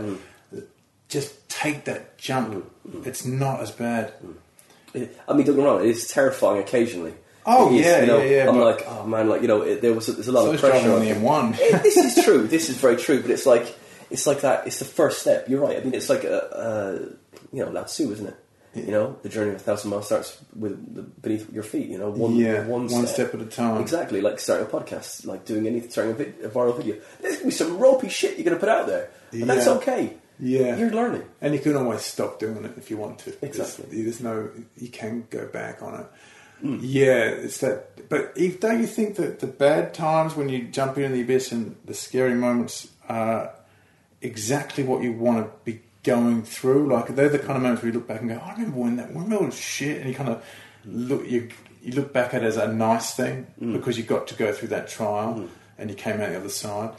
Just 1.09 1.48
take 1.48 1.84
that 1.84 2.18
jump. 2.18 2.68
It's 3.04 3.24
not 3.24 3.61
as 3.61 3.70
bad. 3.70 4.12
I 4.95 4.99
mean, 4.99 5.09
don't 5.28 5.45
get 5.47 5.57
me 5.57 5.62
wrong, 5.64 5.87
it's 5.89 6.12
terrifying 6.12 6.61
occasionally. 6.62 7.14
Oh, 7.49 7.72
is, 7.72 7.84
yeah, 7.84 8.01
you 8.01 8.07
know, 8.07 8.18
yeah, 8.22 8.45
yeah, 8.45 8.49
I'm 8.49 8.59
like, 8.59 8.82
oh. 8.87 9.01
oh 9.03 9.07
man, 9.07 9.28
like 9.28 9.43
you 9.43 9.49
know, 9.49 9.62
it, 9.62 9.80
there 9.80 9.93
was 9.93 10.07
there's 10.07 10.26
a 10.28 10.32
lot 10.32 10.45
So 10.45 10.53
of 10.53 10.61
pressure. 10.61 10.93
on 10.93 11.01
the. 11.01 11.11
M1. 11.12 11.57
It- 11.61 11.82
this 11.82 11.97
is 11.97 12.24
true. 12.24 12.47
This 12.47 12.68
is 12.70 12.76
very 12.78 12.97
true. 12.97 13.22
But 13.22 13.30
it's 13.30 13.47
like 13.47 13.72
it's 14.11 14.26
like 14.26 14.41
that. 14.41 14.66
It's 14.66 14.78
the 14.80 14.84
first 14.84 15.20
step. 15.20 15.49
You're 15.49 15.61
right. 15.61 15.76
I 15.76 15.80
mean, 15.84 15.95
it's 15.95 16.09
like 16.09 16.24
a, 16.24 16.39
a 17.53 17.55
you 17.57 17.64
know 17.64 17.70
Lao 17.70 17.84
Tzu, 17.84 18.11
isn't 18.12 18.26
it? 18.26 18.37
You 18.74 18.91
know, 18.91 19.16
the 19.22 19.28
journey 19.30 19.51
of 19.51 19.57
a 19.57 19.59
thousand 19.61 19.91
miles 19.91 20.05
starts 20.07 20.37
with 20.55 20.95
the, 20.95 21.03
beneath 21.03 21.51
your 21.53 21.62
feet. 21.62 21.89
You 21.89 21.99
know, 21.99 22.11
one 22.11 22.34
Yeah, 22.37 22.62
one, 22.66 22.89
one 22.89 23.07
step. 23.07 23.28
step 23.30 23.34
at 23.34 23.47
a 23.47 23.47
time. 23.51 23.80
Exactly, 23.80 24.20
like 24.20 24.39
starting 24.41 24.66
a 24.66 24.68
podcast, 24.70 25.24
like 25.24 25.45
doing 25.47 25.66
anything, 25.68 25.89
starting 25.91 26.12
a, 26.12 26.16
vid- 26.16 26.41
a 26.45 26.49
viral 26.49 26.76
video. 26.76 26.97
There's 27.20 27.37
gonna 27.37 27.47
be 27.47 27.51
some 27.53 27.78
ropey 27.78 28.09
shit 28.09 28.37
you're 28.37 28.45
gonna 28.45 28.57
put 28.59 28.68
out 28.68 28.87
there, 28.89 29.11
but 29.32 29.47
that's 29.47 29.66
okay. 29.68 30.14
Yeah. 30.39 30.76
you're 30.76 30.91
learning. 30.91 31.24
And 31.41 31.55
you 31.55 31.61
can 31.61 31.76
always 31.76 32.03
stop 32.03 32.39
doing 32.39 32.64
it 32.64 32.72
if 32.76 32.91
you 32.91 32.97
want 32.97 33.20
to. 33.20 33.30
Exactly. 33.45 33.87
There's, 33.91 34.05
there's 34.05 34.20
no, 34.20 34.51
you 34.76 34.89
can 34.89 35.26
go 35.30 35.47
back 35.47 35.82
on 35.82 36.01
it. 36.01 36.07
Hmm. 36.61 36.78
Yeah, 36.80 37.24
it's 37.24 37.59
that. 37.59 38.09
But 38.09 38.32
if, 38.37 38.61
don't 38.61 38.80
you 38.80 38.87
think 38.87 39.16
that 39.16 39.41
the 39.41 39.47
bad 39.47 39.93
times 39.93 40.34
when 40.34 40.49
you 40.49 40.64
jump 40.68 40.97
into 40.97 41.11
the 41.11 41.22
abyss 41.22 41.53
and 41.53 41.76
the 41.84 41.95
scary 41.95 42.34
moments 42.34 42.89
are 43.09 43.53
exactly 44.22 44.84
what 44.84 45.03
you 45.03 45.12
want 45.12 45.47
to 45.47 45.53
be 45.64 45.82
going 46.03 46.43
through? 46.43 46.91
Like 46.91 47.14
they're 47.14 47.28
the 47.28 47.39
kind 47.39 47.57
of 47.57 47.62
moments 47.62 47.82
where 47.82 47.93
you 47.93 47.99
look 47.99 48.09
back 48.09 48.20
and 48.20 48.30
go, 48.30 48.37
"I 48.37 48.53
remember 48.53 48.78
when 48.78 48.97
that, 48.97 49.09
remember 49.09 49.37
all 49.37 49.51
shit," 49.51 50.01
and 50.01 50.09
you 50.09 50.14
kind 50.14 50.30
of 50.30 50.43
look, 50.87 51.28
you 51.28 51.51
you 51.82 51.93
look 51.93 52.12
back 52.12 52.32
at 52.32 52.43
it 52.43 52.47
as 52.47 52.57
a 52.57 52.72
nice 52.72 53.14
thing 53.14 53.45
hmm. 53.59 53.74
because 53.74 53.99
you 53.99 54.05
got 54.05 54.26
to 54.28 54.34
go 54.34 54.53
through 54.53 54.68
that 54.68 54.89
trial 54.89 55.34
hmm. 55.34 55.47
and 55.78 55.91
you 55.91 55.97
came 55.97 56.20
out 56.20 56.30
the 56.30 56.39
other 56.39 56.49
side. 56.49 56.93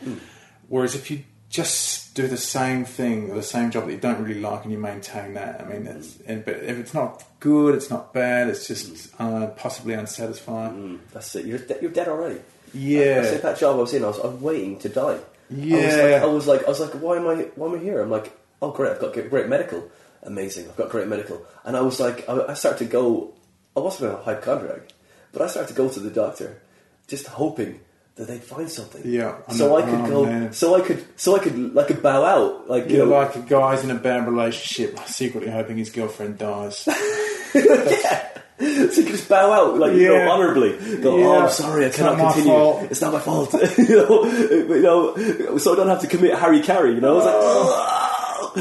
Whereas 0.67 0.93
if 0.93 1.09
you 1.09 1.23
just 1.49 2.13
do 2.13 2.27
the 2.27 2.37
same 2.37 2.83
thing 2.83 3.31
or 3.31 3.35
the 3.35 3.43
same 3.43 3.71
job 3.71 3.85
that 3.85 3.91
you 3.91 3.97
don't 3.99 4.21
really 4.21 4.41
like 4.41 4.63
and 4.63 4.71
you 4.71 4.77
maintain 4.77 5.35
that. 5.35 5.61
I 5.61 5.65
mean, 5.65 5.85
that's, 5.85 6.17
and, 6.25 6.43
but 6.43 6.55
if 6.55 6.77
it's 6.77 6.93
not 6.93 7.23
good, 7.39 7.75
it's 7.75 7.89
not 7.89 8.13
bad. 8.13 8.49
It's 8.49 8.67
just 8.67 9.13
uh, 9.19 9.47
possibly 9.47 9.93
unsatisfying. 9.93 10.73
Mm, 10.73 10.99
that's 11.13 11.35
it. 11.35 11.45
You're 11.45 11.59
de- 11.59 11.77
you're 11.81 11.91
dead 11.91 12.07
already. 12.07 12.41
Yeah. 12.73 13.21
I 13.21 13.25
said 13.25 13.41
that 13.43 13.59
job 13.59 13.77
I 13.77 13.79
was 13.79 13.93
in. 13.93 14.03
I 14.03 14.07
was, 14.07 14.19
I 14.19 14.27
was 14.27 14.41
waiting 14.41 14.79
to 14.79 14.89
die. 14.89 15.19
Yeah. 15.49 15.77
I 15.77 15.85
was, 15.85 15.95
like, 15.95 16.21
I 16.21 16.25
was 16.25 16.47
like, 16.47 16.65
I 16.65 16.69
was 16.69 16.79
like, 16.79 17.01
why 17.01 17.15
am 17.17 17.27
I? 17.27 17.35
Why 17.55 17.67
am 17.67 17.75
I 17.75 17.77
here? 17.77 18.01
I'm 18.01 18.11
like, 18.11 18.37
oh 18.61 18.71
great, 18.71 18.91
I've 18.91 18.99
got 18.99 19.13
great, 19.13 19.29
great 19.29 19.47
medical. 19.47 19.89
Amazing, 20.23 20.67
I've 20.67 20.75
got 20.75 20.89
great 20.89 21.07
medical. 21.07 21.45
And 21.63 21.77
I 21.77 21.81
was 21.81 21.99
like, 21.99 22.27
I, 22.27 22.47
I 22.47 22.53
started 22.55 22.79
to 22.79 22.85
go. 22.85 23.33
I 23.75 23.79
wasn't 23.79 24.11
a 24.13 24.17
hypochondriac, 24.17 24.89
but 25.31 25.41
I 25.43 25.47
started 25.47 25.69
to 25.69 25.75
go 25.75 25.87
to 25.87 25.99
the 25.99 26.09
doctor, 26.09 26.61
just 27.07 27.27
hoping 27.27 27.79
that 28.17 28.27
they'd 28.27 28.43
find 28.43 28.69
something. 28.69 29.01
Yeah, 29.05 29.35
I 29.47 29.53
So 29.53 29.67
know. 29.69 29.77
I 29.77 29.81
could 29.83 29.93
Oh, 30.01 30.07
go. 30.09 30.25
man. 30.25 30.53
So 30.53 30.75
I 30.75 30.81
could. 30.81 31.05
So 31.15 31.35
I 31.35 31.39
could. 31.39 31.73
Like, 31.73 31.87
could 31.87 32.01
bow 32.01 32.23
out. 32.25 32.69
Like 32.69 32.89
you 32.89 32.97
You're 32.97 33.05
know. 33.05 33.13
like 33.17 33.35
a 33.35 33.39
guy's 33.39 33.83
in 33.83 33.91
a 33.91 33.95
bad 33.95 34.27
relationship, 34.27 34.99
secretly 35.07 35.49
hoping 35.51 35.77
his 35.77 35.89
girlfriend 35.91 36.37
dies. 36.37 36.87
yeah. 37.55 38.27
So 38.59 38.65
you 38.65 38.87
could 39.03 39.07
just 39.07 39.29
bow 39.29 39.51
out, 39.53 39.77
like 39.77 39.93
you 39.93 40.11
Yeah. 40.11 40.25
know, 40.25 40.31
honourably. 40.31 40.97
Go, 41.01 41.17
Yeah. 41.19 41.25
oh, 41.27 41.39
I'm 41.43 41.49
sorry, 41.51 41.83
I 41.85 41.87
It's 41.89 41.97
cannot 41.97 42.17
not 42.17 42.23
my 42.25 42.31
continue. 42.33 42.51
fault." 42.57 42.83
It's 42.89 43.01
not 43.01 43.13
my 43.13 43.19
fault. 43.19 43.53
you 43.77 43.95
know, 43.95 44.25
you 44.25 44.81
know, 44.81 45.57
so 45.59 45.73
I 45.73 45.75
don't 45.75 45.87
have 45.89 46.01
to 46.01 46.07
commit 46.07 46.33
hari-kari. 46.33 46.95
You 46.95 47.01
know, 47.01 47.13
I 47.13 47.15
was 47.17 47.25
like, 47.25 47.35
oh. 47.37 48.06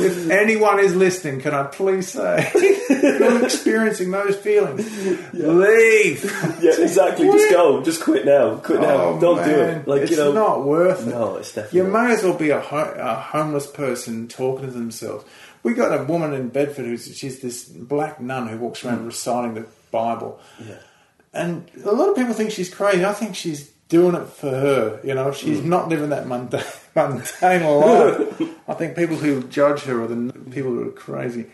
If 0.03 0.30
anyone 0.30 0.78
is 0.80 0.94
listening, 0.94 1.40
can 1.40 1.55
I 1.55 1.64
please 1.64 2.09
say, 2.12 2.51
if 2.55 3.20
you're 3.20 3.44
experiencing 3.44 4.11
those 4.11 4.36
feelings, 4.36 4.84
leave. 5.32 6.24
yeah, 6.62 6.72
exactly. 6.78 7.26
Just 7.26 7.51
go, 7.51 7.82
just 7.82 8.03
quit 8.03 8.24
now, 8.24 8.57
quit 8.57 8.80
now. 8.80 8.97
Oh, 9.05 9.20
don't 9.20 9.44
do 9.44 9.51
it. 9.51 9.88
Like 9.88 10.03
it's 10.03 10.11
you 10.12 10.16
know, 10.16 10.32
not 10.32 10.64
worth 10.64 11.07
it. 11.07 11.11
no, 11.11 11.36
it's 11.36 11.53
definitely. 11.55 11.78
You 11.80 11.86
may 11.86 12.12
as 12.12 12.22
well 12.22 12.34
be 12.36 12.51
a, 12.51 12.61
ho- 12.61 12.94
a 12.97 13.14
homeless 13.14 13.66
person 13.66 14.28
talking 14.28 14.66
to 14.66 14.72
themselves. 14.72 15.24
We 15.62 15.74
got 15.74 15.99
a 15.99 16.05
woman 16.05 16.32
in 16.32 16.49
Bedford 16.49 16.84
who's 16.84 17.16
she's 17.16 17.40
this 17.40 17.64
black 17.64 18.20
nun 18.20 18.47
who 18.49 18.59
walks 18.59 18.84
around 18.84 19.05
reciting 19.07 19.55
the 19.55 19.66
Bible, 19.90 20.38
Yeah. 20.64 20.76
and 21.32 21.68
a 21.84 21.92
lot 21.92 22.09
of 22.09 22.16
people 22.16 22.34
think 22.34 22.51
she's 22.53 22.72
crazy. 22.72 23.05
I 23.05 23.12
think 23.12 23.34
she's 23.34 23.68
doing 23.88 24.14
it 24.14 24.26
for 24.26 24.51
her. 24.51 25.01
You 25.05 25.14
know, 25.14 25.32
she's 25.32 25.59
Mm. 25.61 25.64
not 25.66 25.88
living 25.88 26.11
that 26.11 26.26
mundane, 26.26 26.62
mundane 26.97 27.62
life. 27.64 28.42
I 28.68 28.74
think 28.74 28.97
people 28.97 29.16
who 29.16 29.42
judge 29.44 29.82
her 29.82 30.03
are 30.03 30.07
the 30.09 30.32
people 30.51 30.72
who 30.72 30.88
are 30.88 30.92
crazy. 30.92 31.47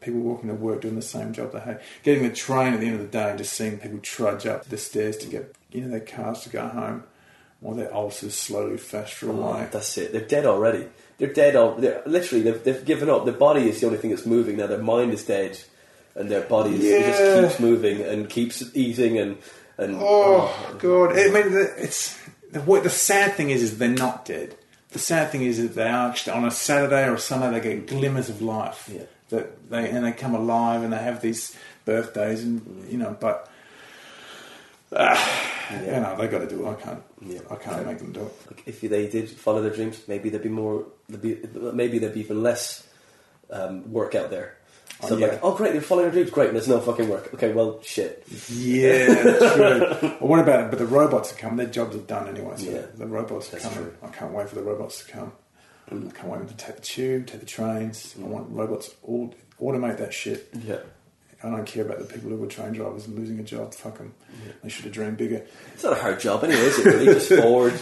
People 0.00 0.20
walking 0.20 0.48
to 0.50 0.54
work 0.54 0.82
doing 0.82 0.94
the 0.94 1.02
same 1.02 1.32
job 1.32 1.52
they 1.52 1.58
hate, 1.58 1.78
getting 2.04 2.22
the 2.22 2.34
train 2.34 2.74
at 2.74 2.80
the 2.80 2.86
end 2.86 2.96
of 2.96 3.00
the 3.00 3.18
day 3.18 3.30
and 3.30 3.38
just 3.38 3.54
seeing 3.54 3.78
people 3.78 3.98
trudge 3.98 4.46
up 4.46 4.66
the 4.66 4.76
stairs 4.76 5.16
to 5.16 5.26
get 5.26 5.56
you 5.72 5.80
know 5.80 5.88
their 5.88 6.00
cars 6.00 6.42
to 6.42 6.50
go 6.50 6.68
home, 6.68 7.04
while 7.60 7.74
their 7.74 7.92
ulcers 7.92 8.34
slowly 8.34 8.76
fester 8.76 9.28
oh, 9.28 9.32
away. 9.32 9.62
Oh, 9.64 9.68
that's 9.72 9.96
it. 9.98 10.12
They're 10.12 10.20
dead 10.20 10.46
already. 10.46 10.86
They're 11.16 11.32
dead. 11.32 11.56
Al- 11.56 11.74
they're, 11.76 12.02
literally, 12.06 12.44
they've, 12.44 12.62
they've 12.62 12.84
given 12.84 13.10
up. 13.10 13.24
Their 13.24 13.34
body 13.34 13.68
is 13.68 13.80
the 13.80 13.86
only 13.86 13.98
thing 13.98 14.10
that's 14.10 14.26
moving 14.26 14.58
now. 14.58 14.66
Their 14.68 14.78
mind 14.78 15.12
is 15.12 15.24
dead, 15.24 15.58
and 16.14 16.30
their 16.30 16.42
body 16.42 16.74
is, 16.76 16.84
Yeah. 16.84 17.08
just 17.08 17.40
keeps 17.50 17.60
moving 17.60 18.02
and 18.02 18.28
keeps 18.28 18.62
eating 18.74 19.18
and 19.18 19.38
and 19.78 19.96
oh, 19.96 20.54
oh 20.54 20.74
god! 20.78 21.18
I 21.18 21.30
mean, 21.30 21.52
the- 21.52 21.74
it's 21.78 22.16
the, 22.52 22.60
what 22.60 22.82
the 22.82 22.90
sad 22.90 23.34
thing 23.34 23.50
is, 23.50 23.62
is 23.62 23.78
they're 23.78 23.88
not 23.88 24.24
dead. 24.24 24.56
The 24.90 24.98
sad 24.98 25.30
thing 25.30 25.42
is 25.42 25.58
that 25.58 25.74
they 25.74 25.88
are 25.88 26.10
actually 26.10 26.32
on 26.32 26.44
a 26.44 26.50
Saturday 26.50 27.06
or 27.06 27.14
a 27.14 27.18
Sunday 27.18 27.50
they 27.50 27.74
get 27.74 27.86
glimmers 27.86 28.28
of 28.28 28.40
life. 28.40 28.88
Yeah. 28.92 29.02
That 29.30 29.70
they 29.70 29.90
and 29.90 30.06
they 30.06 30.12
come 30.12 30.34
alive 30.34 30.82
and 30.82 30.92
they 30.92 30.98
have 30.98 31.20
these 31.20 31.56
birthdays 31.84 32.42
and 32.42 32.86
you 32.90 32.96
know, 32.96 33.16
but 33.20 33.50
ah, 34.96 35.70
you 35.72 35.86
know 35.86 36.16
they 36.18 36.28
got 36.28 36.38
to 36.38 36.48
do 36.48 36.66
it. 36.66 36.70
I 36.70 36.74
can't. 36.74 37.02
Yeah. 37.20 37.40
I 37.50 37.56
can't 37.56 37.86
make 37.86 37.98
them 37.98 38.12
do 38.12 38.22
it. 38.22 38.32
Like, 38.46 38.62
if 38.66 38.80
they 38.80 39.08
did 39.08 39.28
follow 39.28 39.60
their 39.60 39.74
dreams, 39.74 40.00
maybe 40.08 40.30
there'd 40.30 40.42
be 40.42 40.48
more. 40.48 40.86
There'd 41.08 41.22
be, 41.22 41.38
maybe 41.72 41.98
there'd 41.98 42.14
be 42.14 42.20
even 42.20 42.42
less 42.42 42.86
um, 43.50 43.92
work 43.92 44.14
out 44.14 44.30
there. 44.30 44.57
Oh, 45.00 45.08
so 45.08 45.14
Oh, 45.14 45.18
yeah. 45.18 45.26
like, 45.28 45.40
oh 45.44 45.54
great, 45.54 45.72
they're 45.72 45.80
following 45.82 46.06
their 46.06 46.12
dreams. 46.14 46.30
Great, 46.30 46.48
and 46.48 46.56
there's 46.56 46.68
no 46.68 46.80
fucking 46.80 47.08
work. 47.08 47.32
Okay, 47.34 47.52
well, 47.52 47.80
shit. 47.82 48.24
Yeah, 48.50 49.06
true. 49.22 49.80
well, 50.00 50.10
what 50.20 50.40
about 50.40 50.64
it? 50.64 50.70
But 50.70 50.78
the 50.80 50.86
robots 50.86 51.32
are 51.32 51.36
coming. 51.36 51.56
Their 51.58 51.66
jobs 51.66 51.94
are 51.96 52.00
done 52.00 52.28
anyway. 52.28 52.54
So 52.56 52.70
Yeah. 52.70 52.82
the 52.96 53.06
robots 53.06 53.52
are 53.54 53.58
coming. 53.60 53.92
I 54.02 54.08
can't 54.08 54.32
wait 54.32 54.48
for 54.48 54.56
the 54.56 54.62
robots 54.62 55.04
to 55.04 55.12
come. 55.12 55.32
Mm. 55.90 56.08
I 56.08 56.12
can't 56.12 56.28
wait 56.28 56.48
to 56.48 56.54
take 56.54 56.76
the 56.76 56.82
tube, 56.82 57.26
take 57.28 57.40
the 57.40 57.46
trains. 57.46 58.14
I 58.18 58.22
mm. 58.22 58.26
want 58.26 58.48
robots 58.50 58.90
all 59.04 59.34
automate 59.60 59.98
that 59.98 60.12
shit. 60.12 60.48
Yeah, 60.64 60.78
I 61.42 61.50
don't 61.50 61.64
care 61.64 61.84
about 61.84 61.98
the 62.00 62.04
people 62.04 62.30
who 62.30 62.36
were 62.36 62.46
train 62.46 62.72
drivers 62.72 63.06
and 63.06 63.16
losing 63.18 63.38
a 63.38 63.44
job. 63.44 63.72
Fuck 63.74 63.98
them. 63.98 64.14
They 64.62 64.68
should 64.68 64.84
have 64.84 64.94
dreamed 64.94 65.16
bigger. 65.16 65.46
it's 65.74 65.84
not 65.84 65.92
a 65.92 66.00
hard 66.00 66.18
job 66.20 66.42
anyway, 66.44 66.60
is 66.60 66.78
it? 66.78 66.84
Really, 66.86 67.06
just 67.06 67.32
forward, 67.40 67.74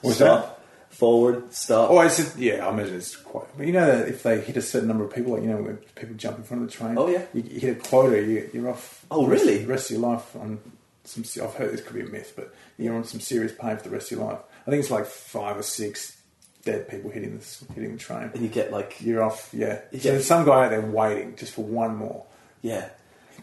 What's 0.00 0.16
stop, 0.16 0.53
forward, 0.94 1.52
stop. 1.52 1.90
Oh, 1.90 2.00
it's 2.00 2.16
just, 2.16 2.38
yeah. 2.38 2.66
I 2.66 2.70
imagine 2.72 2.96
it's 2.96 3.16
quite. 3.16 3.46
But 3.56 3.66
you 3.66 3.72
know 3.72 3.86
that 3.86 4.08
if 4.08 4.22
they 4.22 4.40
hit 4.40 4.56
a 4.56 4.62
certain 4.62 4.88
number 4.88 5.04
of 5.04 5.12
people, 5.14 5.32
like 5.34 5.42
you 5.42 5.48
know 5.48 5.56
when 5.56 5.76
people 5.94 6.14
jump 6.16 6.38
in 6.38 6.44
front 6.44 6.62
of 6.62 6.70
the 6.70 6.74
train. 6.74 6.96
Oh, 6.98 7.08
yeah. 7.08 7.22
You, 7.34 7.42
you 7.42 7.60
hit 7.60 7.76
a 7.76 7.80
quota, 7.80 8.22
you, 8.22 8.48
you're 8.52 8.70
off. 8.70 9.04
Oh, 9.10 9.24
the 9.24 9.30
really? 9.32 9.58
The 9.58 9.66
rest 9.66 9.90
of 9.90 9.98
your 9.98 10.08
life 10.08 10.34
on 10.36 10.58
some. 11.04 11.24
I've 11.44 11.54
heard 11.54 11.72
this 11.72 11.82
could 11.82 11.94
be 11.94 12.02
a 12.02 12.06
myth, 12.06 12.32
but 12.36 12.54
you're 12.78 12.94
on 12.94 13.04
some 13.04 13.20
serious 13.20 13.52
pain 13.52 13.76
for 13.76 13.84
the 13.84 13.90
rest 13.90 14.10
of 14.12 14.18
your 14.18 14.26
life. 14.28 14.38
I 14.66 14.70
think 14.70 14.80
it's 14.80 14.90
like 14.90 15.06
five 15.06 15.56
or 15.58 15.62
six 15.62 16.16
dead 16.64 16.88
people 16.88 17.10
hitting 17.10 17.38
the 17.38 17.74
hitting 17.74 17.92
the 17.92 17.98
train. 17.98 18.30
and 18.32 18.42
you 18.42 18.48
get 18.48 18.72
like, 18.72 18.96
You're 19.00 19.22
off. 19.22 19.50
Yeah. 19.52 19.80
You 19.92 19.98
So 19.98 20.02
get- 20.04 20.10
there's 20.12 20.26
some 20.26 20.46
guy 20.46 20.64
out 20.64 20.70
there 20.70 20.80
waiting 20.80 21.36
just 21.36 21.52
for 21.52 21.64
one 21.64 21.96
more. 21.96 22.24
yeah, 22.62 22.88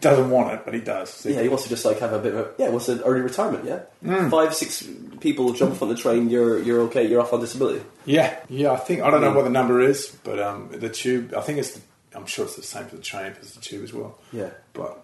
doesn't 0.02 0.28
want 0.30 0.52
it, 0.52 0.60
but 0.64 0.74
he 0.74 0.80
does. 0.80 1.08
So 1.10 1.30
yeah. 1.30 1.40
He 1.42 1.48
wants 1.48 1.62
to 1.64 1.70
just 1.70 1.84
like 1.84 2.00
have 2.00 2.12
a 2.12 2.18
bit 2.18 2.34
of 2.34 2.40
a, 2.40 2.50
yeah. 2.58 2.68
What's 2.68 2.88
an 2.88 3.00
early 3.02 3.20
retirement? 3.22 3.64
Yeah, 3.64 3.80
Mm. 4.04 4.30
five, 4.30 4.54
six 4.54 4.86
people 5.20 5.52
jump 5.54 5.72
off 5.72 5.82
on 5.82 5.88
the 5.88 5.96
train. 5.96 6.28
You're 6.28 6.58
you're 6.62 6.80
okay. 6.82 7.06
You're 7.08 7.20
off 7.22 7.32
on 7.32 7.40
disability. 7.40 7.82
Yeah, 8.04 8.36
yeah. 8.50 8.72
I 8.72 8.76
think 8.76 9.00
I 9.02 9.10
don't 9.10 9.20
know 9.22 9.32
what 9.32 9.44
the 9.44 9.50
number 9.50 9.80
is, 9.80 10.14
but 10.24 10.38
um, 10.38 10.68
the 10.72 10.88
tube. 10.90 11.32
I 11.34 11.40
think 11.40 11.58
it's. 11.58 11.72
The, 11.72 11.80
I'm 12.14 12.26
sure 12.26 12.44
it's 12.44 12.56
the 12.56 12.62
same 12.62 12.84
for 12.86 12.96
the 12.96 13.02
train 13.02 13.32
as 13.40 13.54
the 13.54 13.60
tube 13.62 13.82
as 13.84 13.94
well. 13.94 14.18
Yeah. 14.32 14.50
But 14.74 15.02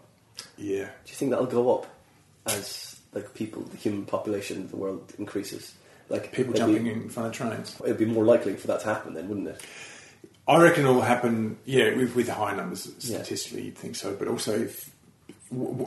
yeah, 0.58 0.84
Do 0.84 1.08
you 1.10 1.14
think 1.14 1.30
that'll 1.30 1.46
go 1.46 1.78
up 1.78 1.86
as 2.46 3.00
like 3.14 3.32
people, 3.34 3.62
the 3.62 3.76
human 3.78 4.04
population 4.04 4.58
of 4.62 4.70
the 4.70 4.76
world 4.76 5.12
increases? 5.18 5.72
Like 6.10 6.32
people 6.32 6.54
jumping 6.54 6.84
be, 6.84 6.90
in 6.90 7.08
front 7.10 7.28
of 7.28 7.32
trains. 7.34 7.76
It'd 7.84 7.98
be 7.98 8.04
more 8.06 8.24
likely 8.24 8.56
for 8.56 8.66
that 8.68 8.80
to 8.80 8.86
happen 8.86 9.14
then, 9.14 9.28
wouldn't 9.28 9.48
it? 9.48 9.60
I 10.48 10.56
reckon 10.62 10.86
it 10.86 10.88
will 10.88 11.02
happen. 11.02 11.58
Yeah, 11.66 11.94
with, 11.94 12.16
with 12.16 12.28
high 12.28 12.56
numbers 12.56 12.86
Yeah. 13.00 13.18
statistically, 13.22 13.64
you'd 13.66 13.76
think 13.78 13.96
so. 13.96 14.14
But 14.14 14.28
also, 14.28 14.58
if 14.58 14.90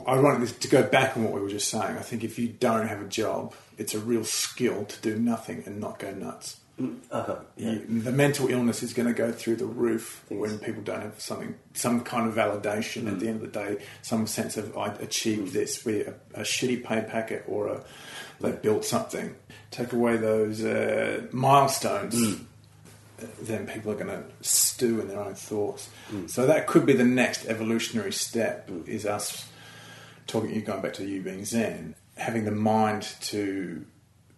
ironically, 0.08 0.48
to 0.60 0.68
go 0.68 0.82
back 0.82 1.16
on 1.16 1.24
what 1.24 1.32
we 1.32 1.40
were 1.40 1.48
just 1.48 1.68
saying, 1.68 1.96
I 1.98 2.02
think 2.02 2.24
if 2.24 2.38
you 2.38 2.48
don't 2.48 2.86
have 2.88 3.00
a 3.00 3.06
job, 3.08 3.54
it's 3.78 3.94
a 3.94 3.98
real 3.98 4.24
skill 4.24 4.84
to 4.84 5.00
do 5.00 5.18
nothing 5.18 5.62
and 5.66 5.80
not 5.80 5.98
go 5.98 6.12
nuts. 6.12 6.58
Uh-huh. 7.10 7.36
Yeah. 7.56 7.72
You- 7.72 8.00
the 8.00 8.10
mental 8.12 8.48
illness 8.48 8.82
is 8.82 8.92
going 8.92 9.06
to 9.06 9.14
go 9.14 9.30
through 9.30 9.56
the 9.56 9.66
roof 9.66 10.24
Things- 10.28 10.40
when 10.40 10.58
people 10.58 10.82
don't 10.82 11.02
have 11.02 11.20
something, 11.20 11.54
some 11.74 12.00
kind 12.00 12.26
of 12.28 12.34
validation 12.34 13.02
Mm. 13.04 13.12
at 13.12 13.20
the 13.20 13.28
end 13.28 13.42
of 13.44 13.52
the 13.52 13.58
day, 13.60 13.76
some 14.00 14.26
sense 14.26 14.56
of 14.56 14.76
I 14.76 14.86
achieved 14.94 15.52
this, 15.52 15.82
be 15.82 15.98
it 15.98 16.20
a, 16.34 16.40
a 16.40 16.42
shitty 16.44 16.82
pay 16.84 17.02
packet 17.02 17.44
or 17.46 17.68
a 17.68 17.84
they 18.40 18.50
built 18.52 18.84
something. 18.84 19.36
Take 19.70 19.92
away 19.92 20.16
those 20.16 20.64
uh, 20.64 21.22
milestones, 21.30 22.14
Mm. 22.16 22.44
Then 23.40 23.66
people 23.66 23.92
are 23.92 23.96
going 23.96 24.08
to 24.08 24.24
stew 24.40 25.00
in 25.00 25.08
their 25.08 25.20
own 25.20 25.34
thoughts. 25.34 25.88
Mm. 26.10 26.28
So 26.30 26.46
that 26.46 26.66
could 26.66 26.86
be 26.86 26.92
the 26.92 27.04
next 27.04 27.46
evolutionary 27.46 28.12
step. 28.12 28.68
Is 28.86 29.06
us 29.06 29.48
talking? 30.26 30.54
You 30.54 30.62
going 30.62 30.82
back 30.82 30.94
to 30.94 31.04
you 31.06 31.20
being 31.22 31.44
Zen, 31.44 31.94
having 32.16 32.44
the 32.44 32.50
mind 32.52 33.02
to 33.22 33.84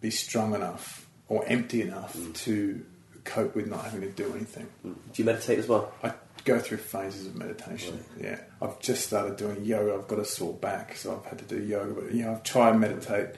be 0.01 0.09
strong 0.11 0.53
enough 0.55 1.07
or 1.27 1.43
empty 1.47 1.81
enough 1.81 2.15
Mm. 2.15 2.33
to 2.45 2.85
cope 3.23 3.55
with 3.55 3.67
not 3.67 3.83
having 3.85 4.01
to 4.01 4.09
do 4.09 4.31
anything. 4.35 4.67
Do 4.83 4.93
you 5.15 5.25
meditate 5.25 5.57
as 5.59 5.67
well? 5.67 5.91
I 6.03 6.13
go 6.43 6.59
through 6.59 6.77
phases 6.77 7.25
of 7.25 7.35
meditation. 7.35 8.03
Yeah, 8.21 8.39
I've 8.61 8.79
just 8.79 9.07
started 9.07 9.35
doing 9.37 9.65
yoga. 9.65 9.95
I've 9.95 10.07
got 10.07 10.19
a 10.19 10.25
sore 10.25 10.53
back, 10.53 10.95
so 10.95 11.15
I've 11.17 11.25
had 11.25 11.39
to 11.39 11.45
do 11.45 11.63
yoga. 11.63 11.93
But 11.99 12.13
you 12.13 12.23
know, 12.23 12.33
I've 12.33 12.43
tried 12.43 12.77
meditate. 12.79 13.29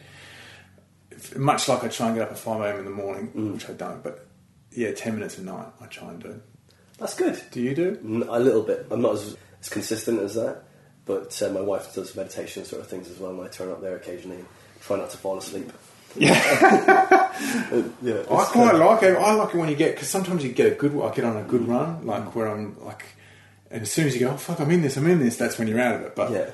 Much 1.35 1.67
like 1.67 1.83
I 1.83 1.87
try 1.87 2.07
and 2.07 2.15
get 2.15 2.23
up 2.27 2.31
at 2.31 2.37
five 2.37 2.61
a.m. 2.61 2.79
in 2.79 2.85
the 2.85 2.91
morning, 2.91 3.31
Mm. 3.35 3.53
which 3.53 3.69
I 3.69 3.73
don't. 3.73 4.03
But 4.03 4.26
yeah, 4.71 4.91
ten 4.91 5.15
minutes 5.15 5.37
a 5.37 5.43
night 5.43 5.67
I 5.81 5.85
try 5.85 6.09
and 6.09 6.21
do. 6.21 6.41
That's 6.97 7.13
good. 7.15 7.39
Do 7.51 7.61
you 7.61 7.75
do? 7.75 8.25
a 8.29 8.39
little 8.39 8.63
bit. 8.63 8.87
I'm 8.91 9.01
not 9.01 9.13
as, 9.13 9.37
as 9.61 9.69
consistent 9.69 10.19
as 10.21 10.35
that, 10.35 10.63
but 11.05 11.39
uh, 11.41 11.49
my 11.49 11.61
wife 11.61 11.93
does 11.93 12.15
meditation 12.15 12.65
sort 12.65 12.81
of 12.81 12.87
things 12.87 13.09
as 13.09 13.17
well, 13.19 13.31
and 13.31 13.41
I 13.41 13.47
turn 13.49 13.69
up 13.71 13.81
there 13.81 13.95
occasionally 13.95 14.37
and 14.37 14.47
try 14.81 14.97
not 14.97 15.09
to 15.11 15.17
fall 15.17 15.37
asleep. 15.37 15.71
Yeah, 16.15 16.33
Uh, 17.71 17.83
yeah, 18.01 18.21
I 18.21 18.23
quite 18.23 18.47
kind 18.47 18.71
of- 18.71 18.79
like 18.79 19.03
it. 19.03 19.15
I 19.17 19.33
like 19.33 19.53
it 19.53 19.57
when 19.57 19.69
you 19.69 19.75
get 19.75 19.93
because 19.93 20.09
sometimes 20.09 20.43
you 20.43 20.51
get 20.51 20.71
a 20.71 20.75
good. 20.75 20.99
I 20.99 21.13
get 21.13 21.25
on 21.25 21.37
a 21.37 21.43
good 21.43 21.67
run, 21.67 22.05
like 22.05 22.33
where 22.35 22.47
I'm 22.47 22.75
like, 22.83 23.05
and 23.69 23.83
as 23.83 23.91
soon 23.91 24.07
as 24.07 24.13
you 24.15 24.21
go, 24.21 24.31
oh 24.31 24.37
fuck, 24.37 24.59
I'm 24.59 24.71
in 24.71 24.81
this, 24.81 24.97
I'm 24.97 25.05
in 25.07 25.19
this. 25.19 25.37
That's 25.37 25.59
when 25.59 25.67
you're 25.67 25.79
out 25.79 25.95
of 25.95 26.01
it. 26.01 26.15
But 26.15 26.31
Yeah. 26.31 26.49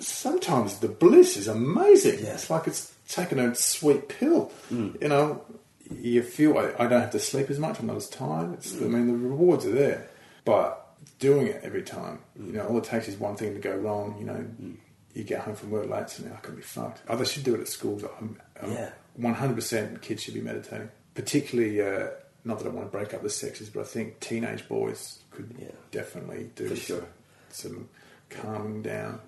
sometimes 0.00 0.78
the 0.80 0.88
bliss 0.88 1.36
is 1.36 1.46
amazing. 1.48 2.20
Yeah. 2.24 2.34
It's 2.34 2.50
like 2.50 2.66
it's 2.66 2.92
taking 3.08 3.38
a 3.38 3.54
sweet 3.54 4.08
pill. 4.08 4.50
Mm. 4.72 5.00
You 5.02 5.08
know, 5.08 5.42
you 5.90 6.22
feel 6.22 6.58
I, 6.58 6.72
I 6.78 6.86
don't 6.86 7.00
have 7.00 7.10
to 7.12 7.18
sleep 7.18 7.50
as 7.50 7.58
much. 7.58 7.78
I'm 7.80 7.86
not 7.86 7.96
as 7.96 8.08
tired. 8.08 8.54
It's, 8.54 8.74
I 8.74 8.80
mm. 8.84 8.90
mean, 8.90 9.06
the 9.08 9.28
rewards 9.28 9.66
are 9.66 9.72
there, 9.72 10.08
but 10.44 10.94
doing 11.18 11.46
it 11.48 11.60
every 11.62 11.82
time, 11.82 12.20
mm. 12.38 12.46
you 12.48 12.52
know, 12.54 12.66
all 12.66 12.78
it 12.78 12.84
takes 12.84 13.08
is 13.08 13.16
one 13.16 13.36
thing 13.36 13.54
to 13.54 13.60
go 13.60 13.74
wrong. 13.76 14.16
You 14.18 14.26
know, 14.26 14.44
mm. 14.62 14.76
you 15.14 15.24
get 15.24 15.40
home 15.40 15.54
from 15.54 15.70
work 15.70 15.88
late, 15.88 16.10
so 16.10 16.24
now 16.24 16.34
I 16.34 16.38
could 16.38 16.56
be 16.56 16.62
fucked. 16.62 17.02
Others 17.08 17.32
should 17.32 17.44
do 17.44 17.54
it 17.54 17.60
at 17.60 17.68
schools. 17.68 18.04
I'm, 18.20 18.38
I'm 18.62 18.72
Yeah. 18.72 18.90
100% 19.18 20.00
kids 20.00 20.22
should 20.22 20.34
be 20.34 20.40
meditating, 20.40 20.90
particularly 21.14 21.80
uh, 21.82 22.08
not 22.44 22.58
that 22.58 22.66
I 22.66 22.70
want 22.70 22.90
to 22.90 22.96
break 22.96 23.12
up 23.12 23.22
the 23.22 23.30
sexes, 23.30 23.68
but 23.68 23.80
I 23.80 23.84
think 23.84 24.20
teenage 24.20 24.68
boys 24.68 25.18
could 25.30 25.54
Yeah. 25.58 25.68
definitely 25.90 26.50
do 26.54 26.68
For 26.68 26.76
some, 26.76 26.84
sure. 26.84 27.06
some 27.50 27.88
calming 28.30 28.82
down. 28.82 29.20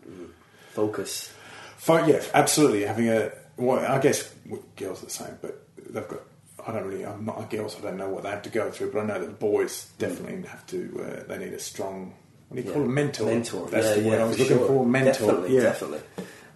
Focus. 0.71 1.33
Fine, 1.77 2.09
yeah, 2.09 2.23
absolutely. 2.33 2.83
Having 2.83 3.09
a 3.09 3.33
well, 3.57 3.79
I 3.81 3.99
guess 3.99 4.33
girls 4.77 5.03
are 5.03 5.07
the 5.07 5.11
same, 5.11 5.39
but 5.43 5.63
they've 5.91 6.07
got. 6.09 6.21
I 6.67 6.73
don't 6.73 6.85
really. 6.85 7.05
I'm 7.05 7.25
not 7.25 7.51
girls. 7.51 7.77
I 7.77 7.81
don't 7.81 7.97
know 7.97 8.09
what 8.09 8.23
they 8.23 8.31
have 8.31 8.43
to 8.43 8.51
go 8.51 8.71
through, 8.71 8.93
but 8.93 9.01
I 9.01 9.05
know 9.07 9.19
that 9.21 9.27
the 9.27 9.33
boys 9.33 9.91
definitely 9.99 10.49
have 10.49 10.67
to. 10.69 11.23
Uh, 11.25 11.29
they 11.29 11.39
need 11.39 11.53
a 11.53 11.59
strong. 11.59 12.15
What 12.49 12.57
do 12.57 12.63
you 12.63 12.69
Yeah. 12.69 12.75
call 12.75 12.85
it? 12.85 12.89
Mentor. 12.89 13.27
Mentor. 13.27 13.69
That's 13.69 13.87
yeah, 13.87 13.95
the 13.95 14.09
word 14.09 14.15
yeah, 14.19 14.25
I 14.25 14.27
was 14.27 14.37
for 14.37 14.43
looking 14.43 14.59
sure. 14.59 14.67
for. 14.67 14.87
Mentor. 14.87 15.13
Definitely, 15.27 15.55
yeah. 15.57 15.63
definitely. 15.63 16.01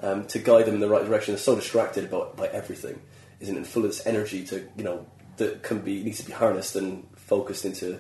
Um, 0.01 0.27
to 0.27 0.39
guide 0.39 0.67
them 0.67 0.75
in 0.75 0.81
the 0.81 0.89
right 0.89 1.05
direction. 1.05 1.35
They're 1.35 1.43
so 1.43 1.55
distracted 1.57 2.11
by, 2.11 2.27
by 2.37 2.47
everything, 2.49 3.01
isn't 3.41 3.57
it? 3.57 3.67
Full 3.67 3.85
of 3.85 3.91
this 3.91 4.07
energy 4.07 4.45
to 4.47 4.69
you 4.77 4.85
know 4.85 5.07
that 5.39 5.63
can 5.63 5.81
be 5.81 6.03
needs 6.05 6.19
to 6.19 6.25
be 6.27 6.33
harnessed 6.33 6.77
and 6.77 7.07
focused 7.17 7.65
into 7.65 7.99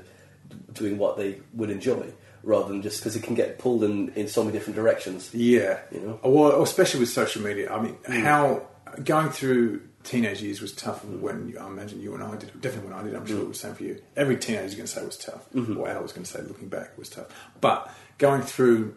doing 0.73 0.99
what 0.99 1.17
they 1.17 1.41
would 1.55 1.71
enjoy, 1.71 2.07
rather 2.43 2.69
than 2.69 2.83
just 2.83 3.01
because 3.01 3.17
it 3.17 3.23
can 3.23 3.35
get 3.35 3.59
pulled 3.59 3.83
in, 3.83 4.11
in 4.11 4.29
so 4.29 4.43
many 4.45 4.53
different 4.57 4.77
directions. 4.77 5.35
Yeah, 5.35 5.79
You 5.91 6.01
know? 6.01 6.21
well, 6.23 6.63
especially 6.63 7.01
with 7.01 7.09
social 7.09 7.43
media. 7.43 7.73
I 7.73 7.81
mean, 7.83 7.97
how 8.07 8.63
going 9.03 9.31
through 9.31 9.83
teenage 10.07 10.41
years 10.41 10.61
was 10.61 10.73
tough. 10.73 11.05
When 11.05 11.49
you, 11.49 11.59
I 11.59 11.67
imagine 11.67 12.01
you 12.01 12.15
and 12.15 12.23
I 12.23 12.37
did, 12.37 12.59
definitely 12.61 12.91
when 12.91 12.99
I 12.99 13.03
did. 13.03 13.15
I'm 13.15 13.27
sure 13.27 13.41
it 13.41 13.49
was 13.49 13.61
the 13.61 13.67
same 13.67 13.75
for 13.75 13.83
you. 13.85 14.01
Every 14.17 14.37
teenager 14.37 14.65
is 14.65 14.75
going 14.75 14.87
to 14.87 14.93
say 14.93 15.03
it 15.03 15.07
was 15.07 15.19
tough, 15.19 15.51
mm-hmm. 15.53 15.77
or 15.77 15.89
adult 15.89 16.05
was 16.05 16.13
going 16.13 16.25
to 16.25 16.31
say, 16.31 16.43
looking 16.43 16.69
back, 16.69 16.97
was 16.97 17.11
tough. 17.11 17.27
But 17.61 17.93
going 18.19 18.43
through, 18.43 18.97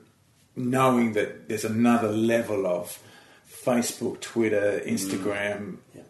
knowing 0.55 1.14
that 1.14 1.49
there's 1.49 1.66
another 1.66 2.12
level 2.12 2.66
of 2.68 3.01
Facebook, 3.49 4.22
Twitter, 4.22 4.82
mm. 4.86 4.88
Instagram, 4.88 5.78
Yeah. 5.95 6.03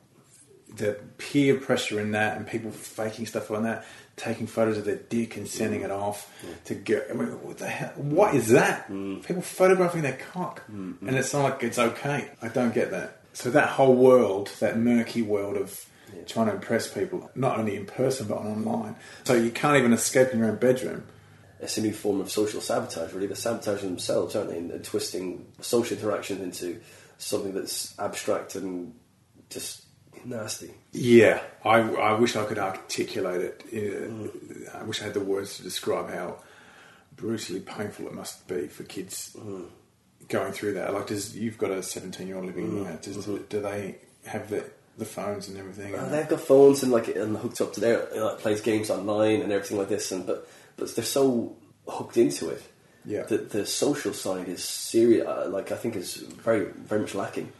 the 0.75 0.99
peer 1.17 1.55
pressure 1.55 1.99
in 1.99 2.11
that 2.11 2.37
and 2.37 2.45
people 2.45 2.71
faking 2.71 3.25
stuff 3.25 3.49
on 3.51 3.63
that, 3.63 3.85
taking 4.15 4.47
photos 4.47 4.77
of 4.77 4.85
their 4.85 4.97
dick 4.97 5.37
and 5.37 5.47
sending 5.47 5.81
it 5.81 5.91
off 5.91 6.31
to 6.65 6.75
get. 6.75 7.07
I 7.09 7.13
mean, 7.13 7.27
what 7.41 7.57
the 7.57 7.67
hell? 7.67 7.93
What 7.95 8.35
is 8.35 8.49
that? 8.49 8.89
Mm. 8.89 9.25
People 9.25 9.41
photographing 9.41 10.01
their 10.01 10.17
cock, 10.33 10.61
mm-hmm. 10.69 11.07
and 11.07 11.17
it's 11.17 11.33
not 11.33 11.43
like 11.43 11.63
it's 11.63 11.79
okay. 11.79 12.29
I 12.41 12.49
don't 12.49 12.73
get 12.73 12.91
that. 12.91 13.18
So 13.39 13.49
that 13.51 13.69
whole 13.69 13.95
world, 13.95 14.51
that 14.59 14.77
murky 14.77 15.21
world 15.21 15.55
of 15.55 15.85
trying 16.27 16.47
to 16.47 16.55
impress 16.55 16.93
people, 16.93 17.31
not 17.35 17.57
only 17.57 17.77
in 17.77 17.85
person 17.85 18.27
but 18.27 18.35
online. 18.35 18.97
So 19.23 19.33
you 19.33 19.49
can't 19.49 19.77
even 19.77 19.93
escape 19.93 20.33
in 20.33 20.39
your 20.39 20.49
own 20.49 20.57
bedroom. 20.57 21.05
It's 21.61 21.77
a 21.77 21.81
new 21.81 21.93
form 21.93 22.19
of 22.19 22.29
social 22.29 22.59
sabotage, 22.59 23.13
really. 23.13 23.27
They're 23.27 23.37
sabotaging 23.37 23.87
themselves, 23.87 24.35
aren't 24.35 24.49
they? 24.49 24.57
And, 24.57 24.71
and 24.71 24.83
twisting 24.83 25.45
social 25.61 25.97
interaction 25.97 26.41
into 26.41 26.81
something 27.17 27.53
that's 27.53 27.97
abstract 27.97 28.55
and 28.55 28.93
just 29.49 29.85
nasty. 30.25 30.73
Yeah, 30.91 31.41
I, 31.63 31.79
I 31.79 32.19
wish 32.19 32.35
I 32.35 32.43
could 32.43 32.59
articulate 32.59 33.39
it. 33.39 33.63
Uh, 34.73 34.77
I 34.79 34.83
wish 34.83 34.99
I 34.99 35.05
had 35.05 35.13
the 35.13 35.21
words 35.21 35.55
to 35.55 35.63
describe 35.63 36.09
how 36.09 36.43
brutally 37.15 37.61
painful 37.61 38.07
it 38.07 38.13
must 38.13 38.49
be 38.49 38.67
for 38.67 38.83
kids 38.83 39.33
going 40.29 40.53
through 40.53 40.73
that. 40.73 40.93
Like, 40.93 41.07
does 41.07 41.35
you've 41.35 41.57
got 41.57 41.71
a 41.71 41.83
seventeen-year-old 41.83 42.45
living 42.45 42.65
in 42.65 42.77
your 42.77 42.85
house? 42.85 43.01
Does, 43.01 43.25
Do 43.25 43.61
they 43.61 43.95
have 44.25 44.49
the 44.49 44.63
the 44.97 45.05
phones 45.05 45.47
and 45.47 45.57
everything? 45.57 45.95
Uh, 45.95 46.07
they've 46.09 46.27
got 46.27 46.41
phones 46.41 46.83
and 46.83 46.91
like 46.91 47.07
and 47.07 47.35
hooked 47.37 47.59
up 47.61 47.73
to 47.73 47.79
their 47.79 48.07
like, 48.15 48.39
plays 48.39 48.61
games 48.61 48.89
online 48.89 49.41
and 49.41 49.51
everything 49.51 49.77
like 49.77 49.89
this, 49.89 50.11
and 50.11 50.25
but 50.25 50.47
but 50.77 50.95
they're 50.95 51.05
so 51.05 51.55
hooked 51.87 52.17
into 52.17 52.49
it. 52.49 52.63
Yeah. 53.05 53.23
that 53.23 53.49
the 53.51 53.65
social 53.65 54.13
side 54.13 54.49
is 54.49 54.63
serious. 54.63 55.25
Uh, 55.25 55.47
like 55.49 55.71
I 55.71 55.75
think 55.75 55.95
is 55.95 56.15
very 56.15 56.65
very 56.65 57.01
much 57.01 57.15
lacking. 57.15 57.51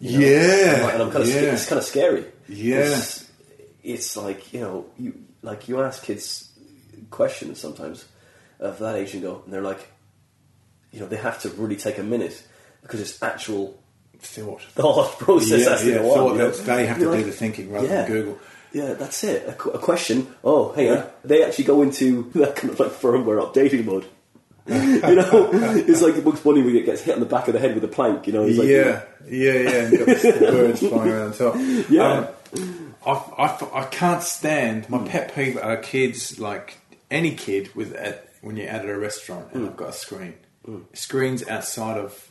you 0.00 0.18
know? 0.18 0.26
Yeah, 0.26 0.74
and, 0.74 0.82
like, 0.82 0.94
and 0.94 1.02
I'm 1.02 1.10
kind 1.10 1.22
of 1.22 1.28
yeah. 1.28 1.52
it's 1.52 1.68
kind 1.68 1.78
of 1.78 1.84
scary. 1.84 2.24
Yeah. 2.48 2.76
it's, 2.78 3.30
it's 3.82 4.16
like 4.16 4.52
you 4.52 4.60
know 4.60 4.86
you 4.98 5.14
like 5.42 5.68
you 5.68 5.80
ask 5.82 6.02
kids 6.02 6.50
questions 7.10 7.60
sometimes 7.60 8.06
of 8.58 8.78
that 8.78 8.96
age 8.96 9.14
and 9.14 9.22
go, 9.22 9.42
and 9.44 9.52
they're 9.52 9.62
like, 9.62 9.86
you 10.92 11.00
know, 11.00 11.06
they 11.06 11.16
have 11.16 11.40
to 11.42 11.48
really 11.50 11.76
take 11.76 11.98
a 11.98 12.02
minute 12.02 12.42
because 12.82 13.00
it's 13.00 13.22
actual 13.22 13.78
thought. 14.18 14.62
thought 14.74 15.18
process 15.18 15.60
yeah, 15.60 15.70
has 15.70 15.80
to 15.82 15.88
yeah, 15.90 15.98
go 15.98 16.10
on. 16.10 16.16
thought. 16.16 16.32
you 16.32 16.38
know? 16.38 16.50
That's- 16.50 16.66
They 16.66 16.86
have 16.86 16.96
to 16.96 17.02
You're 17.02 17.12
do 17.12 17.16
like, 17.18 17.26
the 17.26 17.32
thinking 17.32 17.72
rather 17.72 17.86
yeah. 17.86 18.02
than 18.02 18.06
Google. 18.12 18.38
Yeah, 18.72 18.92
that's 18.94 19.24
it. 19.24 19.48
A, 19.48 19.52
qu- 19.52 19.70
a 19.70 19.78
question. 19.78 20.28
Oh, 20.44 20.72
hang 20.72 20.90
on. 20.90 21.04
They 21.24 21.42
actually 21.44 21.64
go 21.64 21.82
into 21.82 22.30
that 22.34 22.54
kind 22.56 22.72
of 22.72 22.78
like 22.78 22.90
firmware 22.90 23.42
updating 23.42 23.84
mode. 23.84 24.06
you 24.66 24.76
know, 25.16 25.50
it's 25.52 26.02
like 26.02 26.14
the 26.14 26.22
Bugs 26.22 26.40
Bunny 26.40 26.62
when 26.62 26.76
it 26.76 26.84
gets 26.84 27.00
hit 27.02 27.14
on 27.14 27.20
the 27.20 27.26
back 27.26 27.48
of 27.48 27.54
the 27.54 27.58
head 27.58 27.74
with 27.74 27.82
a 27.82 27.88
plank. 27.88 28.28
You 28.28 28.32
know, 28.34 28.44
he's 28.46 28.58
like, 28.58 28.68
yeah, 28.68 29.02
yeah, 29.26 29.52
yeah. 29.52 29.70
And 29.70 29.98
got 29.98 30.06
the 30.06 30.38
birds 30.52 30.80
flying 30.80 31.10
around 31.10 31.32
the 31.34 31.38
top. 31.50 31.90
Yeah. 31.90 32.26
Um, 32.54 32.94
I, 33.04 33.10
I, 33.10 33.80
I 33.80 33.84
can't 33.86 34.22
stand 34.22 34.88
my 34.88 34.98
pet 35.08 35.34
peeve 35.34 35.56
are 35.56 35.78
kids 35.78 36.38
like 36.38 36.78
any 37.10 37.34
kid 37.34 37.74
with 37.74 37.94
at, 37.94 38.28
when 38.42 38.56
you're 38.56 38.68
out 38.70 38.82
at 38.82 38.88
a 38.90 38.98
restaurant 38.98 39.48
and 39.54 39.66
I've 39.66 39.76
got 39.76 39.88
a 39.88 39.92
screen, 39.92 40.34
screens 40.92 41.46
outside 41.46 41.98
of 41.98 42.30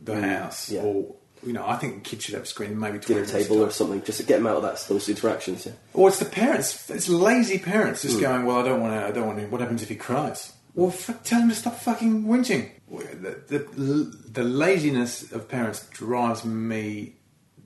the 0.00 0.14
mm. 0.14 0.22
house, 0.22 0.70
Yeah. 0.70 0.82
or 0.82 1.14
you 1.42 1.54
know, 1.54 1.66
I 1.66 1.76
think 1.76 2.04
kids 2.04 2.24
should 2.24 2.34
have 2.34 2.42
a 2.42 2.46
screen 2.46 2.78
maybe 2.78 2.98
dinner 2.98 3.24
20 3.24 3.44
table 3.44 3.62
or 3.62 3.70
something, 3.70 4.02
just 4.02 4.20
to 4.20 4.26
get 4.26 4.36
them 4.36 4.46
out 4.46 4.56
of 4.56 4.62
that 4.62 4.84
those 4.88 5.08
interactions. 5.08 5.66
Yeah. 5.66 5.72
Or 5.94 6.08
it's 6.08 6.18
the 6.18 6.26
parents. 6.26 6.90
It's 6.90 7.08
lazy 7.08 7.58
parents 7.58 8.02
just 8.02 8.18
mm. 8.18 8.22
going, 8.22 8.44
"Well, 8.44 8.58
I 8.58 8.62
don't 8.62 8.80
want 8.80 8.94
to. 8.94 9.06
I 9.06 9.10
don't 9.10 9.26
want 9.26 9.38
to. 9.38 9.46
What 9.46 9.60
happens 9.60 9.82
if 9.82 9.88
he 9.88 9.96
cries?" 9.96 10.52
Well, 10.74 10.90
f- 10.90 11.22
tell 11.24 11.40
him 11.40 11.48
to 11.48 11.54
stop 11.54 11.78
fucking 11.78 12.24
whinging. 12.24 12.70
The, 12.88 13.42
the, 13.48 14.16
the 14.32 14.44
laziness 14.44 15.32
of 15.32 15.48
parents 15.48 15.88
drives 15.88 16.44
me. 16.44 17.14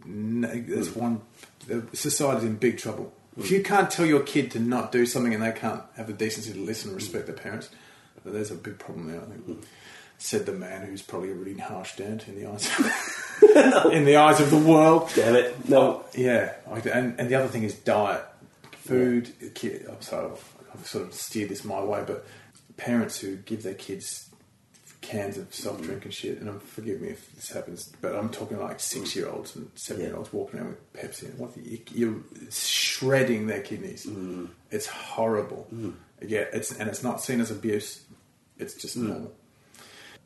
n- 0.04 0.64
There's 0.68 0.90
mm. 0.90 0.96
one. 0.96 1.20
Society's 1.92 2.44
in 2.44 2.56
big 2.56 2.78
trouble. 2.78 3.12
If 3.36 3.50
you 3.50 3.62
can't 3.62 3.90
tell 3.90 4.06
your 4.06 4.20
kid 4.20 4.52
to 4.52 4.60
not 4.60 4.92
do 4.92 5.04
something 5.06 5.34
and 5.34 5.42
they 5.42 5.52
can't 5.52 5.82
have 5.96 6.06
the 6.06 6.12
decency 6.12 6.52
to 6.52 6.60
listen 6.60 6.90
and 6.90 6.96
respect 6.96 7.26
their 7.26 7.34
parents, 7.34 7.68
there's 8.24 8.52
a 8.52 8.54
big 8.54 8.78
problem 8.78 9.10
there. 9.10 9.20
I 9.20 9.24
think. 9.24 9.64
Said 10.18 10.46
the 10.46 10.52
man 10.52 10.86
who's 10.86 11.02
probably 11.02 11.30
a 11.30 11.34
really 11.34 11.58
harsh 11.58 11.96
dad 11.96 12.24
in 12.26 12.36
the 12.36 12.46
eyes, 12.46 12.66
of, 12.78 13.92
in 13.92 14.04
the 14.04 14.16
eyes 14.16 14.40
of 14.40 14.50
the 14.50 14.58
world. 14.58 15.10
Damn 15.14 15.36
it! 15.36 15.68
No, 15.68 16.04
yeah, 16.14 16.54
and, 16.70 17.18
and 17.18 17.28
the 17.28 17.34
other 17.34 17.48
thing 17.48 17.64
is 17.64 17.74
diet, 17.74 18.24
food. 18.72 19.32
Ki 19.54 19.80
I'm 19.88 20.00
sorry, 20.00 20.30
I've, 20.30 20.54
I've 20.72 20.86
sort 20.86 21.08
of 21.08 21.14
steered 21.14 21.50
this 21.50 21.64
my 21.64 21.82
way, 21.82 22.04
but 22.06 22.24
parents 22.76 23.18
who 23.18 23.36
give 23.36 23.62
their 23.62 23.74
kids 23.74 24.30
cans 25.04 25.36
of 25.36 25.54
soft 25.54 25.82
mm. 25.82 25.84
drink 25.84 26.04
and 26.04 26.14
shit, 26.14 26.40
and 26.40 26.48
um, 26.48 26.60
forgive 26.60 27.00
me 27.00 27.08
if 27.08 27.32
this 27.34 27.50
happens, 27.50 27.92
but 28.00 28.14
I'm 28.14 28.30
talking 28.30 28.58
like 28.58 28.78
mm. 28.78 28.80
six 28.80 29.14
year 29.14 29.28
olds 29.28 29.54
and 29.54 29.70
seven 29.74 30.02
year 30.02 30.16
olds 30.16 30.32
walking 30.32 30.60
around 30.60 30.70
with 30.70 30.92
Pepsi. 30.94 31.28
And 31.28 31.38
what 31.38 31.54
the, 31.54 31.60
you, 31.60 31.80
you're 31.94 32.16
shredding 32.50 33.46
their 33.46 33.60
kidneys. 33.60 34.06
Mm. 34.06 34.48
It's 34.70 34.86
horrible. 34.86 35.68
Yeah, 36.22 36.44
it's 36.52 36.72
and 36.72 36.88
it's 36.88 37.02
not 37.02 37.20
seen 37.20 37.40
as 37.40 37.50
abuse. 37.50 38.02
It's 38.58 38.74
just 38.74 38.96
normal. 38.96 39.32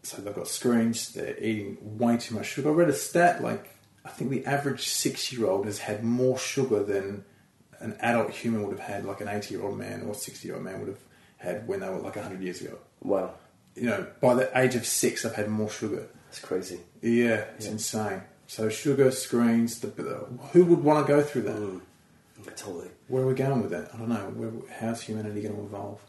So 0.08 0.22
they've 0.22 0.34
got 0.34 0.48
screens. 0.48 1.12
They're 1.12 1.36
eating 1.38 1.78
way 1.98 2.16
too 2.16 2.34
much 2.34 2.46
sugar. 2.46 2.70
I 2.70 2.72
read 2.72 2.88
a 2.88 2.92
stat 2.94 3.42
like 3.42 3.68
I 4.04 4.08
think 4.10 4.30
the 4.30 4.46
average 4.46 4.88
six-year-old 4.88 5.66
has 5.66 5.78
had 5.80 6.02
more 6.02 6.38
sugar 6.38 6.82
than 6.82 7.24
an 7.80 7.96
adult 8.00 8.30
human 8.30 8.62
would 8.62 8.78
have 8.78 8.86
had, 8.88 9.04
like 9.04 9.20
an 9.20 9.28
eighty-year-old 9.28 9.76
man 9.78 10.02
or 10.02 10.14
sixty-year-old 10.14 10.64
man 10.64 10.78
would 10.80 10.88
have 10.88 11.00
had 11.36 11.68
when 11.68 11.80
they 11.80 11.88
were 11.88 11.98
like 11.98 12.16
hundred 12.16 12.40
years 12.42 12.60
ago. 12.62 12.78
wow, 13.02 13.34
You 13.76 13.84
know, 13.90 14.06
by 14.20 14.34
the 14.34 14.50
age 14.58 14.74
of 14.74 14.84
six, 14.86 15.24
I've 15.24 15.34
had 15.34 15.48
more 15.48 15.70
sugar. 15.70 16.08
that's 16.26 16.40
crazy. 16.40 16.80
Yeah, 17.02 17.44
it's 17.56 17.66
insane. 17.66 18.22
So 18.46 18.68
sugar, 18.70 19.10
screens. 19.10 19.78
The, 19.80 19.88
who 20.52 20.64
would 20.64 20.82
want 20.82 21.06
to 21.06 21.12
go 21.12 21.22
through 21.22 21.42
that? 21.42 21.56
Mm. 21.56 21.80
Totally. 22.56 22.88
Where 23.08 23.22
are 23.24 23.26
we 23.26 23.34
going 23.34 23.60
with 23.62 23.70
that? 23.72 23.90
I 23.94 23.98
don't 23.98 24.08
know. 24.08 24.32
Where, 24.34 24.50
how's 24.80 25.02
humanity 25.02 25.42
going 25.42 25.54
to 25.56 25.62
evolve? 25.62 26.00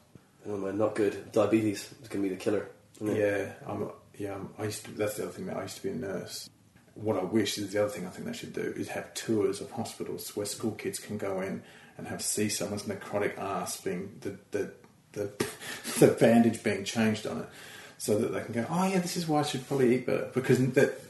Oh 0.47 0.55
man, 0.57 0.77
not 0.77 0.95
good. 0.95 1.31
Diabetes 1.33 1.89
is 2.01 2.07
going 2.07 2.23
to 2.23 2.29
be 2.29 2.33
the 2.33 2.39
killer. 2.41 2.69
Isn't? 3.01 3.15
Yeah, 3.15 3.53
I'm, 3.67 3.89
yeah. 4.17 4.35
I'm, 4.35 4.49
I 4.57 4.65
used 4.65 4.85
to. 4.85 4.91
That's 4.91 5.15
the 5.15 5.23
other 5.23 5.31
thing. 5.31 5.45
That 5.47 5.57
I 5.57 5.63
used 5.63 5.77
to 5.77 5.83
be 5.83 5.89
a 5.89 5.95
nurse. 5.95 6.49
What 6.95 7.17
I 7.17 7.23
wish 7.23 7.57
is 7.57 7.71
the 7.71 7.81
other 7.81 7.89
thing 7.89 8.05
I 8.05 8.09
think 8.09 8.25
they 8.25 8.33
should 8.33 8.53
do 8.53 8.73
is 8.75 8.89
have 8.89 9.13
tours 9.13 9.61
of 9.61 9.71
hospitals 9.71 10.35
where 10.35 10.45
school 10.45 10.71
kids 10.71 10.99
can 10.99 11.17
go 11.17 11.39
in 11.41 11.63
and 11.97 12.07
have 12.07 12.21
see 12.21 12.49
someone's 12.49 12.83
necrotic 12.83 13.37
ass 13.37 13.79
being 13.79 14.17
the 14.21 14.37
the 14.51 14.71
the, 15.13 15.45
the 15.99 16.07
bandage 16.07 16.63
being 16.63 16.83
changed 16.83 17.25
on 17.25 17.39
it, 17.39 17.49
so 17.97 18.17
that 18.17 18.33
they 18.33 18.41
can 18.41 18.53
go. 18.53 18.65
Oh 18.69 18.87
yeah, 18.87 18.99
this 18.99 19.17
is 19.17 19.27
why 19.27 19.39
I 19.39 19.43
should 19.43 19.67
probably 19.67 19.95
eat 19.95 20.05
better 20.05 20.29
because 20.33 20.59
that. 20.73 21.01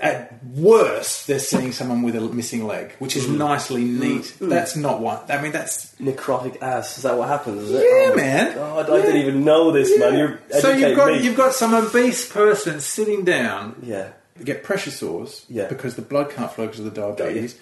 At 0.00 0.44
worst, 0.44 1.28
they're 1.28 1.38
seeing 1.38 1.70
someone 1.70 2.02
with 2.02 2.16
a 2.16 2.20
missing 2.20 2.66
leg, 2.66 2.92
which 2.98 3.16
is 3.16 3.26
mm. 3.26 3.36
nicely 3.36 3.84
mm. 3.84 4.00
neat. 4.00 4.22
Mm. 4.40 4.48
That's 4.48 4.74
not 4.74 5.00
what 5.00 5.30
I 5.30 5.40
mean. 5.40 5.52
That's 5.52 5.94
Necrotic 5.96 6.60
ass. 6.60 6.96
Is 6.96 7.04
that 7.04 7.16
what 7.16 7.28
happens? 7.28 7.62
Is 7.62 7.70
it? 7.70 7.84
Yeah, 7.84 8.06
Oh 8.06 8.10
my 8.10 8.16
man. 8.16 8.54
God, 8.56 8.90
I 8.90 8.96
Yeah. 8.96 9.02
didn't 9.02 9.20
even 9.20 9.44
know 9.44 9.70
this, 9.70 9.96
man. 9.98 10.18
You're 10.18 10.40
so 10.50 10.70
you've 10.70 10.82
educating 10.82 10.96
got 10.96 11.12
me. 11.12 11.22
you've 11.22 11.36
got 11.36 11.54
some 11.54 11.74
obese 11.74 12.28
person 12.28 12.80
sitting 12.80 13.24
down 13.24 13.76
yeah. 13.82 14.08
they 14.36 14.44
get 14.44 14.64
pressure 14.64 14.90
sores 14.90 15.46
Yeah. 15.48 15.68
because 15.68 15.94
the 15.94 16.02
blood 16.02 16.30
can't 16.30 16.50
flow 16.50 16.66
because 16.66 16.80
of 16.80 16.92
the 16.92 17.00
diabetes. 17.00 17.56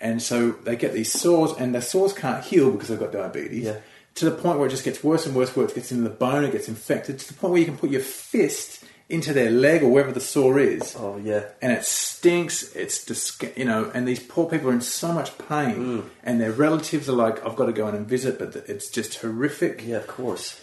And 0.00 0.22
so 0.22 0.52
they 0.52 0.76
get 0.76 0.92
these 0.92 1.12
sores, 1.12 1.52
and 1.58 1.74
the 1.74 1.80
sores 1.80 2.12
can't 2.12 2.44
heal 2.44 2.70
because 2.70 2.88
they've 2.88 2.98
got 2.98 3.12
diabetes. 3.12 3.64
Yeah. 3.64 3.76
To 4.16 4.24
the 4.24 4.30
point 4.30 4.58
where 4.58 4.66
it 4.66 4.70
just 4.70 4.84
gets 4.84 5.04
worse 5.04 5.26
and 5.26 5.34
worse, 5.34 5.54
where 5.54 5.66
it 5.66 5.74
gets 5.74 5.90
into 5.92 6.04
the 6.04 6.14
bone, 6.14 6.44
it 6.44 6.52
gets 6.52 6.68
infected, 6.68 7.18
to 7.18 7.28
the 7.28 7.34
point 7.34 7.52
where 7.52 7.60
you 7.60 7.66
can 7.66 7.76
put 7.78 7.90
your 7.90 8.00
fist 8.02 8.84
into 9.08 9.32
their 9.32 9.50
leg 9.50 9.82
or 9.84 9.88
wherever 9.88 10.10
the 10.12 10.20
sore 10.20 10.58
is, 10.58 10.96
Oh 10.98 11.16
yeah. 11.22 11.44
and 11.62 11.72
it 11.72 11.84
stinks. 11.84 12.74
It's 12.74 13.04
dis- 13.04 13.38
you 13.56 13.64
know, 13.64 13.90
and 13.94 14.06
these 14.06 14.18
poor 14.20 14.48
people 14.48 14.70
are 14.70 14.72
in 14.72 14.80
so 14.80 15.12
much 15.12 15.36
pain, 15.38 15.76
Mm. 15.76 16.02
and 16.24 16.40
their 16.40 16.50
relatives 16.52 17.08
are 17.08 17.12
like, 17.12 17.44
"I've 17.46 17.54
got 17.56 17.66
to 17.66 17.72
go 17.72 17.86
in 17.88 17.94
and 17.94 18.06
visit," 18.08 18.38
but 18.38 18.56
it's 18.68 18.88
just 18.88 19.18
horrific. 19.20 19.84
Yeah, 19.86 19.98
of 19.98 20.06
course. 20.08 20.60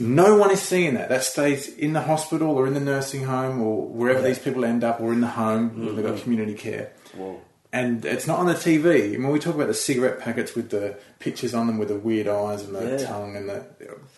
No 0.00 0.36
one 0.36 0.50
is 0.52 0.60
seeing 0.62 0.94
that. 0.94 1.08
That 1.08 1.24
stays 1.24 1.66
in 1.66 1.92
the 1.92 2.02
hospital 2.02 2.50
or 2.50 2.66
in 2.66 2.74
the 2.74 2.80
nursing 2.80 3.24
home 3.24 3.60
or 3.62 3.86
wherever 3.88 4.18
Yeah. 4.20 4.24
Mm-hmm. 4.26 4.34
these 4.34 4.38
people 4.44 4.64
end 4.64 4.84
up, 4.84 5.00
or 5.00 5.12
in 5.12 5.20
the 5.20 5.26
home 5.28 5.84
where 5.86 5.94
they've 5.94 6.04
got 6.04 6.22
community 6.22 6.54
care. 6.54 6.90
Whoa. 7.16 7.40
And 7.72 8.04
it's 8.04 8.26
not 8.26 8.38
on 8.38 8.46
the 8.46 8.54
TV. 8.54 9.14
I 9.14 9.18
mean, 9.18 9.30
we 9.30 9.38
talk 9.38 9.54
about 9.54 9.66
the 9.66 9.74
cigarette 9.74 10.20
packets 10.20 10.54
with 10.54 10.70
the 10.70 10.94
pictures 11.18 11.52
on 11.54 11.66
them 11.66 11.76
with 11.78 11.88
the 11.88 11.96
weird 11.96 12.26
eyes 12.28 12.62
and 12.62 12.74
the 12.76 12.84
Yeah. 13.00 13.06
tongue 13.06 13.36
and 13.36 13.48
the 13.48 13.64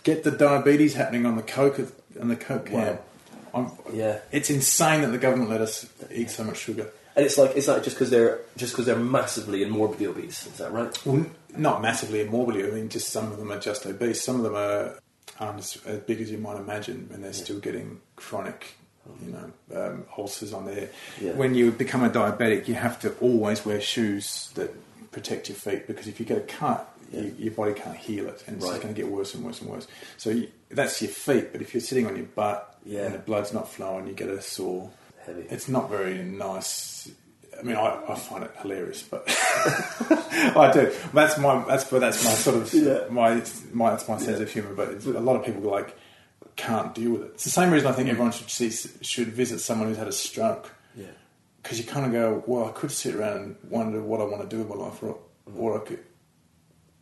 get 0.05 0.23
the 0.23 0.31
diabetes 0.31 0.95
happening 0.95 1.25
on 1.27 1.37
the 1.37 1.43
coke 1.43 1.81
on 2.21 2.29
the 2.29 2.37
coke 2.37 2.67
can. 2.67 2.99
I'm, 3.55 3.71
Yeah. 3.93 4.19
it's 4.33 4.51
insane 4.51 5.03
that 5.03 5.09
the 5.09 5.19
government 5.19 5.51
let 5.51 5.61
us 5.61 5.87
eat 6.13 6.31
so 6.31 6.45
much 6.45 6.59
sugar. 6.59 6.91
And 7.17 7.27
it's 7.27 7.37
like, 7.37 7.57
is 7.57 7.67
that 7.67 7.83
just 7.83 7.97
because 7.97 8.11
they're 8.11 8.39
just 8.57 8.73
because 8.73 8.87
they're 8.87 8.97
massively 8.97 9.63
and 9.63 9.73
morbidly 9.73 10.07
obese? 10.07 10.47
Is 10.47 10.59
that 10.59 10.73
right? 10.73 10.97
Well, 11.07 11.27
not 11.57 11.83
massively 11.83 12.21
and 12.21 12.31
morbidly. 12.31 12.65
I 12.65 12.71
mean, 12.71 12.89
just 12.89 13.09
some 13.09 13.31
of 13.33 13.39
them 13.39 13.51
are 13.51 13.59
just 13.59 13.85
obese. 13.85 14.23
Some 14.23 14.37
of 14.37 14.43
them 14.43 14.55
are 14.55 14.99
aren't 15.41 15.59
as, 15.59 15.79
as 15.87 15.99
big 16.01 16.21
as 16.21 16.31
you 16.31 16.39
might 16.39 16.57
imagine, 16.57 17.09
and 17.13 17.25
they're 17.25 17.33
still 17.33 17.59
getting 17.59 18.01
chronic, 18.17 18.75
you 19.25 19.33
know, 19.33 19.53
um, 19.77 20.05
ulcers 20.17 20.53
on 20.53 20.67
there. 20.67 20.89
Yeah. 21.21 21.33
When 21.33 21.55
you 21.55 21.73
become 21.73 22.05
a 22.05 22.11
diabetic, 22.11 22.69
you 22.69 22.75
have 22.75 23.01
to 23.01 23.13
always 23.21 23.65
wear 23.67 23.81
shoes 23.81 24.51
that 24.55 24.71
protect 25.11 25.49
your 25.49 25.57
feet 25.57 25.87
because 25.89 26.07
if 26.07 26.21
you 26.21 26.27
get 26.27 26.39
a 26.39 26.43
cut, 26.43 26.95
you, 27.13 27.35
your 27.39 27.53
body 27.55 27.73
can't 27.75 27.97
heal 27.97 28.29
it, 28.29 28.45
and 28.47 28.57
it's 28.57 28.65
Right. 28.65 28.73
just 28.73 28.83
going 28.83 28.95
to 28.95 29.01
get 29.03 29.11
worse 29.11 29.35
and 29.35 29.45
worse 29.45 29.61
and 29.61 29.69
worse. 29.71 29.89
So 30.17 30.31
you, 30.31 30.49
that's 30.71 31.03
your 31.03 31.11
feet. 31.11 31.51
But 31.53 31.61
if 31.61 31.75
you're 31.75 31.81
sitting 31.81 32.07
on 32.07 32.17
your 32.17 32.27
butt 32.27 32.70
Yeah. 32.85 33.07
and 33.07 33.15
the 33.15 33.19
blood's 33.19 33.53
not 33.53 33.71
flowing, 33.71 34.07
you 34.07 34.13
get 34.15 34.29
a 34.29 34.41
sore. 34.43 34.91
Heavy. 35.27 35.47
It's 35.51 35.69
not 35.69 35.91
very 35.91 36.19
nice. 36.23 37.11
I 37.59 37.63
mean, 37.63 37.77
I, 37.77 38.01
I 38.09 38.15
find 38.15 38.43
it 38.45 38.53
hilarious, 38.63 39.03
but 39.03 39.25
I 40.57 40.71
do. 40.73 40.93
That's 41.13 41.37
my 41.39 41.63
that's 41.67 41.85
but 41.85 42.01
that's 42.01 42.25
my 42.25 42.31
sort 42.31 42.57
of 42.57 42.73
Yeah. 42.73 43.01
my 43.11 43.43
my 43.73 43.91
that's 43.91 44.09
my 44.09 44.19
sense 44.19 44.41
of 44.41 44.51
humour. 44.51 44.75
But 44.75 44.89
it's, 44.91 45.07
a 45.07 45.21
lot 45.21 45.37
of 45.37 45.45
people 45.45 45.63
like 45.71 45.97
can't 46.57 46.95
deal 46.95 47.13
with 47.13 47.23
it. 47.23 47.31
It's 47.35 47.45
the 47.45 47.51
same 47.51 47.71
reason 47.71 47.89
I 47.89 47.93
think 47.93 48.09
everyone 48.09 48.33
should 48.33 48.51
see 48.51 48.71
should 49.03 49.29
visit 49.29 49.61
someone 49.61 49.89
who's 49.89 49.99
had 49.99 50.09
a 50.09 50.13
stroke 50.13 50.73
Yeah. 50.97 51.07
because 51.63 51.79
you 51.79 51.85
kind 51.85 52.07
of 52.07 52.13
go, 52.13 52.43
well, 52.47 52.67
I 52.69 52.73
could 52.73 52.91
sit 52.93 53.15
around 53.15 53.37
and 53.37 53.57
wonder 53.69 54.01
what 54.03 54.21
I 54.21 54.25
want 54.25 54.41
to 54.43 54.49
do 54.49 54.63
with 54.63 54.69
my 54.69 54.77
life, 54.87 55.03
or, 55.03 55.19
or 55.57 55.81
I 55.81 55.85
could. 55.85 56.01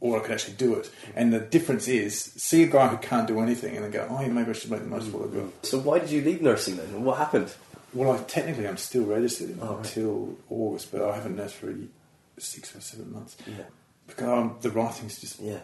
Or 0.00 0.16
I 0.18 0.20
could 0.22 0.30
actually 0.30 0.54
do 0.54 0.74
it, 0.74 0.88
and 1.16 1.32
the 1.32 1.40
difference 1.40 1.88
is 1.88 2.16
see 2.36 2.62
a 2.62 2.68
guy 2.68 2.86
who 2.86 2.98
can't 2.98 3.26
do 3.26 3.40
anything, 3.40 3.74
and 3.74 3.84
then 3.84 3.90
go, 3.90 4.06
"Oh, 4.08 4.20
yeah, 4.20 4.28
maybe 4.28 4.50
I 4.50 4.52
should 4.52 4.70
make 4.70 4.80
the 4.80 4.86
most 4.86 5.08
of 5.08 5.14
what 5.14 5.24
I've 5.24 5.34
got." 5.34 5.66
So 5.66 5.78
why 5.78 5.98
did 5.98 6.10
you 6.10 6.22
leave 6.22 6.40
nursing 6.40 6.76
then? 6.76 7.02
What 7.02 7.18
happened? 7.18 7.52
Well, 7.92 8.12
I, 8.12 8.18
technically, 8.22 8.68
I'm 8.68 8.76
still 8.76 9.04
registered 9.04 9.58
Oh, 9.60 9.74
right. 9.74 9.78
until 9.78 10.36
August, 10.50 10.92
but 10.92 11.02
I 11.02 11.16
haven't 11.16 11.34
nursed 11.34 11.56
for 11.56 11.74
six 12.38 12.76
or 12.76 12.80
seven 12.80 13.12
months 13.12 13.36
Yeah. 13.44 13.64
because 14.06 14.28
um, 14.28 14.56
the 14.60 14.70
writing's 14.70 15.18
just 15.20 15.40
Yeah. 15.40 15.58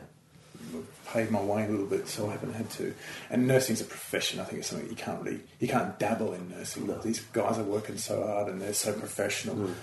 paved 1.13 1.31
my 1.31 1.41
way 1.41 1.65
a 1.67 1.69
little 1.69 1.87
bit, 1.87 2.09
so 2.09 2.29
I 2.29 2.33
haven't 2.33 2.55
had 2.55 2.71
to. 2.71 2.93
And 3.31 3.47
nursing's 3.47 3.81
a 3.83 3.85
profession. 3.85 4.41
I 4.41 4.45
think 4.45 4.59
it's 4.61 4.69
something 4.71 4.89
you 4.89 4.97
can't 4.97 5.23
really 5.23 5.41
you 5.61 5.69
can't 5.69 5.97
dabble 5.99 6.33
in 6.33 6.49
nursing. 6.51 6.87
No. 6.89 6.99
These 6.99 7.21
guys 7.33 7.59
are 7.59 7.63
working 7.63 7.99
so 7.99 8.27
hard 8.27 8.49
and 8.49 8.61
they're 8.61 8.73
so 8.73 8.93
professional. 8.95 9.55
Mm. 9.57 9.75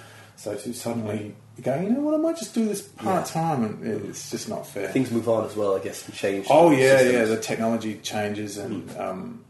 So 0.42 0.56
to 0.56 0.74
suddenly 0.74 1.36
go, 1.62 1.80
you 1.80 1.92
know 1.92 2.00
what, 2.00 2.16
I 2.16 2.18
might 2.18 2.36
just 2.36 2.56
do 2.56 2.66
this 2.66 2.82
part 2.82 3.28
time, 3.28 3.64
and 3.64 3.86
it's 4.10 4.32
just 4.32 4.50
not 4.50 4.66
fair. 4.66 4.88
Things 4.88 5.12
move 5.12 5.30
on 5.30 5.46
as 5.46 5.56
well, 5.56 5.76
I 5.76 5.80
guess, 5.80 6.04
and 6.08 6.16
change. 6.16 6.48
Oh 6.50 6.72
yeah, 6.72 6.98
systems. 6.98 7.14
yeah. 7.14 7.26
The 7.26 7.38
technology 7.42 8.00
changes, 8.00 8.58
and 8.58 8.90
hmm. 8.90 9.00
um, 9.00 9.46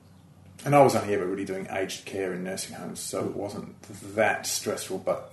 and 0.65 0.75
I 0.75 0.81
was 0.81 0.93
only 0.93 1.13
ever 1.13 1.25
really 1.25 1.45
doing 1.45 1.65
aged 1.71 2.03
care 2.03 2.33
in 2.33 2.43
nursing 2.43 2.75
homes, 2.75 2.99
so 2.99 3.19
it 3.19 3.31
hmm. 3.31 3.39
wasn't 3.39 3.81
that 4.15 4.45
stressful. 4.45 4.97
But 4.97 5.31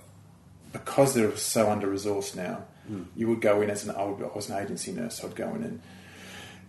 because 0.71 1.13
they're 1.13 1.35
so 1.35 1.69
under 1.69 1.87
resourced 1.87 2.37
now, 2.37 2.63
hmm. 2.87 3.03
you 3.17 3.27
would 3.27 3.41
go 3.41 3.61
in 3.61 3.69
as 3.69 3.83
an 3.83 3.93
I, 3.93 4.05
would, 4.05 4.23
I 4.23 4.33
was 4.33 4.49
an 4.49 4.63
agency 4.63 4.93
nurse. 4.93 5.19
So 5.19 5.27
I'd 5.27 5.35
go 5.35 5.53
in 5.55 5.63
and 5.63 5.81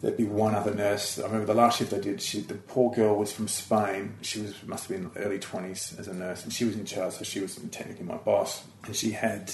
there'd 0.01 0.17
be 0.17 0.25
one 0.25 0.55
other 0.55 0.75
nurse. 0.75 1.19
I 1.19 1.25
remember 1.25 1.47
the 1.47 1.55
last 1.55 1.79
shift 1.79 1.93
I 1.93 1.99
did. 1.99 2.21
She, 2.23 2.41
the 2.41 2.55
poor 2.55 2.91
girl 2.93 3.17
was 3.17 3.33
from 3.33 3.49
Spain. 3.49 4.15
She 4.23 4.41
was 4.41 4.63
must 4.67 4.89
have 4.89 5.01
been 5.01 5.11
early 5.23 5.39
twenties 5.39 5.95
as 5.99 6.09
a 6.09 6.15
nurse, 6.15 6.45
and 6.45 6.53
she 6.53 6.65
was 6.65 6.77
in 6.77 6.85
charge. 6.85 7.15
So 7.15 7.25
she 7.25 7.41
was 7.41 7.57
technically 7.71 8.05
my 8.05 8.17
boss, 8.17 8.65
and 8.87 8.97
she 8.97 9.13
had. 9.13 9.53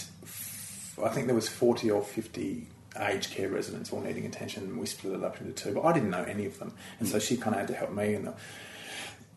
I 1.02 1.08
think 1.10 1.26
there 1.26 1.34
was 1.34 1.48
forty 1.48 1.90
or 1.90 2.02
fifty 2.02 2.68
aged 2.98 3.30
care 3.30 3.48
residents 3.48 3.92
all 3.92 4.00
needing 4.00 4.24
attention, 4.24 4.64
and 4.64 4.78
we 4.78 4.86
split 4.86 5.14
it 5.14 5.24
up 5.24 5.40
into 5.40 5.52
two. 5.52 5.74
But 5.74 5.84
I 5.84 5.92
didn't 5.92 6.10
know 6.10 6.22
any 6.22 6.46
of 6.46 6.58
them, 6.58 6.72
and 6.98 7.08
so 7.08 7.18
she 7.18 7.36
kind 7.36 7.54
of 7.54 7.60
had 7.60 7.68
to 7.68 7.74
help 7.74 7.92
me. 7.92 8.14
And 8.14 8.26
the, 8.26 8.34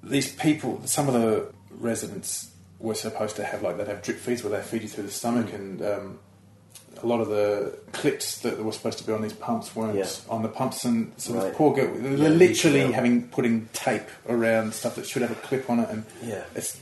these 0.01 0.34
people, 0.34 0.82
some 0.86 1.07
of 1.07 1.14
the 1.14 1.51
residents 1.72 2.51
were 2.80 2.95
supposed 2.95 3.36
to 3.36 3.43
have 3.43 3.62
like 3.62 3.78
they'd 3.78 3.88
have 3.88 4.01
drip 4.01 4.18
feeds 4.18 4.43
where 4.43 4.57
they 4.57 4.66
feed 4.66 4.84
you 4.84 4.88
through 4.88 5.03
the 5.03 5.12
stomach, 5.12 5.51
and 5.51 5.82
um, 5.82 6.20
a 7.03 7.07
lot 7.07 7.21
of 7.21 7.27
the 7.29 7.77
clips 7.91 8.39
that 8.39 8.63
were 8.63 8.71
supposed 8.71 8.97
to 8.99 9.03
be 9.05 9.11
on 9.13 9.21
these 9.21 9.33
pumps 9.33 9.75
weren't 9.75 9.95
Yeah. 9.97 10.05
on 10.29 10.41
the 10.43 10.49
pumps, 10.49 10.83
and 10.85 11.11
so 11.17 11.33
Right. 11.33 11.45
this 11.45 11.55
poor 11.55 11.73
girl, 11.75 11.89
they're 11.95 12.11
Yeah, 12.13 12.27
literally 12.29 12.81
yeah. 12.81 12.91
having 12.91 13.23
putting 13.29 13.69
tape 13.73 14.07
around 14.27 14.73
stuff 14.73 14.95
that 14.95 15.07
should 15.07 15.21
have 15.21 15.31
a 15.31 15.35
clip 15.35 15.69
on 15.69 15.79
it, 15.79 15.89
and 15.89 16.03
Yeah. 16.23 16.43
it's 16.55 16.77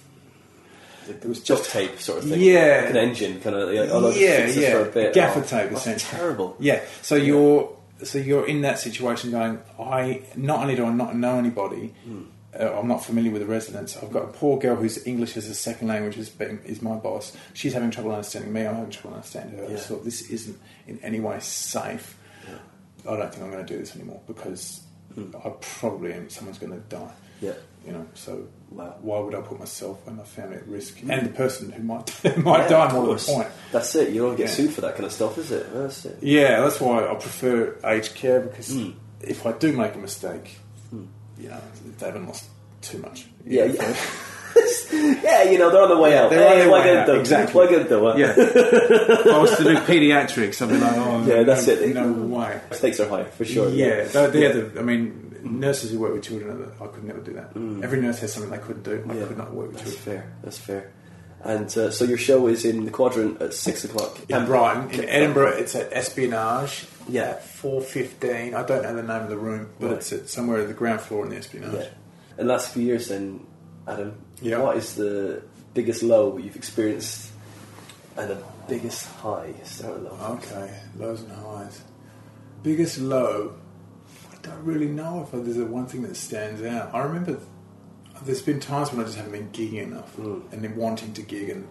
It 1.10 1.26
was 1.26 1.40
duct 1.40 1.62
just- 1.62 1.72
tape 1.72 2.02
sort 2.02 2.24
of 2.24 2.30
thing. 2.30 2.42
Yeah. 2.42 2.82
Like 2.82 2.90
an 2.90 2.98
engine 2.98 3.40
kind 3.40 3.56
of. 3.56 3.70
Like, 3.70 3.90
oh, 3.92 4.10
yeah, 4.14 4.46
yeah, 4.48 4.84
bit. 4.84 5.14
gaffer 5.14 5.40
Oh, 5.40 5.44
tape 5.44 5.72
essentially. 5.72 6.20
Terrible. 6.20 6.56
Yeah, 6.60 6.82
so 7.02 7.16
you're 7.16 7.70
so 8.04 8.18
you're 8.20 8.46
in 8.46 8.62
that 8.62 8.78
situation 8.80 9.32
going. 9.32 9.60
I 9.80 10.22
not 10.36 10.60
only 10.60 10.76
do 10.76 10.86
I 10.86 10.92
not 10.92 11.16
know 11.16 11.38
anybody, 11.40 11.94
Hmm. 12.06 12.24
Uh, 12.60 12.78
I'm 12.80 12.88
not 12.88 13.04
familiar 13.04 13.32
with 13.32 13.42
the 13.42 13.48
residents. 13.48 13.98
I've 13.98 14.12
got 14.12 14.24
a 14.24 14.28
poor 14.28 14.58
girl 14.60 14.76
who's 14.76 15.06
English 15.06 15.38
as 15.38 15.48
a 15.48 15.56
second 15.56 15.88
language 15.88 16.18
is 16.18 16.32
is 16.66 16.82
my 16.82 16.96
boss. 16.96 17.36
She's 17.54 17.74
having 17.74 17.92
trouble 17.92 18.12
understanding 18.12 18.52
me. 18.54 18.66
I'm 18.66 18.76
having 18.76 18.90
trouble 18.92 19.16
understanding 19.16 19.58
her. 19.60 19.66
I 19.66 19.72
Yeah. 19.72 19.78
thought 19.78 20.04
this 20.04 20.30
isn't 20.30 20.58
in 20.88 21.00
any 21.04 21.20
way 21.20 21.40
safe. 21.40 22.16
I 23.08 23.16
don't 23.16 23.32
think 23.32 23.44
I'm 23.44 23.52
going 23.52 23.66
to 23.66 23.74
do 23.74 23.80
this 23.80 23.96
anymore 23.96 24.20
because 24.28 24.82
I 25.18 25.50
probably 25.62 26.12
am. 26.14 26.30
Someone's 26.30 26.58
going 26.60 26.74
to 26.74 26.80
die. 26.90 27.12
Yeah. 27.42 27.54
You 27.86 27.94
know, 27.94 28.06
so 28.16 28.48
Wow. 28.70 28.96
why 29.02 29.20
would 29.20 29.34
I 29.34 29.40
put 29.40 29.60
myself 29.60 30.06
and 30.08 30.18
my 30.18 30.24
family 30.24 30.58
at 30.58 30.68
risk, 30.68 30.98
and 31.08 31.26
the 31.26 31.30
person 31.32 31.72
who 31.72 31.82
might 31.84 32.12
might 32.38 32.64
Yeah, 32.64 32.68
die 32.68 32.92
more 32.94 33.16
to 33.16 33.24
the 33.26 33.32
point? 33.32 33.48
That's 33.72 33.96
it. 33.96 34.10
You 34.14 34.24
don't 34.24 34.36
get 34.36 34.50
Yeah. 34.50 34.54
sued 34.56 34.72
for 34.74 34.82
that 34.82 34.96
kind 34.96 35.06
of 35.06 35.14
stuff, 35.14 35.38
is 35.38 35.52
it? 35.52 35.72
That's 35.74 36.04
it. 36.06 36.18
Yeah, 36.22 36.60
that's 36.62 36.82
why 36.82 37.08
I 37.08 37.14
prefer 37.16 37.78
aged 37.86 38.16
care 38.16 38.42
because 38.42 38.70
Hmm. 38.74 38.90
if 39.22 39.46
I 39.46 39.54
do 39.54 39.72
make 39.72 39.96
a 39.96 40.00
mistake, 40.00 40.58
you 41.40 41.50
know, 41.50 41.62
they 42.00 42.06
haven't 42.06 42.26
lost 42.28 42.46
too 42.82 42.98
much. 43.00 43.26
Yeah, 43.46 43.66
yeah. 43.66 43.96
yeah, 45.24 45.44
you 45.44 45.58
know, 45.58 45.70
they're 45.70 45.82
on 45.84 45.90
the 45.90 45.98
way 45.98 46.18
out. 46.18 46.30
They're 46.30 46.46
on 46.48 46.54
Hey, 46.54 46.60
their 46.62 46.70
what 46.70 46.84
way 46.86 46.98
out, 46.98 47.06
do? 47.08 47.14
exactly. 47.20 47.68
Can 47.68 47.80
I 47.86 47.88
do? 47.88 48.14
Yeah. 48.18 48.34
if 48.38 49.28
I 49.28 49.38
was 49.40 49.56
to 49.58 49.64
do 49.64 49.76
paediatrics, 49.78 50.62
I'd 50.62 50.70
be 50.70 50.78
like, 50.78 50.94
oh, 50.96 51.26
Yeah, 51.28 51.36
no, 51.36 51.44
that's 51.44 51.68
it. 51.68 51.94
No 51.94 52.12
way. 52.12 52.60
Stakes 52.72 53.00
are 53.00 53.08
high, 53.10 53.26
for 53.26 53.46
sure. 53.46 53.70
Yeah, 53.70 54.06
they're, 54.06 54.30
they're 54.30 54.54
the, 54.70 54.80
I 54.80 54.84
mean, 54.84 55.36
nurses 55.44 55.92
who 55.92 56.00
work 56.00 56.14
with 56.14 56.24
children, 56.24 56.72
I 56.82 56.88
could 56.88 57.04
never 57.04 57.20
do 57.20 57.34
that. 57.34 57.52
Every 57.84 58.02
nurse 58.02 58.20
has 58.20 58.34
something 58.34 58.52
they 58.52 58.58
couldn't 58.58 58.84
do. 58.84 59.06
I. 59.10 59.14
Yeah. 59.14 59.26
could 59.28 59.38
not 59.38 59.54
work 59.54 59.68
with 59.70 59.78
That's 59.80 59.96
children. 59.96 60.18
fair. 60.22 60.34
That's 60.44 60.58
fair. 60.58 60.92
And 61.44 61.66
uh, 61.78 61.92
so 61.92 62.04
your 62.06 62.18
show 62.18 62.48
is 62.48 62.66
in 62.66 62.86
the 62.86 62.92
quadrant 62.92 63.40
at 63.42 63.54
six 63.54 63.84
o'clock. 63.84 64.18
In 64.28 64.46
Brighton, 64.46 64.90
in 65.00 65.08
Edinburgh, 65.08 65.58
it's 65.58 65.76
at 65.76 65.94
Espionage. 65.94 66.88
Yeah. 67.10 67.34
four 67.36 67.82
fifteen. 67.82 68.54
I 68.54 68.64
don't 68.64 68.84
know 68.84 68.96
the 68.96 69.04
name 69.04 69.24
of 69.24 69.30
the 69.30 69.38
room, 69.38 69.70
but 69.80 69.88
Right. 69.88 69.98
it's 69.98 70.12
at 70.14 70.30
somewhere 70.30 70.62
at 70.62 70.68
the 70.68 70.74
ground 70.74 71.02
floor 71.02 71.24
in 71.24 71.30
the 71.30 71.38
Espionage. 71.38 71.74
Yeah. 71.74 71.88
In 72.38 72.48
the 72.48 72.54
last 72.54 72.70
few 72.70 72.84
years, 72.84 73.08
then, 73.08 73.46
Adam, 73.88 74.14
Yeah. 74.42 74.58
what 74.60 74.78
is 74.78 74.96
the 74.96 75.42
biggest 75.74 76.04
low 76.04 76.38
you've 76.38 76.56
experienced 76.56 77.32
and 78.16 78.30
the 78.30 78.38
biggest 78.68 79.06
high? 79.08 79.54
Start 79.64 80.02
with 80.02 80.12
low. 80.12 80.40
Okay, 80.42 80.74
lows 80.98 81.22
and 81.22 81.32
highs. 81.32 81.82
Biggest 82.64 83.00
low. 83.00 83.54
I 84.32 84.36
don't 84.42 84.64
really 84.64 84.88
know 84.88 85.22
if 85.24 85.44
there's 85.44 85.58
a 85.58 85.66
one 85.66 85.86
thing 85.88 86.04
that 86.04 86.16
stands 86.16 86.62
out. 86.62 86.94
I 86.94 87.00
remember 87.04 87.40
there's 88.24 88.42
been 88.42 88.60
times 88.60 88.92
when 88.92 89.02
I 89.02 89.04
just 89.04 89.18
haven't 89.18 89.32
been 89.32 89.50
gigging 89.52 89.84
enough 89.84 90.10
hmm. 90.16 90.40
and 90.52 90.64
then 90.64 90.76
wanting 90.76 91.14
to 91.14 91.22
gig. 91.22 91.50
And 91.50 91.68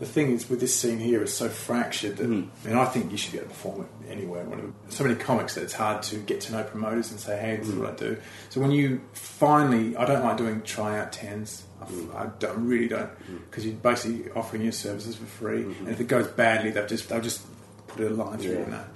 the 0.00 0.06
thing 0.06 0.32
is, 0.32 0.48
with 0.48 0.60
this 0.60 0.74
scene 0.74 0.98
here, 0.98 1.22
it's 1.22 1.34
so 1.34 1.48
fractured 1.48 2.16
that, 2.16 2.24
hmm. 2.26 2.44
I 2.64 2.68
mean, 2.68 2.76
I 2.76 2.86
think 2.86 3.12
you 3.12 3.18
should 3.18 3.32
be 3.32 3.38
able 3.38 3.48
to 3.48 3.54
perform 3.54 3.82
it 3.82 4.10
anywhere. 4.10 4.46
So 4.88 5.04
many 5.04 5.14
comics 5.14 5.54
that 5.54 5.62
it's 5.62 5.74
hard 5.74 6.02
to 6.04 6.16
get 6.16 6.40
to 6.42 6.52
know 6.52 6.64
promoters 6.64 7.10
and 7.10 7.20
say, 7.20 7.38
hey, 7.38 7.56
this 7.56 7.68
is 7.68 7.74
hmm. 7.74 7.82
what 7.82 7.92
I 7.92 7.96
do. 7.96 8.16
So 8.48 8.62
when 8.62 8.70
you 8.70 9.02
finally, 9.12 9.96
I 9.96 10.06
don't 10.06 10.24
like 10.24 10.38
doing 10.38 10.62
tryout 10.62 11.12
tens. 11.12 11.64
I, 11.80 11.84
hmm. 11.84 12.16
I 12.16 12.26
don't, 12.38 12.66
really 12.66 12.88
don't, 12.88 13.10
because 13.50 13.66
you're 13.66 13.74
basically 13.74 14.30
offering 14.32 14.62
your 14.62 14.72
services 14.72 15.16
for 15.16 15.26
free. 15.26 15.62
And 15.62 15.88
if 15.88 16.00
it 16.00 16.08
goes 16.08 16.28
badly, 16.28 16.70
they'll 16.70 16.86
just 16.86 17.08
they'll 17.10 17.20
just 17.20 17.42
put 17.86 18.00
a 18.00 18.10
line 18.10 18.38
through 18.38 18.52
Yeah. 18.52 18.58
and 18.60 18.72
that. 18.72 18.88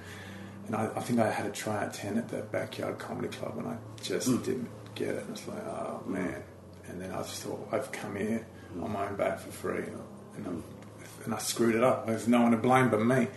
And 0.67 0.75
I, 0.75 0.89
I 0.95 1.01
think 1.01 1.19
I 1.19 1.29
had 1.29 1.45
a 1.45 1.51
tryout 1.51 1.93
10 1.93 2.17
at 2.17 2.29
the 2.29 2.37
Backyard 2.37 2.97
Comedy 2.97 3.27
Club 3.27 3.57
and 3.59 3.67
I 3.67 3.77
just 4.01 4.27
didn't 4.43 4.69
get 4.95 5.09
it. 5.09 5.23
And 5.23 5.37
it's 5.37 5.47
like, 5.47 5.63
oh 5.67 6.01
man. 6.07 6.41
And 6.87 6.99
then 6.99 7.11
I 7.11 7.17
just 7.17 7.43
thought, 7.43 7.67
I've 7.71 7.91
come 7.91 8.15
here 8.15 8.45
on 8.81 8.91
my 8.91 9.07
own 9.07 9.15
back 9.15 9.39
for 9.39 9.51
free. 9.51 9.83
And, 9.83 10.47
I'm, 10.47 10.63
and 11.25 11.33
I 11.33 11.37
screwed 11.39 11.75
it 11.75 11.83
up. 11.83 12.07
There's 12.07 12.27
no 12.27 12.41
one 12.41 12.51
to 12.51 12.57
blame 12.57 12.89
but 12.89 13.01
me. 13.01 13.27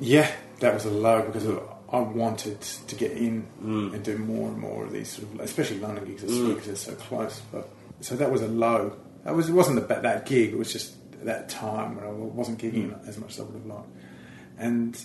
Yeah, 0.00 0.30
that 0.60 0.74
was 0.74 0.84
a 0.84 0.90
low 0.90 1.22
because 1.22 1.46
of, 1.46 1.62
I 1.92 1.98
wanted 1.98 2.60
to 2.60 2.94
get 2.96 3.12
in 3.12 3.46
Mm. 3.62 3.94
and 3.94 4.04
do 4.04 4.16
more 4.16 4.48
and 4.48 4.58
more 4.58 4.84
of 4.84 4.92
these 4.92 5.08
sort 5.08 5.32
of, 5.34 5.40
especially 5.40 5.78
London 5.80 6.04
gigs 6.04 6.22
well 6.24 6.48
because 6.54 6.66
they're 6.66 6.76
so 6.76 6.94
close. 6.94 7.42
But 7.52 7.68
so 8.00 8.16
that 8.16 8.30
was 8.30 8.42
a 8.42 8.48
low. 8.48 8.96
That 9.24 9.34
was 9.34 9.48
it 9.48 9.52
wasn't 9.52 9.78
about 9.78 10.02
that 10.02 10.24
gig. 10.26 10.52
It 10.52 10.58
was 10.58 10.72
just 10.72 10.94
that 11.24 11.48
time 11.50 11.96
when 11.96 12.04
I 12.04 12.10
wasn't 12.10 12.58
gigging 12.58 12.90
Mm. 12.98 13.08
as 13.08 13.18
much 13.18 13.32
as 13.34 13.40
I 13.40 13.42
would 13.42 13.54
have 13.54 13.66
liked. 13.66 13.88
And 14.58 14.98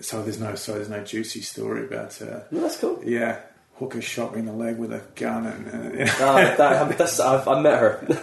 so 0.00 0.22
there's 0.22 0.38
no 0.40 0.54
so 0.54 0.74
there's 0.74 0.88
no 0.88 1.02
juicy 1.02 1.40
story 1.40 1.84
about 1.84 2.20
uh, 2.22 2.40
No, 2.50 2.60
that's 2.60 2.76
cool. 2.78 3.00
yeah 3.04 3.40
hooker 3.80 4.00
shot 4.02 4.34
me 4.34 4.38
in 4.40 4.44
the 4.46 4.52
leg 4.52 4.76
with 4.78 4.92
a 4.92 5.02
gun 5.16 5.46
and 5.46 5.66
that, 5.66 6.96
that's, 6.98 7.18
I've, 7.18 7.48
I 7.48 7.60
met 7.60 7.78
her. 7.80 8.06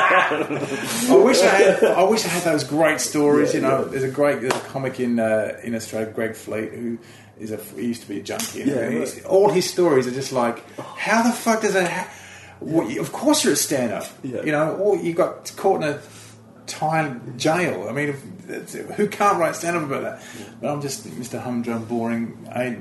I 0.00 1.20
wish 1.22 1.40
I 1.42 1.46
had. 1.46 1.84
I 1.84 2.02
wish 2.04 2.24
I 2.24 2.28
had 2.28 2.42
those 2.44 2.64
great 2.64 3.00
stories. 3.00 3.54
you 3.54 3.60
know, 3.60 3.84
there's 3.84 4.02
a 4.04 4.10
great 4.10 4.40
there's 4.40 4.54
a 4.54 4.60
comic 4.60 5.00
in 5.00 5.18
uh, 5.20 5.58
in 5.62 5.74
Australia, 5.74 6.10
Greg 6.10 6.34
Fleet, 6.34 6.72
who 6.72 6.98
is 7.38 7.52
a 7.52 7.56
he 7.76 7.86
used 7.86 8.02
to 8.02 8.08
be 8.08 8.20
a 8.20 8.22
junkie. 8.22 8.62
And 8.62 8.70
Yeah, 8.70 8.90
he's- 8.90 9.24
all 9.24 9.50
his 9.50 9.68
stories 9.70 10.06
are 10.06 10.10
just 10.12 10.32
like, 10.32 10.64
how 10.78 11.22
the 11.22 11.32
fuck 11.32 11.62
does 11.62 11.74
that? 11.74 11.90
Ha- 11.90 12.10
well, 12.60 12.98
of 12.98 13.12
course, 13.12 13.44
you're 13.44 13.52
a 13.52 13.56
stand 13.56 13.92
up. 13.92 14.06
Yeah. 14.24 14.42
You 14.42 14.50
know, 14.52 14.74
or 14.76 14.96
you 14.96 15.12
got 15.14 15.52
caught 15.56 15.82
in 15.82 15.88
a 15.88 16.00
time 16.66 17.34
jail. 17.38 17.86
I 17.88 17.92
mean, 17.92 18.12
who 18.96 19.08
can't 19.08 19.38
write 19.38 19.54
stand 19.56 19.76
up 19.76 19.84
about 19.84 20.02
that? 20.02 20.22
But 20.60 20.70
I'm 20.72 20.80
just 20.82 21.06
Mr. 21.06 21.40
Humdrum, 21.40 21.84
boring. 21.84 22.48
I, 22.50 22.78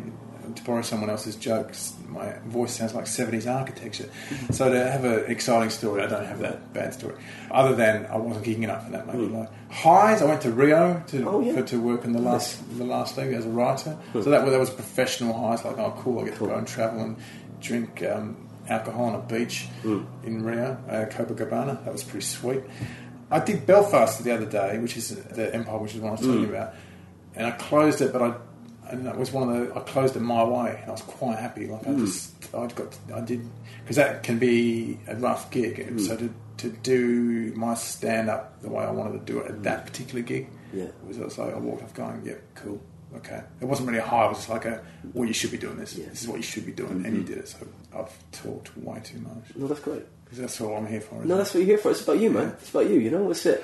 to 0.58 0.64
borrow 0.64 0.82
someone 0.82 1.10
else's 1.10 1.36
jokes, 1.36 1.94
my 2.08 2.34
voice 2.48 2.74
sounds 2.78 2.94
like 2.94 3.06
70s 3.06 3.52
architecture. 3.52 4.10
So 4.52 4.70
to 4.72 4.92
have 4.92 5.04
an 5.06 5.26
exciting 5.32 5.70
story, 5.70 6.02
I 6.04 6.08
don't 6.08 6.26
have 6.26 6.40
that 6.40 6.74
bad 6.74 6.94
story. 6.94 7.16
Other 7.50 7.76
than 7.76 8.06
I 8.08 8.18
wasn't 8.18 8.46
geeking 8.46 8.64
enough 8.64 8.86
for 8.86 8.92
that 8.92 9.08
maybe. 9.08 9.28
Like 9.28 9.50
highs, 9.72 10.22
I 10.22 10.26
went 10.26 10.42
to 10.42 10.52
Rio 10.52 11.02
to 11.08 11.18
Mm. 11.18 11.26
Oh, 11.28 11.40
yeah. 11.42 11.54
for, 11.54 11.64
to 11.64 11.80
work 11.82 12.04
in 12.06 12.12
the 12.14 12.20
last 12.22 12.60
the 12.78 12.84
Last 12.86 13.18
Leg 13.18 13.34
as 13.34 13.46
a 13.46 13.50
writer. 13.50 13.98
So 14.14 14.24
that 14.24 14.46
that 14.46 14.60
was 14.60 14.70
professional 14.70 15.34
highs. 15.34 15.64
Like 15.66 15.78
oh 15.78 15.94
cool, 16.00 16.20
I 16.20 16.26
get 16.26 16.34
to 16.40 16.48
go 16.48 16.56
and 16.56 16.68
travel 16.68 17.02
and 17.02 17.18
drink 17.62 18.04
um, 18.04 18.36
alcohol 18.70 19.06
on 19.06 19.16
a 19.16 19.20
beach 19.20 19.68
Mm. 19.84 20.06
in 20.26 20.44
Rio, 20.44 20.78
uh, 20.90 21.06
Copacabana. 21.06 21.84
That 21.86 21.94
was 21.94 22.04
pretty 22.04 22.26
sweet. 22.26 22.62
I 23.30 23.40
did 23.40 23.66
Belfast 23.66 24.24
the 24.24 24.32
other 24.34 24.46
day, 24.46 24.78
which 24.80 24.96
is 24.98 25.10
the 25.10 25.54
Empire, 25.54 25.78
which 25.80 25.96
is 25.96 26.02
what 26.02 26.10
I 26.10 26.12
was 26.12 26.22
Mm. 26.22 26.42
you 26.42 26.50
about, 26.50 26.74
and 27.36 27.46
I 27.48 27.52
closed 27.52 28.02
it, 28.02 28.12
but 28.14 28.22
I. 28.22 28.34
And 28.90 29.06
that 29.06 29.18
was 29.18 29.32
one 29.32 29.50
of 29.50 29.68
the. 29.68 29.76
I 29.76 29.80
closed 29.82 30.16
it 30.16 30.22
my 30.22 30.44
way, 30.44 30.78
and 30.82 30.88
I 30.88 30.92
was 30.92 31.02
quite 31.02 31.38
happy. 31.38 31.68
Like 31.68 31.86
I 31.88 31.92
Mm. 31.92 32.06
just, 32.06 32.34
I 32.56 32.68
got, 32.68 32.98
I 33.14 33.22
did, 33.22 33.42
because 33.84 33.98
that 33.98 34.24
can 34.24 34.40
be 34.40 34.98
a 35.08 35.16
rough 35.16 35.50
gig. 35.52 35.78
Mm. 35.78 35.88
And 35.88 36.02
So 36.02 36.16
to 36.18 36.30
to 36.58 36.70
do 36.70 37.54
my 37.56 37.74
stand 37.76 38.30
up 38.30 38.62
the 38.62 38.70
way 38.70 38.84
I 38.84 38.90
wanted 38.92 39.14
to 39.26 39.32
do 39.34 39.40
it 39.40 39.48
at 39.52 39.64
that 39.64 39.86
particular 39.86 40.22
gig, 40.22 40.48
Yeah. 40.74 40.86
was, 41.06 41.18
like 41.38 41.54
I 41.54 41.58
walked 41.60 41.84
off 41.84 41.94
going, 41.94 42.22
"Yep, 42.26 42.42
cool, 42.56 42.82
okay." 43.18 43.42
It 43.62 43.66
wasn't 43.66 43.88
really 43.90 44.00
a 44.00 44.06
high. 44.06 44.26
It 44.26 44.30
was 44.30 44.50
like 44.50 44.66
a, 44.66 44.82
"Well, 45.14 45.28
you 45.28 45.34
should 45.34 45.52
be 45.52 45.58
doing 45.58 45.78
this. 45.78 45.94
This 45.94 46.22
is 46.24 46.28
what 46.28 46.38
you 46.38 46.44
should 46.44 46.66
be 46.66 46.72
doing," 46.72 47.06
and 47.06 47.14
you 47.16 47.22
Mm-hmm. 47.24 47.26
did 47.34 47.38
it. 47.40 47.48
So 47.50 47.58
I've 47.96 48.16
talked 48.32 48.76
way 48.78 49.00
too 49.04 49.20
much 49.20 49.56
No, 49.56 49.68
that's 49.68 49.82
great. 49.82 50.04
because 50.24 50.40
that's 50.40 50.60
all 50.62 50.76
I'm 50.78 50.88
here 50.88 51.02
for. 51.02 51.24
No, 51.24 51.36
it? 51.36 51.38
that's 51.38 51.54
what 51.54 51.60
you're 51.60 51.68
here 51.68 51.78
for. 51.78 51.92
It's 51.92 52.02
about 52.02 52.20
you, 52.20 52.30
man. 52.32 52.48
It's 52.60 52.70
about 52.70 52.90
you. 52.90 53.00
You 53.00 53.12
know, 53.12 53.30
it's 53.32 53.46
it. 53.46 53.64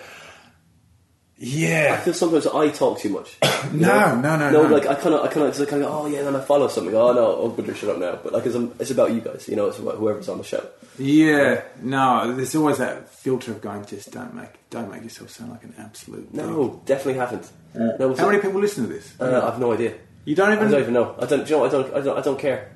I 1.41 1.97
feel 1.97 2.13
sometimes 2.13 2.47
I 2.47 2.69
talk 2.69 2.99
too 2.99 3.09
much. 3.09 3.37
No, 3.71 4.13
no, 4.19 4.35
no, 4.35 4.51
no. 4.51 4.67
no. 4.67 4.75
Like 4.75 4.87
I 4.87 4.93
kind 4.93 5.15
of, 5.15 5.21
I 5.25 5.29
kind 5.29 5.47
of, 5.47 5.59
I 5.59 5.65
kind 5.65 5.83
of, 5.83 5.89
oh 5.89 6.05
yeah, 6.05 6.21
then 6.21 6.35
I 6.35 6.41
follow 6.41 6.67
something. 6.67 6.93
Oh 6.93 7.13
no, 7.13 7.43
I'm 7.43 7.55
going 7.55 7.63
to 7.63 7.73
shut 7.73 7.89
up 7.91 7.97
now. 7.97 8.19
But 8.21 8.33
like, 8.33 8.45
it's, 8.45 8.55
um, 8.55 8.73
it's 8.77 8.91
about 8.91 9.13
you 9.13 9.21
guys. 9.21 9.47
You 9.47 9.55
know, 9.55 9.67
it's 9.67 9.79
about 9.79 9.95
whoever's 9.95 10.27
on 10.27 10.37
the 10.37 10.43
show. 10.43 10.67
Yeah, 10.99 11.63
no. 11.81 12.33
There's 12.35 12.53
always 12.55 12.79
that 12.79 13.07
filter 13.09 13.53
of 13.53 13.61
going, 13.61 13.85
just 13.85 14.11
don't 14.11 14.35
make, 14.35 14.49
don't 14.69 14.91
make 14.91 15.01
yourself 15.01 15.29
sound 15.29 15.51
like 15.51 15.63
an 15.63 15.73
absolute. 15.77 16.33
No, 16.33 16.81
definitely 16.85 17.13
haven't. 17.13 17.49
No, 17.73 18.09
dick. 18.09 18.17
How 18.17 18.27
many 18.27 18.39
people 18.41 18.59
listen 18.59 18.85
to 18.85 18.93
this? 18.93 19.13
Uh, 19.19 19.49
I've 19.49 19.59
no 19.59 19.71
idea. 19.71 19.95
you 20.25 20.35
don't 20.35 20.51
even. 20.51 20.65
I 20.65 20.67
even. 20.67 20.71
don't 20.71 20.81
even 20.81 20.93
know. 20.93 21.15
I 21.19 21.25
don't. 21.25 21.49
You 21.49 21.55
know? 21.55 21.65
I 21.65 21.69
don't. 21.69 21.93
I 21.93 22.01
don't. 22.01 22.17
I 22.17 22.21
don't 22.21 22.39
care. 22.39 22.69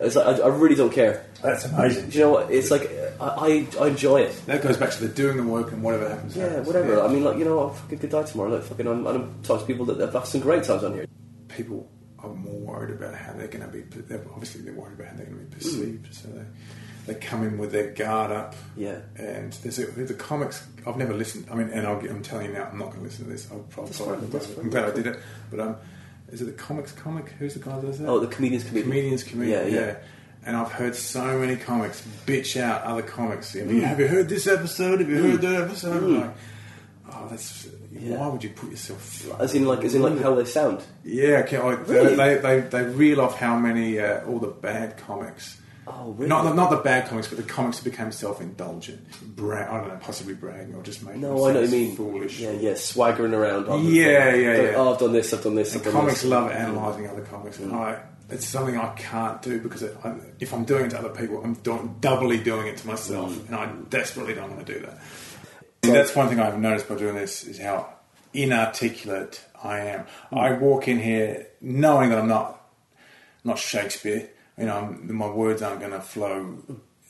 It's 0.00 0.16
like, 0.16 0.40
I, 0.40 0.42
I 0.42 0.48
really 0.48 0.74
don't 0.74 0.92
care. 0.92 1.24
That's 1.40 1.66
amazing. 1.66 2.10
Do 2.10 2.18
you 2.18 2.24
know 2.24 2.30
what? 2.32 2.50
It's 2.50 2.70
like 2.70 2.90
I, 3.22 3.28
I, 3.28 3.66
I 3.80 3.88
enjoy 3.88 4.22
it. 4.22 4.42
That 4.46 4.62
goes 4.62 4.76
back 4.76 4.90
to 4.90 5.06
the 5.06 5.14
doing 5.14 5.36
the 5.36 5.44
work 5.44 5.72
and 5.72 5.82
whatever 5.82 6.08
happens. 6.08 6.36
Yeah, 6.36 6.48
happens. 6.48 6.66
whatever. 6.66 6.96
Yeah. 6.96 7.04
I 7.04 7.08
mean, 7.08 7.24
like 7.24 7.38
you 7.38 7.44
know, 7.44 7.70
I 7.70 7.74
fucking 7.74 7.98
could 7.98 8.10
die 8.10 8.24
tomorrow. 8.24 8.50
Like 8.50 8.64
fucking, 8.64 8.86
I'm, 8.86 9.06
I'm 9.06 9.42
talking 9.42 9.66
to 9.66 9.72
people 9.72 9.86
that 9.86 10.12
have 10.12 10.26
some 10.26 10.40
great 10.40 10.64
times 10.64 10.82
on 10.84 10.94
here. 10.94 11.06
people 11.48 11.88
are 12.18 12.30
more 12.30 12.60
worried 12.60 12.90
about 12.90 13.14
how 13.14 13.32
they're 13.32 13.48
going 13.48 13.64
to 13.64 13.68
be. 13.68 13.80
They're, 13.80 14.24
obviously, 14.32 14.62
they're 14.62 14.74
worried 14.74 14.94
about 14.98 15.08
how 15.08 15.16
they're 15.16 15.26
going 15.26 15.38
to 15.38 15.44
be 15.44 15.54
perceived. 15.56 16.14
So 16.14 16.28
they 16.28 16.44
they 17.06 17.14
come 17.14 17.44
in 17.44 17.58
with 17.58 17.72
their 17.72 17.90
guard 17.90 18.30
up. 18.30 18.54
Yeah. 18.76 19.00
And 19.16 19.52
there's 19.54 19.78
a, 19.78 19.86
the 19.86 20.14
comics. 20.14 20.66
I've 20.86 20.96
never 20.96 21.14
listened. 21.14 21.46
I 21.50 21.54
mean, 21.54 21.70
and 21.70 21.86
I'll, 21.86 21.98
I'm 21.98 22.22
telling 22.22 22.46
you 22.46 22.52
now, 22.52 22.64
I'm 22.64 22.78
not 22.78 22.86
going 22.90 22.98
to 22.98 23.04
listen 23.04 23.24
to 23.24 23.30
this. 23.30 23.48
I'll 23.50 23.60
probably. 23.60 23.92
fine, 23.92 24.30
that's 24.30 24.56
I'm 24.56 24.70
glad 24.70 24.84
I 24.84 24.94
did 24.94 25.06
it. 25.06 25.18
But 25.50 25.60
um, 25.60 25.76
is 26.30 26.42
it 26.42 26.46
the 26.46 26.52
comics 26.52 26.92
comic? 26.92 27.30
Who's 27.38 27.54
the 27.54 27.60
guy 27.60 27.76
that 27.78 27.86
does 27.86 27.98
that? 27.98 28.08
Oh, 28.08 28.20
the 28.20 28.28
comedians, 28.28 28.64
comedian. 28.64 28.90
comedians, 28.90 29.22
comedian. 29.24 29.66
Yeah, 29.66 29.80
Yeah, 29.80 29.86
yeah. 29.86 29.96
And 30.44 30.56
I've 30.56 30.72
heard 30.72 30.96
so 30.96 31.38
many 31.38 31.56
comics 31.56 32.02
bitch 32.26 32.60
out 32.60 32.82
other 32.82 33.02
comics. 33.02 33.52
Have, 33.52 33.68
Mm. 33.68 33.74
you, 33.74 33.80
have 33.82 34.00
you 34.00 34.08
heard 34.08 34.28
this 34.28 34.46
episode? 34.46 35.00
Have 35.00 35.08
you 35.08 35.22
heard 35.22 35.40
that 35.42 35.62
episode? 35.62 36.02
I'm 36.02 36.20
Like, 36.20 36.30
oh, 37.12 37.26
that's 37.30 37.68
Yeah. 37.92 38.16
why 38.18 38.26
would 38.28 38.42
you 38.42 38.50
put 38.50 38.70
yourself? 38.70 39.28
As 39.40 39.54
in, 39.54 39.66
like, 39.66 39.84
as 39.84 39.94
in, 39.94 40.02
like 40.02 40.20
how 40.20 40.34
they 40.34 40.44
sound. 40.44 40.82
Yeah, 41.04 41.42
okay, 41.46 41.58
like 41.62 41.86
Really? 41.88 42.16
they, 42.16 42.38
they 42.38 42.60
they 42.60 42.82
reel 42.82 43.20
off 43.20 43.38
how 43.38 43.56
many 43.56 44.00
uh, 44.00 44.24
all 44.26 44.38
the 44.40 44.48
bad 44.48 44.96
comics. 44.96 45.58
Oh, 45.86 46.12
really? 46.12 46.28
Not 46.28 46.44
the, 46.44 46.54
not 46.54 46.70
the 46.70 46.76
bad 46.76 47.08
comics, 47.08 47.26
but 47.28 47.36
the 47.38 47.42
comics 47.44 47.80
that 47.80 47.90
became 47.90 48.12
self-indulgent, 48.12 49.00
bra- 49.36 49.66
I 49.68 49.78
don't 49.78 49.88
know, 49.88 49.98
possibly 50.00 50.32
bragging 50.34 50.74
or 50.76 50.82
just 50.82 51.04
making 51.04 51.22
No, 51.22 51.44
I 51.48 51.52
know 51.52 51.60
what 51.60 51.70
you 51.70 51.76
mean. 51.76 51.96
foolish. 51.96 52.38
Yeah, 52.38 52.52
yeah, 52.52 52.74
swaggering 52.74 53.34
around. 53.34 53.66
The 53.66 53.76
Yeah, 53.78 54.34
yeah, 54.34 54.62
yeah. 54.62 54.72
Oh, 54.76 54.92
I've 54.94 55.00
done 55.00 55.12
this. 55.12 55.32
I've 55.34 55.42
done 55.42 55.56
this. 55.56 55.74
I've 55.74 55.82
done 55.82 55.92
comics 55.92 56.22
this. 56.22 56.30
love 56.30 56.50
analysing 56.52 57.08
other 57.08 57.22
comics, 57.22 57.58
and 57.58 57.72
I, 57.72 57.98
it's 58.32 58.46
something 58.46 58.76
I 58.76 58.88
can't 58.94 59.42
do 59.42 59.60
because 59.60 59.82
it, 59.82 59.96
I, 60.02 60.14
if 60.40 60.54
I'm 60.54 60.64
doing 60.64 60.86
it 60.86 60.90
to 60.90 60.98
other 60.98 61.10
people, 61.10 61.42
I'm 61.44 61.54
doing, 61.54 61.96
doubly 62.00 62.38
doing 62.38 62.66
it 62.66 62.78
to 62.78 62.86
myself, 62.86 63.32
mm. 63.32 63.46
and 63.46 63.56
I 63.56 63.66
desperately 63.90 64.34
don't 64.34 64.50
want 64.50 64.66
to 64.66 64.74
do 64.74 64.80
that. 64.80 64.98
And 65.82 65.94
that's 65.94 66.14
one 66.14 66.28
thing 66.28 66.40
I've 66.40 66.58
noticed 66.58 66.88
by 66.88 66.96
doing 66.96 67.14
this 67.14 67.44
is 67.44 67.58
how 67.58 67.92
inarticulate 68.32 69.44
I 69.62 69.80
am. 69.80 70.06
Mm. 70.32 70.38
I 70.38 70.52
walk 70.52 70.88
in 70.88 70.98
here 70.98 71.48
knowing 71.60 72.10
that 72.10 72.18
I'm 72.18 72.28
not 72.28 72.60
not 73.44 73.58
Shakespeare. 73.58 74.30
You 74.56 74.66
know, 74.66 74.76
I'm, 74.76 75.14
my 75.14 75.28
words 75.28 75.62
aren't 75.62 75.80
going 75.80 75.92
to 75.92 76.00
flow. 76.00 76.58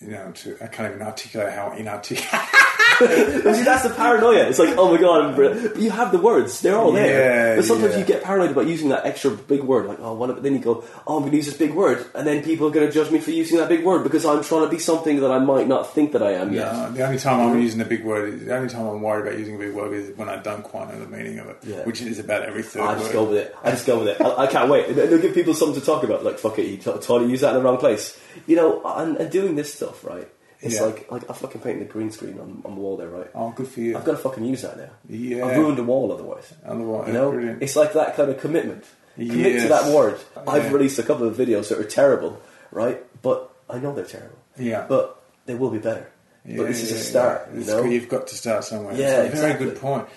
You 0.00 0.08
know, 0.08 0.32
to, 0.32 0.56
I 0.62 0.66
can't 0.66 0.92
even 0.92 1.06
articulate 1.06 1.52
how 1.52 1.72
inarticulate. 1.72 2.32
See, 2.98 3.62
that's 3.64 3.82
the 3.82 3.92
paranoia. 3.96 4.44
It's 4.48 4.58
like, 4.58 4.76
oh 4.76 4.92
my 4.94 5.00
god, 5.00 5.24
I'm 5.24 5.34
br- 5.34 5.68
but 5.68 5.76
you 5.80 5.90
have 5.90 6.12
the 6.12 6.18
words; 6.18 6.60
they're 6.60 6.76
all 6.76 6.92
there. 6.92 7.50
Yeah, 7.52 7.56
but 7.56 7.64
sometimes 7.64 7.94
yeah. 7.94 8.00
you 8.00 8.04
get 8.04 8.22
paranoid 8.22 8.50
about 8.50 8.66
using 8.66 8.90
that 8.90 9.04
extra 9.06 9.30
big 9.30 9.62
word. 9.62 9.86
Like, 9.86 9.98
oh, 10.00 10.14
what? 10.14 10.42
Then 10.42 10.52
you 10.54 10.60
go, 10.60 10.84
oh, 11.06 11.16
I'm 11.16 11.22
going 11.22 11.30
to 11.32 11.36
use 11.36 11.46
this 11.46 11.56
big 11.56 11.72
word, 11.74 12.04
and 12.14 12.26
then 12.26 12.42
people 12.42 12.66
are 12.68 12.70
going 12.70 12.86
to 12.86 12.92
judge 12.92 13.10
me 13.10 13.18
for 13.18 13.30
using 13.30 13.58
that 13.58 13.68
big 13.68 13.84
word 13.84 14.02
because 14.04 14.24
I'm 14.24 14.42
trying 14.42 14.62
to 14.64 14.68
be 14.68 14.78
something 14.78 15.20
that 15.20 15.30
I 15.30 15.38
might 15.38 15.66
not 15.68 15.92
think 15.94 16.12
that 16.12 16.22
I 16.22 16.32
am 16.32 16.52
yet. 16.52 16.94
The 16.94 17.04
only 17.04 17.18
time 17.18 17.40
I'm 17.40 17.60
using 17.60 17.80
a 17.80 17.84
big 17.84 18.04
word, 18.04 18.34
is, 18.34 18.44
the 18.44 18.54
only 18.56 18.68
time 18.68 18.86
I'm 18.86 19.00
worried 19.02 19.26
about 19.26 19.38
using 19.38 19.56
a 19.56 19.58
big 19.58 19.74
word 19.74 19.92
is 19.94 20.16
when 20.16 20.28
I 20.28 20.36
don't 20.36 20.62
quite 20.62 20.92
know 20.92 21.00
the 21.00 21.06
meaning 21.06 21.38
of 21.38 21.48
it, 21.48 21.58
Yeah. 21.62 21.84
which 21.84 22.00
is 22.02 22.18
about 22.18 22.42
every 22.42 22.62
third 22.62 22.82
I 22.82 22.92
word. 22.94 22.98
just 23.00 23.12
go 23.12 23.24
with 23.24 23.38
it. 23.38 23.56
I 23.62 23.70
just 23.70 23.86
go 23.86 23.98
with 23.98 24.08
it. 24.08 24.20
I, 24.20 24.44
I 24.44 24.46
can't 24.46 24.70
wait. 24.70 24.94
They'll 24.94 25.20
give 25.20 25.34
people 25.34 25.54
something 25.54 25.80
to 25.80 25.84
talk 25.84 26.02
about. 26.04 26.24
Like, 26.24 26.38
fuck 26.38 26.58
it, 26.58 26.66
you 26.66 26.76
t- 26.76 26.84
totally 26.84 27.30
use 27.30 27.40
that 27.40 27.50
in 27.50 27.56
the 27.56 27.62
wrong 27.62 27.78
place. 27.78 28.18
You 28.46 28.56
know, 28.56 28.82
and, 28.84 29.16
and 29.16 29.30
doing 29.30 29.56
this 29.56 29.72
stuff, 29.74 30.04
right? 30.04 30.28
It's 30.62 30.76
Yeah. 30.76 30.82
like, 30.82 31.10
like 31.10 31.28
I 31.28 31.32
fucking 31.32 31.60
painted 31.60 31.88
the 31.88 31.92
green 31.92 32.10
screen 32.12 32.38
on, 32.38 32.62
on 32.64 32.74
the 32.76 32.80
wall 32.80 32.96
there, 32.96 33.08
right? 33.08 33.28
Oh, 33.34 33.50
good 33.50 33.66
for 33.68 33.80
you. 33.80 33.96
I've 33.96 34.04
got 34.04 34.12
to 34.12 34.18
fucking 34.18 34.44
use 34.44 34.62
that 34.62 34.76
now. 34.78 34.90
Yeah. 35.08 35.44
I've 35.44 35.56
ruined 35.58 35.76
the 35.78 35.82
wall 35.84 36.12
otherwise. 36.12 36.52
Otherwise, 36.64 37.08
You 37.08 37.12
know, 37.14 37.30
brilliant. 37.32 37.62
it's 37.62 37.74
like 37.76 37.92
that 37.94 38.14
kind 38.16 38.30
of 38.30 38.38
commitment. 38.40 38.84
Commit 39.16 39.60
to 39.62 39.68
that 39.68 39.92
word. 39.94 40.18
I've 40.46 40.72
released 40.72 40.98
a 40.98 41.02
couple 41.02 41.26
of 41.26 41.36
videos 41.36 41.68
that 41.68 41.78
are 41.78 41.84
terrible, 41.84 42.40
right? 42.70 43.02
But 43.22 43.50
I 43.68 43.78
know 43.78 43.92
they're 43.94 44.04
terrible. 44.04 44.38
Yeah. 44.56 44.86
But 44.88 45.20
they 45.46 45.54
will 45.54 45.70
be 45.70 45.78
better. 45.78 46.08
Yeah, 46.46 46.56
but 46.58 46.66
this 46.68 46.82
is 46.82 46.92
a 46.92 46.98
start, 46.98 47.48
yeah. 47.52 47.60
You 47.60 47.66
know? 47.66 47.84
You've 47.84 48.08
got 48.08 48.26
to 48.28 48.34
start 48.34 48.64
somewhere. 48.64 48.94
Yeah, 48.94 49.22
a 49.22 49.30
very 49.30 49.54
good 49.58 49.76
point. 49.80 50.08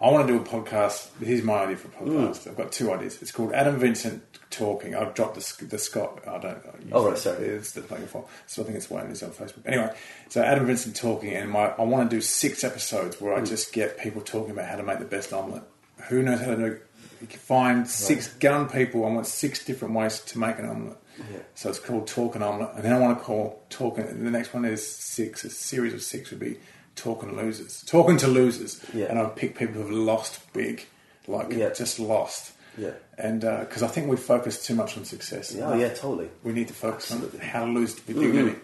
I 0.00 0.10
want 0.10 0.26
to 0.26 0.32
do 0.32 0.40
a 0.40 0.44
podcast. 0.44 1.08
Here's 1.22 1.42
my 1.42 1.58
idea 1.64 1.76
for 1.76 1.88
a 1.88 1.90
Hmm. 1.90 2.10
podcast. 2.26 2.46
I've 2.48 2.56
got 2.56 2.72
two 2.72 2.90
ideas. 2.92 3.20
It's 3.20 3.32
called 3.32 3.52
Adam 3.52 3.76
Vincent 3.78 4.22
Talking. 4.50 4.94
I've 4.94 5.14
dropped 5.14 5.34
the, 5.34 5.64
the 5.66 5.78
Scott. 5.78 6.20
I 6.26 6.38
don't. 6.38 6.56
I 6.56 6.70
Oh, 6.92 7.08
right, 7.10 7.18
sorry. 7.18 7.44
It's 7.46 7.72
the 7.72 7.82
platform. 7.82 8.24
So 8.46 8.62
I 8.62 8.64
think 8.64 8.78
it's 8.78 8.90
waiting 8.90 9.10
it's 9.10 9.22
on 9.22 9.30
Facebook. 9.30 9.66
Anyway, 9.66 9.92
so 10.28 10.42
Adam 10.42 10.66
Vincent 10.66 10.96
Talking, 10.96 11.34
and 11.34 11.50
my 11.50 11.66
I 11.78 11.82
want 11.82 12.08
to 12.10 12.16
do 12.16 12.20
six 12.22 12.64
episodes 12.64 13.20
where 13.20 13.34
Hmm. 13.36 13.42
I 13.42 13.44
just 13.44 13.72
get 13.72 13.98
people 13.98 14.22
talking 14.22 14.50
about 14.52 14.66
how 14.68 14.76
to 14.76 14.82
make 14.82 14.98
the 15.00 15.04
best 15.04 15.32
omelette. 15.32 15.64
Who 16.08 16.22
knows 16.22 16.40
how 16.40 16.46
to 16.52 16.56
do? 16.56 16.78
You 17.20 17.26
can 17.26 17.38
find 17.38 17.86
six 17.86 18.28
gun 18.28 18.66
people. 18.70 19.04
I 19.04 19.10
want 19.10 19.26
six 19.26 19.62
different 19.62 19.92
ways 19.94 20.20
to 20.20 20.38
make 20.38 20.58
an 20.58 20.64
omelette. 20.66 20.96
Yeah. 21.30 21.40
So 21.54 21.68
it's 21.68 21.78
called 21.78 22.06
Talking 22.06 22.42
Omelette, 22.42 22.72
and 22.76 22.82
then 22.84 22.94
I 22.94 22.98
want 22.98 23.18
to 23.18 23.22
call 23.22 23.62
Talking. 23.68 24.06
The 24.24 24.30
next 24.30 24.54
one 24.54 24.64
is 24.64 24.80
six. 24.96 25.44
A 25.44 25.50
series 25.50 25.92
of 25.92 26.00
six 26.02 26.30
would 26.30 26.40
be 26.40 26.58
Talking 27.02 27.30
to 27.30 27.34
Losers. 27.36 27.82
Talking 27.86 28.16
to 28.18 28.28
losers, 28.28 28.80
Yeah. 28.92 29.06
and 29.06 29.18
I'd 29.18 29.34
pick 29.36 29.56
people 29.58 29.74
who've 29.80 29.90
lost 29.90 30.52
big, 30.52 30.84
like 31.26 31.50
Yeah. 31.52 31.70
just 31.70 31.98
lost. 31.98 32.52
Yeah. 32.78 32.90
And 33.18 33.40
because 33.40 33.82
I 33.82 33.88
think 33.88 34.08
we 34.08 34.16
focus 34.16 34.64
too 34.64 34.74
much 34.74 34.96
on 34.96 35.04
success. 35.04 35.52
Yeah, 35.54 35.70
oh, 35.70 35.74
yeah, 35.74 35.88
totally. 35.88 36.28
We 36.44 36.52
need 36.52 36.68
to 36.68 36.74
focus 36.74 37.10
Absolutely. 37.10 37.40
on 37.40 37.44
how 37.46 37.64
to 37.64 37.70
lose 37.72 37.94
to 37.94 38.02
be. 38.06 38.14
Mhm. 38.14 38.32
really. 38.34 38.54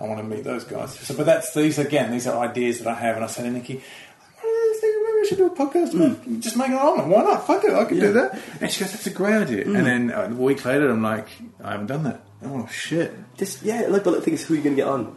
I 0.00 0.04
want 0.08 0.18
to 0.18 0.24
meet 0.26 0.42
those 0.44 0.64
guys. 0.64 0.98
So, 0.98 1.14
but 1.14 1.24
that's 1.24 1.54
these 1.54 1.78
again. 1.78 2.10
These 2.10 2.26
are 2.26 2.36
ideas 2.42 2.78
that 2.80 2.88
I 2.88 2.94
have, 2.94 3.14
and 3.16 3.24
I 3.24 3.28
said 3.28 3.44
to 3.44 3.50
Nikki, 3.50 3.80
"What 4.40 4.50
is 4.52 4.72
this 4.72 4.80
thing? 4.80 5.02
maybe 5.04 5.18
I 5.20 5.28
should 5.28 5.38
do 5.38 5.46
a 5.46 5.50
podcast. 5.50 5.94
about 5.94 6.40
Just 6.40 6.56
make 6.56 6.70
it 6.70 6.74
on. 6.74 7.08
Why 7.08 7.22
not? 7.22 7.46
Fuck 7.46 7.64
it, 7.64 7.72
I 7.72 7.84
can. 7.84 7.96
Yeah. 7.98 8.02
do 8.08 8.12
that. 8.14 8.38
And 8.60 8.70
she 8.72 8.80
goes, 8.80 8.90
that's 8.92 9.06
a 9.06 9.10
great 9.10 9.34
idea. 9.36 9.64
And 9.64 9.86
then 9.86 10.10
uh, 10.10 10.28
a 10.30 10.34
week 10.34 10.64
later, 10.64 10.90
I'm 10.90 11.02
like, 11.02 11.28
I 11.62 11.70
haven't 11.72 11.86
done 11.86 12.02
that. 12.04 12.20
Oh 12.44 12.66
shit. 12.70 13.14
Just, 13.38 13.62
yeah, 13.62 13.86
like, 13.88 14.02
but 14.04 14.10
the 14.16 14.20
thing 14.20 14.34
is, 14.34 14.44
who 14.44 14.54
are 14.54 14.56
you 14.56 14.62
going 14.64 14.74
to 14.76 14.82
get 14.82 14.88
on? 14.88 15.14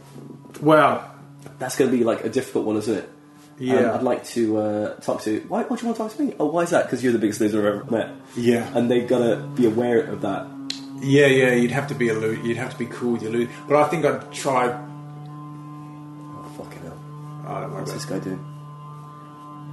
Well, 0.61 1.03
That's 1.59 1.75
going 1.77 1.91
to 1.91 1.97
be 1.97 2.03
like 2.03 2.23
a 2.23 2.29
difficult 2.29 2.65
one, 2.65 2.77
isn't 2.77 2.95
it? 2.97 3.09
Yeah. 3.59 3.91
Um, 3.91 3.95
I'd 3.99 4.03
like 4.03 4.23
to 4.25 4.57
uh, 4.57 4.95
talk 4.97 5.21
to. 5.23 5.39
Why? 5.47 5.63
Why 5.63 5.75
do 5.75 5.81
you 5.81 5.87
want 5.87 5.97
to 5.97 6.03
talk 6.03 6.15
to 6.15 6.21
me? 6.21 6.35
Oh, 6.39 6.45
why 6.45 6.61
is 6.63 6.69
that? 6.69 6.85
Because 6.85 7.03
you're 7.03 7.13
the 7.13 7.19
biggest 7.19 7.41
loser 7.41 7.59
I've 7.59 7.75
ever 7.81 7.91
met. 7.91 8.15
Yeah. 8.35 8.69
And 8.77 8.89
they've 8.91 9.07
got 9.07 9.19
to 9.19 9.37
be 9.55 9.65
aware 9.65 10.01
of 10.03 10.21
that. 10.21 10.47
yeah, 11.01 11.25
yeah. 11.25 11.53
You'd 11.53 11.71
have 11.71 11.87
to 11.87 11.95
be 11.95 12.09
a 12.09 12.13
lo- 12.13 12.29
You'd 12.29 12.57
have 12.57 12.71
to 12.73 12.77
be 12.79 12.85
cool 12.85 13.13
with 13.13 13.23
your 13.23 13.31
lose. 13.31 13.49
But 13.67 13.77
I 13.83 13.87
think 13.89 14.05
I'd 14.05 14.31
try. 14.31 14.67
Oh, 14.69 16.43
fucking 16.57 16.81
hell. 16.83 16.99
I 17.47 17.61
don't 17.61 17.71
worry 17.71 17.79
What's 17.81 17.93
this 17.93 18.05
guy 18.05 18.19
doing? 18.19 18.43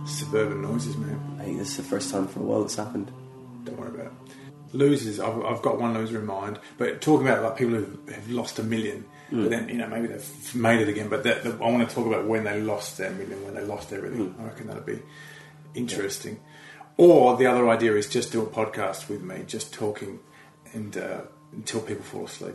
suburban 0.07 0.61
noises, 0.63 0.97
man. 0.99 1.39
Hey, 1.43 1.55
this 1.55 1.71
is 1.71 1.77
the 1.79 1.83
first 1.83 2.11
time 2.11 2.27
for 2.29 2.41
a 2.41 2.43
while 2.43 2.63
it's 2.63 2.77
happened. 2.77 3.11
Don't 3.65 3.79
worry 3.79 3.89
about 3.89 4.07
it. 4.07 4.13
Losers, 4.75 5.19
I've, 5.21 5.43
I've 5.45 5.63
got 5.63 5.81
one 5.81 5.95
loser 5.95 6.19
in 6.19 6.27
mind, 6.27 6.59
but 6.79 7.01
talking 7.01 7.27
about 7.27 7.43
like 7.43 7.57
people 7.57 7.75
who 7.77 7.99
have 8.13 8.29
lost 8.31 8.59
a 8.59 8.63
million, 8.63 9.05
but 9.31 9.51
then 9.51 9.69
you 9.69 9.77
know 9.77 9.89
maybe 9.89 10.09
they've 10.09 10.55
made 10.55 10.81
it 10.81 10.89
again. 10.89 11.09
But 11.09 11.27
I 11.27 11.51
want 11.55 11.89
to 11.89 11.95
talk 11.95 12.07
about 12.07 12.27
when 12.27 12.45
they 12.45 12.61
lost 12.61 12.99
their 12.99 13.11
million, 13.11 13.45
when 13.45 13.55
they 13.55 13.65
lost 13.65 13.93
everything. 13.93 14.35
I 14.39 14.45
reckon 14.45 14.67
that'd 14.69 14.87
be 14.87 15.01
interesting. 15.75 16.41
Or 16.97 17.37
the 17.37 17.47
other 17.47 17.69
idea 17.69 17.95
is 17.97 18.09
just 18.09 18.31
do 18.31 18.43
a 18.43 18.47
podcast 18.47 19.09
with 19.09 19.23
me, 19.23 19.43
just 19.47 19.75
talking 19.75 20.21
and 20.73 20.97
uh, 20.97 21.23
until 21.53 21.81
people 21.81 22.05
fall 22.05 22.25
asleep. 22.27 22.55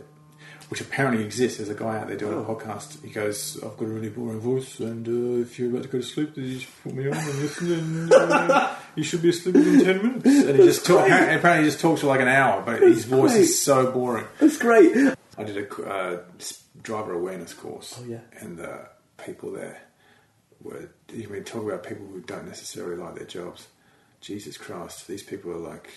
Which 0.68 0.80
apparently 0.80 1.24
exists. 1.24 1.58
There's 1.58 1.68
a 1.68 1.74
guy 1.74 1.98
out 1.98 2.06
there 2.06 2.16
doing 2.16 2.38
a 2.38 2.44
podcast. 2.44 3.02
He 3.04 3.10
goes, 3.10 3.56
"I've 3.56 3.76
got 3.76 3.86
a 3.86 3.88
really 3.88 4.08
boring 4.08 4.38
voice, 4.38 4.78
and 4.78 5.06
uh, 5.08 5.42
if 5.42 5.58
you're 5.58 5.68
about 5.68 5.82
to 5.82 5.88
go 5.88 5.98
to 5.98 6.04
sleep, 6.04 6.36
then 6.36 6.44
you 6.44 6.58
just 6.58 6.82
put 6.84 6.94
me 6.94 7.08
on 7.08 7.16
and 7.16 7.38
listen, 7.40 7.72
and 7.72 8.12
uh, 8.12 8.74
you 8.94 9.02
should 9.02 9.20
be 9.20 9.30
asleep 9.30 9.56
within 9.56 9.84
ten 9.84 9.96
minutes." 9.96 10.26
And 10.26 10.56
he 10.56 10.64
just 10.64 10.86
talk, 10.86 11.06
apparently, 11.06 11.64
he 11.64 11.64
just 11.64 11.80
talks 11.80 12.02
for 12.02 12.06
like 12.06 12.20
an 12.20 12.28
hour, 12.28 12.62
but 12.62 12.82
his 12.82 13.04
voice 13.04 13.32
great. 13.32 13.40
is 13.40 13.60
so 13.60 13.90
boring. 13.90 14.26
That's 14.38 14.58
great. 14.58 15.16
I 15.40 15.44
did 15.44 15.56
a 15.56 15.82
uh, 15.82 16.22
driver 16.82 17.12
awareness 17.12 17.54
course. 17.54 17.98
Oh, 18.00 18.04
yeah. 18.06 18.20
And 18.38 18.60
uh, 18.60 18.78
people 19.24 19.52
there 19.52 19.80
were, 20.62 20.90
you 21.12 21.28
mean, 21.28 21.44
talk 21.44 21.64
about 21.64 21.82
people 21.84 22.06
who 22.06 22.20
don't 22.20 22.46
necessarily 22.46 22.96
like 22.96 23.14
their 23.14 23.26
jobs. 23.26 23.68
Jesus 24.20 24.56
Christ, 24.58 25.08
these 25.08 25.22
people 25.22 25.50
are 25.52 25.56
like, 25.56 25.90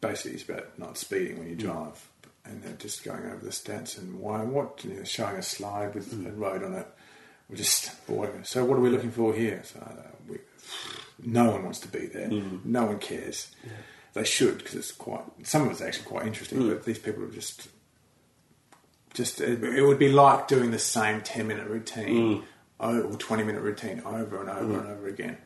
basically 0.00 0.32
it's 0.32 0.48
about 0.48 0.78
not 0.78 0.96
speeding 0.96 1.38
when 1.38 1.48
you 1.48 1.56
drive. 1.56 2.08
And 2.44 2.62
they're 2.62 2.72
just 2.74 3.04
going 3.04 3.26
over 3.26 3.44
the 3.44 3.50
stats 3.50 3.98
and 3.98 4.20
why, 4.20 4.42
what, 4.42 4.82
you 4.84 4.94
know, 4.94 5.04
showing 5.04 5.36
a 5.36 5.42
slide 5.42 5.94
with 5.94 6.12
a 6.12 6.32
road 6.32 6.62
on 6.62 6.74
it. 6.74 6.86
We're 7.50 7.56
just 7.56 8.06
boring. 8.06 8.44
So 8.44 8.64
what 8.64 8.78
are 8.78 8.80
we 8.80 8.90
looking 8.90 9.10
for 9.10 9.34
here? 9.34 9.62
So 9.64 9.80
uh, 9.80 10.08
we, 10.28 10.38
no 11.22 11.50
one 11.50 11.64
wants 11.64 11.80
to 11.80 11.88
be 11.88 12.06
there. 12.06 12.28
No 12.64 12.86
one 12.86 12.98
cares. 12.98 13.50
They 14.14 14.24
should 14.24 14.58
because 14.58 14.74
it's 14.74 14.92
quite. 14.92 15.24
Some 15.44 15.62
of 15.62 15.70
it's 15.70 15.80
actually 15.80 16.06
quite 16.06 16.26
interesting, 16.26 16.66
but 16.68 16.84
these 16.84 16.98
people 16.98 17.24
are 17.24 17.30
just. 17.30 17.68
Just 19.14 19.40
it, 19.40 19.62
it 19.64 19.82
would 19.82 19.98
be 19.98 20.10
like 20.10 20.48
doing 20.48 20.70
the 20.70 20.78
same 20.78 21.20
ten 21.22 21.46
minute 21.46 21.66
routine 21.68 22.44
o- 22.80 23.00
or 23.02 23.16
twenty 23.16 23.42
minute 23.44 23.62
routine 23.62 24.02
over 24.04 24.40
and 24.40 24.50
over 24.50 24.78
and 24.78 24.88
over 24.88 25.08
again. 25.08 25.38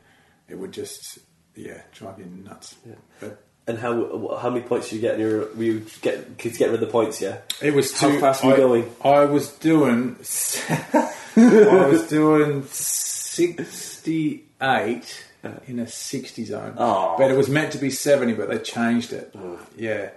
It 0.48 0.58
would 0.58 0.72
just 0.72 1.18
yeah 1.54 1.80
drive 1.92 2.18
you 2.18 2.26
nuts. 2.26 2.74
But 3.20 3.42
And 3.66 3.78
how 3.78 4.36
how 4.40 4.50
many 4.50 4.62
points 4.66 4.88
did 4.90 4.96
you 4.96 5.00
get 5.02 5.14
in 5.14 5.20
your? 5.20 5.38
Were 5.54 5.62
you 5.62 5.86
get 6.02 6.36
kids 6.38 6.58
get 6.58 6.66
rid 6.66 6.74
of 6.74 6.80
the 6.80 6.86
points? 6.88 7.20
Yeah. 7.20 7.38
it 7.60 7.72
was 7.74 7.98
How 7.98 8.10
too, 8.10 8.20
fast 8.20 8.42
were 8.44 8.50
you 8.50 8.54
I, 8.56 8.58
going? 8.58 8.94
I 9.04 9.24
was 9.26 9.52
doing. 9.52 10.16
I 11.36 11.86
was 11.90 12.08
doing 12.08 12.64
sixty 12.66 14.44
eight 14.60 15.24
uh-huh. 15.44 15.58
in 15.66 15.78
a 15.78 15.86
sixty 15.86 16.44
zone, 16.44 16.74
Oh. 16.76 17.14
but 17.18 17.30
it 17.30 17.36
was 17.36 17.48
meant 17.48 17.72
to 17.72 17.78
be 17.78 17.90
seventy, 17.90 18.32
but 18.34 18.48
they 18.48 18.58
changed 18.58 19.12
it. 19.12 19.32
Mm. 19.34 19.58
Yeah. 19.76 20.10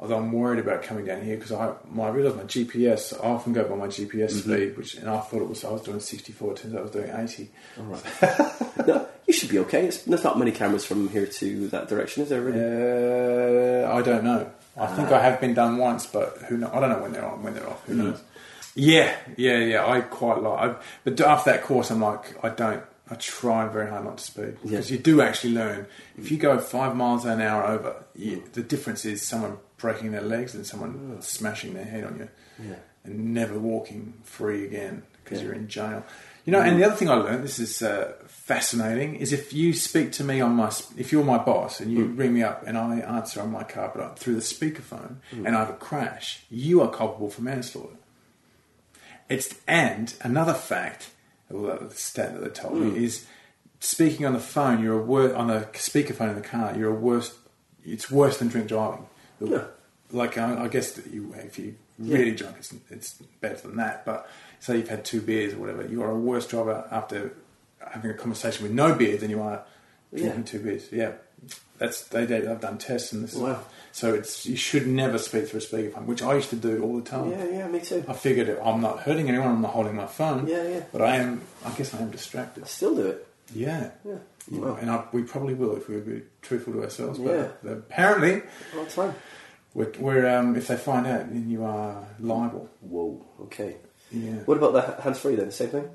Although 0.00 0.18
I'm 0.18 0.30
worried 0.30 0.60
about 0.60 0.84
coming 0.84 1.04
down 1.06 1.22
here 1.22 1.34
because 1.36 1.50
I, 1.50 1.72
my, 1.90 2.04
I 2.04 2.10
realise 2.10 2.36
my 2.36 2.44
GPS. 2.44 3.12
I 3.20 3.28
often 3.30 3.52
go 3.52 3.64
by 3.64 3.74
my 3.74 3.88
GPS 3.88 4.30
Mm-hmm. 4.32 4.52
speed, 4.52 4.76
which 4.76 4.94
and 4.94 5.10
I 5.10 5.18
thought 5.18 5.42
it 5.42 5.48
was 5.48 5.64
I 5.64 5.70
was 5.72 5.82
doing 5.82 5.98
64. 5.98 6.54
Turns 6.54 6.74
out 6.74 6.78
I 6.78 6.82
was 6.82 6.90
doing 6.92 7.10
80. 7.10 7.50
no, 8.86 9.08
you 9.26 9.32
should 9.32 9.48
be 9.50 9.58
okay. 9.60 9.86
It's, 9.86 10.02
there's 10.04 10.22
not 10.22 10.38
many 10.38 10.52
cameras 10.52 10.84
from 10.84 11.08
here 11.08 11.26
to 11.26 11.68
that 11.68 11.88
direction, 11.88 12.22
is 12.22 12.28
there? 12.28 12.40
Really? 12.40 12.60
Uh, 13.84 13.92
I 13.92 14.02
don't 14.02 14.22
know. 14.24 14.50
I 14.76 14.86
think 14.86 15.10
I 15.10 15.20
have 15.20 15.40
been 15.40 15.54
done 15.54 15.78
once, 15.78 16.06
but 16.06 16.36
who 16.48 16.56
know? 16.58 16.70
I 16.72 16.78
don't 16.78 16.90
know 16.90 17.00
when 17.02 17.12
they're 17.12 17.26
on, 17.26 17.42
when 17.42 17.54
they're 17.54 17.68
off. 17.68 17.84
Who 17.86 17.94
knows? 17.94 18.22
Yeah, 18.76 19.16
yeah, 19.36 19.58
yeah. 19.58 19.84
I 19.84 20.02
quite 20.02 20.40
like. 20.40 20.60
I, 20.70 20.76
but 21.02 21.20
after 21.20 21.50
that 21.50 21.64
course, 21.64 21.90
I'm 21.90 22.00
like, 22.00 22.42
I 22.44 22.50
don't. 22.50 22.84
I 23.10 23.14
try 23.16 23.66
very 23.68 23.88
hard 23.88 24.04
not 24.04 24.18
to 24.18 24.24
speed 24.24 24.58
because 24.62 24.90
you 24.90 24.98
do 24.98 25.22
actually 25.22 25.54
learn. 25.54 25.86
If 26.16 26.30
you 26.30 26.36
go 26.36 26.58
five 26.58 26.94
miles 26.94 27.24
an 27.24 27.40
hour 27.40 27.64
over, 27.64 28.04
you, 28.14 28.44
the 28.52 28.62
difference 28.62 29.04
is 29.06 29.22
someone 29.22 29.56
breaking 29.78 30.12
their 30.12 30.22
legs 30.22 30.54
and 30.54 30.66
someone 30.66 31.16
smashing 31.20 31.74
their 31.74 31.84
head 31.84 32.04
on 32.04 32.18
you, 32.18 32.28
Yeah. 32.68 32.76
and 33.04 33.32
never 33.32 33.58
walking 33.58 34.14
free 34.24 34.64
again 34.66 35.04
because 35.24 35.38
Yeah. 35.38 35.46
you're 35.46 35.54
in 35.54 35.68
jail. 35.68 36.04
You 36.44 36.52
know, 36.52 36.60
and 36.60 36.80
the 36.80 36.84
other 36.84 36.96
thing 36.96 37.10
I 37.10 37.14
learned, 37.14 37.44
this 37.44 37.58
is 37.58 37.82
uh, 37.82 38.12
fascinating, 38.26 39.16
is 39.16 39.34
if 39.34 39.52
you 39.52 39.74
speak 39.74 40.12
to 40.12 40.24
me 40.24 40.40
on 40.40 40.52
my, 40.52 40.72
if 40.96 41.12
you're 41.12 41.24
my 41.24 41.36
boss 41.36 41.78
and 41.78 41.92
you 41.92 42.06
mm. 42.06 42.18
ring 42.18 42.32
me 42.32 42.42
up 42.42 42.64
and 42.66 42.78
I 42.78 43.00
answer 43.00 43.42
on 43.42 43.52
my 43.52 43.64
car, 43.64 43.92
but 43.94 44.02
I- 44.02 44.14
through 44.14 44.36
the 44.36 44.40
speakerphone, 44.40 45.16
mm. 45.30 45.46
and 45.46 45.54
I 45.54 45.58
have 45.58 45.70
a 45.70 45.74
crash, 45.74 46.44
you 46.50 46.80
are 46.80 46.90
culpable 46.90 47.28
for 47.28 47.42
manslaughter. 47.42 47.96
It's 49.28 49.54
and 49.66 50.14
another 50.22 50.54
fact, 50.54 51.10
well, 51.50 51.78
the 51.80 51.94
stat 51.94 52.34
that 52.34 52.40
they 52.42 52.50
told 52.50 52.78
me 52.78 52.92
mm. 52.92 52.96
is 52.96 53.26
speaking 53.78 54.24
on 54.24 54.32
the 54.32 54.40
phone. 54.40 54.82
You're 54.82 55.00
a 55.00 55.02
wor- 55.02 55.34
on 55.34 55.50
a 55.50 55.62
speakerphone 55.74 56.30
in 56.30 56.34
the 56.36 56.40
car. 56.40 56.74
You're 56.76 56.90
a 56.90 56.98
worse. 56.98 57.36
It's 57.84 58.10
worse 58.10 58.38
than 58.38 58.48
drink 58.48 58.68
driving. 58.68 59.06
Yeah. 59.40 59.64
Like 60.10 60.38
I, 60.38 60.64
I 60.64 60.68
guess 60.68 60.92
that 60.92 61.06
you, 61.12 61.34
if 61.36 61.58
you 61.58 61.74
really 61.98 62.32
drunk, 62.34 62.56
it's, 62.58 62.74
it's 62.90 63.12
better 63.40 63.56
than 63.68 63.76
that. 63.76 64.04
But 64.06 64.28
say 64.60 64.78
you've 64.78 64.88
had 64.88 65.04
two 65.04 65.20
beers 65.20 65.52
or 65.54 65.58
whatever, 65.58 65.86
you 65.86 66.02
are 66.02 66.10
a 66.10 66.18
worse 66.18 66.46
driver 66.46 66.86
after 66.90 67.34
having 67.92 68.10
a 68.10 68.14
conversation 68.14 68.62
with 68.62 68.72
no 68.72 68.94
beer 68.94 69.16
than 69.18 69.30
you 69.30 69.42
are 69.42 69.62
drinking 70.14 70.40
Yeah. 70.40 70.46
two 70.46 70.58
beers. 70.60 70.88
Yeah, 70.90 71.12
that's 71.78 72.04
they. 72.08 72.24
they 72.24 72.46
I've 72.46 72.60
done 72.60 72.78
tests 72.78 73.12
and 73.12 73.22
this. 73.24 73.34
is- 73.34 73.38
Wow. 73.40 73.60
So 73.92 74.14
it's 74.14 74.46
you 74.46 74.54
should 74.56 74.86
never 74.86 75.18
speak 75.18 75.48
through 75.48 75.60
a 75.60 75.62
speakerphone, 75.62 76.04
which 76.06 76.22
I 76.22 76.34
used 76.34 76.50
to 76.50 76.56
do 76.56 76.82
all 76.82 76.96
the 77.00 77.08
time. 77.10 77.30
Yeah, 77.32 77.44
yeah, 77.46 77.68
me 77.68 77.80
too. 77.80 78.04
I 78.06 78.12
figured 78.12 78.48
I'm 78.62 78.80
not 78.80 79.00
hurting 79.00 79.28
anyone. 79.28 79.48
I'm 79.48 79.60
not 79.62 79.72
holding 79.72 79.96
my 79.96 80.06
phone. 80.06 80.46
Yeah, 80.46 80.62
yeah. 80.68 80.82
But 80.92 81.02
I 81.02 81.16
am. 81.16 81.42
I 81.64 81.70
guess 81.72 81.94
I 81.94 81.98
am 81.98 82.10
distracted. 82.10 82.66
Still 82.68 82.94
do 82.94 83.06
it. 83.08 83.27
Yeah. 83.54 83.90
Yeah. 84.04 84.14
Know, 84.50 84.74
and 84.76 84.90
I, 84.90 85.04
we 85.12 85.22
probably 85.22 85.54
will 85.54 85.76
if 85.76 85.88
we 85.88 85.96
were 85.96 86.00
be 86.00 86.22
truthful 86.42 86.72
to 86.74 86.82
ourselves. 86.84 87.18
Yeah. 87.18 87.48
But 87.62 87.72
apparently, 87.72 88.42
All 88.76 88.84
the 88.84 88.90
time. 88.90 89.14
we're, 89.74 89.92
we're 89.98 90.26
um, 90.28 90.56
if 90.56 90.68
they 90.68 90.76
find 90.76 91.06
out, 91.06 91.28
then 91.30 91.50
you 91.50 91.64
are 91.64 92.02
liable. 92.18 92.68
Whoa. 92.80 93.24
Okay. 93.42 93.76
Yeah. 94.10 94.32
What 94.46 94.56
about 94.56 94.72
the 94.72 95.02
hands 95.02 95.18
free 95.18 95.34
then? 95.36 95.50
Same 95.50 95.68
thing. 95.68 95.90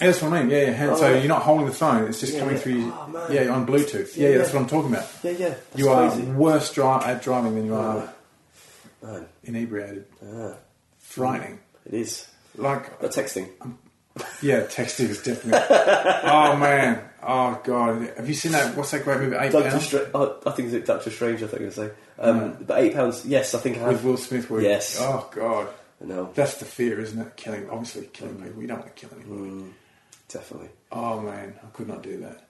Yeah, 0.00 0.06
that's 0.08 0.22
what 0.22 0.32
I 0.32 0.40
mean. 0.42 0.50
Yeah, 0.50 0.58
yeah. 0.62 0.70
And 0.82 0.90
Oh, 0.92 0.96
so 0.96 1.12
right. 1.12 1.18
you're 1.20 1.28
not 1.28 1.42
holding 1.42 1.66
the 1.66 1.72
phone; 1.72 2.08
it's 2.08 2.18
just 2.20 2.32
Yeah, 2.32 2.40
coming 2.40 2.56
yeah. 2.56 2.60
through. 2.62 2.92
Oh, 2.92 3.28
yeah, 3.30 3.48
on 3.48 3.66
Bluetooth. 3.66 4.16
Yeah, 4.16 4.24
Yeah, 4.28 4.32
yeah, 4.32 4.38
that's 4.38 4.52
what 4.52 4.60
I'm 4.62 4.68
talking 4.68 4.90
about. 4.92 5.08
Yeah, 5.22 5.30
yeah. 5.32 5.48
That's 5.50 5.78
you 5.78 5.88
are 5.90 6.10
crazy. 6.10 6.26
worse 6.32 6.72
dri- 6.72 6.84
at 6.84 7.22
driving 7.22 7.54
than 7.54 7.66
you 7.66 7.74
are 7.76 8.12
Man. 9.02 9.26
inebriated. 9.44 10.06
Ah, 10.26 10.54
Frightening. 10.98 11.60
it 11.86 11.94
is. 11.94 12.26
Like 12.56 12.98
But 13.00 13.12
texting. 13.12 13.50
Yeah, 14.42 14.60
texting 14.60 15.08
is 15.08 15.22
definitely. 15.22 15.60
oh 15.70 16.56
man, 16.56 17.02
oh 17.22 17.60
god, 17.64 18.10
have 18.16 18.28
you 18.28 18.34
seen 18.34 18.52
that? 18.52 18.76
What's 18.76 18.92
that 18.92 19.02
great 19.02 19.18
movie? 19.20 19.36
Eight 19.36 19.50
Doctor 19.52 19.70
Pounds. 19.70 19.94
Oh, 20.14 20.38
I 20.46 20.50
think 20.52 20.72
it's 20.72 20.86
Doctor 20.86 21.10
Strange. 21.10 21.42
I 21.42 21.46
think 21.48 21.62
to 21.62 21.72
say. 21.72 21.90
Um, 22.18 22.56
But 22.64 22.78
eight 22.78 22.94
pounds. 22.94 23.24
Yes, 23.26 23.54
I 23.54 23.58
think 23.58 23.78
I 23.78 23.88
with 23.88 23.96
have. 23.96 24.04
Will 24.04 24.16
Smith. 24.16 24.48
Where 24.50 24.60
Yes. 24.60 24.98
Oh 25.00 25.28
god, 25.34 25.68
I 26.00 26.04
know. 26.04 26.30
that's 26.34 26.58
the 26.58 26.64
fear, 26.64 27.00
isn't 27.00 27.20
it? 27.20 27.36
Killing, 27.36 27.68
obviously, 27.70 28.06
killing 28.12 28.36
people. 28.40 28.62
You 28.62 28.68
don't 28.68 28.78
want 28.80 28.94
to 28.94 29.06
kill 29.06 29.18
anybody. 29.18 29.50
Mm, 29.50 29.70
definitely. 30.28 30.68
Oh 30.92 31.20
man, 31.20 31.54
I 31.62 31.66
could 31.76 31.88
not 31.88 32.02
do 32.02 32.18
that. 32.18 32.43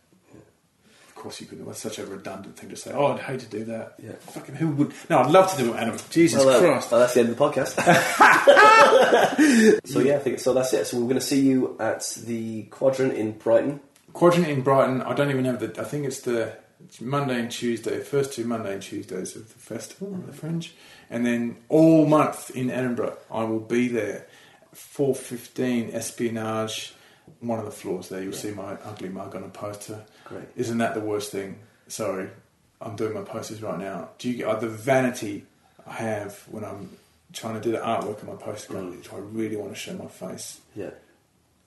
Course, 1.25 1.41
you 1.41 1.47
couldn't. 1.47 1.65
That's 1.65 1.81
such 1.81 1.99
a 1.99 2.05
redundant 2.05 2.55
thing 2.59 2.69
to 2.69 2.77
say. 2.77 2.93
Oh, 2.93 3.07
I'd 3.07 3.21
hate 3.21 3.41
to 3.41 3.47
do 3.47 3.65
that. 3.65 3.95
Yeah. 3.99 4.13
Fucking 4.33 4.57
who 4.57 4.69
would? 4.73 4.93
No, 5.09 5.21
I'd 5.21 5.31
love 5.31 5.51
to 5.53 5.57
do 5.57 5.73
it, 5.73 5.77
Adam. 5.79 5.97
Jesus 6.11 6.45
Well, 6.45 6.55
uh, 6.55 6.61
Christ. 6.61 6.91
well, 6.91 7.01
that's 7.01 7.15
the 7.15 7.21
end 7.21 7.31
of 7.31 7.39
the 7.39 7.43
podcast. 7.43 7.77
so 9.87 10.01
yeah, 10.01 10.17
I 10.17 10.19
think 10.19 10.39
so. 10.39 10.53
That's 10.53 10.75
it. 10.75 10.87
So 10.87 10.99
we're 10.99 11.05
going 11.05 11.15
to 11.15 11.23
see 11.23 11.41
you 11.41 11.79
at 11.81 12.03
the 12.27 12.65
Quadrant 12.65 13.15
in 13.15 13.39
Brighton. 13.39 13.81
Quadrant 14.13 14.49
in 14.49 14.61
Brighton. 14.61 15.01
I 15.01 15.15
don't 15.15 15.31
even 15.31 15.47
have 15.47 15.61
the. 15.61 15.81
I 15.81 15.85
think 15.85 16.05
it's 16.05 16.21
the 16.21 16.59
it's 16.85 17.01
Monday 17.01 17.41
and 17.41 17.51
Tuesday. 17.51 18.01
First 18.01 18.35
two 18.35 18.45
Monday 18.45 18.75
and 18.75 18.83
Tuesdays 18.83 19.35
of 19.35 19.51
the 19.51 19.59
festival, 19.59 20.13
on 20.13 20.27
the 20.27 20.33
Fringe, 20.35 20.75
and 21.09 21.25
then 21.25 21.57
all 21.71 22.05
month 22.05 22.51
in 22.51 22.71
Edinburgh. 22.71 23.17
I 23.31 23.45
will 23.45 23.61
be 23.61 23.89
there. 23.89 24.27
Four 24.75 25.15
fifteen 25.15 25.89
Espionage. 25.95 26.93
One 27.41 27.59
of 27.59 27.65
the 27.65 27.71
floors 27.71 28.11
there. 28.11 28.23
You'll 28.23 28.35
see 28.35 28.51
my 28.51 28.75
ugly 28.85 29.09
mug 29.09 29.35
on 29.35 29.45
a 29.45 29.49
poster. 29.49 30.05
Great. 30.25 30.45
Isn't 30.57 30.79
that 30.79 30.95
the 30.95 31.01
worst 31.01 31.31
thing? 31.33 31.59
Sorry, 31.89 32.29
I'm 32.81 32.97
doing 32.97 33.15
my 33.15 33.23
posters 33.23 33.63
right 33.63 33.79
now. 33.79 34.11
Do 34.19 34.31
you 34.31 34.37
get 34.39 34.47
uh, 34.49 34.57
the 34.59 34.69
vanity 34.69 35.45
I 35.87 35.93
have 35.95 36.39
when 36.51 36.65
I'm 36.65 36.97
trying 37.33 37.55
to 37.55 37.61
do 37.61 37.73
the 37.73 37.79
artwork 37.79 38.21
on 38.21 38.27
my 38.27 38.43
poster? 38.43 38.75
Mm. 38.75 39.03
Do 39.03 39.17
I 39.17 39.19
really 39.19 39.57
want 39.57 39.71
to 39.73 39.77
show 39.79 39.93
my 39.95 40.07
face? 40.07 40.61
Yeah. 40.75 40.91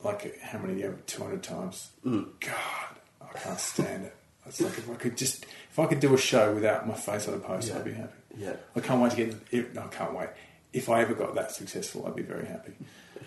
like 0.03 0.39
how 0.41 0.59
many? 0.59 0.83
Two 1.05 1.21
hundred 1.23 1.43
times. 1.43 1.89
Mm. 2.05 2.27
God, 2.39 2.95
I 3.21 3.37
can't 3.39 3.59
stand 3.59 4.05
it. 4.05 4.15
It's 4.45 4.61
like 4.61 4.77
if 4.77 4.89
I 4.89 4.93
could 4.95 5.17
just, 5.17 5.43
if 5.71 5.77
I 5.77 5.85
could 5.87 5.99
do 5.99 6.13
a 6.13 6.17
show 6.17 6.53
without 6.53 6.87
my 6.87 6.93
face 6.93 7.27
on 7.27 7.33
a 7.33 7.39
poster, 7.39 7.73
Yeah. 7.73 7.79
I'd 7.79 7.85
be 7.85 7.91
happy. 7.93 8.13
Yeah. 8.37 8.55
I 8.75 8.79
can't 8.79 9.01
wait 9.01 9.11
to 9.11 9.17
get. 9.51 9.77
I 9.77 9.87
can't 9.87 10.13
wait. 10.13 10.29
If 10.73 10.89
I 10.89 11.01
ever 11.01 11.13
got 11.13 11.35
that 11.35 11.51
successful, 11.51 12.05
I'd 12.07 12.15
be 12.15 12.21
very 12.23 12.45
happy. 12.45 12.73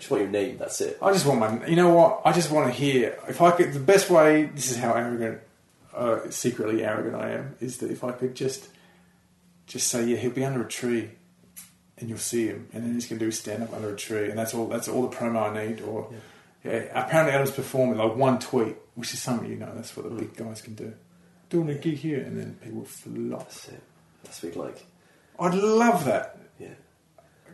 Just 0.01 0.11
want 0.11 0.23
your 0.23 0.33
name. 0.33 0.57
That's 0.57 0.81
it. 0.81 0.99
I 1.03 1.13
just 1.13 1.27
want 1.27 1.41
my. 1.41 1.67
You 1.67 1.77
know 1.77 1.93
what? 1.93 2.23
I 2.25 2.33
just 2.33 2.51
want 2.51 2.67
to 2.67 2.73
hear. 2.73 3.19
If 3.29 3.43
I 3.43 3.51
could, 3.51 3.75
the 3.75 3.79
best 3.79 4.09
way. 4.09 4.47
This 4.47 4.71
is 4.71 4.79
how 4.79 4.95
arrogant, 4.95 5.41
uh, 5.95 6.31
secretly 6.31 6.83
arrogant 6.83 7.15
I 7.15 7.33
am. 7.33 7.57
Is 7.61 7.79
that 7.79 7.91
if 7.91 8.03
I 8.03 8.13
could 8.13 8.35
just, 8.35 8.69
just 9.67 9.89
say, 9.89 10.07
yeah, 10.07 10.17
he'll 10.17 10.31
be 10.31 10.43
under 10.43 10.63
a 10.63 10.69
tree, 10.69 11.11
and 11.99 12.09
you'll 12.09 12.19
see 12.19 12.47
him, 12.47 12.69
and 12.73 12.83
then 12.83 12.95
he's 12.95 13.07
going 13.07 13.19
to 13.19 13.25
do 13.27 13.31
stand 13.31 13.63
up 13.63 13.75
under 13.75 13.93
a 13.93 13.97
tree, 13.97 14.31
and 14.31 14.39
that's 14.39 14.55
all. 14.55 14.69
That's 14.69 14.89
all 14.89 15.07
the 15.07 15.15
promo 15.15 15.51
I 15.51 15.67
need. 15.67 15.83
Or, 15.83 16.11
yeah. 16.65 16.87
apparently 16.95 17.35
Adam's 17.35 17.51
performing 17.51 17.99
like 17.99 18.17
one 18.17 18.39
tweet, 18.39 18.77
which 18.95 19.13
is 19.13 19.21
something 19.21 19.51
you 19.51 19.57
know. 19.57 19.71
That's 19.75 19.95
what 19.95 20.09
the 20.09 20.15
big 20.15 20.35
guys 20.35 20.63
can 20.63 20.75
do. 20.75 20.95
Doing 21.51 21.69
a 21.69 21.75
gig 21.75 21.99
here, 21.99 22.21
and 22.21 22.41
then 22.41 22.59
people 22.63 22.87
flock. 22.87 23.41
That's 23.41 23.69
it. 23.69 23.83
That's 24.25 24.43
what 24.43 24.55
you 24.55 24.63
like. 24.63 24.87
I'd 25.39 25.55
love 25.55 26.07
that. 26.07 26.39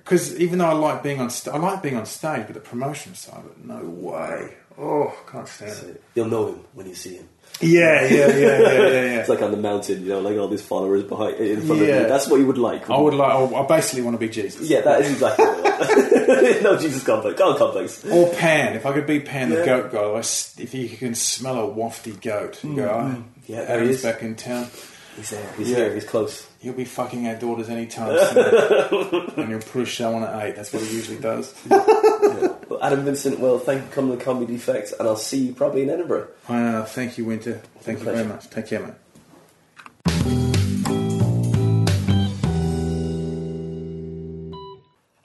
Yeah. 0.07 0.11
Because 0.11 0.39
even 0.41 0.59
though 0.61 0.67
I 0.67 0.73
like 0.73 1.03
being 1.03 1.21
on, 1.21 1.31
st- 1.31 1.55
I 1.55 1.59
like 1.59 1.83
being 1.83 1.97
on 1.97 2.07
stage, 2.07 2.47
but 2.47 2.55
the 2.55 2.61
promotion 2.61 3.15
side, 3.15 3.39
of 3.41 3.47
it, 3.47 3.65
no 3.65 3.83
way. 3.85 4.55
Oh, 4.79 5.13
can't 5.31 5.49
stand 5.49 5.71
That's 5.71 5.83
it. 5.85 6.03
You'll 6.15 6.29
know 6.29 6.49
him 6.49 6.61
when 6.75 6.87
you 6.87 6.95
see 6.95 7.17
him. 7.17 7.29
Yeah, 7.63 8.05
yeah, 8.05 8.27
yeah, 8.27 8.37
yeah, 8.37 8.59
yeah, 8.59 8.79
yeah. 8.79 9.21
It's 9.21 9.29
like 9.31 9.41
on 9.41 9.51
the 9.51 9.57
mountain, 9.57 10.03
you 10.03 10.11
know, 10.11 10.21
like 10.21 10.37
all 10.37 10.49
these 10.49 10.61
followers 10.61 11.03
behind 11.05 11.37
in 11.37 11.63
front 11.63 11.81
of 11.81 11.89
Yeah. 11.89 12.03
you. 12.03 12.09
That's 12.09 12.29
what 12.29 12.39
you 12.41 12.47
would 12.47 12.59
like. 12.59 12.91
I 12.91 12.99
would 12.99 13.15
like. 13.15 13.53
I 13.55 13.67
basically 13.67 14.03
want 14.03 14.15
to 14.15 14.19
be 14.19 14.29
Jesus. 14.29 14.69
Yeah, 14.69 14.83
that 14.83 15.01
is 15.01 15.13
exactly 15.13 15.45
what 15.47 16.63
no 16.63 16.77
Jesus 16.77 17.03
complex. 17.03 17.39
God 17.39 17.57
complex. 17.57 18.05
Or 18.05 18.29
Pan. 18.35 18.77
If 18.77 18.85
I 18.85 18.93
could 18.93 19.07
be 19.07 19.21
Pan, 19.21 19.49
the 19.49 19.65
goat 19.65 19.91
guy. 19.91 20.19
If 20.63 20.75
you 20.75 20.89
can 20.91 21.15
smell 21.15 21.59
a 21.59 21.75
wafty 21.75 22.21
goat, 22.21 22.63
you 22.63 22.77
go, 22.77 22.89
oh, 22.89 23.25
Yeah, 23.47 23.65
there 23.65 23.83
he 23.83 23.91
is. 23.91 24.03
back 24.03 24.23
in 24.23 24.35
town. 24.37 24.67
He's 25.17 25.31
there. 25.31 25.53
He's 25.57 25.71
Yeah. 25.71 25.77
here. 25.77 25.95
He's 25.95 26.05
close. 26.05 26.47
He'll 26.61 26.73
be 26.75 26.85
fucking 26.85 27.27
our 27.27 27.35
daughters 27.37 27.69
anytime 27.71 28.17
soon. 28.33 29.31
and 29.37 29.49
he'll 29.49 29.61
put 29.61 29.83
a 29.83 29.87
show 29.87 30.15
on 30.15 30.23
at 30.25 30.47
eight. 30.47 30.57
That's 30.57 30.73
what 30.73 30.83
he 30.83 30.95
usually 30.95 31.19
does. 31.19 31.55
Well, 32.69 32.83
Adam 32.83 33.05
Vincent, 33.05 33.39
well, 33.39 33.61
thank 33.61 33.81
you 33.83 33.87
for 33.89 33.95
coming 33.95 34.19
to 34.19 34.25
Comedy 34.25 34.55
Defect, 34.55 34.93
and 34.99 35.07
I'll 35.07 35.15
see 35.17 35.39
you 35.39 35.53
probably 35.55 35.83
in 35.83 35.89
Edinburgh. 35.91 36.27
Uh, 36.49 36.83
thank 36.83 37.17
you, 37.17 37.25
Winter. 37.25 37.63
Thank 37.83 37.99
you 38.01 38.05
Pleasure. 38.05 38.25
very 38.25 38.29
much. 38.29 38.51
Take 38.51 38.67
care, 38.67 38.81
mate. 38.81 38.95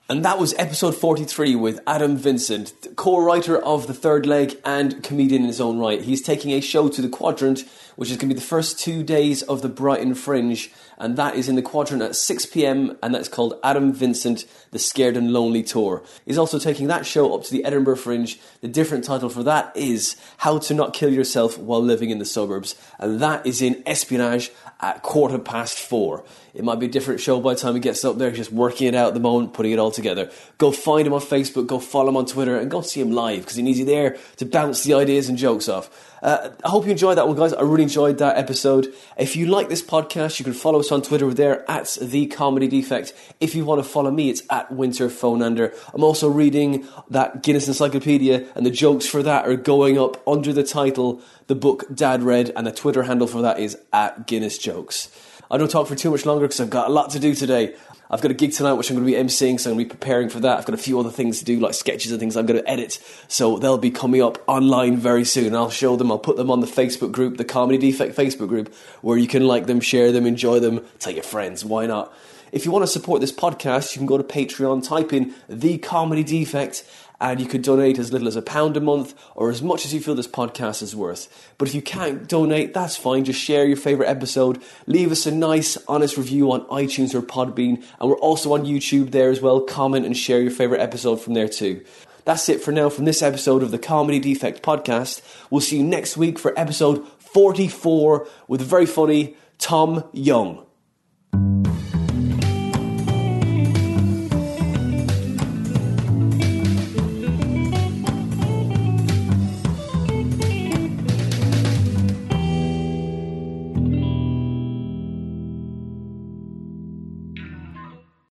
And 0.10 0.26
that 0.26 0.38
was 0.38 0.54
episode 0.58 0.94
43 0.94 1.56
with 1.56 1.80
Adam 1.88 2.18
Vincent, 2.18 2.74
co 2.98 3.18
writer 3.24 3.58
of 3.58 3.88
The 3.88 3.94
Third 3.94 4.26
Leg 4.26 4.58
and 4.66 5.02
comedian 5.02 5.44
in 5.44 5.48
his 5.48 5.62
own 5.62 5.80
right. 5.80 6.02
He's 6.02 6.22
taking 6.22 6.52
a 6.52 6.60
show 6.60 6.90
to 6.90 7.02
the 7.02 7.08
Quadrant, 7.08 7.64
which 8.02 8.10
is 8.10 8.18
going 8.18 8.30
to 8.30 8.34
be 8.34 8.40
the 8.40 8.44
first 8.44 8.80
two 8.80 9.04
days 9.04 9.44
of 9.44 9.62
the 9.62 9.70
Brighton 9.70 10.16
Fringe, 10.16 10.72
and 10.98 11.18
that 11.18 11.36
is 11.36 11.48
in 11.48 11.54
the 11.54 11.62
Quadrant 11.62 12.02
at 12.02 12.16
6 12.16 12.48
pm, 12.48 12.98
and 13.04 13.14
that's 13.14 13.28
called 13.28 13.60
Adam 13.64 13.94
Vincent, 13.94 14.46
The 14.72 14.80
Scared 14.80 15.16
and 15.16 15.32
Lonely 15.32 15.62
Tour. 15.62 16.02
He's 16.26 16.40
also 16.40 16.58
taking 16.58 16.88
that 16.88 17.06
show 17.06 17.36
up 17.36 17.44
to 17.44 17.52
the 17.52 17.64
Edinburgh 17.64 17.98
Fringe. 17.98 18.40
The 18.62 18.68
different 18.68 19.04
title 19.04 19.30
for 19.30 19.44
that 19.44 19.72
is 19.78 20.16
How 20.38 20.58
to 20.58 20.74
Not 20.74 20.96
Kill 20.96 21.14
Yourself 21.14 21.60
While 21.60 21.84
Living 21.84 22.10
in 22.10 22.18
the 22.18 22.26
Suburbs, 22.26 22.74
and 22.98 23.20
that 23.20 23.46
is 23.46 23.62
in 23.62 23.84
Espionage 23.86 24.50
at 24.80 25.04
quarter 25.04 25.38
past 25.38 25.78
four. 25.78 26.24
It 26.56 26.64
might 26.64 26.80
be 26.80 26.88
a 26.88 26.90
different 26.90 27.22
show 27.22 27.40
by 27.40 27.54
the 27.54 27.60
time 27.60 27.76
he 27.76 27.80
gets 27.80 28.04
up 28.04 28.18
there. 28.18 28.32
Just 28.32 28.52
working 28.52 28.88
it 28.88 28.96
out 28.96 29.10
at 29.10 29.14
the 29.14 29.20
moment, 29.20 29.54
putting 29.54 29.72
it 29.72 29.80
all 29.80 29.92
together. 29.92 30.32
Go 30.58 30.72
find 30.72 31.06
him 31.06 31.14
on 31.14 31.22
Facebook, 31.22 31.68
go 31.68 31.80
follow 31.80 32.10
him 32.10 32.18
on 32.18 32.26
Twitter, 32.26 32.58
and 32.58 32.70
go 32.70 32.82
see 32.82 33.00
him 33.00 33.12
live 33.12 33.42
because 33.42 33.56
he 33.56 33.64
needs 33.64 33.80
you 33.80 33.86
there 33.86 34.18
to 34.38 34.46
bounce 34.46 34.84
the 34.84 34.96
ideas 34.96 35.30
and 35.30 35.38
jokes 35.38 35.70
off. 35.70 36.11
Uh, 36.22 36.50
I 36.64 36.70
hope 36.70 36.86
you 36.86 36.92
enjoyed 36.92 37.18
that 37.18 37.28
one, 37.28 37.36
guys. 37.36 37.54
I 37.54 37.62
really 37.62 37.84
enjoyed 37.84 38.20
that 38.20 38.38
episode. 38.38 38.94
If 39.18 39.36
you 39.36 39.48
like 39.48 39.70
this 39.70 39.82
podcast, 39.82 40.38
you 40.38 40.46
can 40.46 40.54
follow 40.54 40.80
us 40.80 40.92
on 40.92 41.02
Twitter. 41.02 41.34
There 41.34 41.70
at 41.70 41.98
the 42.02 42.28
Comedy 42.28 42.68
Defect. 42.68 43.14
If 43.40 43.56
you 43.56 43.66
want 43.66 43.84
to 43.84 43.90
follow 43.90 44.12
me, 44.12 44.30
it's 44.30 44.44
at 44.50 44.72
Winter 44.72 45.10
Phonander. 45.10 45.74
I'm 45.94 46.04
also 46.04 46.30
reading 46.30 46.88
that 47.10 47.42
Guinness 47.42 47.68
Encyclopedia, 47.68 48.48
and 48.56 48.66
the 48.66 48.72
jokes 48.72 49.08
for 49.08 49.24
that 49.24 49.48
are 49.48 49.56
going 49.56 49.98
up 49.98 50.22
under 50.28 50.54
the 50.54 50.64
title 50.64 51.22
"The 51.48 51.56
Book 51.56 51.86
Dad 51.94 52.22
Read," 52.22 52.52
and 52.56 52.68
the 52.68 52.72
Twitter 52.72 53.04
handle 53.04 53.28
for 53.28 53.42
that 53.42 53.60
is 53.60 53.78
at 53.92 54.28
Guinness 54.28 54.58
Jokes. 54.58 55.10
I 55.50 55.58
don't 55.58 55.70
talk 55.70 55.88
for 55.88 55.96
too 55.96 56.12
much 56.12 56.26
longer 56.26 56.46
because 56.46 56.62
I've 56.62 56.70
got 56.70 56.88
a 56.88 56.94
lot 56.94 57.10
to 57.12 57.20
do 57.20 57.36
today. 57.36 57.76
I've 58.14 58.20
got 58.20 58.30
a 58.30 58.34
gig 58.34 58.52
tonight 58.52 58.74
which 58.74 58.90
I'm 58.90 58.98
going 58.98 59.08
to 59.08 59.12
be 59.12 59.18
emceeing, 59.18 59.58
so 59.58 59.70
I'm 59.70 59.78
going 59.78 59.88
to 59.88 59.94
be 59.94 59.98
preparing 59.98 60.28
for 60.28 60.42
that. 60.42 60.60
I've 60.60 60.66
got 60.66 60.74
a 60.74 60.78
few 60.78 61.00
other 61.00 61.10
things 61.10 61.40
to 61.40 61.46
do, 61.46 61.62
like 61.62 61.74
sketches 61.74 62.12
and 62.12 62.20
things 62.20 62.36
I'm 62.36 62.46
going 62.46 62.62
to 62.62 62.70
edit, 62.70 63.00
so 63.30 63.58
they'll 63.58 63.78
be 63.78 63.90
coming 63.90 64.22
up 64.22 64.38
online 64.48 64.98
very 64.98 65.24
soon. 65.24 65.56
I'll 65.56 65.70
show 65.70 65.96
them, 65.96 66.12
I'll 66.12 66.20
put 66.20 66.36
them 66.36 66.52
on 66.52 66.60
the 66.60 66.68
Facebook 66.68 67.14
group, 67.14 67.38
the 67.38 67.46
Comedy 67.46 67.78
Defect 67.78 68.14
Facebook 68.14 68.50
group, 68.50 68.74
where 69.00 69.18
you 69.18 69.28
can 69.28 69.48
like 69.48 69.66
them, 69.66 69.80
share 69.80 70.12
them, 70.12 70.26
enjoy 70.26 70.60
them, 70.60 70.86
tell 71.00 71.14
your 71.14 71.24
friends, 71.24 71.64
why 71.64 71.86
not? 71.86 72.14
If 72.52 72.66
you 72.66 72.72
want 72.72 72.84
to 72.84 72.88
support 72.88 73.22
this 73.22 73.32
podcast, 73.32 73.96
you 73.96 74.00
can 74.02 74.08
go 74.08 74.18
to 74.18 74.26
Patreon, 74.26 74.86
type 74.86 75.14
in 75.14 75.34
The 75.48 75.78
Comedy 75.78 76.26
Defect, 76.26 76.84
and 77.22 77.40
you 77.40 77.46
could 77.46 77.62
donate 77.62 78.00
as 78.00 78.12
little 78.12 78.28
as 78.28 78.36
a 78.36 78.42
pound 78.42 78.76
a 78.76 78.82
month 78.82 79.14
or 79.36 79.52
as 79.52 79.62
much 79.62 79.86
as 79.86 79.94
you 79.94 80.02
feel 80.02 80.16
this 80.16 80.28
podcast 80.28 80.82
is 80.82 80.96
worth. 80.96 81.54
But 81.60 81.68
if 81.68 81.76
you 81.76 81.82
can't 81.82 82.28
donate, 82.28 82.74
that's 82.74 82.98
fine. 82.98 83.24
Just 83.24 83.40
share 83.40 83.66
your 83.66 83.78
favourite 83.78 84.10
episode. 84.10 84.62
Leave 84.88 85.12
us 85.12 85.28
a 85.28 85.32
nice, 85.32 85.78
honest 85.88 86.18
review 86.18 86.52
on 86.52 86.66
iTunes 86.66 87.14
or 87.14 87.22
Podbean. 87.22 87.84
And 88.00 88.10
we're 88.10 88.18
also 88.18 88.54
on 88.54 88.66
YouTube 88.66 89.12
there 89.12 89.30
as 89.30 89.40
well. 89.40 89.62
Comment 89.62 90.06
and 90.06 90.18
share 90.18 90.42
your 90.42 90.52
favourite 90.52 90.82
episode 90.82 91.22
from 91.22 91.36
there 91.36 91.48
too. 91.48 91.86
That's 92.26 92.50
it 92.50 92.62
for 92.62 92.72
now 92.72 92.90
from 92.90 93.06
this 93.06 93.22
episode 93.22 93.62
of 93.62 93.70
the 93.70 93.80
Comedy 93.80 94.20
Defect 94.20 94.64
podcast. 94.64 95.22
We'll 95.52 95.62
see 95.62 95.78
you 95.78 95.84
next 95.84 96.18
week 96.18 96.40
for 96.40 96.58
episode 96.60 97.08
44 97.20 98.28
with 98.48 98.62
the 98.62 98.66
very 98.66 98.88
funny 98.88 99.36
Tom 99.60 100.04
Young. 100.12 100.66